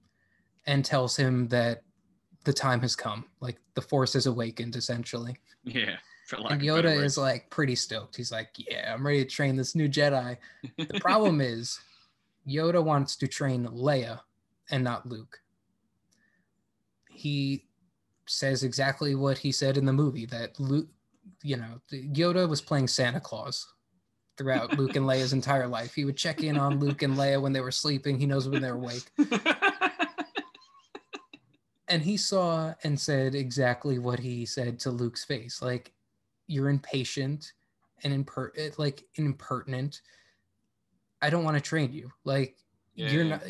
and 0.67 0.85
tells 0.85 1.17
him 1.17 1.49
that 1.49 1.83
the 2.45 2.53
time 2.53 2.81
has 2.81 2.95
come. 2.97 3.25
Like 3.41 3.59
the 3.75 3.83
force 3.83 4.13
has 4.15 4.27
awakened 4.27 4.77
essentially. 4.77 5.37
Yeah. 5.65 5.97
And 6.49 6.61
Yoda 6.63 7.03
is 7.03 7.19
like 7.19 7.51
pretty 7.51 7.75
stoked. 7.75 8.17
He's 8.17 8.31
like, 8.31 8.51
"Yeah, 8.57 8.95
I'm 8.95 9.05
ready 9.05 9.25
to 9.25 9.29
train 9.29 9.57
this 9.57 9.75
new 9.75 9.89
Jedi." 9.89 10.37
The 10.79 11.01
problem 11.01 11.41
is, 11.41 11.77
Yoda 12.51 12.83
wants 12.83 13.17
to 13.17 13.29
train 13.29 13.67
Leia 13.67 14.21
and 14.71 14.83
not 14.83 15.07
Luke. 15.07 15.41
He 17.11 17.67
says 18.27 18.63
exactly 18.63 19.15
what 19.15 19.39
he 19.39 19.53
said 19.53 19.77
in 19.77 19.85
the 19.85 19.93
movie 19.93 20.27
that 20.27 20.59
Luke, 20.59 20.89
you 21.43 21.57
know, 21.57 21.81
Yoda 21.93 22.49
was 22.49 22.61
playing 22.61 22.89
Santa 22.89 23.21
Claus 23.21 23.73
throughout 24.37 24.73
Luke 24.79 24.97
and 24.97 25.07
Leia's 25.07 25.33
entire 25.33 25.67
life. 25.67 25.95
He 25.95 26.05
would 26.05 26.17
check 26.17 26.43
in 26.43 26.57
on 26.57 26.81
Luke 26.81 27.03
and 27.03 27.17
Leia 27.17 27.41
when 27.41 27.53
they 27.53 27.61
were 27.61 27.71
sleeping. 27.71 28.19
He 28.19 28.27
knows 28.27 28.49
when 28.49 28.63
they're 28.63 28.75
awake. 28.75 29.11
And 31.91 32.03
he 32.05 32.17
saw 32.17 32.73
and 32.85 32.99
said 32.99 33.35
exactly 33.35 33.99
what 33.99 34.21
he 34.21 34.47
said 34.47 34.79
to 34.81 34.91
Luke's 34.91 35.25
face 35.25 35.61
like, 35.61 35.93
you're 36.47 36.69
impatient 36.69 37.53
and 38.05 38.25
imper- 38.25 38.79
like 38.79 39.03
impertinent. 39.17 40.01
I 41.23 41.31
don't 41.31 41.45
want 41.45 41.57
to 41.57 41.61
train 41.61 41.93
you. 41.93 42.11
Like 42.25 42.57
you're 42.95 43.25
not 43.25 43.43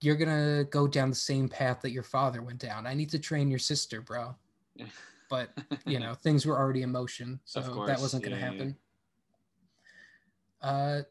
you're 0.00 0.16
gonna 0.16 0.64
go 0.64 0.86
down 0.86 1.10
the 1.10 1.16
same 1.16 1.48
path 1.48 1.80
that 1.82 1.90
your 1.90 2.02
father 2.02 2.42
went 2.42 2.58
down. 2.58 2.86
I 2.86 2.94
need 2.94 3.10
to 3.10 3.18
train 3.18 3.50
your 3.50 3.58
sister, 3.58 4.00
bro. 4.00 4.34
But 5.30 5.50
you 5.84 5.98
know, 6.00 6.14
things 6.14 6.46
were 6.46 6.56
already 6.56 6.80
in 6.80 6.90
motion, 6.90 7.38
so 7.44 7.60
that 7.60 8.00
wasn't 8.00 8.24
gonna 8.24 8.36
yeah, 8.36 8.44
yeah. 8.44 8.50
happen. 8.50 8.76
Uh 10.62 11.02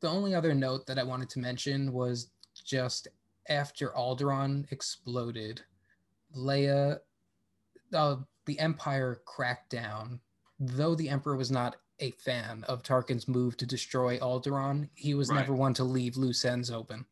the 0.00 0.08
only 0.08 0.34
other 0.34 0.54
note 0.54 0.86
that 0.86 0.98
I 0.98 1.02
wanted 1.02 1.28
to 1.30 1.40
mention 1.40 1.92
was 1.92 2.30
just 2.64 3.08
after 3.48 3.90
Alderaan 3.90 4.70
exploded, 4.70 5.62
Leia, 6.36 6.98
uh, 7.92 8.16
the 8.46 8.58
Empire 8.58 9.20
cracked 9.24 9.70
down. 9.70 10.20
Though 10.58 10.94
the 10.94 11.08
Emperor 11.08 11.36
was 11.36 11.50
not 11.50 11.76
a 12.02 12.10
fan 12.10 12.64
of 12.64 12.82
Tarkin's 12.82 13.28
move 13.28 13.56
to 13.58 13.64
destroy 13.66 14.18
Alderaan, 14.18 14.90
he 14.94 15.14
was 15.14 15.28
Right. 15.30 15.38
never 15.38 15.54
one 15.54 15.72
to 15.74 15.84
leave 15.84 16.16
loose 16.16 16.44
ends 16.44 16.70
open. 16.70 17.06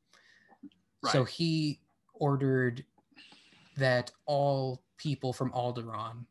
So 1.13 1.25
he 1.25 1.81
ordered 2.13 2.85
that 3.77 4.13
all 4.27 4.83
people 4.99 5.33
from 5.33 5.51
Alderaan 5.53 6.27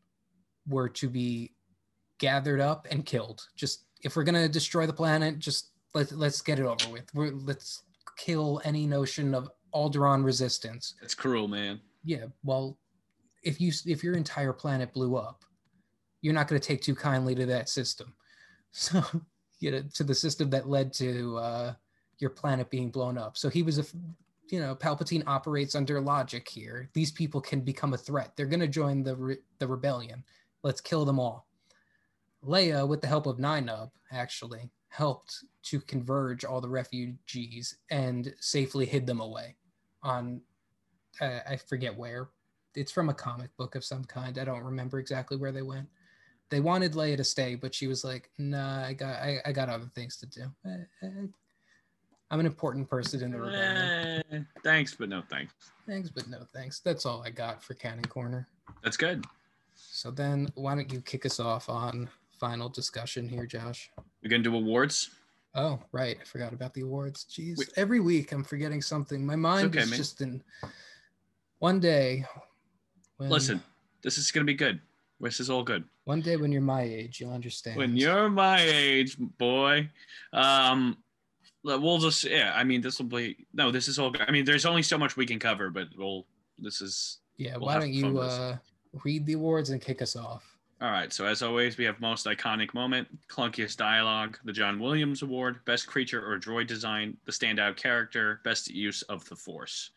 were 0.68 0.88
to 0.90 1.08
be 1.08 1.56
gathered 2.18 2.60
up 2.60 2.86
and 2.90 3.04
killed. 3.04 3.48
Just 3.56 3.86
if 4.02 4.14
we're 4.14 4.22
gonna 4.24 4.48
destroy 4.48 4.86
the 4.86 4.92
planet, 4.92 5.38
just 5.38 5.70
let 5.94 6.12
let's 6.12 6.40
get 6.40 6.60
it 6.60 6.66
over 6.66 6.88
with. 6.90 7.12
We're, 7.14 7.32
let's 7.32 7.82
kill 8.16 8.60
any 8.64 8.86
notion 8.86 9.34
of 9.34 9.50
Alderaan 9.74 10.24
resistance. 10.24 10.94
It's 11.02 11.14
cruel, 11.14 11.48
man. 11.48 11.80
Yeah, 12.04 12.26
well, 12.44 12.78
if 13.42 13.60
you 13.60 13.72
if 13.86 14.04
your 14.04 14.14
entire 14.14 14.52
planet 14.52 14.92
blew 14.92 15.16
up, 15.16 15.44
you're 16.20 16.34
not 16.34 16.46
going 16.46 16.60
to 16.60 16.66
take 16.66 16.82
too 16.82 16.94
kindly 16.94 17.34
to 17.34 17.46
that 17.46 17.68
system. 17.68 18.14
So, 18.72 19.02
you 19.60 19.70
know, 19.70 19.82
to 19.94 20.04
the 20.04 20.14
system 20.14 20.50
that 20.50 20.68
led 20.68 20.92
to 20.94 21.36
uh, 21.38 21.74
your 22.18 22.30
planet 22.30 22.70
being 22.70 22.90
blown 22.90 23.18
up. 23.18 23.36
So 23.36 23.48
he 23.48 23.62
was 23.62 23.78
a, 23.78 23.84
you 24.48 24.60
know, 24.60 24.74
Palpatine 24.74 25.22
operates 25.26 25.74
under 25.74 26.00
logic 26.00 26.48
here. 26.48 26.88
These 26.92 27.12
people 27.12 27.40
can 27.40 27.60
become 27.60 27.94
a 27.94 27.98
threat. 27.98 28.32
They're 28.36 28.46
going 28.46 28.60
to 28.60 28.68
join 28.68 29.02
the 29.02 29.16
re- 29.16 29.38
the 29.58 29.66
rebellion. 29.66 30.24
Let's 30.62 30.80
kill 30.80 31.04
them 31.04 31.18
all. 31.18 31.46
Leia, 32.44 32.86
with 32.88 33.00
the 33.00 33.06
help 33.06 33.26
of 33.26 33.36
Ninub, 33.36 33.90
actually 34.10 34.70
helped 34.88 35.44
to 35.62 35.80
converge 35.80 36.44
all 36.44 36.60
the 36.60 36.68
refugees 36.68 37.76
and 37.90 38.34
safely 38.40 38.86
hid 38.86 39.06
them 39.06 39.20
away 39.20 39.56
on 40.02 40.40
uh, 41.20 41.40
I 41.48 41.56
forget 41.56 41.96
where. 41.96 42.30
It's 42.74 42.92
from 42.92 43.08
a 43.08 43.14
comic 43.14 43.54
book 43.56 43.74
of 43.74 43.84
some 43.84 44.04
kind. 44.04 44.38
I 44.38 44.44
don't 44.44 44.62
remember 44.62 44.98
exactly 44.98 45.36
where 45.36 45.52
they 45.52 45.62
went. 45.62 45.88
They 46.50 46.60
wanted 46.60 46.92
Leia 46.92 47.16
to 47.16 47.24
stay, 47.24 47.54
but 47.54 47.74
she 47.74 47.86
was 47.86 48.04
like, 48.04 48.30
"Nah, 48.38 48.84
I 48.84 48.92
got, 48.92 49.16
I, 49.16 49.38
I 49.46 49.52
got 49.52 49.68
other 49.68 49.88
things 49.94 50.16
to 50.16 50.26
do. 50.26 50.42
I, 50.66 51.06
I, 51.06 51.08
I'm 52.32 52.40
an 52.40 52.46
important 52.46 52.88
person 52.88 53.22
in 53.22 53.30
the 53.32 53.40
rebellion. 53.40 54.22
Eh, 54.32 54.40
thanks, 54.62 54.94
but 54.94 55.08
no 55.08 55.22
thanks. 55.30 55.52
Thanks, 55.86 56.10
but 56.10 56.28
no 56.28 56.38
thanks. 56.52 56.80
That's 56.80 57.06
all 57.06 57.22
I 57.24 57.30
got 57.30 57.62
for 57.62 57.74
Canon 57.74 58.04
Corner. 58.04 58.46
That's 58.82 58.96
good. 58.96 59.24
So 59.74 60.10
then, 60.10 60.48
why 60.54 60.74
don't 60.74 60.92
you 60.92 61.00
kick 61.00 61.24
us 61.24 61.40
off 61.40 61.68
on 61.68 62.08
final 62.38 62.68
discussion 62.68 63.28
here, 63.28 63.46
Josh? 63.46 63.90
We're 64.22 64.30
gonna 64.30 64.42
do 64.42 64.54
awards. 64.54 65.10
Oh, 65.54 65.80
right. 65.92 66.18
I 66.20 66.24
forgot 66.24 66.52
about 66.52 66.74
the 66.74 66.82
awards. 66.82 67.26
Jeez. 67.28 67.58
Wait. 67.58 67.72
Every 67.76 68.00
week 68.00 68.32
I'm 68.32 68.44
forgetting 68.44 68.82
something. 68.82 69.24
My 69.24 69.36
mind 69.36 69.68
okay, 69.68 69.80
is 69.80 69.90
man. 69.90 69.96
just 69.96 70.20
in 70.20 70.42
one 71.58 71.80
day. 71.80 72.24
When, 73.16 73.28
Listen, 73.28 73.62
this 74.02 74.18
is 74.18 74.30
gonna 74.30 74.44
be 74.44 74.54
good. 74.54 74.80
This 75.20 75.40
is 75.40 75.50
all 75.50 75.62
good. 75.62 75.84
One 76.10 76.20
day 76.20 76.36
when 76.36 76.50
you're 76.50 76.60
my 76.60 76.82
age, 76.82 77.20
you'll 77.20 77.32
understand. 77.32 77.76
When 77.76 77.96
you're 77.96 78.28
my 78.28 78.60
age, 78.60 79.16
boy, 79.16 79.88
um, 80.32 80.96
we'll 81.62 81.98
just 81.98 82.24
yeah. 82.24 82.52
I 82.52 82.64
mean, 82.64 82.80
this 82.80 82.98
will 82.98 83.06
be 83.06 83.46
no. 83.54 83.70
This 83.70 83.86
is 83.86 83.96
all. 83.96 84.10
good. 84.10 84.22
I 84.26 84.32
mean, 84.32 84.44
there's 84.44 84.66
only 84.66 84.82
so 84.82 84.98
much 84.98 85.16
we 85.16 85.24
can 85.24 85.38
cover, 85.38 85.70
but 85.70 85.86
we'll. 85.96 86.26
This 86.58 86.80
is 86.80 87.20
Yeah, 87.36 87.58
we'll 87.58 87.66
why 87.66 87.78
don't 87.78 87.92
you 87.92 88.18
uh, 88.18 88.56
read 89.04 89.24
the 89.24 89.34
awards 89.34 89.70
and 89.70 89.80
kick 89.80 90.02
us 90.02 90.16
off? 90.16 90.42
All 90.82 90.90
right, 90.90 91.12
so 91.12 91.26
as 91.26 91.42
always, 91.42 91.78
we 91.78 91.84
have 91.84 92.00
most 92.00 92.26
iconic 92.26 92.74
moment, 92.74 93.06
clunkiest 93.28 93.76
dialogue, 93.76 94.36
the 94.44 94.52
John 94.52 94.80
Williams 94.80 95.22
Award, 95.22 95.64
best 95.64 95.86
creature 95.86 96.28
or 96.28 96.40
droid 96.40 96.66
design, 96.66 97.16
the 97.24 97.30
standout 97.30 97.76
character, 97.76 98.40
best 98.42 98.68
use 98.68 99.02
of 99.02 99.24
the 99.28 99.36
Force. 99.36 99.92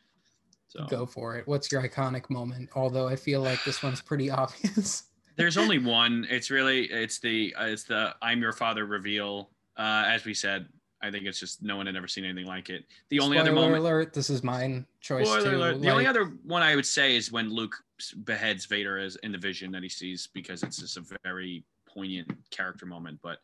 So 0.68 0.85
Go 0.85 1.07
for 1.07 1.38
it. 1.38 1.48
What's 1.48 1.72
your 1.72 1.81
iconic 1.81 2.30
moment? 2.30 2.69
Although 2.76 3.07
I 3.07 3.15
feel 3.15 3.41
like 3.41 3.64
this 3.64 3.81
one's 3.81 4.02
pretty 4.02 4.30
obvious. 4.44 5.06
There's 5.35 5.57
only 5.57 5.80
one. 5.80 6.27
It's 6.30 6.49
really 6.49 6.85
it's 6.85 7.19
the 7.19 7.53
uh, 7.55 7.65
it's 7.65 7.84
the 7.84 8.15
I'm 8.22 8.41
your 8.41 8.53
father 8.53 8.85
reveal. 8.85 9.49
Uh, 9.77 10.03
as 10.07 10.26
we 10.26 10.34
said, 10.34 10.68
I 11.01 11.11
think 11.11 11.26
it's 11.26 11.39
just 11.39 11.61
no 11.61 11.77
one 11.77 11.85
had 11.85 11.95
ever 11.95 12.07
seen 12.07 12.23
anything 12.26 12.45
like 12.45 12.69
it. 12.69 12.85
The 13.10 13.19
only 13.19 13.38
other 13.38 13.51
moment. 13.51 13.77
alert, 13.77 14.14
this 14.14 14.30
is 14.30 14.43
mine 14.43 14.85
choice 15.01 15.27
Spoiler 15.27 15.51
too. 15.51 15.57
alert. 15.57 15.81
The 15.81 15.89
only 15.89 16.07
other 16.07 16.34
one 16.45 16.61
I 16.61 16.76
would 16.76 16.85
say 16.85 17.15
is 17.15 17.31
when 17.31 17.49
Luke 17.49 17.76
beheads 18.23 18.65
Vader 18.65 18.97
as 18.97 19.15
in 19.18 19.31
the 19.31 19.38
vision 19.38 19.72
that 19.72 19.84
he 19.84 19.89
sees 19.89 20.30
because 20.34 20.64
it's 20.64 20.77
just 20.77 20.97
a 20.97 21.03
very 21.23 21.65
poignant 21.88 22.31
character 22.51 22.85
moment. 22.85 23.19
But 23.22 23.39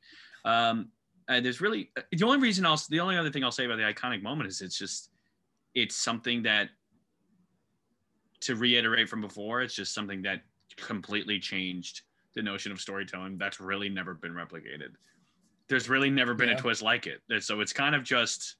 um, 0.46 0.90
uh, 1.28 1.42
there's 1.42 1.62
really 1.62 1.92
the 2.12 2.26
only 2.26 2.40
reason 2.40 2.66
I'll 2.66 2.82
the 2.90 3.00
only 3.00 3.18
other 3.18 3.30
thing 3.30 3.44
I'll 3.44 3.52
say 3.52 3.66
about 3.66 3.78
the 3.78 3.84
iconic 3.84 4.22
moment 4.22 4.50
is 4.50 4.62
it's 4.62 4.78
just 4.78 5.10
it's 5.76 5.96
something 5.96 6.44
that 6.44 6.70
to 8.42 8.56
reiterate 8.56 9.10
from 9.10 9.22
before, 9.22 9.62
it's 9.62 9.76
just 9.76 9.94
something 9.94 10.22
that 10.22 10.42
completely 10.82 11.40
changed 11.40 12.02
the 12.36 12.42
notion 12.42 12.72
of 12.72 12.80
storytelling. 12.80 13.38
That's 13.38 13.60
really 13.60 13.90
never 13.90 14.14
been 14.14 14.34
replicated. 14.34 14.90
There's 15.68 15.90
really 15.90 16.10
never 16.10 16.34
been 16.34 16.50
Yeah. 16.50 16.56
a 16.56 16.60
twist 16.60 16.82
like 16.82 17.08
it. 17.08 17.22
So 17.40 17.62
it's 17.62 17.74
kind 17.74 17.96
of 17.96 18.04
just 18.04 18.56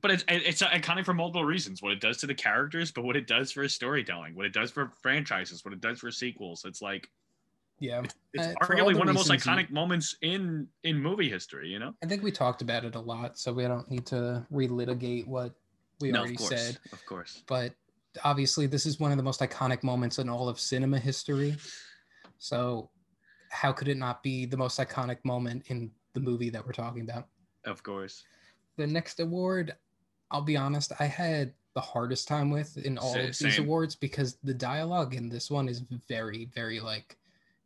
but 0.00 0.10
it's 0.10 0.24
it's 0.28 0.62
iconic 0.62 1.04
for 1.04 1.14
multiple 1.14 1.44
reasons. 1.44 1.80
What 1.80 1.92
it 1.92 2.00
does 2.00 2.16
to 2.18 2.26
the 2.26 2.34
characters, 2.34 2.90
but 2.90 3.04
what 3.04 3.16
it 3.16 3.26
does 3.28 3.52
for 3.52 3.66
storytelling, 3.68 4.34
what 4.34 4.44
it 4.46 4.52
does 4.52 4.70
for 4.70 4.92
franchises, 5.00 5.64
what 5.64 5.72
it 5.72 5.80
does 5.80 6.00
for 6.00 6.10
sequels. 6.10 6.64
It's 6.64 6.82
like 6.82 7.08
yeah. 7.78 8.02
it's 8.34 8.46
Uh, 8.48 8.54
arguably 8.62 8.94
one 8.98 9.02
of 9.02 9.06
the 9.08 9.12
most 9.14 9.30
reasons 9.30 9.46
you- 9.46 9.52
iconic 9.52 9.70
moments 9.70 10.16
in 10.22 10.68
in 10.82 10.98
movie 10.98 11.30
history. 11.30 11.68
You 11.68 11.78
know? 11.78 11.94
I 12.02 12.06
think 12.06 12.22
we 12.22 12.32
talked 12.32 12.62
about 12.62 12.84
it 12.84 12.94
a 12.96 13.00
lot, 13.00 13.38
so 13.38 13.52
we 13.52 13.62
don't 13.62 13.88
need 13.90 14.06
to 14.06 14.44
relitigate 14.52 15.26
what 15.26 15.54
we 16.00 16.10
no, 16.10 16.20
already 16.20 16.34
of 16.34 16.40
course, 16.40 16.50
said. 16.50 16.78
of 16.92 17.06
course. 17.06 17.42
But 17.46 17.72
obviously, 18.24 18.66
this 18.66 18.86
is 18.86 19.00
one 19.00 19.10
of 19.10 19.16
the 19.16 19.22
most 19.22 19.40
iconic 19.40 19.82
moments 19.82 20.18
in 20.18 20.28
all 20.28 20.48
of 20.48 20.58
cinema 20.58 20.98
history. 20.98 21.56
So, 22.38 22.90
how 23.50 23.72
could 23.72 23.88
it 23.88 23.96
not 23.96 24.22
be 24.22 24.46
the 24.46 24.56
most 24.56 24.78
iconic 24.78 25.18
moment 25.24 25.64
in 25.66 25.90
the 26.14 26.20
movie 26.20 26.50
that 26.50 26.64
we're 26.64 26.72
talking 26.72 27.02
about? 27.02 27.26
Of 27.64 27.82
course. 27.82 28.24
The 28.76 28.86
next 28.86 29.20
award, 29.20 29.74
I'll 30.30 30.42
be 30.42 30.56
honest, 30.56 30.92
I 30.98 31.04
had 31.04 31.52
the 31.74 31.80
hardest 31.80 32.26
time 32.26 32.50
with 32.50 32.76
in 32.78 32.98
all 32.98 33.16
of 33.16 33.38
these 33.38 33.58
awards 33.58 33.94
because 33.94 34.38
the 34.42 34.54
dialogue 34.54 35.14
in 35.14 35.28
this 35.28 35.50
one 35.50 35.68
is 35.68 35.82
very, 36.08 36.46
very 36.54 36.80
like 36.80 37.16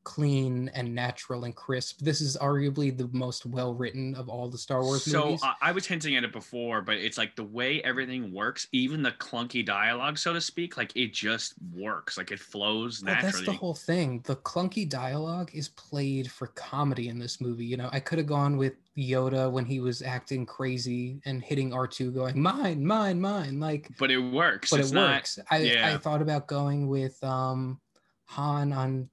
clean 0.05 0.71
and 0.75 0.95
natural 0.95 1.45
and 1.45 1.55
crisp. 1.57 1.99
This 2.01 2.21
is 2.21 2.37
arguably 2.37 2.97
the 2.97 3.09
most 3.13 3.47
well 3.47 3.75
written 3.75 4.15
of 4.15 4.29
all 4.29 4.49
the 4.49 4.59
Star 4.59 4.83
Wars 4.83 5.03
So 5.05 5.25
movies. 5.25 5.41
I, 5.43 5.55
I 5.63 5.73
was 5.73 5.87
hinting 5.87 6.15
at 6.17 6.25
it 6.25 6.33
before, 6.33 6.83
but 6.83 6.97
it's 6.97 7.19
like 7.19 7.35
the 7.37 7.45
way 7.45 7.83
everything 7.83 8.33
works, 8.33 8.69
even 8.73 9.03
the 9.03 9.13
clunky 9.13 9.65
dialogue, 9.65 10.19
so 10.19 10.33
to 10.33 10.41
speak, 10.41 10.77
like 10.77 10.95
it 10.95 11.13
just 11.13 11.55
works, 11.75 12.17
like 12.19 12.31
it 12.31 12.39
flows 12.39 13.03
Well, 13.03 13.15
naturally. 13.15 13.33
that's 13.33 13.47
the 13.47 13.53
whole 13.53 13.75
thing. 13.75 14.21
The 14.25 14.37
clunky 14.37 14.89
dialogue 14.89 15.51
is 15.55 15.71
played 15.71 16.31
for 16.31 16.49
comedy 16.49 17.09
in 17.09 17.19
this 17.19 17.41
movie. 17.41 17.65
You 17.65 17.77
know, 17.79 17.89
I 17.93 18.01
could 18.01 18.19
have 18.19 18.27
gone 18.27 18.57
with 18.57 18.75
Yoda 18.97 19.51
when 19.51 19.65
he 19.65 19.81
was 19.81 20.03
acting 20.03 20.47
crazy 20.47 21.21
and 21.25 21.43
hitting 21.43 21.71
R2 21.71 22.15
going, 22.15 22.41
mine, 22.41 22.85
mine, 22.85 23.21
mine. 23.21 23.59
Like, 23.59 23.89
but 23.99 24.11
it 24.11 24.19
works. 24.19 24.71
but 24.71 24.81
it's 24.81 24.93
it 24.93 24.97
works. 24.97 25.39
I, 25.51 25.57
I 25.57 25.59
yeah. 25.61 25.99
thought 25.99 26.23
about 26.23 26.47
going 26.47 26.87
with 26.89 27.23
um 27.25 27.81
Han 28.27 28.73
on 28.73 29.09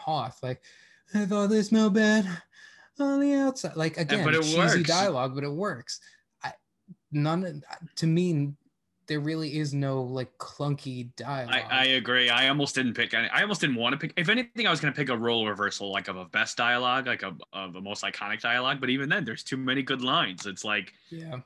Hoth. 0.00 0.42
Like, 0.42 0.62
I 1.14 1.26
thought 1.26 1.48
they 1.50 1.62
smelled 1.62 1.94
bad 1.94 2.26
on 2.98 3.20
the 3.20 3.34
outside. 3.34 3.76
Like 3.76 3.96
again, 3.96 4.24
but 4.24 4.34
it 4.34 4.42
cheesy 4.42 4.58
works. 4.58 4.82
dialogue, 4.82 5.34
but 5.34 5.44
it 5.44 5.52
works. 5.52 6.00
I 6.42 6.52
none 7.12 7.62
to 7.96 8.06
me 8.06 8.52
there 9.10 9.18
really 9.18 9.58
is 9.58 9.74
no 9.74 10.02
like 10.02 10.30
clunky 10.38 11.14
dialogue. 11.16 11.64
I, 11.68 11.80
I 11.80 11.84
agree. 11.84 12.30
I 12.30 12.48
almost 12.48 12.76
didn't 12.76 12.94
pick 12.94 13.12
any. 13.12 13.28
I 13.30 13.42
almost 13.42 13.60
didn't 13.60 13.74
want 13.74 13.92
to 13.92 13.98
pick. 13.98 14.12
If 14.16 14.28
anything, 14.28 14.68
I 14.68 14.70
was 14.70 14.80
going 14.80 14.94
to 14.94 14.96
pick 14.96 15.08
a 15.08 15.18
role 15.18 15.48
reversal, 15.48 15.90
like 15.90 16.06
of 16.06 16.16
a 16.16 16.26
best 16.26 16.56
dialogue, 16.56 17.08
like 17.08 17.24
a 17.24 17.34
of 17.52 17.74
a 17.74 17.80
most 17.80 18.04
iconic 18.04 18.40
dialogue. 18.40 18.80
But 18.80 18.88
even 18.90 19.08
then, 19.08 19.24
there's 19.24 19.42
too 19.42 19.56
many 19.56 19.82
good 19.82 20.00
lines. 20.00 20.46
It's 20.46 20.64
like 20.64 20.92
yeah. 21.10 21.40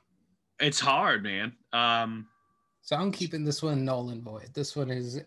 it's 0.59 0.79
hard, 0.79 1.23
man. 1.23 1.53
Um, 1.73 2.27
So 2.83 2.95
I'm 2.95 3.11
keeping 3.11 3.43
this 3.43 3.63
one 3.63 3.83
null 3.83 4.09
and 4.09 4.21
void. 4.21 4.51
This 4.53 4.75
one 4.75 4.91
is 4.91 5.21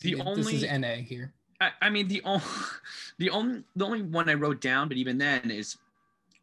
The 0.00 0.22
this 0.34 0.52
is 0.52 0.62
NA 0.62 0.94
here. 0.94 1.34
I, 1.64 1.86
I 1.86 1.90
mean, 1.90 2.08
the 2.08 2.22
only 2.24 2.44
the 3.18 3.30
only 3.30 3.62
the 3.76 3.84
only 3.84 4.02
one 4.02 4.28
I 4.28 4.34
wrote 4.34 4.60
down, 4.60 4.88
but 4.88 4.96
even 4.96 5.18
then 5.18 5.50
is 5.50 5.76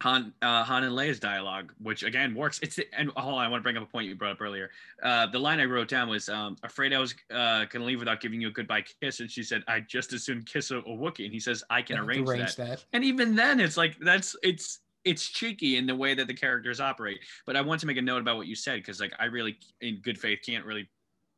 Han, 0.02 0.32
uh, 0.42 0.64
Han 0.64 0.82
and 0.82 0.94
Leia's 0.94 1.20
dialogue, 1.20 1.72
which 1.80 2.02
again 2.02 2.34
works. 2.34 2.58
It's 2.60 2.80
and 2.96 3.10
hold 3.10 3.34
on, 3.34 3.44
I 3.44 3.48
want 3.48 3.60
to 3.60 3.62
bring 3.62 3.76
up 3.76 3.84
a 3.84 3.86
point 3.86 4.08
you 4.08 4.16
brought 4.16 4.32
up 4.32 4.40
earlier. 4.40 4.70
Uh, 5.00 5.26
the 5.28 5.38
line 5.38 5.60
I 5.60 5.64
wrote 5.64 5.86
down 5.86 6.08
was, 6.08 6.28
um, 6.28 6.56
"Afraid 6.64 6.92
I 6.92 6.98
was 6.98 7.14
uh, 7.30 7.66
gonna 7.66 7.84
leave 7.84 8.00
without 8.00 8.20
giving 8.20 8.40
you 8.40 8.48
a 8.48 8.50
goodbye 8.50 8.84
kiss," 9.00 9.20
and 9.20 9.30
she 9.30 9.44
said, 9.44 9.62
"I'd 9.68 9.88
just 9.88 10.12
as 10.12 10.24
soon 10.24 10.42
kiss 10.42 10.72
a, 10.72 10.78
a 10.78 10.82
Wookiee." 10.82 11.24
And 11.24 11.32
he 11.32 11.38
says, 11.38 11.62
"I 11.70 11.82
can 11.82 11.98
I 11.98 12.00
arrange, 12.00 12.28
arrange 12.28 12.56
that. 12.56 12.68
that. 12.68 12.84
And 12.92 13.04
even 13.04 13.36
then, 13.36 13.60
it's 13.60 13.76
like 13.76 13.96
that's 14.00 14.34
it's 14.42 14.80
it's 15.04 15.28
cheeky 15.28 15.76
in 15.76 15.86
the 15.86 15.94
way 15.94 16.14
that 16.14 16.26
the 16.26 16.34
characters 16.34 16.80
operate. 16.80 17.20
But 17.46 17.54
I 17.54 17.60
want 17.60 17.80
to 17.82 17.86
make 17.86 17.96
a 17.96 18.02
note 18.02 18.22
about 18.22 18.36
what 18.36 18.48
you 18.48 18.56
said 18.56 18.80
because 18.80 18.98
like 19.00 19.12
I 19.20 19.26
really, 19.26 19.56
in 19.80 20.00
good 20.02 20.18
faith, 20.18 20.40
can't 20.44 20.64
really 20.64 20.88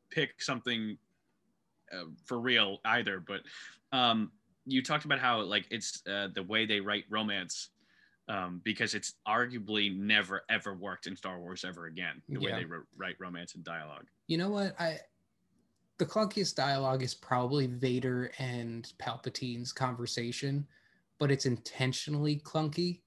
pick 0.09 0.41
something 0.41 0.97
uh, 1.95 2.05
for 2.25 2.39
real 2.39 2.79
either. 2.85 3.23
But 3.25 3.41
um, 3.91 4.31
you 4.65 4.83
talked 4.83 5.05
about 5.05 5.19
how 5.19 5.41
like 5.41 5.65
it's 5.71 6.01
uh, 6.09 6.29
the 6.33 6.43
way 6.43 6.65
they 6.65 6.79
write 6.79 7.05
romance 7.09 7.69
um, 8.27 8.61
because 8.63 8.93
it's 8.95 9.13
arguably 9.27 9.95
never 9.95 10.43
ever 10.49 10.73
worked 10.73 11.07
in 11.07 11.15
Star 11.15 11.39
Wars 11.39 11.63
ever 11.63 11.85
again. 11.85 12.21
The 12.29 12.39
way 12.39 12.51
they 12.51 12.65
write 12.97 13.15
romance 13.19 13.55
and 13.55 13.63
dialogue. 13.63 14.05
You 14.27 14.37
know 14.37 14.49
what? 14.49 14.79
I 14.79 14.99
the 15.97 16.05
clunkiest 16.05 16.55
dialogue 16.55 17.03
is 17.03 17.13
probably 17.13 17.67
Vader 17.67 18.31
and 18.37 18.91
Palpatine's 18.99 19.71
conversation, 19.71 20.67
but 21.19 21.31
it's 21.31 21.45
intentionally 21.45 22.41
clunky 22.43 23.01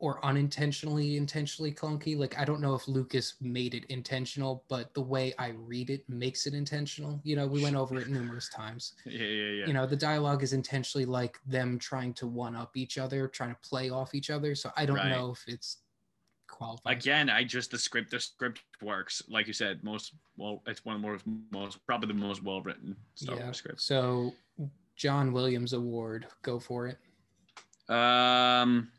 or 0.00 0.24
unintentionally 0.24 1.16
intentionally 1.16 1.72
clunky. 1.72 2.16
Like 2.16 2.38
I 2.38 2.44
don't 2.44 2.60
know 2.60 2.74
if 2.74 2.86
Lucas 2.86 3.34
made 3.40 3.74
it 3.74 3.84
intentional, 3.86 4.64
but 4.68 4.94
the 4.94 5.00
way 5.00 5.34
I 5.38 5.48
read 5.48 5.90
it 5.90 6.08
makes 6.08 6.46
it 6.46 6.54
intentional. 6.54 7.20
You 7.24 7.36
know, 7.36 7.46
we 7.46 7.62
went 7.62 7.76
over 7.76 7.98
it 7.98 8.08
numerous 8.08 8.48
times. 8.48 8.94
Yeah, 9.04 9.24
yeah, 9.24 9.50
yeah. 9.50 9.66
You 9.66 9.72
know, 9.72 9.86
the 9.86 9.96
dialogue 9.96 10.42
is 10.42 10.52
intentionally 10.52 11.04
like 11.06 11.38
them 11.46 11.78
trying 11.78 12.12
to 12.14 12.26
one 12.26 12.54
up 12.54 12.76
each 12.76 12.98
other, 12.98 13.26
trying 13.26 13.50
to 13.50 13.68
play 13.68 13.90
off 13.90 14.14
each 14.14 14.30
other. 14.30 14.54
So 14.54 14.70
I 14.76 14.86
don't 14.86 14.96
Right. 14.96 15.08
know 15.10 15.32
if 15.32 15.42
it's 15.48 15.78
qualified. 16.46 16.96
Again, 16.98 17.30
I 17.30 17.42
just 17.42 17.70
the 17.70 17.78
script. 17.78 18.10
The 18.10 18.20
script 18.20 18.60
works, 18.82 19.22
like 19.28 19.46
you 19.46 19.52
said. 19.52 19.82
Most 19.82 20.12
well, 20.36 20.62
it's 20.66 20.84
one 20.84 20.96
of 20.96 21.02
the 21.02 21.08
most, 21.08 21.26
most 21.50 21.86
probably 21.86 22.08
the 22.08 22.14
most 22.14 22.42
well 22.44 22.60
written 22.60 22.96
Star 23.14 23.36
yeah. 23.36 23.44
Wars 23.44 23.56
scripts. 23.56 23.84
So 23.84 24.34
John 24.96 25.32
Williams 25.32 25.72
Award, 25.72 26.26
go 26.42 26.58
for 26.60 26.86
it. 26.86 26.98
Um, 27.92 28.90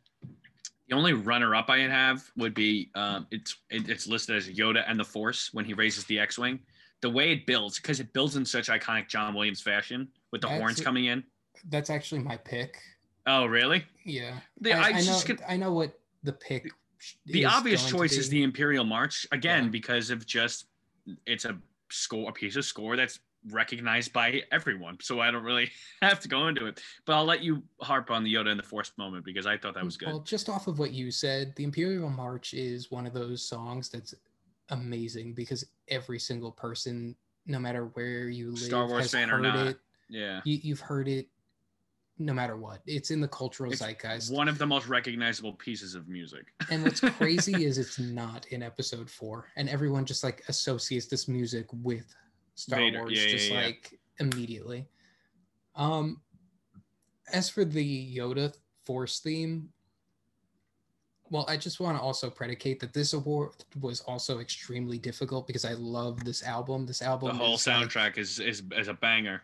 the 0.90 0.96
only 0.96 1.14
runner-up 1.14 1.70
I 1.70 1.80
have 1.80 2.24
would 2.36 2.54
be 2.54 2.90
um, 2.96 3.28
it's 3.32 3.58
it, 3.70 3.90
it's 3.90 4.08
listed 4.08 4.36
as 4.36 4.50
Yoda 4.50 4.84
and 4.88 5.00
the 5.00 5.04
Force 5.06 5.54
when 5.54 5.64
he 5.66 5.74
raises 5.74 6.04
the 6.06 6.20
X-wing. 6.20 6.60
The 7.02 7.10
way 7.10 7.32
it 7.32 7.46
builds, 7.46 7.80
because 7.80 8.00
it 8.00 8.12
builds 8.12 8.36
in 8.36 8.44
such 8.44 8.68
iconic 8.68 9.08
John 9.08 9.34
Williams 9.34 9.62
fashion 9.62 10.10
with 10.32 10.42
the 10.42 10.48
That's 10.48 10.60
horns 10.60 10.80
it. 10.82 10.84
coming 10.84 11.06
in. 11.06 11.24
That's 11.70 11.90
actually 11.90 12.22
my 12.22 12.36
pick. 12.38 12.78
Oh, 13.26 13.46
really? 13.46 13.86
Yeah. 14.04 14.40
The, 14.60 14.74
I, 14.74 14.78
I 14.82 14.88
I 14.88 14.92
know 14.92 15.00
just 15.02 15.30
I 15.48 15.56
know 15.56 15.72
what 15.74 15.98
the 16.24 16.34
pick 16.34 16.70
the 17.28 17.46
obvious 17.46 17.88
choice 17.90 18.18
is 18.18 18.28
the 18.28 18.44
Imperial 18.44 18.84
March 18.84 19.26
again 19.32 19.66
Yeah. 19.66 19.70
because 19.70 20.10
of 20.10 20.26
just 20.26 20.66
it's 21.26 21.46
a 21.46 21.58
score, 21.90 22.30
a 22.30 22.34
piece 22.34 22.56
of 22.58 22.66
score 22.66 22.98
that's 22.98 23.20
recognized 23.48 24.14
by 24.14 24.44
everyone. 24.52 24.98
So 25.02 25.20
I 25.20 25.32
don't 25.32 25.44
really 25.44 25.70
have 26.02 26.20
to 26.22 26.28
go 26.28 26.48
into 26.48 26.66
it. 26.66 26.82
But 27.06 27.16
I'll 27.16 27.26
let 27.26 27.42
you 27.44 27.64
harp 27.82 28.12
on 28.12 28.24
the 28.24 28.34
Yoda 28.34 28.50
and 28.50 28.60
the 28.60 28.64
Force 28.64 28.92
moment 28.98 29.26
because 29.26 29.46
I 29.46 29.58
thought 29.58 29.74
that 29.76 29.86
was 29.86 29.98
good. 29.98 30.10
Well, 30.10 30.20
just 30.20 30.50
off 30.50 30.68
of 30.68 30.80
what 30.80 30.92
you 30.92 31.12
said, 31.12 31.54
the 31.56 31.64
Imperial 31.64 32.10
March 32.10 32.54
is 32.54 32.92
one 32.92 33.06
of 33.06 33.14
those 33.14 33.42
songs 33.48 33.90
that's 33.90 34.14
amazing 34.70 35.34
because 35.34 35.66
every 35.88 36.20
single 36.20 36.52
person, 36.52 37.16
no 37.46 37.60
matter 37.60 37.86
where 37.94 38.30
you 38.30 38.52
live, 38.52 38.60
Star 38.60 38.88
Wars 38.88 39.04
has 39.04 39.12
fan 39.12 39.32
or 39.32 39.40
not. 39.40 39.68
it. 39.68 39.80
yeah. 40.10 40.42
You, 40.44 40.60
you've 40.62 40.82
heard 40.82 41.08
it 41.08 41.28
no 42.20 42.34
matter 42.34 42.58
what. 42.58 42.82
It's 42.86 43.12
in 43.12 43.22
the 43.22 43.28
cultural 43.28 43.72
It's 43.72 43.82
zeitgeist. 43.82 44.32
One 44.32 44.50
of 44.50 44.58
the 44.58 44.66
most 44.66 44.88
recognizable 44.88 45.54
pieces 45.54 45.96
of 45.96 46.08
music. 46.08 46.54
And 46.70 46.84
what's 46.84 47.00
crazy 47.00 47.64
is 47.66 47.78
it's 47.78 47.98
not 47.98 48.46
in 48.48 48.62
episode 48.62 49.10
four, 49.10 49.48
and 49.56 49.70
everyone 49.70 50.06
just 50.06 50.24
like 50.24 50.44
associates 50.50 51.08
this 51.08 51.28
music 51.28 51.66
with 51.72 52.14
Star 52.60 52.80
Vader, 52.80 53.00
Wars, 53.00 53.14
yeah, 53.14 53.32
just 53.32 53.50
yeah. 53.50 53.66
like 53.66 54.00
immediately. 54.20 54.86
Um, 55.76 56.22
as 57.32 57.50
for 57.50 57.64
the 57.64 58.18
Yoda 58.18 58.54
Force 58.86 59.20
theme, 59.20 59.70
well, 61.30 61.46
I 61.48 61.58
just 61.58 61.80
want 61.80 61.98
to 61.98 62.02
also 62.02 62.30
predicate 62.30 62.80
that 62.80 62.92
this 62.92 63.14
award 63.14 63.52
was 63.80 64.02
also 64.02 64.40
extremely 64.40 64.98
difficult 64.98 65.48
because 65.48 65.64
I 65.64 65.74
love 65.74 66.24
this 66.26 66.44
album. 66.44 66.86
This 66.86 67.02
album, 67.02 67.30
the 67.30 67.36
whole 67.36 67.54
is, 67.54 67.66
like, 67.66 67.78
soundtrack 67.78 68.18
is, 68.18 68.40
is 68.40 68.64
is 68.76 68.88
a 68.88 68.94
banger. 68.94 69.44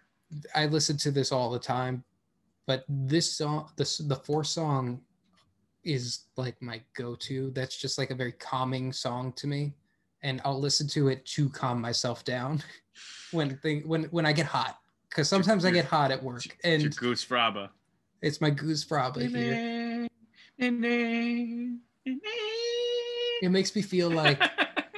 I 0.53 0.65
listen 0.65 0.97
to 0.97 1.11
this 1.11 1.31
all 1.31 1.51
the 1.51 1.59
time, 1.59 2.03
but 2.65 2.83
this 2.89 3.37
song, 3.37 3.69
this 3.77 3.99
the 3.99 4.15
Force 4.15 4.49
song, 4.49 5.01
is 5.83 6.25
like 6.35 6.59
my 6.61 6.81
go-to. 6.95 7.51
That's 7.51 7.77
just 7.77 7.97
like 7.97 8.09
a 8.09 8.15
very 8.15 8.33
calming 8.33 8.91
song 8.91 9.31
to 9.33 9.47
me, 9.47 9.73
and 10.25 10.41
I'll 10.43 10.59
listen 10.59 10.87
to 10.89 11.07
it 11.09 11.23
to 11.27 11.47
calm 11.49 11.79
myself 11.79 12.25
down 12.25 12.61
when 13.31 13.55
thing 13.57 13.87
when 13.87 14.05
when 14.05 14.25
I 14.25 14.33
get 14.33 14.47
hot. 14.47 14.79
Because 15.09 15.29
sometimes 15.29 15.63
I 15.63 15.71
get 15.71 15.85
hot 15.85 16.11
at 16.11 16.21
work, 16.21 16.45
It's 16.45 16.55
your 16.63 16.73
and 16.73 16.97
Goosfraba. 16.97 17.69
it's 18.21 18.41
my 18.41 18.51
goosfraba 18.51 19.29
here. 19.29 20.07
It 23.41 23.49
makes 23.49 23.75
me 23.75 23.81
feel 23.81 24.09
like 24.09 24.41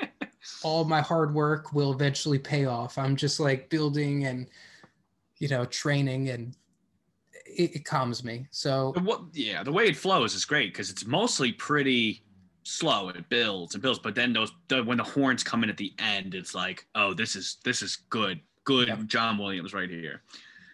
all 0.64 0.86
my 0.86 1.02
hard 1.02 1.34
work 1.36 1.74
will 1.74 1.91
eventually 1.91 2.40
pay 2.40 2.66
off. 2.66 2.98
I'm 2.98 3.16
just 3.16 3.40
like 3.40 3.70
building 3.70 4.26
and 4.26 4.48
you 5.38 5.49
know 5.49 5.66
training, 5.66 6.30
and 6.30 6.56
it, 7.45 7.76
it 7.76 7.86
calms 7.86 8.24
me. 8.24 8.48
So 8.49 8.94
what? 9.04 9.22
Yeah, 9.34 9.62
the 9.62 9.72
way 9.72 9.86
it 9.86 9.98
flows 9.98 10.34
is 10.34 10.45
great 10.45 10.74
because 10.74 10.90
it's 10.90 11.06
mostly 11.06 11.52
pretty 11.52 12.24
slow. 12.68 13.10
It 13.10 13.27
builds 13.30 13.73
and 13.76 13.81
builds, 13.81 13.99
but 13.99 14.15
then 14.15 14.34
those 14.34 14.52
the, 14.68 14.84
when 14.84 14.98
the 14.98 15.03
horns 15.03 15.44
come 15.44 15.64
in 15.64 15.69
at 15.69 15.77
the 15.77 15.94
end, 15.99 16.35
it's 16.35 16.53
like, 16.53 16.85
oh, 16.95 17.14
this 17.14 17.35
is 17.35 17.57
this 17.64 17.81
is 17.81 17.95
good, 18.10 18.39
good 18.64 18.88
Yep. 18.89 19.06
John 19.07 19.38
Williams 19.38 19.73
right 19.73 19.89
here. 19.89 20.22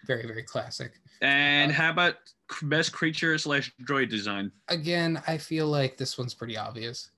very 0.05 0.25
very 0.27 0.43
classic. 0.43 0.93
And 1.21 1.71
Uh, 1.71 1.75
how 1.75 1.89
about 1.91 2.15
best 2.63 2.91
creature 2.91 3.37
slash 3.37 3.71
droid 3.83 4.09
design? 4.09 4.51
Again, 4.67 5.21
I 5.27 5.37
feel 5.37 5.67
like 5.67 5.95
this 5.97 6.17
one's 6.17 6.33
pretty 6.33 6.57
obvious. 6.57 7.09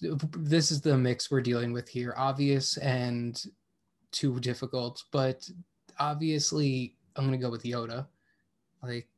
This 0.00 0.70
is 0.70 0.80
the 0.80 0.96
mix 0.96 1.30
we're 1.30 1.40
dealing 1.42 1.72
with 1.72 1.88
here. 1.88 2.14
Obvious 2.16 2.76
and 2.78 3.42
too 4.12 4.40
difficult, 4.40 5.04
but 5.12 5.48
obviously 5.98 6.96
I'm 7.16 7.24
gonna 7.24 7.36
go 7.38 7.50
with 7.50 7.62
Yoda. 7.64 8.06
Like 8.82 9.08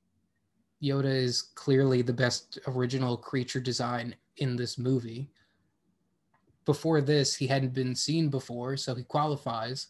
Yoda 0.82 1.04
is 1.14 1.42
clearly 1.54 2.02
the 2.02 2.12
best 2.12 2.59
original 2.66 3.16
creature 3.16 3.60
design 3.60 4.14
in 4.36 4.56
this 4.56 4.78
movie. 4.78 5.30
Before 6.64 7.00
this, 7.00 7.34
he 7.34 7.46
hadn't 7.46 7.74
been 7.74 7.94
seen 7.94 8.28
before, 8.28 8.76
so 8.76 8.94
he 8.94 9.02
qualifies. 9.02 9.88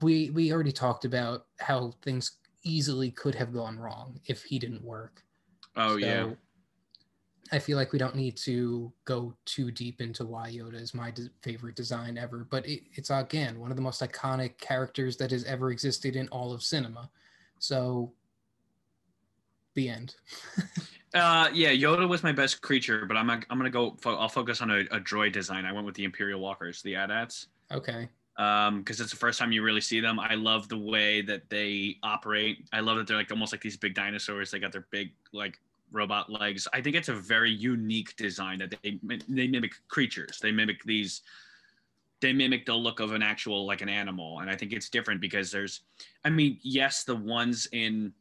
We 0.00 0.30
we 0.30 0.52
already 0.52 0.72
talked 0.72 1.04
about 1.04 1.46
how 1.58 1.92
things 2.02 2.38
easily 2.62 3.10
could 3.10 3.34
have 3.34 3.52
gone 3.52 3.78
wrong 3.78 4.20
if 4.26 4.44
he 4.44 4.58
didn't 4.58 4.84
work. 4.84 5.22
Oh 5.76 5.96
yeah, 5.96 6.30
I 7.52 7.58
feel 7.58 7.76
like 7.76 7.92
we 7.92 7.98
don't 7.98 8.16
need 8.16 8.36
to 8.38 8.92
go 9.04 9.34
too 9.44 9.70
deep 9.70 10.00
into 10.00 10.24
why 10.24 10.50
Yoda 10.50 10.80
is 10.80 10.94
my 10.94 11.10
de- 11.10 11.30
favorite 11.42 11.76
design 11.76 12.16
ever, 12.16 12.46
but 12.50 12.66
it, 12.66 12.82
it's 12.94 13.10
again 13.10 13.60
one 13.60 13.70
of 13.70 13.76
the 13.76 13.82
most 13.82 14.00
iconic 14.00 14.58
characters 14.58 15.16
that 15.18 15.30
has 15.30 15.44
ever 15.44 15.70
existed 15.70 16.16
in 16.16 16.28
all 16.28 16.52
of 16.52 16.62
cinema. 16.62 17.10
So, 17.58 18.12
the 19.74 19.88
end. 19.88 20.16
uh, 21.14 21.48
yeah. 21.52 21.70
Yoda 21.70 22.08
was 22.08 22.22
my 22.22 22.32
best 22.32 22.60
creature, 22.60 23.06
but 23.06 23.16
I'm 23.16 23.30
I'm 23.30 23.42
gonna 23.48 23.70
go. 23.70 23.96
Fo- 24.00 24.16
I'll 24.16 24.28
focus 24.28 24.60
on 24.60 24.70
a, 24.70 24.80
a 24.90 25.00
droid 25.00 25.32
design. 25.32 25.64
I 25.64 25.72
went 25.72 25.86
with 25.86 25.94
the 25.94 26.04
Imperial 26.04 26.40
Walkers, 26.40 26.82
the 26.82 26.96
AT-ATs. 26.96 27.46
Okay. 27.72 28.08
um 28.36 28.80
because 28.80 29.00
it's 29.00 29.10
the 29.10 29.16
first 29.16 29.38
time 29.38 29.52
you 29.52 29.62
really 29.62 29.80
see 29.80 30.00
them 30.00 30.18
i 30.18 30.34
love 30.34 30.68
the 30.68 30.76
way 30.76 31.22
that 31.22 31.48
they 31.48 31.96
operate 32.02 32.66
i 32.72 32.80
love 32.80 32.96
that 32.96 33.06
they're 33.06 33.16
like 33.16 33.30
almost 33.30 33.52
like 33.52 33.60
these 33.60 33.76
big 33.76 33.94
dinosaurs 33.94 34.50
they 34.50 34.58
got 34.58 34.72
their 34.72 34.86
big 34.90 35.12
like 35.32 35.60
robot 35.92 36.28
legs 36.28 36.66
i 36.72 36.80
think 36.80 36.96
it's 36.96 37.08
a 37.08 37.14
very 37.14 37.50
unique 37.50 38.14
design 38.16 38.58
that 38.58 38.74
they 38.82 38.98
they 39.28 39.46
mimic 39.46 39.72
creatures 39.86 40.40
they 40.42 40.50
mimic 40.50 40.82
these 40.82 41.22
they 42.20 42.32
mimic 42.32 42.66
the 42.66 42.74
look 42.74 42.98
of 42.98 43.12
an 43.12 43.22
actual 43.22 43.64
like 43.66 43.82
an 43.82 43.88
animal 43.88 44.40
and 44.40 44.50
i 44.50 44.56
think 44.56 44.72
it's 44.72 44.88
different 44.88 45.20
because 45.20 45.52
there's 45.52 45.82
i 46.24 46.28
mean 46.30 46.58
yes 46.62 47.04
the 47.04 47.14
ones 47.14 47.68
in 47.70 48.12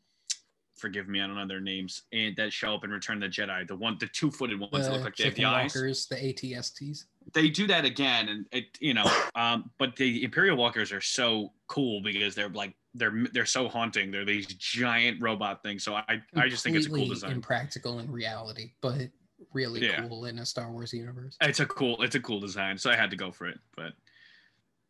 forgive 0.76 1.08
me 1.08 1.22
i 1.22 1.28
don't 1.28 1.36
know 1.36 1.48
their 1.48 1.60
names 1.60 2.04
and 2.14 2.36
that 2.36 2.52
show 2.52 2.74
up 2.74 2.84
in 2.84 2.90
return 2.90 3.22
of 3.22 3.30
the 3.32 3.42
jedi 3.42 3.68
the 3.68 3.76
one 3.76 3.96
the 4.00 4.08
two-footed 4.08 4.60
ones 4.60 4.72
that 4.74 4.84
The 4.86 4.92
look 4.92 5.04
like 5.06 5.16
they 5.16 5.26
have 5.26 5.36
the 5.36 5.46
eyes 5.46 5.76
walkers, 5.76 6.08
the 6.08 6.16
ATSTs. 6.16 7.06
they 7.34 7.50
do 7.50 7.68
that 7.68 7.86
again 7.86 8.30
and 8.30 8.46
it 8.52 8.66
you 8.80 8.94
know 8.94 9.06
um 9.36 9.70
but 9.78 9.96
the 9.96 10.24
imperial 10.24 10.58
walkers 10.58 10.92
are 10.92 11.02
so 11.02 11.54
cool 11.68 12.02
because 12.02 12.34
they're 12.36 12.50
like 12.50 12.74
they're 12.96 13.26
they're 13.34 13.46
so 13.46 13.68
haunting 13.68 14.12
they're 14.12 14.26
these 14.26 14.48
giant 14.48 15.22
robot 15.22 15.62
things 15.64 15.84
so 15.84 15.96
i 15.96 16.22
i 16.36 16.48
just 16.48 16.64
think 16.64 16.76
it's 16.76 16.88
a 16.88 16.90
cool 16.90 17.08
design 17.08 17.32
impractical 17.32 18.00
in 18.00 18.12
reality, 18.12 18.72
but 18.82 19.10
really 19.52 19.86
Yeah. 19.86 20.08
cool 20.08 20.26
in 20.26 20.40
a 20.40 20.46
Star 20.46 20.72
Wars 20.72 20.94
universe. 20.94 21.36
it's 21.42 21.60
a 21.60 21.66
cool 21.66 22.02
it's 22.02 22.16
a 22.16 22.20
cool 22.20 22.40
design 22.40 22.78
so 22.78 22.90
i 22.90 22.96
had 22.96 23.10
to 23.12 23.16
go 23.18 23.32
for 23.32 23.46
it 23.48 23.60
but 23.76 23.94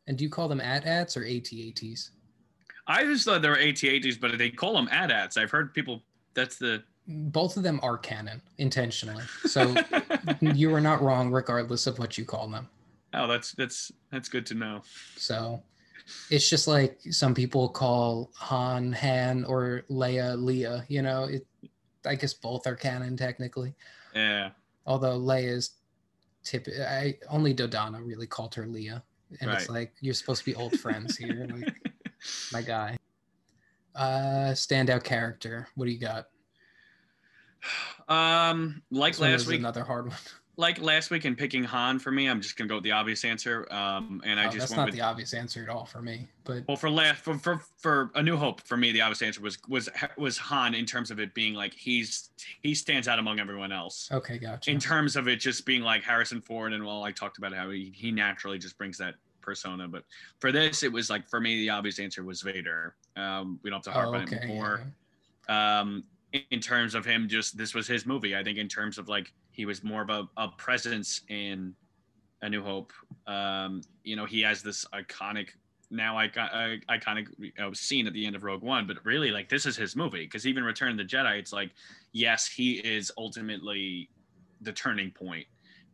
And 0.08 0.18
do 0.18 0.24
you 0.24 0.30
call 0.30 0.48
them 0.48 0.60
AT-ATs 0.62 1.16
or 1.18 1.24
AT-ATs? 1.26 2.12
I 2.88 3.04
just 3.04 3.26
thought 3.26 3.42
they 3.42 3.50
were 3.50 3.58
at-ats 3.58 4.18
but 4.18 4.38
they 4.38 4.50
call 4.50 4.74
them 4.74 4.88
AT-ATs 4.92 5.38
i've 5.38 5.52
heard 5.52 5.74
people 5.74 6.02
that's 6.34 6.58
the 6.58 6.84
both 7.08 7.58
of 7.58 7.64
them 7.64 7.80
are 7.84 7.98
canon 7.98 8.42
intentionally. 8.58 9.24
So 9.46 9.76
you 10.42 10.74
are 10.74 10.82
not 10.82 11.02
wrong, 11.02 11.32
regardless 11.32 11.88
of 11.88 12.00
what 12.00 12.18
you 12.18 12.26
call 12.26 12.48
them. 12.48 12.68
oh, 13.14 13.28
that's 13.28 13.52
that's 13.54 13.92
that's 14.12 14.30
good 14.30 14.46
to 14.48 14.54
know. 14.54 14.82
So 15.16 15.62
it's 16.30 16.50
just 16.50 16.68
like 16.68 17.00
some 17.12 17.34
people 17.34 17.70
call 17.70 18.32
Han 18.36 18.94
Han 18.94 19.44
or 19.46 19.84
Leia 19.90 20.38
Leia. 20.38 20.86
You 20.88 21.02
know, 21.02 21.26
it. 21.26 21.46
I 22.06 22.16
guess 22.16 22.34
both 22.34 22.68
are 22.68 22.76
canon 22.76 23.16
technically. 23.16 23.74
Yeah. 24.14 24.50
Although 24.86 25.18
Leia's 25.18 25.72
tip, 26.44 26.68
I 26.86 27.18
only 27.30 27.54
Dodana 27.54 28.06
really 28.06 28.28
called 28.28 28.54
her 28.56 28.66
Leia, 28.66 29.02
and 29.40 29.50
it's 29.52 29.70
like 29.70 29.94
you're 30.02 30.14
supposed 30.14 30.40
to 30.40 30.46
be 30.46 30.56
old 30.56 30.78
friends 30.80 31.18
here, 31.18 31.48
like 31.50 31.93
my 32.52 32.62
guy. 32.62 32.98
Uh, 33.96 34.52
standout 34.54 35.04
character. 35.04 35.68
What 35.76 35.86
do 35.86 35.92
you 35.92 36.00
got? 36.00 36.28
Um, 38.10 38.82
like 38.92 39.14
This 39.14 39.22
last 39.22 39.48
week, 39.48 39.60
another 39.60 39.84
hard 39.84 40.08
one. 40.08 40.18
like 40.58 40.80
last 40.82 41.10
week 41.10 41.26
in 41.26 41.36
picking 41.36 41.64
Han 41.64 41.98
for 42.00 42.12
me, 42.12 42.28
I'm 42.28 42.42
just 42.42 42.58
gonna 42.58 42.68
go 42.68 42.76
with 42.76 42.84
the 42.84 42.92
obvious 42.92 43.24
answer. 43.24 43.72
Um, 43.74 44.22
and 44.26 44.40
I 44.40 44.44
Oh, 44.44 44.50
just 44.50 44.60
that's 44.60 44.72
not 44.76 44.86
with 44.88 44.96
the 44.96 45.02
obvious 45.02 45.34
answer 45.34 45.64
at 45.64 45.70
all 45.70 45.86
for 45.86 46.02
me, 46.02 46.28
but 46.44 46.64
well 46.68 46.76
for 46.76 46.90
last 46.90 47.22
for, 47.22 47.38
for 47.38 47.62
for 47.78 48.12
A 48.16 48.22
New 48.24 48.36
Hope 48.36 48.62
for 48.62 48.76
me, 48.76 48.92
the 48.92 49.02
obvious 49.02 49.22
answer 49.22 49.42
was 49.42 49.58
was 49.70 49.90
was 50.18 50.38
Han 50.38 50.74
in 50.76 50.86
terms 50.86 51.10
of 51.12 51.20
it 51.20 51.34
being 51.34 51.54
like 51.54 51.74
he's 51.74 52.30
he 52.62 52.76
stands 52.76 53.08
out 53.08 53.20
among 53.20 53.40
everyone 53.40 53.72
else. 53.72 54.10
okay, 54.12 54.38
gotcha. 54.38 54.70
In 54.70 54.80
terms 54.80 55.16
of 55.16 55.28
it 55.28 55.38
just 55.38 55.66
being 55.66 55.82
like 55.82 56.04
Harrison 56.04 56.42
Ford 56.42 56.74
and 56.74 56.86
well, 56.86 57.04
I 57.04 57.12
talked 57.12 57.38
about 57.38 57.54
how 57.54 57.70
he, 57.70 57.94
he 57.96 58.12
naturally 58.12 58.58
just 58.60 58.78
brings 58.78 58.98
that 58.98 59.16
persona, 59.44 59.88
but 59.88 60.04
for 60.40 60.52
this, 60.52 60.82
it 60.82 60.92
was 60.92 61.10
like 61.10 61.30
for 61.30 61.40
me 61.40 61.60
the 61.62 61.70
obvious 61.70 62.00
answer 62.00 62.24
was 62.24 62.42
Vader. 62.42 62.96
Um, 63.16 63.60
we 63.62 63.70
don't 63.70 63.86
have 63.86 63.94
to 63.94 64.00
harp 64.00 64.10
oh, 64.10 64.14
on 64.16 64.24
it 64.24 64.34
okay. 64.34 64.48
more 64.48 64.82
yeah. 65.50 65.80
um 65.80 66.04
in- 66.32 66.44
in 66.52 66.60
terms 66.60 66.96
of 66.96 67.06
him 67.06 67.28
just 67.28 67.58
this 67.58 67.74
was 67.74 67.88
his 67.88 68.06
movie 68.06 68.36
i 68.36 68.44
think 68.44 68.58
in 68.58 68.68
terms 68.68 68.98
of 68.98 69.08
like 69.08 69.34
he 69.52 69.66
was 69.66 69.84
more 69.84 70.02
of 70.02 70.10
a, 70.10 70.28
a 70.38 70.48
presence 70.50 71.22
in 71.30 71.74
a 72.42 72.50
new 72.50 72.64
hope 72.64 72.92
um 73.28 73.82
you 74.04 74.16
know 74.16 74.26
he 74.26 74.42
has 74.42 74.62
this 74.62 74.86
iconic 74.94 75.50
now 75.92 76.18
icon, 76.18 76.50
uh, 76.50 76.76
iconic 76.92 77.28
you 77.38 77.52
know, 77.58 77.72
scene 77.72 78.08
at 78.08 78.14
the 78.14 78.26
end 78.26 78.36
of 78.36 78.44
rogue 78.44 78.64
one 78.64 78.88
but 78.88 78.98
really 79.06 79.32
like 79.32 79.48
this 79.48 79.66
is 79.66 79.76
his 79.76 79.96
movie 79.96 80.26
because 80.26 80.48
even 80.48 80.64
return 80.64 80.92
of 80.92 80.98
the 80.98 81.04
jedi 81.04 81.38
it's 81.38 81.54
like 81.54 81.72
yes 82.12 82.48
he 82.48 82.74
is 82.80 83.12
ultimately 83.18 84.10
the 84.62 84.72
turning 84.72 85.12
point 85.12 85.46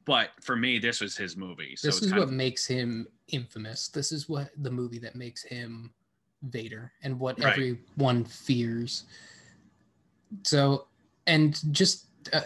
but 0.06 0.30
for 0.42 0.56
me 0.56 0.80
this 0.80 1.02
was 1.02 1.18
his 1.18 1.36
movie 1.36 1.76
so 1.76 1.88
this 1.88 2.02
is 2.02 2.14
what 2.14 2.24
of, 2.24 2.32
makes 2.32 2.66
him 2.66 3.06
infamous. 3.30 3.88
This 3.88 4.12
is 4.12 4.28
what 4.30 4.50
the 4.58 4.72
movie 4.72 5.00
that 5.00 5.16
makes 5.16 5.44
him 5.44 5.94
Vader 6.44 6.92
and 7.04 7.20
what 7.20 7.40
Right. 7.40 7.52
everyone 7.52 8.24
fears. 8.26 9.04
So, 10.44 10.88
and 11.28 11.60
just 11.74 12.08
uh, 12.34 12.42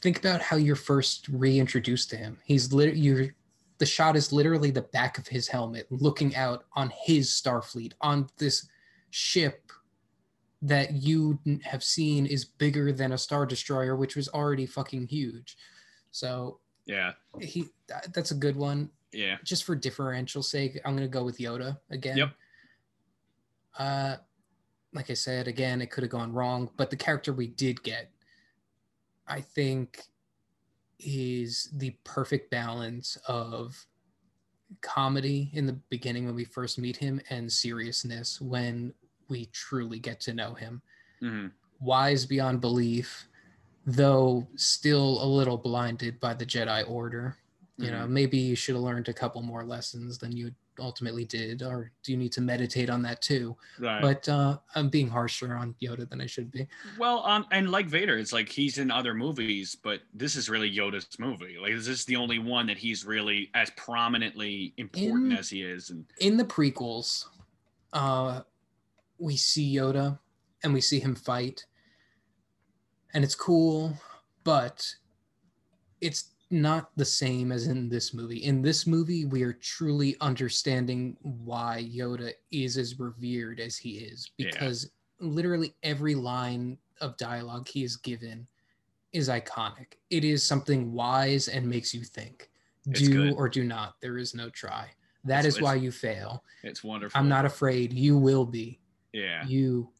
think 0.00 0.18
about 0.18 0.40
how 0.42 0.56
you're 0.56 0.76
first 0.76 1.28
reintroduced 1.28 2.10
to 2.10 2.16
him. 2.16 2.38
He's 2.44 2.72
lit. 2.72 2.96
You're 2.96 3.34
the 3.78 3.86
shot 3.86 4.14
is 4.14 4.32
literally 4.32 4.70
the 4.70 4.82
back 4.82 5.18
of 5.18 5.26
his 5.26 5.48
helmet, 5.48 5.86
looking 5.90 6.36
out 6.36 6.66
on 6.74 6.92
his 7.04 7.30
Starfleet 7.30 7.94
on 8.00 8.28
this 8.38 8.68
ship 9.10 9.72
that 10.60 10.92
you 10.92 11.38
have 11.64 11.82
seen 11.82 12.24
is 12.24 12.44
bigger 12.44 12.92
than 12.92 13.12
a 13.12 13.18
star 13.18 13.44
destroyer, 13.44 13.96
which 13.96 14.14
was 14.14 14.28
already 14.28 14.66
fucking 14.66 15.08
huge. 15.08 15.56
So 16.12 16.58
yeah 16.84 17.12
he 17.40 17.68
that- 17.86 18.12
that's 18.12 18.32
a 18.32 18.36
good 18.36 18.56
one 18.56 18.90
yeah 19.12 19.36
just 19.44 19.64
for 19.64 19.74
differential 19.74 20.42
sake 20.42 20.80
i'm 20.84 20.96
going 20.96 21.06
to 21.06 21.12
go 21.12 21.24
with 21.24 21.38
yoda 21.38 21.78
again 21.90 22.16
Yep. 22.16 22.30
uh 23.78 24.16
like 24.94 25.10
i 25.10 25.14
said 25.14 25.48
again 25.48 25.80
it 25.82 25.90
could 25.90 26.02
have 26.02 26.10
gone 26.10 26.32
wrong 26.32 26.70
but 26.76 26.90
the 26.90 26.96
character 26.96 27.32
we 27.32 27.48
did 27.48 27.82
get 27.82 28.10
i 29.26 29.40
think 29.40 30.02
is 30.98 31.68
the 31.74 31.90
perfect 32.04 32.50
balance 32.50 33.16
of 33.26 33.76
comedy 34.80 35.50
in 35.52 35.66
the 35.66 35.78
beginning 35.90 36.24
when 36.26 36.34
we 36.34 36.44
first 36.44 36.78
meet 36.78 36.96
him 36.96 37.20
and 37.30 37.50
seriousness 37.52 38.40
when 38.40 38.92
we 39.28 39.46
truly 39.46 39.98
get 39.98 40.20
to 40.20 40.32
know 40.34 40.54
him 40.54 40.80
hmm 41.20 41.46
wise 41.80 42.24
beyond 42.24 42.60
belief, 42.60 43.26
though 43.86 44.46
still 44.54 45.20
a 45.20 45.26
little 45.26 45.56
blinded 45.56 46.20
by 46.20 46.32
the 46.32 46.46
Jedi 46.46 46.88
Order. 46.88 47.36
You 47.78 47.90
know, 47.90 48.06
maybe 48.06 48.38
you 48.38 48.54
should 48.54 48.74
have 48.74 48.84
learned 48.84 49.08
a 49.08 49.12
couple 49.12 49.42
more 49.42 49.64
lessons 49.64 50.18
than 50.18 50.36
you 50.36 50.52
ultimately 50.78 51.24
did, 51.24 51.62
or 51.62 51.90
do 52.02 52.12
you 52.12 52.18
need 52.18 52.32
to 52.32 52.40
meditate 52.40 52.88
on 52.88 53.02
that 53.02 53.20
too? 53.20 53.56
right 53.78 54.00
But 54.00 54.28
uh, 54.28 54.58
I'm 54.74 54.88
being 54.88 55.08
harsher 55.08 55.54
on 55.54 55.74
Yoda 55.82 56.08
than 56.08 56.20
I 56.20 56.26
should 56.26 56.50
be. 56.50 56.68
Well, 56.98 57.24
um, 57.26 57.46
and 57.50 57.70
like 57.70 57.86
Vader, 57.86 58.18
it's 58.18 58.32
like 58.32 58.48
he's 58.48 58.78
in 58.78 58.90
other 58.90 59.14
movies, 59.14 59.74
but 59.74 60.00
this 60.14 60.36
is 60.36 60.48
really 60.48 60.70
Yoda's 60.70 61.18
movie. 61.18 61.56
Like 61.60 61.74
this 61.74 61.88
is 61.88 62.04
the 62.04 62.16
only 62.16 62.38
one 62.38 62.66
that 62.66 62.78
he's 62.78 63.04
really 63.04 63.50
as 63.54 63.70
prominently 63.70 64.74
important 64.76 65.32
In- 65.32 65.38
as 65.38 65.48
he 65.50 65.62
is. 65.62 65.90
And 65.90 66.04
In 66.20 66.36
the 66.36 66.44
prequels, 66.44 67.26
uh, 67.92 68.42
we 69.18 69.36
see 69.36 69.74
Yoda 69.76 70.18
and 70.62 70.72
we 70.72 70.80
see 70.80 71.00
him 71.00 71.14
fight, 71.14 71.64
and 73.14 73.24
it's 73.24 73.34
cool, 73.34 73.94
but 74.44 74.94
it's 76.00 76.31
not 76.52 76.90
the 76.96 77.04
same 77.04 77.50
as 77.50 77.66
in 77.66 77.88
this 77.88 78.12
movie. 78.12 78.44
In 78.44 78.60
this 78.62 78.86
movie, 78.86 79.24
we 79.24 79.42
are 79.42 79.54
truly 79.54 80.16
understanding 80.20 81.16
why 81.22 81.88
Yoda 81.90 82.32
is 82.50 82.76
as 82.76 82.98
revered 82.98 83.58
as 83.58 83.76
he 83.76 83.98
is 83.98 84.30
Yeah. 84.38 84.50
because 84.50 84.90
literally 85.18 85.74
every 85.82 86.14
line 86.14 86.78
of 87.00 87.16
dialogue 87.16 87.66
he 87.68 87.82
is 87.82 87.96
given 87.96 88.46
is 89.12 89.28
iconic. 89.28 89.94
It 90.10 90.24
is 90.24 90.44
something 90.44 90.92
wise 90.92 91.48
and 91.48 91.66
makes 91.66 91.92
you 91.94 92.04
think. 92.04 92.50
It's 92.86 93.00
Do 93.00 93.12
good. 93.12 93.34
or 93.34 93.48
do 93.48 93.64
not. 93.64 94.00
There 94.00 94.18
is 94.18 94.34
no 94.34 94.50
try. 94.50 94.90
That 95.24 95.40
It's- 95.40 95.56
is 95.56 95.60
why 95.62 95.76
you 95.76 95.90
fail. 95.90 96.44
it's 96.62 96.82
wonderful. 96.84 97.18
I'm 97.18 97.28
not 97.28 97.44
afraid. 97.46 97.92
You 97.92 98.18
will 98.18 98.44
be. 98.44 98.80
Yeah. 99.12 99.46
You 99.46 99.90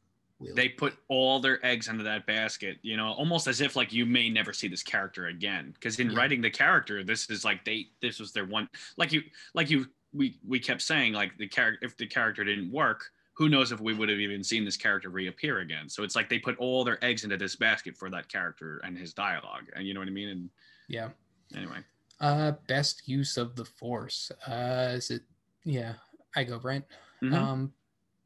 They 0.54 0.68
put 0.68 0.94
all 1.08 1.40
their 1.40 1.64
eggs 1.64 1.88
into 1.88 2.04
that 2.04 2.26
basket, 2.26 2.78
you 2.82 2.96
know, 2.96 3.12
almost 3.12 3.46
as 3.46 3.60
if 3.60 3.76
like 3.76 3.92
you 3.92 4.04
may 4.06 4.28
never 4.28 4.52
see 4.52 4.68
this 4.68 4.82
character 4.82 5.26
again. 5.28 5.70
Because 5.74 5.98
in 6.00 6.10
Yeah. 6.10 6.16
writing 6.18 6.40
the 6.40 6.50
character, 6.50 7.04
this 7.04 7.28
is 7.30 7.44
like 7.44 7.64
they 7.64 7.88
this 8.00 8.18
was 8.18 8.32
their 8.32 8.44
one 8.46 8.68
like 8.96 9.12
you 9.12 9.22
like 9.54 9.70
you 9.70 9.86
we 10.12 10.38
we 10.46 10.58
kept 10.60 10.82
saying 10.82 11.12
like 11.12 11.36
the 11.38 11.46
character 11.48 11.86
if 11.86 11.96
the 11.96 12.06
character 12.06 12.44
didn't 12.44 12.70
work, 12.70 13.10
who 13.34 13.48
knows 13.48 13.72
if 13.72 13.80
we 13.80 13.94
would 13.94 14.08
have 14.08 14.18
even 14.20 14.42
seen 14.44 14.64
this 14.64 14.76
character 14.76 15.08
reappear 15.08 15.60
again. 15.60 15.88
So 15.88 16.02
it's 16.02 16.14
like 16.16 16.28
they 16.28 16.38
put 16.38 16.56
all 16.58 16.84
their 16.84 17.02
eggs 17.04 17.24
into 17.24 17.36
this 17.36 17.56
basket 17.56 17.96
for 17.96 18.10
that 18.10 18.28
character 18.28 18.78
and 18.84 18.96
his 18.98 19.14
dialogue. 19.14 19.64
And 19.74 19.86
you 19.86 19.94
know 19.94 20.00
what 20.00 20.08
I 20.08 20.12
mean? 20.12 20.28
And 20.28 20.50
yeah. 20.88 21.10
anyway. 21.56 21.78
Uh, 22.20 22.52
best 22.68 23.08
use 23.08 23.36
of 23.36 23.56
the 23.56 23.64
Force. 23.64 24.30
Uh, 24.46 24.90
is 24.94 25.10
it? 25.10 25.22
Yeah, 25.64 25.94
I 26.36 26.44
go 26.44 26.58
Brent. 26.58 26.84
Mhm. 27.20 27.32
Um, 27.32 27.72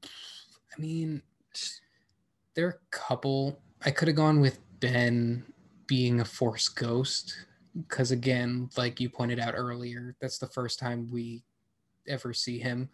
I 0.04 0.80
mean, 0.80 1.22
there 2.56 2.66
are 2.66 2.70
a 2.70 2.90
couple. 2.90 3.60
I 3.84 3.90
could 3.92 4.08
have 4.08 4.16
gone 4.16 4.40
with 4.40 4.58
Ben 4.80 5.44
being 5.86 6.20
a 6.20 6.24
Force 6.24 6.68
ghost 6.68 7.36
because, 7.82 8.10
again, 8.10 8.70
like 8.76 8.98
you 8.98 9.08
pointed 9.08 9.38
out 9.38 9.54
earlier, 9.54 10.16
that's 10.20 10.38
the 10.38 10.48
first 10.48 10.78
time 10.80 11.08
we 11.12 11.44
ever 12.08 12.32
see 12.32 12.58
him. 12.58 12.88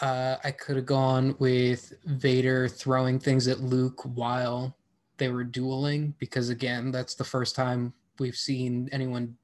Uh, 0.00 0.36
I 0.42 0.50
could 0.50 0.76
have 0.76 0.86
gone 0.86 1.36
with 1.38 1.92
Vader 2.06 2.66
throwing 2.68 3.20
things 3.20 3.46
at 3.48 3.60
Luke 3.60 4.00
while 4.16 4.74
they 5.18 5.28
were 5.28 5.44
dueling 5.44 6.14
because, 6.18 6.48
again, 6.48 6.90
that's 6.90 7.14
the 7.14 7.24
first 7.24 7.54
time 7.54 7.92
we've 8.18 8.36
seen 8.36 8.88
anyone. 8.92 9.36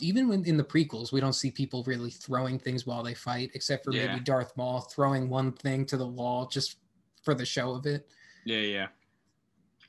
Even 0.00 0.26
when 0.26 0.44
in 0.44 0.56
the 0.56 0.64
prequels, 0.64 1.12
we 1.12 1.20
don't 1.20 1.34
see 1.34 1.52
people 1.52 1.84
really 1.84 2.10
throwing 2.10 2.58
things 2.58 2.84
while 2.84 3.04
they 3.04 3.14
fight, 3.14 3.52
except 3.54 3.84
for 3.84 3.92
Yeah. 3.92 4.08
maybe 4.08 4.24
Darth 4.24 4.56
Maul 4.56 4.80
throwing 4.80 5.28
one 5.28 5.52
thing 5.52 5.86
to 5.86 5.96
the 5.96 6.06
wall 6.06 6.46
just 6.46 6.78
for 7.24 7.34
the 7.34 7.44
show 7.46 7.72
of 7.74 7.86
it 7.86 8.06
Yeah, 8.44 8.58
yeah. 8.60 8.86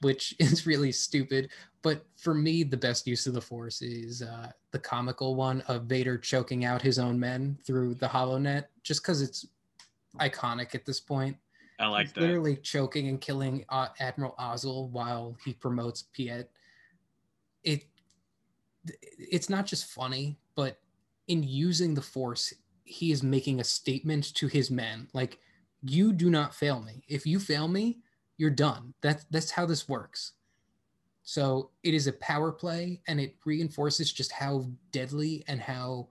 which 0.02 0.36
is 0.40 0.66
really 0.66 0.92
stupid. 0.92 1.50
But 1.82 2.04
for 2.18 2.34
me, 2.34 2.64
the 2.64 2.78
best 2.78 3.06
use 3.06 3.28
of 3.28 3.34
the 3.36 3.42
Force 3.42 3.82
is 3.84 4.24
uh, 4.24 4.52
the 4.72 4.80
comical 4.80 5.36
one 5.36 5.62
of 5.68 5.84
Vader 5.84 6.18
choking 6.18 6.66
out 6.66 6.82
his 6.82 6.98
own 6.98 7.20
men 7.20 7.60
through 7.64 7.94
the 7.96 8.08
Hollow 8.08 8.40
Net, 8.40 8.72
just 8.82 9.04
because 9.04 9.22
it's 9.22 9.46
iconic 10.20 10.74
at 10.74 10.84
this 10.86 11.00
point. 11.00 11.38
I 11.80 11.86
like 11.88 12.08
He's 12.08 12.14
that. 12.14 12.22
literally 12.22 12.56
choking 12.56 13.08
and 13.10 13.22
killing 13.22 13.66
uh, 13.70 13.90
Admiral 14.00 14.34
Ozzel 14.40 14.90
while 14.90 15.38
he 15.46 15.54
promotes 15.54 16.04
Piet. 16.14 16.50
It 17.64 17.86
it's 19.20 19.50
not 19.50 19.66
just 19.66 19.86
funny, 19.86 20.38
but 20.56 20.80
in 21.28 21.44
using 21.44 21.94
the 21.94 22.02
Force, 22.02 22.54
he 22.84 23.12
is 23.12 23.22
making 23.24 23.60
a 23.60 23.64
statement 23.64 24.34
to 24.36 24.48
his 24.48 24.72
men, 24.72 25.08
like 25.14 25.40
you 25.88 26.14
do 26.14 26.30
not 26.30 26.56
fail 26.56 26.82
me. 26.82 27.04
If 27.08 27.26
you 27.26 27.40
fail 27.40 27.68
me, 27.68 28.00
you're 28.38 28.50
done. 28.50 28.94
That's 29.02 29.26
that's 29.32 29.52
how 29.52 29.66
this 29.66 29.88
works. 29.88 30.34
So 31.24 31.72
it 31.84 31.94
is 31.94 32.08
a 32.08 32.14
power 32.14 32.52
play, 32.52 33.02
and 33.08 33.20
it 33.20 33.36
reinforces 33.46 34.14
just 34.14 34.32
how 34.32 34.68
deadly 34.92 35.44
and 35.48 35.60
how 35.60 36.10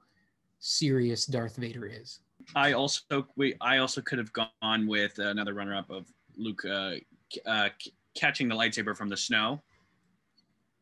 serious 0.59 1.27
Darth 1.27 1.57
Vader 1.57 1.87
is. 1.87 2.21
I 2.55 2.73
also 2.73 3.27
we 3.37 3.55
I 3.61 3.79
also 3.79 4.01
could 4.01 4.19
have 4.19 4.33
gone 4.33 4.87
with 4.87 5.19
another 5.19 5.55
runner 5.55 5.75
up 5.77 5.91
of 5.91 6.07
Luke 6.37 6.65
uh, 6.65 6.95
uh, 7.47 7.69
catching 8.15 8.49
the 8.49 8.55
lightsaber 8.55 8.97
from 8.97 9.09
the 9.09 9.17
snow. 9.17 9.63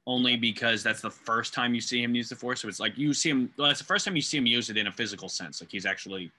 Only 0.04 0.36
because 0.36 0.82
that's 0.82 1.00
the 1.00 1.10
first 1.10 1.54
time 1.54 1.74
you 1.74 1.80
see 1.80 2.02
him 2.02 2.14
use 2.14 2.28
the 2.28 2.34
force. 2.34 2.62
So 2.62 2.68
it's 2.68 2.80
like 2.80 2.98
you 2.98 3.14
see 3.14 3.30
him. 3.30 3.52
Well, 3.56 3.70
it's 3.70 3.78
the 3.78 3.86
first 3.86 4.04
time 4.04 4.16
you 4.16 4.22
see 4.22 4.38
him 4.38 4.46
use 4.46 4.68
it 4.68 4.76
in 4.76 4.88
a 4.88 4.92
physical 4.92 5.28
sense. 5.28 5.60
Like 5.60 5.70
he's 5.70 5.86
actually, 5.86 6.32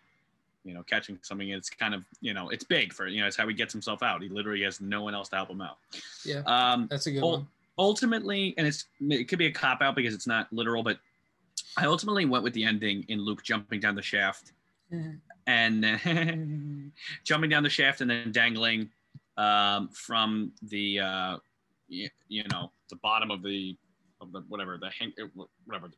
you 0.63 0.73
know, 0.73 0.83
catching 0.83 1.17
something. 1.23 1.49
It's 1.49 1.69
kind 1.69 1.93
of, 1.93 2.03
you 2.21 2.33
know, 2.33 2.49
it's 2.49 2.63
big 2.63 2.93
for 2.93 3.07
you 3.07 3.21
know. 3.21 3.27
It's 3.27 3.35
how 3.37 3.47
he 3.47 3.53
gets 3.53 3.73
himself 3.73 4.01
out. 4.03 4.21
He 4.21 4.29
literally 4.29 4.63
has 4.63 4.79
no 4.81 5.01
one 5.03 5.13
else 5.13 5.29
to 5.29 5.35
help 5.35 5.49
him 5.49 5.61
out. 5.61 5.77
Yeah, 6.25 6.41
Um, 6.45 6.87
that's 6.89 7.07
a 7.07 7.11
good 7.11 7.21
one. 7.21 7.47
ultimately, 7.77 8.53
and 8.57 8.65
it's 8.67 8.85
it 9.01 9.25
could 9.27 9.39
be 9.39 9.47
a 9.47 9.51
cop 9.51 9.81
out 9.81 9.95
because 9.95 10.13
it's 10.13 10.27
not 10.27 10.51
literal, 10.53 10.83
but 10.83 10.99
I 11.77 11.85
ultimately 11.85 12.25
went 12.25 12.43
with 12.43 12.53
the 12.53 12.63
ending 12.63 13.03
in 13.09 13.19
Luke 13.21 13.43
jumping 13.43 13.79
down 13.79 13.95
the 13.95 14.01
shaft 14.01 14.53
Mhm. 14.91 15.19
and 15.47 16.91
jumping 17.23 17.49
down 17.49 17.63
the 17.63 17.69
shaft 17.69 18.01
and 18.01 18.09
then 18.09 18.31
dangling 18.31 18.89
um, 19.37 19.89
from 19.89 20.51
the 20.63 20.99
uh, 20.99 21.37
you, 21.87 22.09
you 22.27 22.43
know 22.51 22.71
the 22.89 22.95
bottom 22.97 23.31
of 23.31 23.41
the 23.43 23.75
of 24.21 24.31
the 24.31 24.41
whatever 24.47 24.77
the 24.77 24.89
hang 24.91 25.11
whatever 25.65 25.89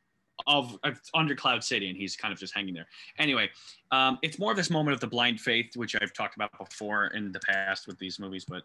of, 0.48 0.78
of 0.84 1.00
under 1.14 1.36
Cloud 1.36 1.64
City, 1.64 1.90
and 1.90 1.98
he's 1.98 2.16
kind 2.16 2.34
of 2.34 2.40
just 2.40 2.54
hanging 2.54 2.74
there. 2.74 2.88
Anyway, 3.20 3.50
um, 3.92 4.20
it's 4.22 4.38
more 4.40 4.52
of 4.52 4.58
this 4.58 4.70
moment 4.70 4.94
of 4.94 5.00
the 5.00 5.08
blind 5.08 5.40
faith, 5.40 5.76
which 5.76 5.96
I've 6.02 6.14
talked 6.14 6.36
about 6.36 6.52
before 6.58 7.08
in 7.08 7.32
the 7.32 7.40
past 7.40 7.88
with 7.88 7.98
these 8.00 8.20
movies, 8.20 8.46
but 8.46 8.64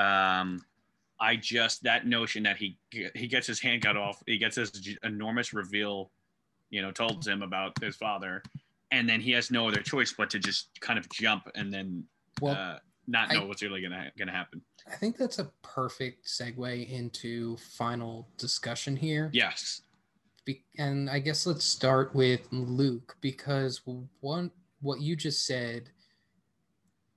um, 0.00 0.60
I 1.20 1.36
just 1.36 1.82
that 1.84 2.06
notion 2.06 2.42
that 2.44 2.56
he 2.56 2.78
he 3.14 3.26
gets 3.26 3.46
his 3.46 3.60
hand 3.60 3.82
cut 3.82 3.96
off, 3.96 4.22
he 4.26 4.38
gets 4.38 4.56
this 4.56 4.70
enormous 5.04 5.52
reveal, 5.52 6.10
you 6.70 6.82
know, 6.82 6.90
told 6.90 7.26
him 7.26 7.42
about 7.42 7.78
his 7.82 7.96
father, 7.96 8.42
and 8.90 9.08
then 9.08 9.20
he 9.20 9.30
has 9.32 9.50
no 9.50 9.68
other 9.68 9.80
choice 9.82 10.12
but 10.16 10.30
to 10.30 10.38
just 10.38 10.78
kind 10.80 10.98
of 10.98 11.08
jump 11.10 11.48
and 11.54 11.72
then 11.72 12.04
Well, 12.40 12.54
uh, 12.54 12.78
not 13.06 13.30
know 13.32 13.42
I- 13.42 13.44
what's 13.44 13.62
really 13.62 13.80
gonna 13.82 14.10
gonna 14.18 14.32
happen. 14.32 14.62
I 14.90 14.94
think 14.94 15.16
that's 15.16 15.40
a 15.40 15.50
perfect 15.62 16.26
segue 16.26 16.88
into 16.88 17.56
final 17.56 18.28
discussion 18.36 18.94
here. 18.94 19.30
Yes. 19.32 19.82
Be- 20.46 20.64
and 20.78 21.10
I 21.10 21.18
guess 21.18 21.46
let's 21.46 21.64
start 21.64 22.14
with 22.14 22.48
Luke 22.50 23.16
because 23.20 23.82
one 24.20 24.50
what 24.80 25.00
you 25.00 25.16
just 25.16 25.44
said 25.44 25.90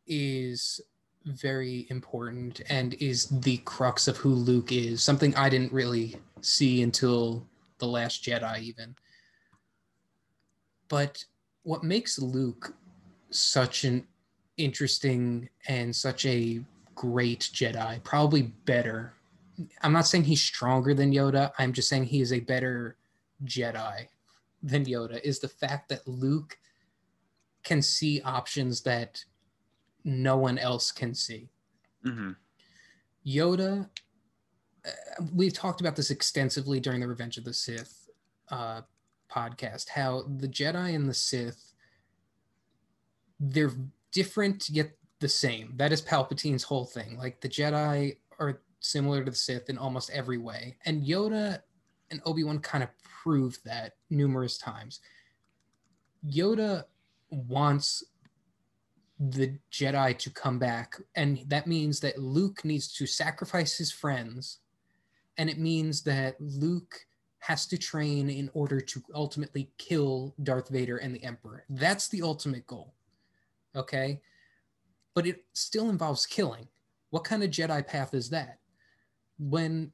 is 0.08 0.82
very 1.26 1.86
important 1.90 2.62
and 2.70 2.96
is 2.96 3.28
the 3.28 3.58
crux 3.58 4.08
of 4.08 4.18
who 4.18 4.30
Luke 4.30 4.72
is. 4.72 5.02
Something 5.04 5.36
I 5.36 5.48
didn't 5.48 5.72
really 5.72 6.18
see 6.42 6.82
until 6.82 7.46
the 7.78 7.88
last 7.88 8.24
Jedi 8.24 8.60
even. 8.62 8.96
But 10.88 11.24
what 11.64 11.84
makes 11.84 12.20
Luke 12.20 12.74
such 13.30 13.84
an 13.84 14.08
interesting 14.58 15.50
and 15.68 15.96
such 15.96 16.26
a 16.26 16.62
great 16.96 17.50
Jedi, 17.54 18.04
probably 18.04 18.54
better. 18.66 19.14
I'm 19.84 19.94
not 19.94 20.08
saying 20.08 20.24
he's 20.24 20.42
stronger 20.42 20.94
than 20.94 21.14
Yoda. 21.14 21.52
I'm 21.60 21.74
just 21.74 21.90
saying 21.90 22.06
he 22.06 22.22
is 22.22 22.34
a 22.34 22.40
better 22.40 22.98
Jedi 23.46 24.08
than 24.62 24.86
Yoda 24.86 25.22
is 25.24 25.40
the 25.40 25.48
fact 25.48 25.90
that 25.90 26.08
Luke 26.08 26.58
can 27.64 27.82
see 27.82 28.22
options 28.22 28.82
that 28.82 29.24
no 30.04 30.38
one 30.38 30.58
else 30.58 30.92
can 30.92 31.14
see. 31.14 31.50
hmm 32.04 32.32
Yoda, 33.26 33.88
uh, 34.86 34.90
we've 35.34 35.54
talked 35.54 35.82
about 35.82 35.96
this 35.96 36.10
extensively 36.10 36.80
during 36.80 37.02
the 37.02 37.08
Revenge 37.08 37.38
of 37.38 37.44
the 37.44 37.54
Sith 37.54 38.10
uh, 38.50 38.82
podcast, 39.30 39.90
how 39.90 40.24
the 40.38 40.48
Jedi 40.48 40.96
and 40.96 41.08
the 41.08 41.14
Sith, 41.14 41.74
they're 43.40 43.74
different 44.12 44.70
yet 44.70 44.92
the 45.20 45.30
same. 45.30 45.74
That 45.76 45.92
is 45.92 46.02
Palpatine's 46.02 46.64
whole 46.64 46.86
thing. 46.86 47.18
Like 47.18 47.42
the 47.42 47.50
Jedi 47.50 48.18
are 48.40 48.62
similar 48.80 49.24
to 49.24 49.32
the 49.32 49.38
Sith 49.38 49.70
in 49.70 49.78
almost 49.78 50.10
every 50.12 50.38
way. 50.38 50.78
And 50.86 51.04
Yoda 51.04 51.62
and 52.12 52.22
Obi-Wan 52.26 52.60
kind 52.60 52.84
of 52.84 52.90
proved 53.04 53.64
that 53.66 53.94
numerous 54.10 54.58
times. 54.58 55.00
Yoda 56.28 56.86
wants 57.30 58.04
the 59.20 59.58
Jedi 59.72 60.18
to 60.18 60.30
come 60.30 60.60
back, 60.60 60.96
and 61.16 61.44
that 61.48 61.68
means 61.68 62.00
that 62.00 62.20
Luke 62.20 62.64
needs 62.64 62.92
to 62.94 63.06
sacrifice 63.06 63.78
his 63.78 63.92
friends, 63.92 64.60
and 65.38 65.50
it 65.50 65.60
means 65.60 66.02
that 66.04 66.36
Luke 66.40 67.06
has 67.40 67.66
to 67.68 67.78
train 67.78 68.30
in 68.30 68.50
order 68.54 68.80
to 68.82 69.02
ultimately 69.14 69.72
kill 69.78 70.36
Darth 70.44 70.70
Vader 70.70 70.98
and 70.98 71.16
the 71.16 71.24
Emperor. 71.24 71.64
That's 71.70 72.08
the 72.10 72.22
ultimate 72.22 72.68
goal. 72.68 72.94
Okay? 73.76 74.22
But 75.14 75.26
it 75.26 75.46
still 75.54 75.90
involves 75.90 76.26
killing. 76.26 76.68
What 77.10 77.24
kind 77.24 77.44
of 77.44 77.50
Jedi 77.50 77.86
path 77.88 78.14
is 78.14 78.30
that? 78.30 78.60
When 79.38 79.92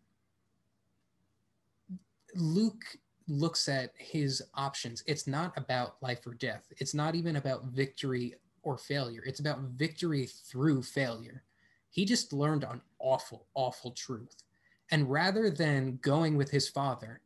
Luke 2.35 2.83
looks 3.27 3.67
at 3.67 3.91
his 3.97 4.41
options, 4.53 5.03
it's 5.07 5.27
not 5.27 5.53
about 5.57 5.95
life 6.01 6.25
or 6.27 6.33
death. 6.33 6.65
It's 6.77 6.93
not 6.93 7.15
even 7.15 7.37
about 7.37 7.65
victory 7.65 8.35
or 8.63 8.77
failure. 8.77 9.23
It's 9.25 9.39
about 9.39 9.61
victory 9.61 10.27
through 10.27 10.83
failure. 10.83 11.43
He 11.89 12.05
just 12.05 12.33
learned 12.33 12.63
an 12.63 12.81
awful, 12.99 13.47
awful 13.53 13.91
truth. 13.91 14.43
And 14.91 15.09
rather 15.09 15.49
than 15.49 15.97
going 16.01 16.35
with 16.35 16.51
his 16.51 16.67
father, 16.69 17.21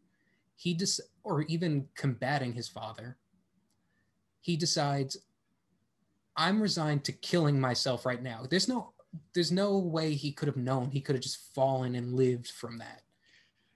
he 0.56 0.73
just, 0.73 1.02
or 1.23 1.44
even 1.44 1.88
combating 1.95 2.53
his 2.53 2.69
father, 2.69 3.18
he 4.41 4.56
decides, 4.56 5.18
I'm 6.36 6.61
resigned 6.61 7.03
to 7.06 7.11
killing 7.11 7.60
myself 7.60 8.06
right 8.06 8.22
now. 8.22 8.45
There's 8.49 8.68
no, 8.68 8.94
there's 9.34 9.52
no 9.52 9.77
way 9.77 10.14
he 10.14 10.31
could 10.31 10.48
have 10.48 10.57
known. 10.57 10.91
He 10.91 11.02
could 11.02 11.15
have 11.15 11.23
just 11.23 11.53
fallen 11.53 11.95
and 11.95 12.14
lived 12.14 12.49
from 12.52 12.77
that. 12.77 13.02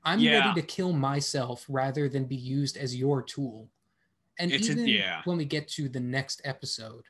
I'm 0.04 0.20
Yeah. 0.20 0.40
ready 0.50 0.62
to 0.62 0.68
kill 0.68 0.94
myself 0.94 1.66
rather 1.70 2.10
than 2.10 2.26
be 2.26 2.36
used 2.36 2.78
as 2.78 2.96
your 2.96 3.22
tool. 3.22 3.70
And 4.40 4.52
It's 4.52 4.68
a- 4.68 4.72
even 4.72 4.88
yeah. 4.88 5.22
when 5.26 5.38
we 5.38 5.46
get 5.46 5.68
to 5.70 5.88
the 5.88 6.00
next 6.00 6.42
episode, 6.44 7.06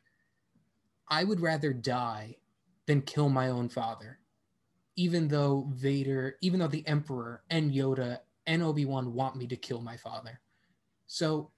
I 1.08 1.24
would 1.24 1.40
rather 1.40 1.74
die 1.74 2.38
than 2.86 3.02
kill 3.02 3.30
my 3.30 3.50
own 3.50 3.70
father. 3.70 4.20
Even 4.96 5.28
though 5.28 5.64
Vader, 5.74 6.38
even 6.42 6.60
though 6.60 6.68
the 6.68 6.86
Emperor 6.88 7.44
and 7.50 7.72
Yoda 7.72 8.22
and 8.46 8.62
Obi-Wan 8.62 9.14
want 9.14 9.36
me 9.38 9.48
to 9.48 9.56
kill 9.56 9.82
my 9.82 9.98
father. 9.98 10.40
So 11.08 11.52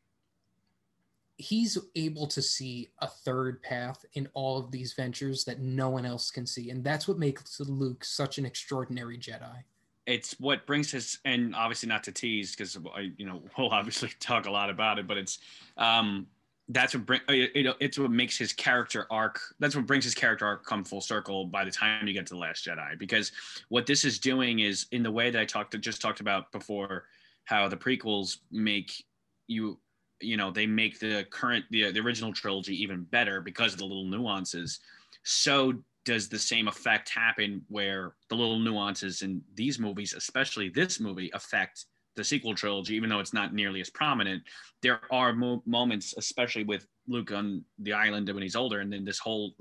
he's 1.37 1.77
able 1.95 2.27
to 2.27 2.41
see 2.41 2.91
a 2.99 3.07
third 3.07 3.61
path 3.61 4.05
in 4.13 4.27
all 4.33 4.57
of 4.57 4.71
these 4.71 4.93
ventures 4.93 5.43
that 5.43 5.59
no 5.59 5.89
one 5.89 6.05
else 6.05 6.31
can 6.31 6.45
see. 6.45 6.69
And 6.69 6.81
that's 6.83 7.07
what 7.09 7.17
makes 7.19 7.59
Luke 7.59 8.05
such 8.05 8.37
an 8.37 8.45
extraordinary 8.45 9.17
Jedi. 9.17 9.63
It's 10.06 10.40
what 10.40 10.65
brings 10.65 10.91
his 10.91 11.19
and 11.26 11.56
obviously 11.56 11.90
not 11.90 12.03
to 12.03 12.11
tease 12.11 12.56
because 12.56 12.77
you 13.18 13.26
know 13.26 13.41
we'll 13.57 13.69
obviously 13.69 14.10
talk 14.19 14.45
a 14.45 14.52
lot 14.52 14.69
about 14.69 14.99
it 14.99 15.07
but 15.07 15.18
it's 15.18 15.40
um 15.77 16.27
that's 16.69 16.95
what 16.95 17.06
bring 17.06 17.22
know 17.64 17.73
it's 17.80 17.99
what 17.99 18.10
makes 18.10 18.38
his 18.38 18.52
character 18.52 19.06
arc 19.11 19.40
that's 19.60 19.76
what 19.76 19.86
brings 19.86 20.03
his 20.03 20.15
character 20.15 20.45
arc 20.45 20.65
come 20.65 20.84
full 20.84 21.02
circle 21.02 21.45
by 21.45 21.64
the 21.64 21.72
time 21.72 22.07
you 22.07 22.14
get 22.14 22.26
to 22.26 22.34
the 22.34 22.40
last 22.40 22.65
jedi. 22.65 22.98
Because 22.98 23.32
what 23.69 23.86
this 23.86 24.03
is 24.03 24.18
doing 24.18 24.60
is 24.60 24.88
in 24.91 25.03
the 25.03 25.11
way 25.11 25.30
that 25.30 25.40
i 25.40 25.45
talked 25.45 25.80
just 25.80 26.02
talked 26.02 26.22
about 26.22 26.52
before 26.52 27.06
how 27.44 27.68
the 27.68 27.77
prequels 27.77 28.38
make 28.52 29.06
you 29.48 29.77
you 30.22 30.38
know 30.38 30.49
they 30.49 30.65
make 30.65 30.99
the 30.99 31.26
current 31.30 31.65
the, 31.69 31.91
the 31.91 31.99
original 31.99 32.34
trilogy 32.34 32.82
even 32.82 33.03
better 33.03 33.41
because 33.41 33.73
of 33.73 33.80
the 33.80 33.86
little 33.86 34.06
nuances. 34.06 34.80
So 35.23 35.73
does 36.06 36.30
the 36.30 36.40
same 36.40 36.68
effect 36.68 37.10
happen 37.10 37.64
where 37.68 38.14
the 38.30 38.36
little 38.36 38.60
nuances 38.60 39.22
in 39.23 39.41
these 39.56 39.80
movies, 39.80 40.14
especially 40.14 40.69
this 40.69 40.99
movie, 40.99 41.30
affect 41.34 41.86
the 42.15 42.23
sequel 42.23 42.56
trilogy, 42.56 42.95
even 42.95 43.10
though 43.10 43.19
it's 43.19 43.34
not 43.34 43.53
nearly 43.53 43.82
as 43.82 43.90
prominent? 43.90 44.44
There 44.82 45.02
are 45.11 45.34
mo- 45.34 45.64
moments, 45.65 46.14
especially 46.18 46.64
with 46.64 46.88
Luke 47.07 47.32
on 47.32 47.65
the 47.80 47.94
island 47.94 48.30
when 48.30 48.44
he's 48.44 48.56
older, 48.56 48.80
and 48.80 48.94
then 48.94 49.03
this 49.03 49.19
whole 49.19 49.53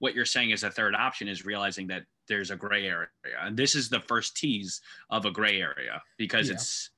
what 0.00 0.14
you're 0.14 0.24
saying 0.24 0.50
is 0.50 0.62
a 0.62 0.70
third 0.70 0.94
option 0.94 1.26
is 1.26 1.44
realizing 1.44 1.88
that 1.88 2.04
there's 2.28 2.52
a 2.52 2.56
gray 2.56 2.86
area, 2.86 3.08
and 3.40 3.56
this 3.56 3.74
is 3.74 3.88
the 3.88 3.98
first 4.00 4.36
tease 4.36 4.80
of 5.10 5.24
a 5.24 5.30
gray 5.30 5.60
area 5.60 6.00
because 6.18 6.48
Yeah. 6.48 6.54
it's 6.54 6.90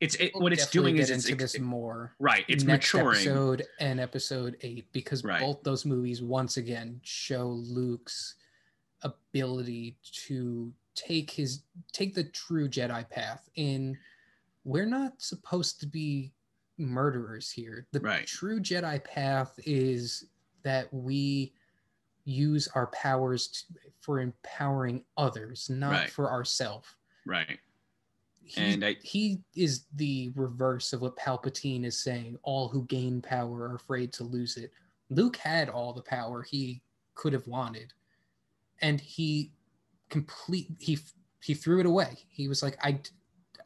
it's 0.00 0.14
it, 0.16 0.32
We'll 0.34 0.42
what 0.44 0.52
it's 0.52 0.68
doing 0.70 0.96
is 0.98 1.10
it's 1.10 1.30
ex- 1.30 1.58
more 1.58 2.14
right, 2.18 2.44
it's 2.48 2.64
next 2.64 2.92
maturing. 2.92 3.16
episode 3.18 3.62
and 3.80 4.00
episode 4.00 4.56
eight 4.62 4.90
because 4.92 5.22
Right. 5.24 5.40
both 5.40 5.62
those 5.62 5.84
movies 5.84 6.20
once 6.22 6.56
again 6.56 7.00
show 7.04 7.48
Luke's 7.48 8.34
ability 9.02 9.96
to 10.26 10.72
take 10.94 11.30
his 11.30 11.62
take 11.92 12.14
the 12.14 12.24
true 12.24 12.68
Jedi 12.68 13.08
path. 13.10 13.48
In 13.56 13.96
we're 14.64 14.86
not 14.86 15.20
supposed 15.20 15.78
to 15.80 15.86
be 15.86 16.32
murderers 16.78 17.50
here. 17.50 17.86
The 17.92 18.00
Right. 18.00 18.26
true 18.26 18.60
Jedi 18.60 19.02
path 19.04 19.52
is 19.64 20.24
that 20.62 20.92
we 20.92 21.52
use 22.24 22.68
our 22.74 22.86
powers 22.88 23.48
to, 23.48 23.64
for 24.00 24.20
empowering 24.20 25.04
others, 25.16 25.68
not 25.68 25.92
Right. 25.92 26.10
for 26.10 26.30
ourselves 26.30 26.88
Right. 27.26 27.60
He, 28.44 28.60
And 28.60 28.84
I- 28.84 28.96
he 29.02 29.40
is 29.54 29.86
the 29.96 30.30
reverse 30.34 30.92
of 30.92 31.00
what 31.00 31.16
Palpatine 31.16 31.84
is 31.84 32.02
saying. 32.02 32.38
All 32.42 32.68
who 32.68 32.84
gain 32.86 33.20
power 33.22 33.68
are 33.68 33.74
afraid 33.74 34.12
to 34.14 34.24
lose 34.24 34.56
it. 34.56 34.70
Luke 35.10 35.36
had 35.36 35.68
all 35.68 35.92
the 35.92 36.02
power 36.02 36.42
he 36.42 36.82
could 37.14 37.32
have 37.32 37.46
wanted, 37.46 37.92
and 38.80 39.00
he 39.00 39.52
complete 40.10 40.68
he 40.78 40.98
he 41.42 41.54
threw 41.54 41.80
it 41.80 41.86
away. 41.86 42.16
He 42.28 42.48
was 42.48 42.62
like, 42.62 42.76
I 42.84 43.00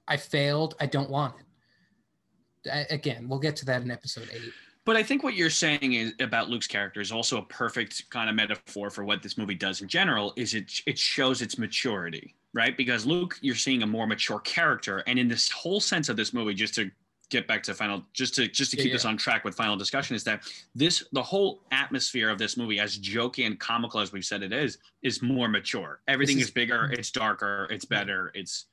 I 0.07 0.17
failed. 0.17 0.75
I 0.81 0.87
don't 0.87 1.11
want 1.11 1.35
it. 1.41 2.71
I, 2.73 2.87
again, 2.93 3.29
we'll 3.29 3.39
get 3.39 3.57
to 3.57 3.65
that 3.67 3.83
in 3.83 3.91
episode 3.91 4.29
eight. 4.33 4.53
But 4.85 4.97
I 4.97 5.03
think 5.03 5.23
what 5.23 5.35
you're 5.35 5.51
saying 5.51 5.93
is 5.93 6.15
about 6.19 6.49
Luke's 6.49 6.67
character 6.67 7.01
is 7.01 7.13
also 7.13 7.39
a 7.39 7.43
perfect 7.43 8.09
kind 8.11 8.31
of 8.31 8.37
metaphor 8.37 8.89
for 8.91 9.05
what 9.05 9.23
this 9.23 9.37
movie 9.37 9.55
does 9.55 9.83
in 9.83 9.89
general. 9.89 10.33
Is 10.37 10.55
it 10.55 10.73
it 10.87 10.99
shows 10.99 11.43
its 11.43 11.59
maturity, 11.59 12.35
right? 12.55 12.77
Because 12.77 13.07
Luke, 13.07 13.39
you're 13.41 13.55
seeing 13.55 13.83
a 13.83 13.87
more 13.87 14.07
mature 14.07 14.41
character, 14.41 15.03
and 15.07 15.19
in 15.19 15.29
this 15.29 15.51
whole 15.51 15.81
sense 15.81 16.09
of 16.09 16.17
this 16.17 16.33
movie, 16.33 16.55
just 16.55 16.75
to 16.75 16.91
get 17.31 17.47
back 17.47 17.63
to 17.63 17.75
final, 17.75 18.03
just 18.15 18.35
to 18.37 18.49
just 18.49 18.71
to 18.71 18.77
Yeah, 18.77 18.85
keep 18.85 18.93
this 18.93 19.05
on 19.05 19.17
track 19.17 19.45
with 19.45 19.55
final 19.55 19.77
discussion, 19.77 20.17
is 20.17 20.25
that 20.25 20.43
this 20.75 21.05
the 21.13 21.23
whole 21.23 21.63
atmosphere 21.73 22.31
of 22.31 22.39
this 22.39 22.57
movie, 22.57 22.81
as 22.81 22.99
jokey 22.99 23.47
and 23.47 23.59
comical 23.61 24.01
as 24.01 24.13
we've 24.13 24.25
said 24.25 24.43
it 24.43 24.53
is, 24.53 24.79
is 25.03 25.23
more 25.23 25.49
mature. 25.49 26.01
Everything 26.09 26.39
is- 26.39 26.45
is 26.47 26.51
bigger, 26.51 26.89
mhm. 26.89 26.99
it's 26.99 27.11
darker, 27.11 27.67
it's 27.71 27.85
better, 27.85 28.33
it's 28.35 28.67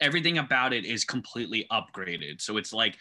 everything 0.00 0.38
about 0.38 0.72
it 0.72 0.84
is 0.84 1.04
completely 1.04 1.66
upgraded. 1.70 2.40
So 2.40 2.58
it's 2.58 2.72
like 2.72 2.96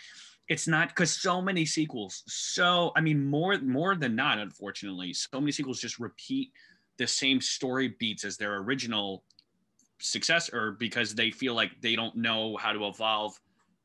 it's 0.47 0.67
not 0.67 0.89
because 0.89 1.11
so 1.11 1.41
many 1.41 1.65
sequels 1.65 2.23
so 2.27 2.91
i 2.95 3.01
mean 3.01 3.25
more 3.25 3.57
more 3.61 3.95
than 3.95 4.15
not 4.15 4.37
unfortunately 4.37 5.11
so 5.11 5.39
many 5.39 5.51
sequels 5.51 5.79
just 5.79 5.97
repeat 5.99 6.51
the 6.97 7.07
same 7.07 7.41
story 7.41 7.95
beats 7.99 8.23
as 8.23 8.37
their 8.37 8.57
original 8.57 9.23
success 9.99 10.49
or 10.51 10.71
because 10.71 11.15
they 11.15 11.31
feel 11.31 11.53
like 11.53 11.71
they 11.81 11.95
don't 11.95 12.15
know 12.15 12.57
how 12.57 12.71
to 12.71 12.85
evolve 12.85 13.39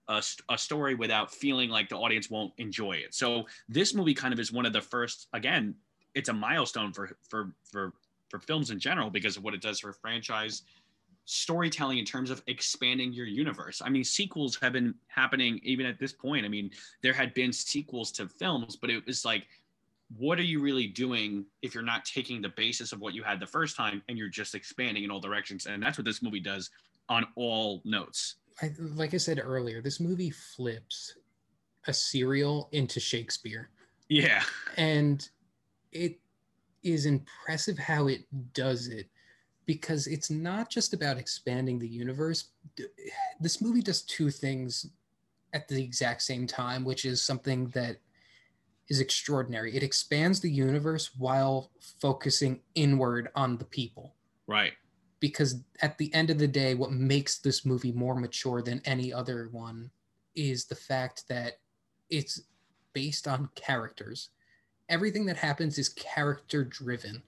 a, 0.09 0.23
a 0.49 0.59
story 0.59 0.95
without 0.95 1.33
feeling 1.33 1.71
like 1.71 1.89
the 1.89 1.97
audience 1.97 2.31
won't 2.31 2.53
enjoy 2.59 2.93
it 2.93 3.15
so 3.15 3.45
this 3.69 3.95
movie 3.95 4.15
kind 4.15 4.33
of 4.33 4.41
is 4.41 4.53
one 4.53 4.67
of 4.67 4.73
the 4.73 4.81
first 4.81 5.29
again 5.33 5.75
it's 6.15 6.29
a 6.29 6.33
milestone 6.33 6.93
for 6.93 7.17
for 7.29 7.53
for 7.65 7.93
for 8.29 8.39
films 8.41 8.71
in 8.71 8.79
general 8.79 9.11
because 9.11 9.37
of 9.37 9.45
what 9.45 9.55
it 9.55 9.61
does 9.61 9.81
for 9.81 9.93
franchise 9.93 10.63
storytelling 11.31 11.99
in 11.99 12.05
terms 12.05 12.29
of 12.29 12.43
expanding 12.49 13.13
your 13.13 13.27
universe. 13.27 13.81
I 13.85 13.89
mean, 13.89 14.03
sequels 14.03 14.59
have 14.63 14.73
been 14.73 14.95
happening 15.07 15.61
even 15.63 15.87
at 15.87 15.97
this 15.97 16.13
point. 16.13 16.45
I 16.45 16.49
mean, 16.49 16.71
there 17.03 17.13
had 17.13 17.35
been 17.35 17.53
sequels 17.53 18.11
to 18.13 18.29
films, 18.29 18.75
but 18.75 18.91
it 18.91 19.07
was 19.07 19.25
like, 19.25 19.47
what 20.17 20.39
are 20.39 20.45
you 20.45 20.61
really 20.61 20.87
doing 20.87 21.45
if 21.63 21.75
you're 21.75 21.85
not 21.85 22.05
taking 22.05 22.43
the 22.43 22.49
basis 22.57 22.93
of 22.93 23.01
what 23.01 23.15
you 23.15 23.23
had 23.23 23.39
the 23.39 23.47
first 23.47 23.77
time 23.77 24.03
and 24.09 24.19
you're 24.19 24.29
just 24.29 24.55
expanding 24.55 25.05
in 25.05 25.11
all 25.11 25.21
directions? 25.21 25.67
And 25.67 25.83
that's 25.83 25.99
what 25.99 26.05
this 26.05 26.23
movie 26.23 26.41
does 26.41 26.71
on 27.09 27.27
all 27.37 27.81
notes. 27.85 28.37
I, 28.63 28.73
like 28.79 29.15
I 29.15 29.19
said 29.19 29.41
earlier, 29.43 29.81
this 29.81 30.01
movie 30.01 30.31
flips 30.31 31.15
a 31.87 31.93
serial 31.93 32.69
into 32.73 33.01
Shakespeare. 33.01 33.71
Yeah. 34.09 34.43
and 34.77 35.29
it 35.93 36.19
is 36.83 37.07
impressive 37.07 37.79
how 37.79 38.09
it 38.09 38.23
does 38.55 38.89
it 38.89 39.09
because 39.67 40.09
it's 40.09 40.31
not 40.31 40.69
just 40.69 40.95
about 40.95 41.17
expanding 41.17 41.79
the 41.79 41.87
universe 41.87 42.49
this 43.41 43.61
movie 43.63 43.83
does 43.83 44.03
two 44.03 44.31
things 44.31 44.87
at 45.53 45.69
the 45.69 45.81
exact 45.81 46.23
same 46.23 46.47
time 46.47 46.85
which 46.85 47.05
is 47.05 47.23
something 47.23 47.69
that 47.69 47.99
is 48.91 49.01
extraordinary. 49.01 49.75
It 49.75 49.83
expands 49.83 50.41
the 50.41 50.51
universe 50.51 51.13
while 51.17 51.71
focusing 52.03 52.61
inward 52.75 53.31
on 53.35 53.57
the 53.57 53.65
people. 53.65 54.15
Right. 54.47 54.73
because 55.21 55.63
at 55.81 55.97
the 55.99 56.13
end 56.13 56.31
of 56.31 56.39
the 56.39 56.49
day 56.49 56.75
what 56.75 56.91
makes 56.93 57.39
this 57.39 57.65
movie 57.65 57.93
more 57.93 58.17
mature 58.17 58.63
than 58.63 58.83
any 58.85 59.13
other 59.13 59.49
one 59.53 59.91
is 60.35 60.65
the 60.65 60.75
fact 60.75 61.29
that 61.29 61.59
it's 62.09 62.43
based 62.95 63.29
on 63.29 63.49
characters. 63.55 64.31
Everything 64.89 65.27
that 65.27 65.37
happens 65.37 65.79
is 65.79 65.91
character 65.91 66.65
driven 66.65 67.23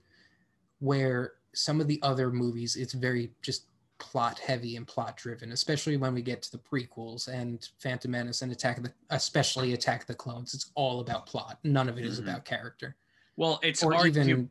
where 0.81 1.35
some 1.55 1.81
of 1.81 1.87
the 1.87 2.01
other 2.03 2.33
movies 2.33 2.75
it's 2.77 2.95
very 2.95 3.31
just 3.43 3.67
plot 4.03 4.39
heavy 4.41 4.75
and 4.77 4.87
plot 4.87 5.17
driven 5.17 5.53
especially 5.53 5.97
when 5.97 6.13
we 6.13 6.21
get 6.21 6.43
to 6.43 6.51
the 6.51 6.59
prequels 6.59 7.29
and 7.29 7.69
phantom 7.79 8.11
menace 8.11 8.43
and 8.43 8.51
attack 8.51 8.77
of 8.77 8.83
the 8.83 8.93
especially 9.11 9.75
attack 9.75 10.01
of 10.01 10.07
the 10.09 10.15
clones 10.15 10.55
it's 10.55 10.73
all 10.75 10.99
about 11.01 11.25
plot 11.25 11.59
none 11.63 11.89
of 11.89 11.97
it 11.99 12.05
is 12.05 12.19
Mhm. 12.19 12.25
about 12.25 12.45
character 12.45 12.97
Well, 13.37 13.61
it's 13.63 13.83
or 13.83 13.93
argu- 13.93 14.07
even 14.09 14.51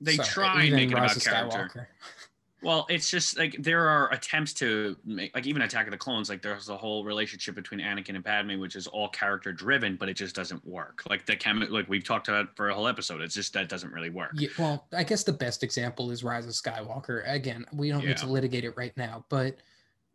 they 0.00 0.16
sorry, 0.16 0.28
try 0.28 0.62
and 0.64 0.74
make 0.74 0.90
it 0.90 0.94
Rise 0.94 1.26
about 1.26 1.50
character. 1.52 1.88
Well, 2.64 2.86
it's 2.88 3.10
just 3.10 3.38
like 3.38 3.56
there 3.58 3.88
are 3.88 4.12
attempts 4.12 4.52
to 4.54 4.96
make, 5.04 5.34
like 5.34 5.46
even 5.46 5.62
Attack 5.62 5.86
of 5.86 5.90
the 5.90 5.98
Clones, 5.98 6.28
like 6.28 6.42
there's 6.42 6.68
a 6.68 6.76
whole 6.76 7.04
relationship 7.04 7.54
between 7.54 7.80
Anakin 7.80 8.14
and 8.14 8.24
Padme, 8.24 8.58
which 8.58 8.74
is 8.74 8.86
all 8.86 9.08
character 9.08 9.52
driven, 9.52 9.96
but 9.96 10.08
it 10.08 10.14
just 10.14 10.34
doesn't 10.34 10.66
work. 10.66 11.02
Like 11.08 11.26
the 11.26 11.36
chem, 11.36 11.66
like 11.70 11.88
we've 11.88 12.04
talked 12.04 12.28
about 12.28 12.56
for 12.56 12.70
a 12.70 12.74
whole 12.74 12.88
episode, 12.88 13.20
it's 13.20 13.34
just 13.34 13.52
that 13.52 13.68
doesn't 13.68 13.92
really 13.92 14.10
work. 14.10 14.32
Yeah, 14.34 14.48
well, 14.58 14.86
I 14.92 15.04
guess 15.04 15.24
the 15.24 15.32
best 15.32 15.62
example 15.62 16.10
is 16.10 16.24
Rise 16.24 16.46
of 16.46 16.52
Skywalker. 16.52 17.22
Again, 17.30 17.66
we 17.72 17.90
don't 17.90 18.04
need 18.04 18.16
to 18.18 18.26
litigate 18.26 18.64
it 18.64 18.74
right 18.76 18.96
now, 18.96 19.24
but 19.28 19.58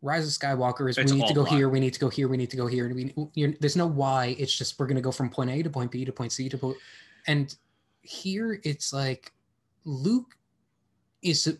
Rise 0.01 0.25
of 0.25 0.33
Skywalker 0.33 0.89
is 0.89 0.97
It's 0.97 1.11
we 1.11 1.19
need 1.19 1.27
to 1.27 1.33
go 1.33 1.45
plot. 1.45 1.57
here, 1.57 1.69
we 1.69 1.79
need 1.79 1.93
to 1.93 1.99
go 1.99 2.09
here, 2.09 2.27
we 2.27 2.37
need 2.37 2.49
to 2.49 2.57
go 2.57 2.67
here, 2.67 2.85
and 2.85 2.95
we 2.95 3.13
you're, 3.35 3.53
there's 3.59 3.75
no 3.75 3.85
why. 3.85 4.35
It's 4.39 4.55
just 4.55 4.79
we're 4.79 4.87
gonna 4.87 5.01
go 5.01 5.11
from 5.11 5.29
point 5.29 5.49
A 5.49 5.61
to 5.61 5.69
point 5.69 5.91
B 5.91 6.05
to 6.05 6.11
point 6.11 6.31
C 6.31 6.49
to 6.49 6.57
point, 6.57 6.77
and 7.27 7.53
here 8.01 8.59
it's 8.63 8.93
like 8.93 9.33
Luke 9.85 10.35
is 11.21 11.57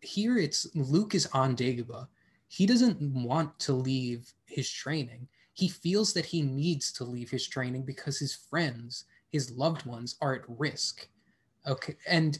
here. 0.00 0.38
It's 0.38 0.66
Luke 0.74 1.14
is 1.14 1.26
on 1.32 1.56
Dagobah. 1.56 2.08
He 2.48 2.66
doesn't 2.66 3.00
want 3.00 3.58
to 3.60 3.72
leave 3.72 4.32
his 4.46 4.70
training. 4.70 5.28
He 5.52 5.68
feels 5.68 6.12
that 6.12 6.26
he 6.26 6.42
needs 6.42 6.92
to 6.92 7.04
leave 7.04 7.30
his 7.30 7.46
training 7.46 7.82
because 7.82 8.18
his 8.18 8.34
friends, 8.34 9.04
his 9.30 9.50
loved 9.50 9.84
ones, 9.84 10.16
are 10.20 10.34
at 10.34 10.42
risk. 10.48 11.08
Okay, 11.66 11.96
and 12.06 12.38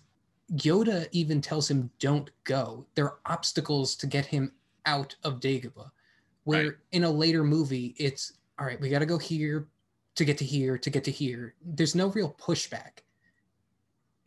Yoda 0.55 1.09
even 1.13 1.41
tells 1.41 1.71
him, 1.71 1.91
"Don't 1.99 2.31
go." 2.45 2.87
There 2.95 3.07
are 3.07 3.19
obstacles 3.27 3.97
to 3.97 4.07
get 4.07 4.25
him 4.25 4.53
out 4.87 5.15
of 5.25 5.41
Dagobah. 5.41 5.91
Where 6.45 6.65
Right. 6.65 6.77
in 6.93 7.05
a 7.05 7.11
later 7.11 7.45
movie, 7.45 7.95
it's 7.99 8.33
all 8.59 8.65
right. 8.65 8.81
We 8.81 8.89
got 8.89 9.01
to 9.01 9.07
go 9.07 9.19
here 9.19 9.69
to 10.15 10.25
get 10.25 10.39
to 10.39 10.45
here 10.45 10.79
to 10.79 10.91
get 10.91 11.05
to 11.05 11.11
here. 11.11 11.55
There's 11.61 11.95
no 11.95 12.09
real 12.09 12.33
pushback. 12.41 13.01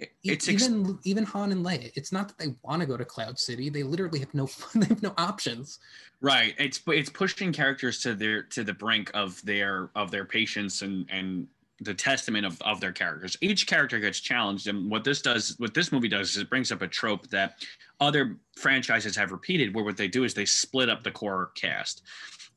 It- 0.02 0.12
It's 0.24 0.48
ex- 0.50 0.64
even 0.64 1.00
even 1.04 1.24
Han 1.26 1.52
and 1.52 1.66
Leia. 1.66 1.92
It's 1.96 2.12
not 2.12 2.28
that 2.28 2.38
they 2.38 2.56
want 2.64 2.82
to 2.82 2.86
go 2.88 2.98
to 2.98 3.06
Cloud 3.06 3.40
City. 3.40 3.70
They 3.70 3.84
literally 3.84 4.20
have 4.20 4.34
no 4.34 4.50
they 4.76 4.88
have 4.88 5.02
no 5.04 5.14
options. 5.18 5.80
right. 6.22 6.54
It's 6.58 6.82
it's 6.88 7.10
pushing 7.10 7.54
characters 7.54 8.02
to 8.02 8.14
their 8.16 8.44
to 8.44 8.64
the 8.64 8.74
brink 8.74 9.12
of 9.14 9.42
their 9.46 9.90
of 9.96 10.12
their 10.12 10.26
patience 10.26 10.82
and 10.82 11.06
and 11.10 11.48
the 11.84 11.94
testament 11.96 12.46
of, 12.46 12.62
of 12.62 12.80
their 12.80 12.92
characters. 12.92 13.36
Each 13.42 13.66
character 13.66 13.98
gets 14.00 14.20
challenged, 14.20 14.68
and 14.68 14.92
what 14.92 15.04
this 15.04 15.20
does, 15.20 15.56
what 15.58 15.74
this 15.74 15.92
movie 15.92 16.08
does, 16.10 16.30
is 16.30 16.38
it 16.38 16.48
brings 16.50 16.72
up 16.72 16.84
a 16.84 16.88
trope 16.88 17.28
that 17.30 17.56
other 18.00 18.38
franchises 18.56 19.16
have 19.16 19.32
repeated, 19.32 19.74
where 19.74 19.84
what 19.84 19.98
they 19.98 20.08
do 20.08 20.24
is 20.24 20.36
they 20.36 20.46
split 20.46 20.90
up 20.90 21.02
the 21.04 21.10
core 21.10 21.50
cast, 21.56 22.04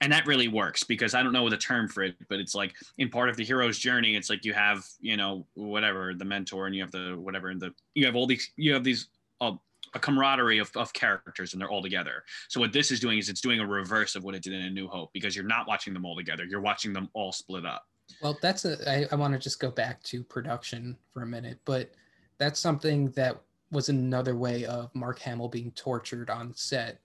and 0.04 0.12
that 0.12 0.26
really 0.26 0.48
works 0.48 0.84
because 0.84 1.14
I 1.14 1.22
don't 1.22 1.32
know 1.32 1.48
the 1.48 1.56
term 1.56 1.88
for 1.88 2.02
it, 2.02 2.14
but 2.28 2.38
it's 2.38 2.54
like 2.54 2.74
in 2.98 3.08
part 3.08 3.30
of 3.30 3.36
the 3.36 3.44
hero's 3.44 3.78
journey, 3.78 4.16
it's 4.16 4.28
like 4.28 4.44
you 4.44 4.52
have 4.52 4.84
you 5.00 5.16
know 5.16 5.46
whatever 5.54 6.12
the 6.14 6.26
mentor, 6.26 6.66
and 6.66 6.76
you 6.76 6.82
have 6.82 6.92
the 6.92 7.16
whatever, 7.18 7.48
and 7.48 7.60
the 7.60 7.72
you 7.94 8.04
have 8.04 8.14
all 8.14 8.26
these 8.26 8.50
you 8.56 8.74
have 8.74 8.84
these. 8.84 9.08
Uh, 9.40 9.52
a 9.92 9.98
camaraderie 9.98 10.58
of, 10.58 10.70
of 10.76 10.92
characters 10.92 11.52
and 11.52 11.60
they're 11.60 11.70
all 11.70 11.82
together. 11.82 12.24
So 12.48 12.58
what 12.58 12.72
this 12.72 12.90
is 12.90 12.98
doing 12.98 13.18
is 13.18 13.28
it's 13.28 13.40
doing 13.40 13.60
a 13.60 13.66
reverse 13.66 14.16
of 14.16 14.24
what 14.24 14.34
it 14.34 14.42
did 14.42 14.52
in 14.52 14.62
A 14.62 14.70
New 14.70 14.88
Hope 14.88 15.12
because 15.12 15.36
you're 15.36 15.44
not 15.44 15.68
watching 15.68 15.92
them 15.92 16.04
all 16.04 16.16
together. 16.16 16.44
You're 16.44 16.62
watching 16.62 16.92
them 16.92 17.08
all 17.12 17.30
split 17.30 17.64
up. 17.64 17.84
Well, 18.20 18.36
that's 18.42 18.64
a. 18.64 18.90
I, 18.90 19.06
I 19.12 19.14
want 19.14 19.34
to 19.34 19.38
just 19.38 19.60
go 19.60 19.70
back 19.70 20.02
to 20.04 20.24
production 20.24 20.96
for 21.12 21.22
a 21.22 21.26
minute, 21.26 21.58
but 21.64 21.92
that's 22.38 22.58
something 22.58 23.10
that 23.10 23.40
was 23.70 23.88
another 23.88 24.34
way 24.34 24.64
of 24.64 24.92
Mark 24.94 25.20
Hamill 25.20 25.48
being 25.48 25.70
tortured 25.72 26.28
on 26.28 26.52
set 26.54 27.00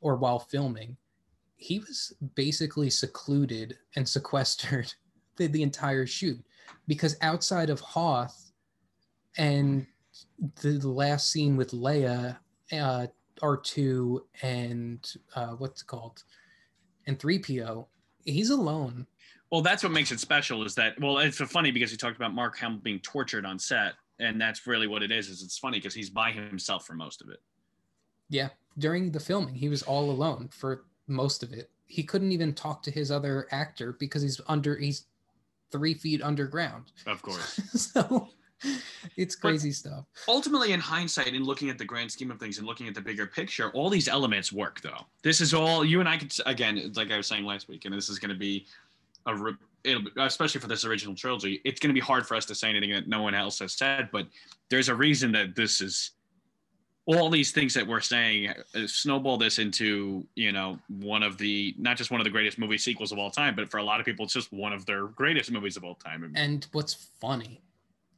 or 0.00 0.16
while 0.16 0.38
filming. 0.38 0.96
He 1.62 1.78
was 1.78 2.12
basically 2.34 2.90
secluded 2.90 3.78
and 3.94 4.08
sequestered 4.16 4.92
the, 5.36 5.46
the 5.46 5.62
entire 5.62 6.06
shoot 6.06 6.44
because 6.86 7.16
outside 7.22 7.70
of 7.70 7.80
Hoth 7.80 8.52
and 9.38 9.86
the, 10.60 10.72
the 10.72 10.88
last 10.88 11.30
scene 11.30 11.56
with 11.56 11.70
Leia, 11.70 12.36
uh, 12.72 13.06
R2, 13.40 14.20
and 14.42 15.12
uh, 15.34 15.48
what's 15.52 15.82
it 15.82 15.86
called, 15.86 16.22
and 17.06 17.18
3PO, 17.18 17.86
he's 18.24 18.50
alone 18.50 19.06
Well, 19.50 19.62
that's 19.62 19.82
what 19.82 19.92
makes 19.92 20.12
it 20.12 20.20
special 20.20 20.64
is 20.64 20.74
that 20.74 21.00
well, 21.00 21.18
it's 21.18 21.38
funny 21.38 21.70
because 21.70 21.92
you 21.92 21.98
talked 21.98 22.16
about 22.16 22.34
Mark 22.34 22.58
Hamill 22.58 22.80
being 22.80 23.00
tortured 23.00 23.46
on 23.46 23.58
set, 23.58 23.94
and 24.18 24.40
that's 24.40 24.66
really 24.66 24.86
what 24.86 25.02
it 25.02 25.10
is. 25.10 25.28
Is 25.28 25.42
it's 25.42 25.58
funny 25.58 25.78
because 25.78 25.94
he's 25.94 26.10
by 26.10 26.32
himself 26.32 26.86
for 26.86 26.94
most 26.94 27.22
of 27.22 27.28
it. 27.28 27.38
Yeah, 28.28 28.48
during 28.78 29.10
the 29.12 29.20
filming, 29.20 29.54
he 29.54 29.68
was 29.68 29.82
all 29.82 30.10
alone 30.10 30.48
for 30.52 30.84
most 31.12 31.42
of 31.42 31.52
it. 31.52 31.70
He 31.86 32.02
couldn't 32.02 32.32
even 32.32 32.54
talk 32.54 32.82
to 32.84 32.90
his 32.90 33.10
other 33.10 33.46
actor 33.50 33.92
because 33.98 34.22
he's 34.22 34.40
under 34.48 34.76
he's 34.76 35.06
three 35.70 35.94
feet 35.94 36.22
underground. 36.22 36.92
Of 37.06 37.22
course. 37.22 37.60
so 37.92 38.28
it's 39.16 39.34
crazy 39.34 39.72
stuff. 39.72 40.04
Ultimately, 40.28 40.72
in 40.72 40.80
hindsight, 40.80 41.28
in 41.28 41.42
looking 41.44 41.70
at 41.70 41.78
the 41.78 41.84
grand 41.84 42.10
scheme 42.10 42.30
of 42.30 42.38
things 42.38 42.58
and 42.58 42.66
looking 42.66 42.88
at 42.88 42.94
the 42.94 43.00
bigger 43.00 43.26
picture, 43.26 43.70
all 43.70 43.90
these 43.90 44.08
elements 44.08 44.52
work. 44.52 44.80
Though 44.80 45.06
this 45.22 45.40
is 45.40 45.52
all 45.52 45.84
you 45.84 46.00
and 46.00 46.08
I 46.08 46.16
could 46.16 46.34
again, 46.46 46.92
like 46.94 47.10
I 47.10 47.16
was 47.16 47.26
saying 47.26 47.44
last 47.44 47.68
week, 47.68 47.84
and 47.84 47.94
this 47.94 48.08
is 48.08 48.18
going 48.18 48.30
to 48.30 48.38
be 48.38 48.66
a 49.26 49.34
re- 49.34 49.54
it'll 49.84 50.02
especially 50.18 50.60
for 50.60 50.68
this 50.68 50.84
original 50.84 51.14
trilogy. 51.14 51.60
It's 51.64 51.80
going 51.80 51.90
to 51.90 51.94
be 51.94 52.04
hard 52.04 52.26
for 52.26 52.36
us 52.36 52.46
to 52.46 52.54
say 52.54 52.68
anything 52.70 52.92
that 52.92 53.08
no 53.08 53.22
one 53.22 53.34
else 53.34 53.58
has 53.58 53.74
said, 53.74 54.08
but 54.12 54.26
there's 54.70 54.88
a 54.88 54.94
reason 54.94 55.32
that 55.32 55.56
this 55.56 55.80
is 55.80 56.12
all 57.06 57.28
these 57.30 57.50
things 57.50 57.74
that 57.74 57.86
we're 57.86 58.00
saying 58.00 58.48
uh, 58.48 58.86
snowball 58.86 59.36
this 59.36 59.58
into 59.58 60.26
you 60.36 60.52
know 60.52 60.78
one 60.88 61.22
of 61.22 61.36
the 61.38 61.74
not 61.78 61.96
just 61.96 62.10
one 62.10 62.20
of 62.20 62.24
the 62.24 62.30
greatest 62.30 62.58
movie 62.58 62.78
sequels 62.78 63.12
of 63.12 63.18
all 63.18 63.30
time 63.30 63.54
but 63.56 63.68
for 63.68 63.78
a 63.78 63.82
lot 63.82 63.98
of 63.98 64.06
people 64.06 64.24
it's 64.24 64.34
just 64.34 64.52
one 64.52 64.72
of 64.72 64.86
their 64.86 65.06
greatest 65.08 65.50
movies 65.50 65.76
of 65.76 65.84
all 65.84 65.96
time 65.96 66.22
And 66.36 66.66
what's 66.72 66.94
funny 67.20 67.60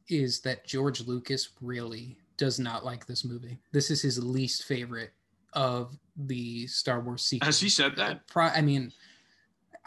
is 0.07 0.41
that 0.41 0.65
George 0.65 1.01
Lucas 1.01 1.49
really 1.61 2.17
does 2.37 2.59
not 2.59 2.85
like 2.85 3.05
this 3.05 3.23
movie. 3.23 3.57
This 3.71 3.89
is 3.89 4.01
his 4.01 4.23
least 4.23 4.65
favorite 4.65 5.11
of 5.53 5.97
the 6.15 6.67
Star 6.67 6.99
Wars 6.99 7.23
sequels. 7.23 7.47
has 7.47 7.59
he 7.59 7.69
said 7.69 7.95
that 7.95 8.21
I 8.35 8.61
mean, 8.61 8.91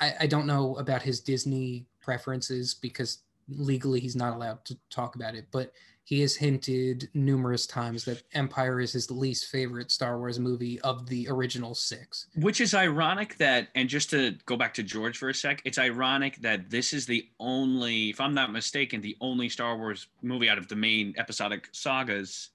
I, 0.01 0.15
I 0.21 0.27
don't 0.27 0.47
know 0.47 0.77
about 0.77 1.03
his 1.03 1.21
Disney 1.21 1.87
preferences 2.01 2.75
because 2.75 3.19
legally 3.49 4.01
he's 4.01 4.17
not 4.17 4.35
allowed 4.35 4.65
to 4.67 4.77
talk 4.91 5.15
about 5.15 5.35
it, 5.35 5.47
but 5.51 5.73
he 6.05 6.21
has 6.23 6.35
hinted 6.35 7.11
numerous 7.13 7.67
times 7.67 8.05
that 8.07 8.23
Empire 8.33 8.81
is 8.81 8.93
his 8.93 9.11
least 9.11 9.51
favorite 9.51 9.91
Star 9.91 10.19
Wars 10.19 10.39
movie 10.41 10.81
of 10.81 11.07
the 11.07 11.29
original 11.29 11.75
six. 11.75 12.27
which 12.37 12.63
is 12.63 12.73
ironic 12.75 13.37
that 13.37 13.69
and 13.75 13.89
just 13.91 14.09
to 14.11 14.35
go 14.47 14.57
back 14.57 14.73
to 14.75 14.83
george 14.83 15.19
for 15.19 15.29
a 15.29 15.35
sec 15.35 15.61
it's 15.67 15.79
ironic 15.79 16.37
that 16.41 16.71
this 16.71 16.95
is 16.95 17.05
the 17.05 17.29
only 17.41 18.09
if 18.11 18.21
i'm 18.21 18.33
not 18.33 18.53
mistaken 18.53 19.01
the 19.03 19.17
only 19.21 19.49
star 19.51 19.77
wars 19.77 20.07
movie 20.23 20.49
out 20.49 20.57
of 20.57 20.67
the 20.69 20.77
main 20.77 21.15
episodic 21.19 21.69
sagas 21.73 22.51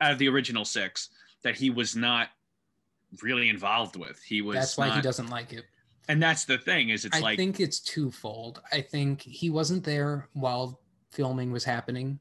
out 0.00 0.12
of 0.12 0.18
the 0.18 0.28
original 0.28 0.64
six 0.64 1.08
that 1.42 1.56
he 1.56 1.70
was 1.70 1.96
not 1.96 2.28
really 3.20 3.48
involved 3.48 3.96
with 3.96 4.22
he 4.22 4.42
was 4.42 4.56
That's 4.56 4.78
why 4.78 4.90
he 4.90 5.00
doesn't 5.00 5.28
like 5.28 5.52
it. 5.52 5.64
And 6.08 6.22
that's 6.22 6.44
the 6.44 6.58
thing 6.58 6.88
is 6.88 7.04
it's 7.04 7.16
I 7.16 7.20
like 7.20 7.34
I 7.34 7.36
think 7.36 7.60
it's 7.60 7.80
twofold. 7.80 8.60
I 8.72 8.80
think 8.80 9.22
he 9.22 9.50
wasn't 9.50 9.84
there 9.84 10.28
while 10.32 10.80
filming 11.10 11.52
was 11.52 11.64
happening, 11.64 12.18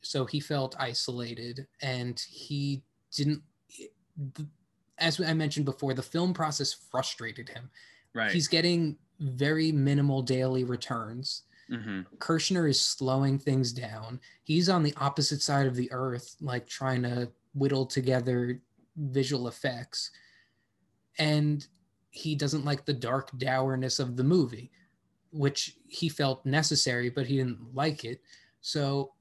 so 0.00 0.24
he 0.24 0.40
felt 0.40 0.76
isolated, 0.78 1.66
and 1.82 2.18
he 2.28 2.82
didn't. 3.12 3.42
As 4.98 5.20
I 5.20 5.34
mentioned 5.34 5.66
before, 5.66 5.94
the 5.94 6.02
film 6.02 6.34
process 6.34 6.72
frustrated 6.72 7.48
him. 7.48 7.70
right 8.14 8.32
He's 8.32 8.48
getting 8.48 8.96
very 9.20 9.72
minimal 9.72 10.22
daily 10.22 10.64
returns. 10.64 11.42
hmm 11.68 12.00
Kershner 12.18 12.68
is 12.68 12.80
slowing 12.80 13.38
things 13.38 13.72
down. 13.72 14.20
He's 14.42 14.68
on 14.68 14.82
the 14.82 14.94
opposite 14.96 15.42
side 15.42 15.66
of 15.66 15.76
the 15.76 15.90
earth, 15.92 16.34
like 16.40 16.66
trying 16.66 17.02
to 17.02 17.30
whittle 17.54 17.86
together 17.86 18.60
visual 18.96 19.48
effects. 19.48 20.10
And 21.18 21.66
he 22.10 22.34
doesn't 22.34 22.64
like 22.64 22.84
the 22.84 22.94
dark 22.94 23.30
dourness 23.38 23.98
of 23.98 24.16
the 24.16 24.24
movie, 24.24 24.70
which 25.30 25.76
he 25.86 26.08
felt 26.08 26.44
necessary, 26.46 27.10
but 27.10 27.26
he 27.26 27.36
didn't 27.36 27.74
like 27.74 28.04
it. 28.04 28.20
So 28.60 29.12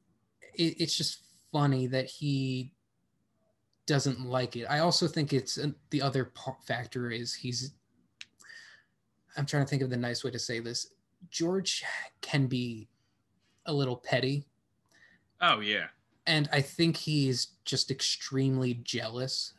it, 0.55 0.80
it's 0.80 0.97
just 0.97 1.22
funny 1.51 1.88
that 1.88 2.05
he 2.05 2.73
doesn't 3.85 4.22
like 4.22 4.55
it. 4.55 4.65
I 4.65 4.80
also 4.80 5.07
think 5.07 5.34
it's 5.34 5.57
uh, 5.57 5.69
the 5.91 6.01
other 6.01 6.26
part, 6.26 6.64
factor 6.65 7.11
is 7.11 7.34
he's. 7.34 7.73
I'm 9.38 9.45
trying 9.45 9.64
to 9.64 9.69
think 9.69 9.84
of 9.84 9.89
the 9.89 9.97
nice 9.97 10.23
way 10.23 10.31
to 10.31 10.39
say 10.39 10.59
this. 10.59 10.88
George 11.30 11.84
can 12.22 12.47
be 12.47 12.89
a 13.65 13.73
little 13.73 13.97
petty, 13.97 14.45
oh 15.41 15.59
yeah 15.59 15.88
and 16.27 16.49
I 16.51 16.61
think 16.61 16.97
he's 16.97 17.47
just 17.65 17.89
extremely 17.89 18.76
jealous 18.84 19.53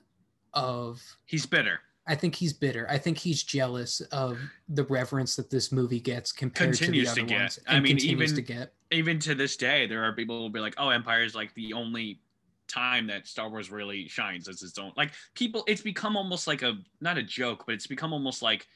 of 0.53 1.03
he's 1.25 1.47
bitter 1.47 1.81
I 2.09 2.15
think 2.15 2.35
he's 2.35 2.53
bitter. 2.55 2.87
I 2.89 2.97
think 2.99 3.19
he's 3.19 3.43
jealous 3.43 4.01
of 4.13 4.39
the 4.69 4.85
reverence 4.85 5.37
that 5.37 5.51
this 5.51 5.71
movie 5.71 6.01
gets 6.01 6.33
compared 6.33 6.75
Continues 6.77 7.09
to 7.11 7.15
to 7.21 7.21
the 7.21 7.23
other 7.23 7.29
get. 7.29 7.41
ones. 7.41 7.59
I 7.69 7.75
mean, 7.81 7.97
continues 7.99 8.33
even- 8.33 8.37
to 8.37 8.43
get. 8.55 8.75
even 8.91 9.19
to 9.21 9.35
this 9.35 9.57
day, 9.57 9.87
there 9.87 10.03
are 10.05 10.13
people 10.15 10.37
who 10.37 10.43
will 10.43 10.49
be 10.51 10.61
like, 10.61 10.75
"Oh, 10.79 10.89
Empire 10.89 11.23
is 11.23 11.35
like 11.35 11.53
the 11.55 11.75
only 11.75 12.21
time 12.67 13.07
that 13.09 13.27
Star 13.27 13.49
Wars 13.51 13.71
really 13.71 14.09
shines 14.09 14.49
as 14.49 14.63
its 14.63 14.79
own." 14.79 14.93
Like 14.97 15.13
people, 15.35 15.65
it's 15.69 15.83
become 15.83 16.17
almost 16.17 16.47
like 16.47 16.63
a 16.63 16.79
not 17.01 17.19
a 17.19 17.23
joke, 17.23 17.65
but 17.67 17.75
it's 17.75 17.87
become 17.87 18.13
almost 18.15 18.41
like 18.43 18.67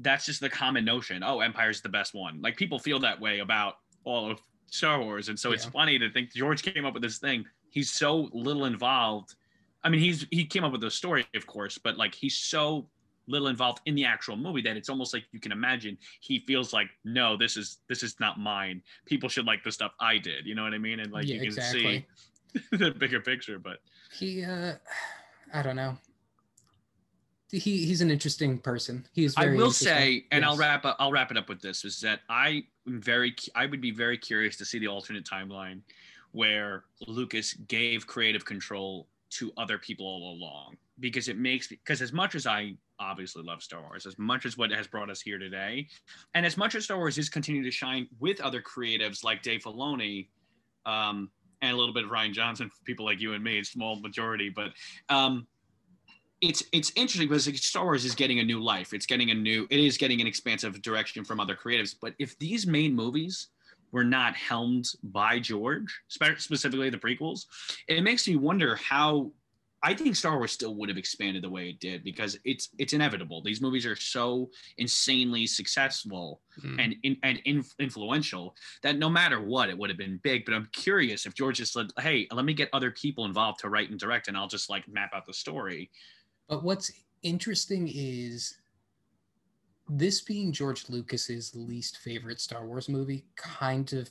that's 0.00 0.26
just 0.26 0.40
the 0.40 0.50
common 0.50 0.84
notion. 0.84 1.22
Oh, 1.22 1.38
Empire's 1.40 1.80
the 1.80 1.88
best 1.88 2.14
one. 2.14 2.42
Like 2.42 2.56
people 2.56 2.80
feel 2.80 2.98
that 3.00 3.20
way 3.20 3.38
about 3.38 3.76
all 4.02 4.28
of 4.30 4.40
Star 4.66 5.00
Wars, 5.00 5.28
and 5.28 5.38
so 5.38 5.52
it's 5.52 5.64
funny 5.66 5.98
to 6.00 6.10
think 6.10 6.32
George 6.34 6.62
came 6.62 6.84
up 6.84 6.94
with 6.94 7.02
this 7.04 7.18
thing. 7.18 7.44
He's 7.70 7.92
so 7.92 8.28
little 8.32 8.64
involved. 8.64 9.36
I 9.84 9.90
mean, 9.90 10.00
he's 10.00 10.26
he 10.30 10.44
came 10.46 10.64
up 10.64 10.72
with 10.72 10.80
the 10.80 10.90
story, 10.90 11.26
of 11.34 11.46
course, 11.46 11.78
but 11.78 11.96
like 11.98 12.14
he's 12.14 12.36
so 12.36 12.88
little 13.26 13.48
involved 13.48 13.80
in 13.86 13.94
the 13.94 14.04
actual 14.04 14.36
movie 14.36 14.60
that 14.62 14.76
it's 14.76 14.88
almost 14.88 15.14
like 15.14 15.24
you 15.32 15.40
can 15.40 15.52
imagine 15.52 15.96
he 16.20 16.40
feels 16.40 16.72
like 16.72 16.88
no 17.04 17.36
this 17.36 17.56
is 17.56 17.78
this 17.88 18.02
is 18.02 18.18
not 18.20 18.38
mine 18.38 18.82
people 19.06 19.28
should 19.28 19.46
like 19.46 19.62
the 19.64 19.72
stuff 19.72 19.92
i 20.00 20.18
did 20.18 20.44
you 20.46 20.54
know 20.54 20.62
what 20.62 20.74
i 20.74 20.78
mean 20.78 21.00
and 21.00 21.12
like 21.12 21.26
Yeah, 21.26 21.34
you 21.36 21.40
can 21.40 21.48
exactly. 21.48 22.06
see 22.52 22.66
the 22.76 22.90
bigger 22.90 23.20
picture 23.20 23.58
but 23.58 23.78
He, 24.12 24.44
uh, 24.44 24.74
I 25.52 25.62
don't 25.62 25.76
know. 25.76 25.96
He 27.50 27.86
he's 27.86 28.00
an 28.00 28.10
interesting 28.10 28.58
person. 28.58 29.06
He 29.12 29.24
is. 29.24 29.34
i 29.36 29.46
will 29.46 29.70
say 29.70 30.26
and 30.32 30.44
i'll 30.44 30.56
wrap 30.56 30.84
up 30.84 30.96
i'll 30.98 31.12
wrap 31.12 31.30
it 31.30 31.36
up 31.36 31.48
with 31.48 31.60
this 31.60 31.84
is 31.84 32.00
that 32.00 32.20
i 32.28 32.62
am 32.86 33.00
very 33.00 33.34
i 33.54 33.64
would 33.66 33.80
be 33.80 33.90
very 33.92 34.18
curious 34.18 34.56
to 34.56 34.64
see 34.64 34.78
the 34.78 34.88
alternate 34.88 35.24
timeline 35.24 35.80
where 36.32 36.84
lucas 37.06 37.54
gave 37.68 38.06
creative 38.06 38.44
control 38.44 39.08
to 39.34 39.52
other 39.56 39.78
people 39.78 40.06
all 40.06 40.36
along 40.36 40.76
because 41.00 41.28
it 41.28 41.36
makes 41.36 41.68
because 41.68 42.00
as 42.00 42.12
much 42.12 42.34
as 42.34 42.46
i 42.46 42.72
obviously 43.00 43.42
love 43.42 43.62
star 43.62 43.82
wars 43.82 44.06
as 44.06 44.16
much 44.18 44.46
as 44.46 44.56
what 44.56 44.70
has 44.70 44.86
brought 44.86 45.10
us 45.10 45.20
here 45.20 45.38
today 45.38 45.86
and 46.34 46.46
as 46.46 46.56
much 46.56 46.74
as 46.74 46.84
star 46.84 46.98
wars 46.98 47.18
is 47.18 47.28
continuing 47.28 47.64
to 47.64 47.70
shine 47.70 48.06
with 48.20 48.40
other 48.40 48.62
creatives 48.62 49.24
like 49.24 49.42
dave 49.42 49.60
filoni 49.62 50.28
um, 50.86 51.30
and 51.62 51.72
a 51.72 51.76
little 51.76 51.94
bit 51.94 52.04
of 52.04 52.10
rian 52.10 52.32
johnson 52.32 52.70
people 52.84 53.04
like 53.04 53.20
you 53.20 53.34
and 53.34 53.42
me 53.42 53.58
a 53.58 53.64
small 53.64 53.96
majority 54.00 54.48
but 54.48 54.70
um, 55.08 55.46
it's 56.40 56.62
it's 56.72 56.92
interesting 56.94 57.28
because 57.28 57.46
Star 57.64 57.84
Wars 57.84 58.04
is 58.04 58.14
getting 58.14 58.38
a 58.38 58.42
new 58.42 58.62
life. 58.62 58.92
It's 58.92 59.06
getting 59.06 59.30
a 59.30 59.34
new. 59.34 59.66
It 59.70 59.80
is 59.80 59.96
getting 59.96 60.20
an 60.20 60.26
expansive 60.26 60.82
direction 60.82 61.24
from 61.24 61.40
other 61.40 61.56
creatives. 61.56 61.94
But 61.98 62.12
if 62.18 62.38
these 62.38 62.66
main 62.66 62.94
movies 62.94 63.48
were 63.94 64.04
not 64.04 64.34
helmed 64.34 64.86
by 65.04 65.38
George, 65.38 66.00
spe- 66.08 66.38
specifically 66.38 66.90
the 66.90 66.98
prequels, 66.98 67.46
it 67.88 68.02
makes 68.02 68.26
me 68.28 68.36
wonder 68.36 68.74
how. 68.76 69.30
I 69.86 69.92
think 69.92 70.16
Star 70.16 70.38
Wars 70.38 70.50
still 70.50 70.74
would 70.76 70.88
have 70.88 70.96
expanded 70.96 71.42
the 71.44 71.50
way 71.50 71.68
it 71.68 71.78
did 71.78 72.02
because 72.04 72.38
it's 72.46 72.70
it's 72.78 72.94
inevitable. 72.94 73.42
These 73.42 73.60
movies 73.60 73.84
are 73.84 73.94
so 73.96 74.50
insanely 74.78 75.46
successful 75.46 76.40
Mm. 76.62 76.80
and 76.82 76.96
in, 77.02 77.16
and 77.22 77.38
inf- 77.44 77.74
influential 77.78 78.56
that 78.82 78.96
no 78.96 79.10
matter 79.10 79.40
what, 79.42 79.68
it 79.68 79.76
would 79.76 79.90
have 79.90 79.98
been 79.98 80.18
big. 80.22 80.46
But 80.46 80.54
I'm 80.54 80.68
curious 80.72 81.26
if 81.26 81.34
George 81.34 81.58
just 81.58 81.74
said, 81.74 81.88
"Hey, 82.00 82.26
let 82.32 82.44
me 82.46 82.54
get 82.54 82.70
other 82.72 82.90
people 82.92 83.26
involved 83.26 83.58
to 83.60 83.68
write 83.68 83.90
and 83.90 83.98
direct, 84.00 84.26
and 84.28 84.36
I'll 84.38 84.48
just 84.48 84.70
like 84.70 84.88
map 84.88 85.10
out 85.14 85.26
the 85.26 85.34
story." 85.34 85.90
But 86.48 86.64
what's 86.64 86.90
interesting 87.22 87.88
is 87.92 88.56
this 89.88 90.20
being 90.20 90.52
George 90.52 90.88
Lucas's 90.88 91.54
least 91.54 91.98
favorite 91.98 92.40
Star 92.40 92.66
Wars 92.66 92.88
movie 92.88 93.26
kind 93.36 93.92
of 93.92 94.10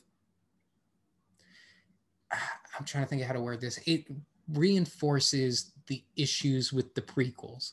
I'm 2.32 2.84
trying 2.84 3.04
to 3.04 3.08
think 3.08 3.22
of 3.22 3.28
how 3.28 3.34
to 3.34 3.40
word 3.40 3.60
this. 3.60 3.78
It 3.86 4.06
reinforces 4.52 5.72
the 5.86 6.02
issues 6.16 6.72
with 6.72 6.94
the 6.94 7.02
prequels 7.02 7.72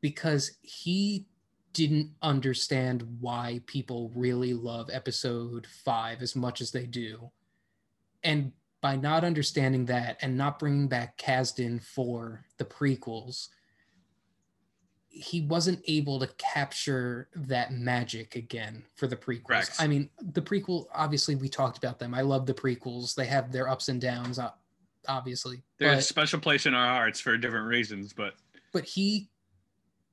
because 0.00 0.58
he 0.62 1.26
didn't 1.72 2.10
understand 2.22 3.04
why 3.20 3.60
people 3.66 4.10
really 4.14 4.54
love 4.54 4.90
episode 4.92 5.66
5 5.84 6.22
as 6.22 6.36
much 6.36 6.60
as 6.60 6.70
they 6.70 6.86
do. 6.86 7.30
And 8.22 8.52
by 8.80 8.96
not 8.96 9.24
understanding 9.24 9.84
that 9.86 10.18
and 10.22 10.36
not 10.36 10.58
bringing 10.58 10.88
back 10.88 11.18
Kasdan 11.18 11.82
for 11.82 12.44
the 12.58 12.64
prequels, 12.64 13.48
he 15.10 15.40
wasn't 15.42 15.82
able 15.86 16.18
to 16.20 16.28
capture 16.36 17.28
that 17.34 17.72
magic 17.72 18.36
again 18.36 18.84
for 18.94 19.06
the 19.06 19.16
prequels. 19.16 19.44
Correct. 19.44 19.76
I 19.78 19.86
mean, 19.86 20.10
the 20.20 20.42
prequel, 20.42 20.86
obviously, 20.94 21.34
we 21.34 21.48
talked 21.48 21.78
about 21.78 21.98
them. 21.98 22.14
I 22.14 22.20
love 22.20 22.46
the 22.46 22.54
prequels. 22.54 23.14
They 23.14 23.26
have 23.26 23.50
their 23.50 23.68
ups 23.68 23.88
and 23.88 24.00
downs, 24.00 24.38
obviously. 25.08 25.62
There's 25.78 25.92
a 25.92 25.96
But, 25.96 26.04
special 26.04 26.40
place 26.40 26.66
in 26.66 26.74
our 26.74 26.94
hearts 26.94 27.20
for 27.20 27.36
different 27.36 27.66
reasons, 27.66 28.12
but 28.12 28.34
but 28.72 28.84
he, 28.84 29.30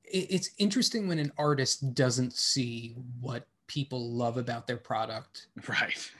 it's 0.04 0.50
interesting 0.58 1.08
when 1.08 1.18
an 1.18 1.32
artist 1.36 1.94
doesn't 1.94 2.32
see 2.32 2.96
what 3.20 3.46
people 3.66 4.12
love 4.12 4.38
about 4.38 4.66
their 4.66 4.76
product. 4.78 5.48
right. 5.68 6.10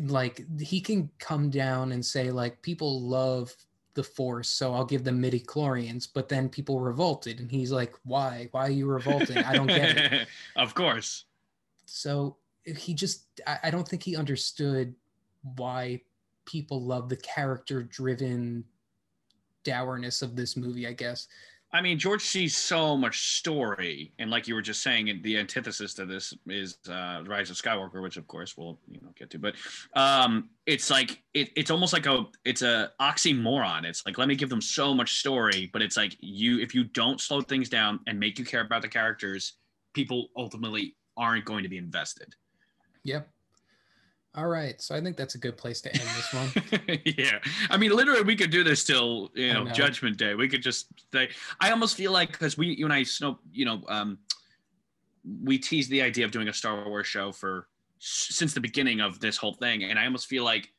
Like, 0.00 0.44
he 0.60 0.80
can 0.80 1.10
come 1.18 1.50
down 1.50 1.92
and 1.92 2.04
say, 2.04 2.30
like, 2.30 2.62
people 2.62 3.00
love 3.02 3.54
the 3.96 4.02
force 4.04 4.48
so 4.48 4.72
i'll 4.72 4.84
give 4.84 5.02
them 5.02 5.20
midi 5.20 5.40
chlorians 5.40 6.06
but 6.12 6.28
then 6.28 6.48
people 6.48 6.78
revolted 6.78 7.40
and 7.40 7.50
he's 7.50 7.72
like 7.72 7.94
why? 8.04 8.48
Why 8.52 8.68
are 8.68 8.70
you 8.70 8.86
revolting? 8.86 9.38
I 9.38 9.54
don't 9.54 9.66
get 9.66 9.96
it. 9.96 10.28
Of 10.56 10.74
course. 10.74 11.24
so 11.86 12.36
he 12.64 12.94
just 12.94 13.24
I, 13.46 13.58
I 13.64 13.70
don't 13.70 13.88
think 13.88 14.02
he 14.04 14.16
understood 14.16 14.94
why 15.56 16.02
people 16.44 16.80
love 16.82 17.08
the 17.08 17.16
character 17.16 17.82
driven 17.82 18.64
dourness 19.64 20.22
of 20.22 20.36
this 20.36 20.56
movie 20.56 20.86
i 20.86 20.92
guess 20.92 21.26
I 21.72 21.82
mean, 21.82 21.98
George 21.98 22.22
sees 22.22 22.56
so 22.56 22.96
much 22.96 23.36
story, 23.38 24.12
and 24.18 24.30
like 24.30 24.46
you 24.46 24.54
were 24.54 24.62
just 24.62 24.82
saying, 24.82 25.20
the 25.22 25.36
antithesis 25.36 25.94
to 25.94 26.06
this 26.06 26.32
is 26.46 26.78
uh, 26.88 27.22
Rise 27.26 27.50
of 27.50 27.56
Skywalker, 27.56 28.02
which 28.02 28.16
of 28.16 28.26
course 28.28 28.56
we'll 28.56 28.78
you 28.88 29.00
know 29.02 29.08
get 29.18 29.30
to. 29.30 29.38
But 29.38 29.56
um, 29.94 30.48
it's 30.66 30.90
like 30.90 31.22
it, 31.34 31.50
it's 31.56 31.70
almost 31.70 31.92
like 31.92 32.06
a 32.06 32.24
it's 32.44 32.62
a 32.62 32.92
oxymoron. 33.00 33.84
It's 33.84 34.06
like 34.06 34.16
let 34.16 34.28
me 34.28 34.36
give 34.36 34.48
them 34.48 34.60
so 34.60 34.94
much 34.94 35.18
story, 35.18 35.68
but 35.72 35.82
it's 35.82 35.96
like 35.96 36.16
you 36.20 36.60
if 36.60 36.74
you 36.74 36.84
don't 36.84 37.20
slow 37.20 37.40
things 37.40 37.68
down 37.68 38.00
and 38.06 38.18
make 38.18 38.38
you 38.38 38.44
care 38.44 38.60
about 38.60 38.82
the 38.82 38.88
characters, 38.88 39.54
people 39.92 40.28
ultimately 40.36 40.94
aren't 41.16 41.44
going 41.44 41.64
to 41.64 41.68
be 41.68 41.78
invested. 41.78 42.34
Yep. 43.02 43.28
All 44.36 44.48
right, 44.48 44.78
so 44.82 44.94
I 44.94 45.00
think 45.00 45.16
that's 45.16 45.34
a 45.34 45.38
good 45.38 45.56
place 45.56 45.80
to 45.80 45.92
end 45.92 46.02
this 46.02 46.34
one. 46.34 47.00
yeah, 47.16 47.38
I 47.70 47.78
mean, 47.78 47.92
literally, 47.92 48.22
we 48.22 48.36
could 48.36 48.50
do 48.50 48.62
this 48.62 48.84
till 48.84 49.30
you 49.34 49.54
know, 49.54 49.64
know. 49.64 49.72
Judgment 49.72 50.18
Day. 50.18 50.34
We 50.34 50.46
could 50.46 50.62
just 50.62 50.88
say. 51.10 51.30
I 51.58 51.70
almost 51.70 51.96
feel 51.96 52.12
like 52.12 52.32
because 52.32 52.58
we, 52.58 52.66
you 52.66 52.84
and 52.84 52.92
I, 52.92 53.02
Snow, 53.02 53.38
you 53.50 53.64
know, 53.64 53.82
um, 53.88 54.18
we 55.42 55.58
teased 55.58 55.90
the 55.90 56.02
idea 56.02 56.26
of 56.26 56.32
doing 56.32 56.48
a 56.48 56.52
Star 56.52 56.86
Wars 56.86 57.06
show 57.06 57.32
for 57.32 57.68
since 57.98 58.52
the 58.52 58.60
beginning 58.60 59.00
of 59.00 59.20
this 59.20 59.38
whole 59.38 59.54
thing, 59.54 59.84
and 59.84 59.98
I 59.98 60.04
almost 60.04 60.26
feel 60.26 60.44
like. 60.44 60.70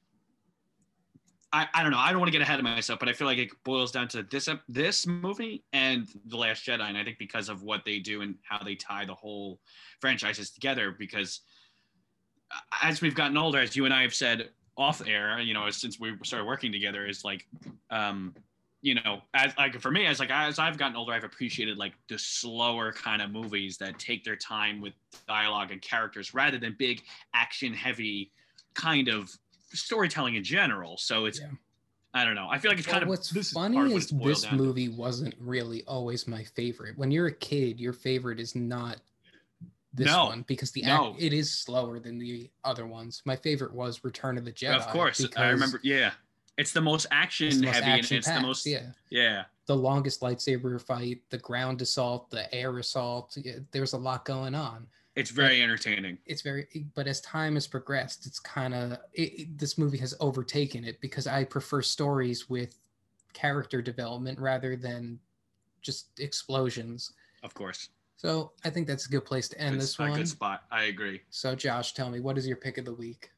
I, 1.54 1.66
I 1.74 1.82
don't 1.82 1.94
know. 1.94 1.98
I 1.98 2.12
don't 2.12 2.20
want 2.20 2.28
to 2.28 2.38
get 2.38 2.42
ahead 2.42 2.60
of 2.60 2.66
myself, 2.66 3.00
but 3.00 3.08
I 3.08 3.14
feel 3.14 3.26
like 3.26 3.38
it 3.38 3.50
boils 3.64 3.94
down 3.94 4.10
to 4.10 4.22
this 4.24 4.50
this 4.68 5.08
movie 5.08 5.64
and 5.72 6.06
the 6.26 6.36
Last 6.36 6.66
Jedi, 6.66 6.82
and 6.82 6.98
I 6.98 7.06
think 7.06 7.18
because 7.18 7.48
of 7.48 7.64
what 7.64 7.86
they 7.86 8.00
do 8.00 8.22
and 8.22 8.36
how 8.44 8.62
they 8.62 8.76
tie 8.76 9.06
the 9.06 9.16
whole 9.16 9.62
franchises 10.02 10.52
together, 10.52 10.94
because 11.00 11.40
as 12.82 13.02
we've 13.02 13.16
gotten 13.16 13.38
older, 13.38 13.60
as 13.60 13.76
you 13.76 13.86
and 13.86 13.94
I 13.94 14.02
have 14.02 14.14
said 14.14 14.50
off 14.78 15.02
air, 15.08 15.40
you 15.40 15.54
know, 15.54 15.70
since 15.70 16.00
we 16.00 16.16
started 16.24 16.46
working 16.46 16.72
together, 16.72 17.06
is 17.06 17.24
like, 17.24 17.48
um, 17.90 18.36
you 18.82 18.96
know, 18.96 19.22
as 19.34 19.54
like 19.58 19.80
for 19.82 19.92
me, 19.92 20.06
as 20.06 20.20
like 20.20 20.30
as 20.30 20.60
I've 20.60 20.78
gotten 20.78 20.96
older, 20.96 21.12
I've 21.14 21.24
appreciated 21.24 21.78
like 21.78 21.94
the 22.10 22.18
slower 22.18 22.92
kind 22.92 23.22
of 23.22 23.32
movies 23.32 23.78
that 23.78 23.98
take 24.00 24.24
their 24.24 24.36
time 24.36 24.80
with 24.80 24.94
dialogue 25.28 25.72
and 25.72 25.82
characters 25.82 26.34
rather 26.34 26.58
than 26.60 26.76
big 26.78 27.02
action 27.34 27.74
heavy 27.74 28.32
kind 28.76 29.08
of 29.08 29.32
storytelling 29.74 30.36
in 30.36 30.44
general. 30.44 30.98
So 30.98 31.26
it's, 31.26 31.40
Yeah. 31.40 31.48
I 32.14 32.24
don't 32.24 32.36
know. 32.36 32.48
I 32.50 32.58
feel 32.58 32.72
like 32.72 32.78
it's 32.80 32.88
kind 32.88 33.02
Well, 33.02 33.14
of 33.14 33.20
what's 33.20 33.30
this 33.30 33.52
funny 33.52 33.94
is, 33.94 34.06
is 34.06 34.14
this 34.20 34.42
down 34.44 34.58
to. 34.58 34.64
movie 34.64 34.90
wasn't 34.90 35.36
really 35.40 35.84
always 35.88 36.28
my 36.28 36.44
favorite. 36.44 36.98
When 36.98 37.12
you're 37.12 37.28
a 37.28 37.36
kid, 37.36 37.80
your 37.80 37.94
favorite 37.94 38.40
is 38.40 38.56
not 38.56 38.98
this 39.94 40.08
No. 40.08 40.26
one 40.26 40.44
because 40.44 40.72
the 40.72 40.82
No. 40.84 41.12
act, 41.12 41.22
it 41.22 41.34
is 41.34 41.52
slower 41.52 42.00
than 42.00 42.18
the 42.18 42.50
other 42.64 42.86
ones. 42.86 43.22
My 43.26 43.36
favorite 43.36 43.74
was 43.74 44.04
Return 44.04 44.38
of 44.38 44.46
the 44.46 44.52
Jedi. 44.52 44.76
of 44.76 44.88
course, 44.88 45.26
I 45.36 45.50
remember. 45.50 45.80
Yeah, 45.84 46.14
it's 46.58 46.72
the 46.72 46.82
most 46.82 47.06
action 47.12 47.50
the 47.50 47.68
most 47.68 47.76
heavy, 47.76 47.92
and 47.92 48.00
it's 48.00 48.10
the 48.10 48.16
action-packed, 48.18 48.42
most 48.46 48.66
yeah. 48.66 48.92
yeah. 49.10 49.46
The 49.66 49.76
longest 49.76 50.22
lightsaber 50.22 50.82
fight, 50.82 51.22
the 51.30 51.38
ground 51.38 51.82
assault, 51.82 52.30
the 52.30 52.54
air 52.54 52.78
assault. 52.80 53.38
There's 53.72 53.94
a 53.94 53.98
lot 53.98 54.24
going 54.26 54.56
on. 54.56 54.88
It's 55.16 55.32
very 55.32 55.62
entertaining. 55.64 56.20
It's 56.28 56.42
very, 56.44 56.68
but 56.94 57.08
as 57.08 57.20
time 57.22 57.56
has 57.56 57.66
progressed, 57.66 58.28
it's 58.28 58.40
kind 58.40 58.74
of 58.76 59.00
it- 59.14 59.58
this 59.58 59.78
movie 59.78 59.98
has 59.98 60.14
overtaken 60.20 60.86
it 60.86 61.02
because 61.02 61.26
I 61.28 61.44
prefer 61.44 61.82
stories 61.82 62.50
with 62.50 62.80
character 63.34 63.82
development 63.82 64.40
rather 64.40 64.76
than 64.76 65.20
just 65.82 66.20
explosions. 66.20 67.14
Of 67.44 67.54
course, 67.56 67.90
So 68.18 68.52
I 68.66 68.72
think 68.72 68.88
that's 68.88 69.06
a 69.06 69.10
good 69.10 69.26
place 69.26 69.48
to 69.50 69.62
end 69.62 69.76
Good- 69.76 69.82
this 69.84 69.98
a 70.00 70.02
one. 70.02 70.16
good 70.16 70.28
spot. 70.28 70.64
I 70.72 70.86
agree. 70.86 71.22
So 71.30 71.56
Josh, 71.56 71.94
tell 71.94 72.10
me, 72.10 72.20
what 72.20 72.38
is 72.38 72.48
your 72.48 72.58
pick 72.58 72.78
of 72.80 72.86
the 72.86 72.94
week? 72.94 73.30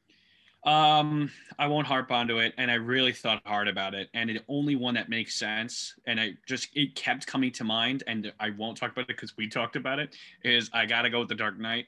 Um, 0.65 1.31
I 1.57 1.68
won't 1.68 1.88
harp 1.88 2.11
onto 2.11 2.39
it, 2.39 2.53
and 2.57 2.69
I 2.69 2.73
really 2.73 3.14
thought 3.14 3.41
hard 3.45 3.69
about 3.69 3.93
it, 3.93 4.10
and 4.14 4.30
the 4.30 4.41
only 4.49 4.76
one 4.76 4.93
that 4.95 5.07
makes 5.07 5.35
sense, 5.35 5.95
and 6.06 6.19
I 6.19 6.34
just 6.47 6.68
it 6.76 6.95
kept 6.95 7.26
coming 7.26 7.51
to 7.53 7.64
mind, 7.64 8.03
and 8.07 8.34
I 8.41 8.49
won't 8.49 8.77
talk 8.77 8.91
about 8.91 9.03
it 9.03 9.07
because 9.07 9.38
we 9.38 9.47
talked 9.47 9.77
about 9.77 9.99
it. 9.99 10.18
Is 10.43 10.69
I 10.73 10.85
gotta 10.85 11.10
go 11.10 11.19
with 11.19 11.30
the 11.30 11.35
Dark 11.35 11.57
Knight. 11.57 11.85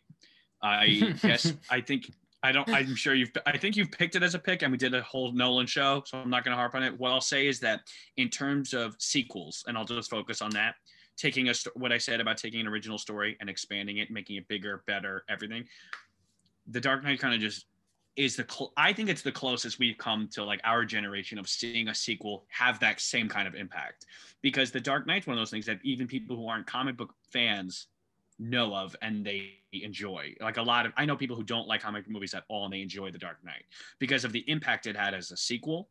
I 0.64 0.88
guess 1.22 1.54
I 1.70 1.82
think 1.82 2.12
I 2.44 2.54
don't. 2.54 2.68
I'm 2.70 2.96
sure 2.96 3.14
you've. 3.14 3.32
I 3.46 3.58
think 3.58 3.76
you've 3.76 3.92
picked 3.92 4.16
it 4.16 4.24
as 4.24 4.36
a 4.36 4.40
pick, 4.40 4.62
and 4.62 4.72
we 4.72 4.78
did 4.78 4.94
a 4.94 5.02
whole 5.02 5.34
Nolan 5.34 5.68
show, 5.68 6.04
so 6.06 6.18
I'm 6.18 6.30
not 6.30 6.46
gonna 6.46 6.56
harp 6.56 6.74
on 6.74 6.82
it. 6.84 6.98
What 6.98 7.12
I'll 7.12 7.20
say 7.20 7.48
is 7.48 7.60
that 7.60 7.82
in 8.16 8.30
terms 8.30 8.74
of 8.74 8.96
sequels, 9.00 9.66
and 9.68 9.78
I'll 9.78 9.86
just 9.86 10.10
focus 10.10 10.42
on 10.42 10.50
that. 10.52 10.76
Taking 11.22 11.50
a 11.50 11.54
what 11.76 11.92
I 11.92 12.00
said 12.00 12.20
about 12.20 12.38
taking 12.38 12.62
an 12.62 12.68
original 12.68 12.98
story 12.98 13.38
and 13.40 13.48
expanding 13.48 13.98
it, 13.98 14.10
making 14.10 14.38
it 14.38 14.48
bigger, 14.48 14.84
better, 14.88 15.24
everything. 15.30 15.66
The 16.66 16.82
Dark 16.82 17.04
Knight 17.04 17.20
kind 17.20 17.36
of 17.36 17.40
just 17.40 17.68
is 18.16 18.36
the 18.36 18.46
cl- 18.50 18.74
I 18.76 18.92
think 18.92 19.08
it's 19.08 19.22
the 19.22 19.32
closest 19.32 19.78
we've 19.78 20.00
come 20.00 20.28
to 20.34 20.44
like 20.44 20.62
our 20.64 20.84
generation 20.84 21.38
of 21.38 21.48
seeing 21.48 21.90
a 21.90 21.96
sequel 21.96 22.46
have 22.50 22.80
that 22.80 23.00
same 23.00 23.30
kind 23.30 23.48
of 23.48 23.54
impact 23.54 24.08
because 24.42 24.72
the 24.72 24.80
Dark 24.80 25.06
Knight's 25.06 25.28
one 25.28 25.38
of 25.38 25.40
those 25.40 25.52
things 25.52 25.68
that 25.68 25.78
even 25.84 26.08
people 26.08 26.36
who 26.36 26.48
aren't 26.48 26.66
comic 26.66 26.98
book 26.98 27.14
fans 27.32 27.86
know 28.40 28.74
of 28.76 28.96
and 29.04 29.24
they 29.24 29.52
enjoy. 29.74 30.34
Like 30.42 30.58
a 30.58 30.64
lot 30.64 30.88
of 30.88 30.92
I 30.98 31.06
know 31.06 31.16
people 31.16 31.36
who 31.36 31.44
don't 31.44 31.68
like 31.68 31.82
comic 31.82 32.10
movies 32.10 32.34
at 32.34 32.46
all 32.48 32.66
and 32.66 32.74
they 32.74 32.82
enjoy 32.82 33.12
the 33.12 33.20
Dark 33.20 33.38
Knight 33.44 33.64
because 34.00 34.26
of 34.26 34.32
the 34.32 34.44
impact 34.48 34.88
it 34.88 34.98
had 34.98 35.14
as 35.14 35.30
a 35.30 35.38
sequel. 35.38 35.88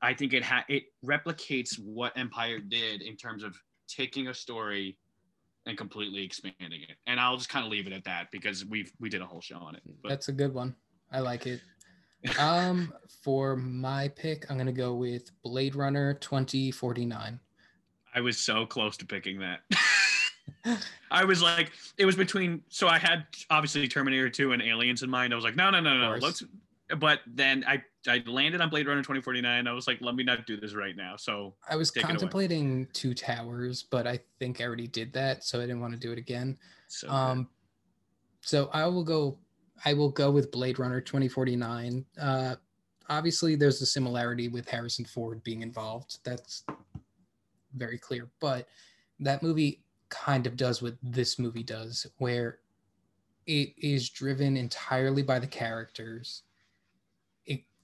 I 0.00 0.14
think 0.14 0.32
it 0.32 0.42
ha- 0.42 0.64
it 0.68 0.84
replicates 1.04 1.78
what 1.78 2.16
Empire 2.16 2.58
did 2.58 3.02
in 3.02 3.16
terms 3.16 3.42
of 3.42 3.54
taking 3.88 4.28
a 4.28 4.34
story 4.34 4.96
and 5.66 5.78
completely 5.78 6.24
expanding 6.24 6.82
it. 6.82 6.96
And 7.06 7.20
I'll 7.20 7.36
just 7.36 7.48
kind 7.48 7.64
of 7.64 7.70
leave 7.70 7.86
it 7.86 7.92
at 7.92 8.04
that 8.04 8.30
because 8.30 8.64
we've 8.64 8.92
we 9.00 9.08
did 9.08 9.20
a 9.20 9.26
whole 9.26 9.40
show 9.40 9.58
on 9.58 9.74
it. 9.74 9.82
But 10.02 10.08
That's 10.08 10.28
a 10.28 10.32
good 10.32 10.52
one. 10.52 10.74
I 11.10 11.20
like 11.20 11.46
it. 11.46 11.60
Um, 12.38 12.92
for 13.22 13.56
my 13.56 14.08
pick, 14.08 14.50
I'm 14.50 14.58
gonna 14.58 14.72
go 14.72 14.94
with 14.94 15.30
Blade 15.42 15.74
Runner 15.74 16.14
2049. 16.14 17.38
I 18.14 18.20
was 18.20 18.38
so 18.38 18.66
close 18.66 18.96
to 18.98 19.06
picking 19.06 19.40
that. 19.40 19.60
I 21.10 21.24
was 21.24 21.42
like, 21.42 21.72
it 21.98 22.04
was 22.04 22.16
between. 22.16 22.62
So 22.68 22.88
I 22.88 22.98
had 22.98 23.26
obviously 23.50 23.86
Terminator 23.88 24.28
2 24.28 24.52
and 24.52 24.62
Aliens 24.62 25.02
in 25.02 25.10
mind. 25.10 25.32
I 25.32 25.36
was 25.36 25.44
like, 25.44 25.56
no, 25.56 25.70
no, 25.70 25.80
no, 25.80 25.96
no, 25.98 26.16
let's. 26.16 26.42
But 26.98 27.20
then 27.26 27.64
I 27.66 27.82
I 28.08 28.22
landed 28.26 28.60
on 28.60 28.68
Blade 28.68 28.86
Runner 28.86 29.00
2049. 29.00 29.66
I 29.66 29.72
was 29.72 29.86
like, 29.86 30.00
let 30.00 30.14
me 30.14 30.24
not 30.24 30.46
do 30.46 30.56
this 30.56 30.74
right 30.74 30.96
now. 30.96 31.16
So 31.16 31.54
I 31.68 31.76
was 31.76 31.90
Take 31.90 32.02
it 32.02 32.04
away. 32.04 32.12
contemplating 32.12 32.88
Two 32.92 33.14
Towers, 33.14 33.84
but 33.84 34.06
I 34.06 34.18
think 34.38 34.60
I 34.60 34.64
already 34.64 34.88
did 34.88 35.12
that, 35.12 35.44
so 35.44 35.58
I 35.58 35.62
didn't 35.62 35.80
want 35.80 35.94
to 35.94 35.98
do 35.98 36.12
it 36.12 36.18
again. 36.18 36.58
so 36.88 37.08
Um, 37.08 37.48
so 38.40 38.68
I 38.72 38.86
will 38.86 39.04
go. 39.04 39.38
I 39.84 39.94
will 39.94 40.10
go 40.10 40.30
with 40.30 40.50
Blade 40.50 40.78
Runner 40.78 41.00
2049. 41.00 42.04
Uh, 42.20 42.56
obviously, 43.08 43.54
there's 43.56 43.80
a 43.82 43.86
similarity 43.86 44.48
with 44.48 44.68
Harrison 44.68 45.04
Ford 45.04 45.42
being 45.42 45.62
involved. 45.62 46.18
That's 46.24 46.64
very 47.74 47.98
clear. 47.98 48.28
But 48.40 48.68
that 49.20 49.42
movie 49.42 49.82
kind 50.08 50.46
of 50.46 50.56
does 50.56 50.82
what 50.82 50.94
this 51.02 51.38
movie 51.38 51.62
does, 51.62 52.06
where 52.18 52.58
it 53.46 53.74
is 53.78 54.10
driven 54.10 54.56
entirely 54.56 55.22
by 55.22 55.38
the 55.38 55.46
characters. 55.46 56.42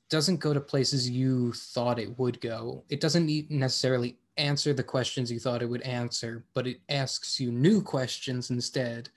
Doesn't 0.08 0.40
go 0.40 0.54
to 0.54 0.60
places 0.60 1.08
you 1.08 1.52
thought 1.52 1.98
it 1.98 2.18
would 2.18 2.40
go. 2.40 2.84
It 2.88 3.00
doesn't 3.00 3.50
necessarily 3.50 4.18
answer 4.36 4.72
the 4.72 4.82
questions 4.82 5.30
you 5.30 5.38
thought 5.38 5.62
it 5.62 5.68
would 5.68 5.82
answer, 5.82 6.44
but 6.54 6.66
it 6.66 6.80
asks 6.88 7.38
you 7.40 7.50
new 7.50 7.82
questions 7.82 8.50
instead. 8.50 9.10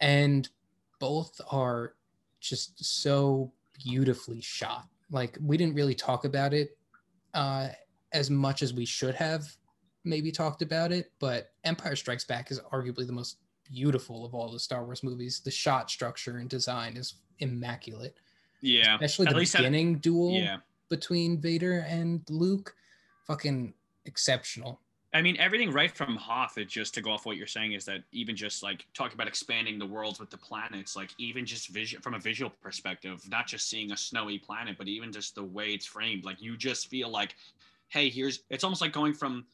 And 0.00 0.48
both 0.98 1.40
are 1.50 1.94
just 2.40 2.84
so 2.84 3.52
beautifully 3.74 4.40
shot. 4.40 4.86
Like 5.10 5.36
we 5.40 5.56
didn't 5.56 5.74
really 5.74 5.94
talk 5.94 6.24
about 6.24 6.54
it 6.54 6.76
uh, 7.34 7.68
as 8.12 8.30
much 8.30 8.62
as 8.62 8.72
we 8.72 8.84
should 8.84 9.14
have 9.14 9.44
maybe 10.04 10.32
talked 10.32 10.62
about 10.62 10.92
it, 10.92 11.12
but 11.18 11.52
Empire 11.64 11.96
Strikes 11.96 12.24
Back 12.24 12.50
is 12.50 12.60
arguably 12.72 13.06
the 13.06 13.12
most 13.12 13.38
beautiful 13.64 14.24
of 14.24 14.34
all 14.34 14.50
the 14.50 14.58
Star 14.58 14.84
Wars 14.84 15.02
movies. 15.02 15.40
The 15.40 15.50
shot 15.50 15.90
structure 15.90 16.38
and 16.38 16.48
design 16.48 16.96
is 16.96 17.14
immaculate, 17.38 18.16
yeah, 18.62 18.94
especially 18.94 19.26
At 19.26 19.32
the 19.34 19.38
least 19.38 19.52
that- 19.52 19.58
beginning 19.58 19.98
duel 19.98 20.32
yeah. 20.32 20.58
between 20.88 21.38
Vader 21.40 21.84
and 21.88 22.22
Luke. 22.30 22.74
Fucking 23.26 23.72
exceptional. 24.06 24.80
I 25.14 25.20
mean, 25.20 25.36
everything 25.38 25.70
right 25.70 25.90
from 25.94 26.16
Hoth, 26.16 26.56
it 26.56 26.68
just 26.68 26.94
to 26.94 27.02
go 27.02 27.10
off 27.10 27.26
what 27.26 27.36
you're 27.36 27.46
saying 27.46 27.72
is 27.72 27.84
that 27.84 28.02
even 28.12 28.34
just 28.34 28.62
like 28.62 28.86
talking 28.94 29.12
about 29.14 29.28
expanding 29.28 29.78
the 29.78 29.84
worlds 29.84 30.18
with 30.18 30.30
the 30.30 30.38
planets, 30.38 30.96
like 30.96 31.10
even 31.18 31.44
just 31.44 31.68
vision 31.68 32.00
from 32.00 32.14
a 32.14 32.18
visual 32.18 32.50
perspective, 32.62 33.22
not 33.28 33.46
just 33.46 33.68
seeing 33.68 33.92
a 33.92 33.96
snowy 33.96 34.38
planet, 34.38 34.76
but 34.78 34.88
even 34.88 35.12
just 35.12 35.34
the 35.34 35.42
way 35.44 35.68
it's 35.74 35.84
framed, 35.84 36.24
like 36.24 36.40
you 36.40 36.56
just 36.56 36.88
feel 36.88 37.10
like, 37.10 37.36
hey, 37.88 38.08
here's 38.08 38.40
it's 38.48 38.64
almost 38.64 38.80
like 38.80 38.92
going 38.92 39.12
from 39.12 39.44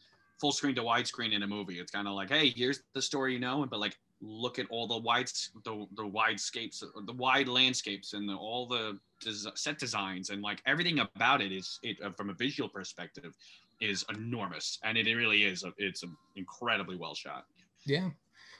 full 0.40 0.52
screen 0.52 0.76
to 0.76 0.82
widescreen 0.82 1.32
in 1.32 1.42
a 1.42 1.46
movie. 1.46 1.80
It's 1.80 1.90
kind 1.90 2.06
of 2.06 2.14
like, 2.14 2.30
hey, 2.30 2.50
here's 2.50 2.82
the 2.94 3.02
story 3.02 3.32
you 3.32 3.40
know, 3.40 3.66
but 3.68 3.80
like 3.80 3.98
look 4.20 4.58
at 4.58 4.66
all 4.70 4.86
the 4.86 4.98
wide 4.98 5.30
the 5.64 5.86
the 5.96 6.02
widescapes, 6.02 6.82
the 7.06 7.12
wide 7.12 7.48
landscapes, 7.48 8.14
and 8.14 8.28
the, 8.28 8.34
all 8.34 8.66
the 8.66 8.98
des- 9.20 9.50
set 9.54 9.78
designs 9.78 10.30
and 10.30 10.42
like 10.42 10.60
everything 10.66 10.98
about 11.00 11.40
it 11.40 11.52
is 11.52 11.78
it 11.82 11.96
uh, 12.04 12.10
from 12.10 12.30
a 12.30 12.34
visual 12.34 12.68
perspective 12.68 13.34
is 13.80 14.04
enormous, 14.12 14.78
and 14.82 14.98
it 14.98 15.04
really 15.14 15.44
is. 15.44 15.62
A, 15.64 15.72
it's 15.78 16.02
a 16.02 16.06
incredibly 16.36 16.96
well 16.96 17.14
shot. 17.14 17.44
Yeah. 17.86 18.10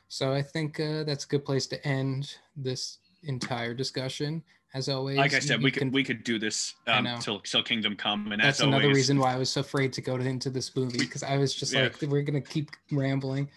So 0.07 0.33
I 0.33 0.43
think 0.43 0.79
uh, 0.81 1.03
that's 1.05 1.25
a 1.25 1.29
good 1.29 1.45
place 1.45 1.67
to 1.67 1.87
end 1.87 2.37
this 2.57 2.99
entire 3.25 3.75
discussion. 3.75 4.43
As 4.75 4.89
always, 4.89 5.17
Like 5.17 5.35
I 5.35 5.39
said, 5.41 5.59
you 5.61 5.65
we 5.65 5.71
can- 5.71 5.89
could 5.89 5.95
we 5.95 6.05
could 6.05 6.23
do 6.25 6.39
this 6.39 6.75
I 6.87 6.99
um, 6.99 7.19
till 7.21 7.41
till 7.41 7.63
Kingdom 7.63 7.97
Come, 7.97 8.31
and 8.33 8.41
That's 8.41 8.61
as 8.61 8.67
another 8.67 8.85
always, 8.85 8.97
reason 8.97 9.19
why 9.19 9.33
I 9.35 9.37
was 9.39 9.51
so 9.51 9.61
afraid 9.63 9.93
to 9.95 10.01
go 10.03 10.15
into 10.17 10.51
this 10.51 10.77
movie 10.77 10.99
because 10.99 11.23
I 11.25 11.37
was 11.37 11.55
just 11.55 11.73
Yeah. 11.73 11.85
like, 11.85 12.01
we're 12.03 12.23
gonna 12.23 12.41
keep 12.41 12.71
rambling. 12.93 13.49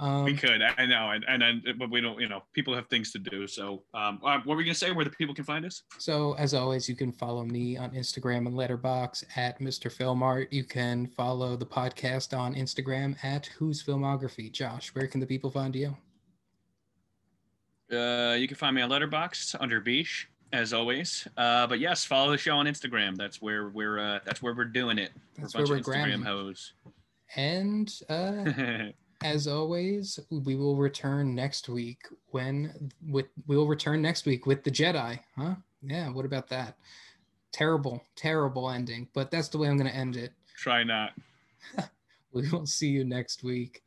Um, 0.00 0.24
we 0.24 0.34
could. 0.34 0.62
I 0.62 0.86
know, 0.86 1.10
and 1.10 1.24
and, 1.26 1.42
and 1.42 1.78
but 1.78 1.90
we 1.90 2.00
don't. 2.00 2.20
You 2.20 2.28
know, 2.28 2.44
people 2.52 2.72
have 2.74 2.86
things 2.86 3.10
to 3.12 3.18
do. 3.18 3.48
So, 3.48 3.82
um, 3.94 4.20
uh, 4.22 4.38
what 4.38 4.46
were 4.46 4.56
we 4.56 4.64
gonna 4.64 4.74
say? 4.74 4.92
Where 4.92 5.04
the 5.04 5.10
people 5.10 5.34
can 5.34 5.44
find 5.44 5.64
us? 5.66 5.82
So 5.98 6.34
as 6.34 6.54
always, 6.54 6.88
you 6.88 6.94
can 6.94 7.10
follow 7.12 7.44
me 7.44 7.76
on 7.76 7.90
Instagram 7.90 8.46
and 8.46 8.54
Letterboxd 8.54 9.24
at 9.36 9.58
Mr. 9.60 9.92
Filmart. 9.92 10.46
You 10.52 10.62
can 10.62 11.08
follow 11.08 11.56
the 11.56 11.66
podcast 11.66 12.36
on 12.36 12.54
Instagram 12.54 13.16
at 13.24 13.46
Who's 13.46 13.82
Filmography. 13.82 14.52
Josh, 14.52 14.94
where 14.94 15.08
can 15.08 15.18
the 15.18 15.26
people 15.26 15.50
find 15.50 15.74
you? 15.74 15.96
Uh, 17.92 18.36
you 18.38 18.46
can 18.46 18.56
find 18.56 18.76
me 18.76 18.82
on 18.82 18.90
Letterboxd 18.90 19.56
under 19.60 19.80
Beach, 19.80 20.28
as 20.52 20.72
always. 20.72 21.26
Uh, 21.36 21.66
but 21.66 21.80
yes, 21.80 22.04
follow 22.04 22.30
the 22.30 22.38
show 22.38 22.56
on 22.56 22.66
Instagram. 22.66 23.16
That's 23.16 23.40
where 23.42 23.70
we're 23.70 23.98
uh, 23.98 24.18
that's 24.24 24.42
where 24.42 24.54
we're 24.54 24.64
doing 24.66 24.98
it. 24.98 25.10
That's 25.38 25.54
we're 25.54 25.64
a 25.64 25.66
where 25.66 25.76
bunch 25.76 25.86
we're 25.86 25.94
of 25.94 25.98
Instagram 25.98 26.22
grabbing. 26.22 26.22
hoes. 26.22 26.72
And 27.34 27.92
uh, 28.08 28.92
as 29.22 29.46
always, 29.46 30.20
we 30.30 30.54
will 30.54 30.76
return 30.76 31.34
next 31.34 31.68
week 31.68 32.02
when 32.30 32.90
with 33.08 33.26
we 33.46 33.56
will 33.56 33.68
return 33.68 34.00
next 34.00 34.26
week 34.26 34.46
with 34.46 34.62
the 34.62 34.70
Jedi. 34.70 35.18
Huh? 35.36 35.54
Yeah. 35.82 36.10
What 36.10 36.24
about 36.24 36.48
that? 36.48 36.76
Terrible, 37.52 38.02
terrible 38.14 38.70
ending. 38.70 39.08
But 39.14 39.30
that's 39.30 39.48
the 39.48 39.58
way 39.58 39.68
I'm 39.68 39.76
going 39.76 39.90
to 39.90 39.96
end 39.96 40.16
it. 40.16 40.32
Try 40.56 40.84
not. 40.84 41.12
We 42.30 42.48
will 42.50 42.66
see 42.66 42.88
you 42.88 43.04
next 43.04 43.42
week. 43.42 43.82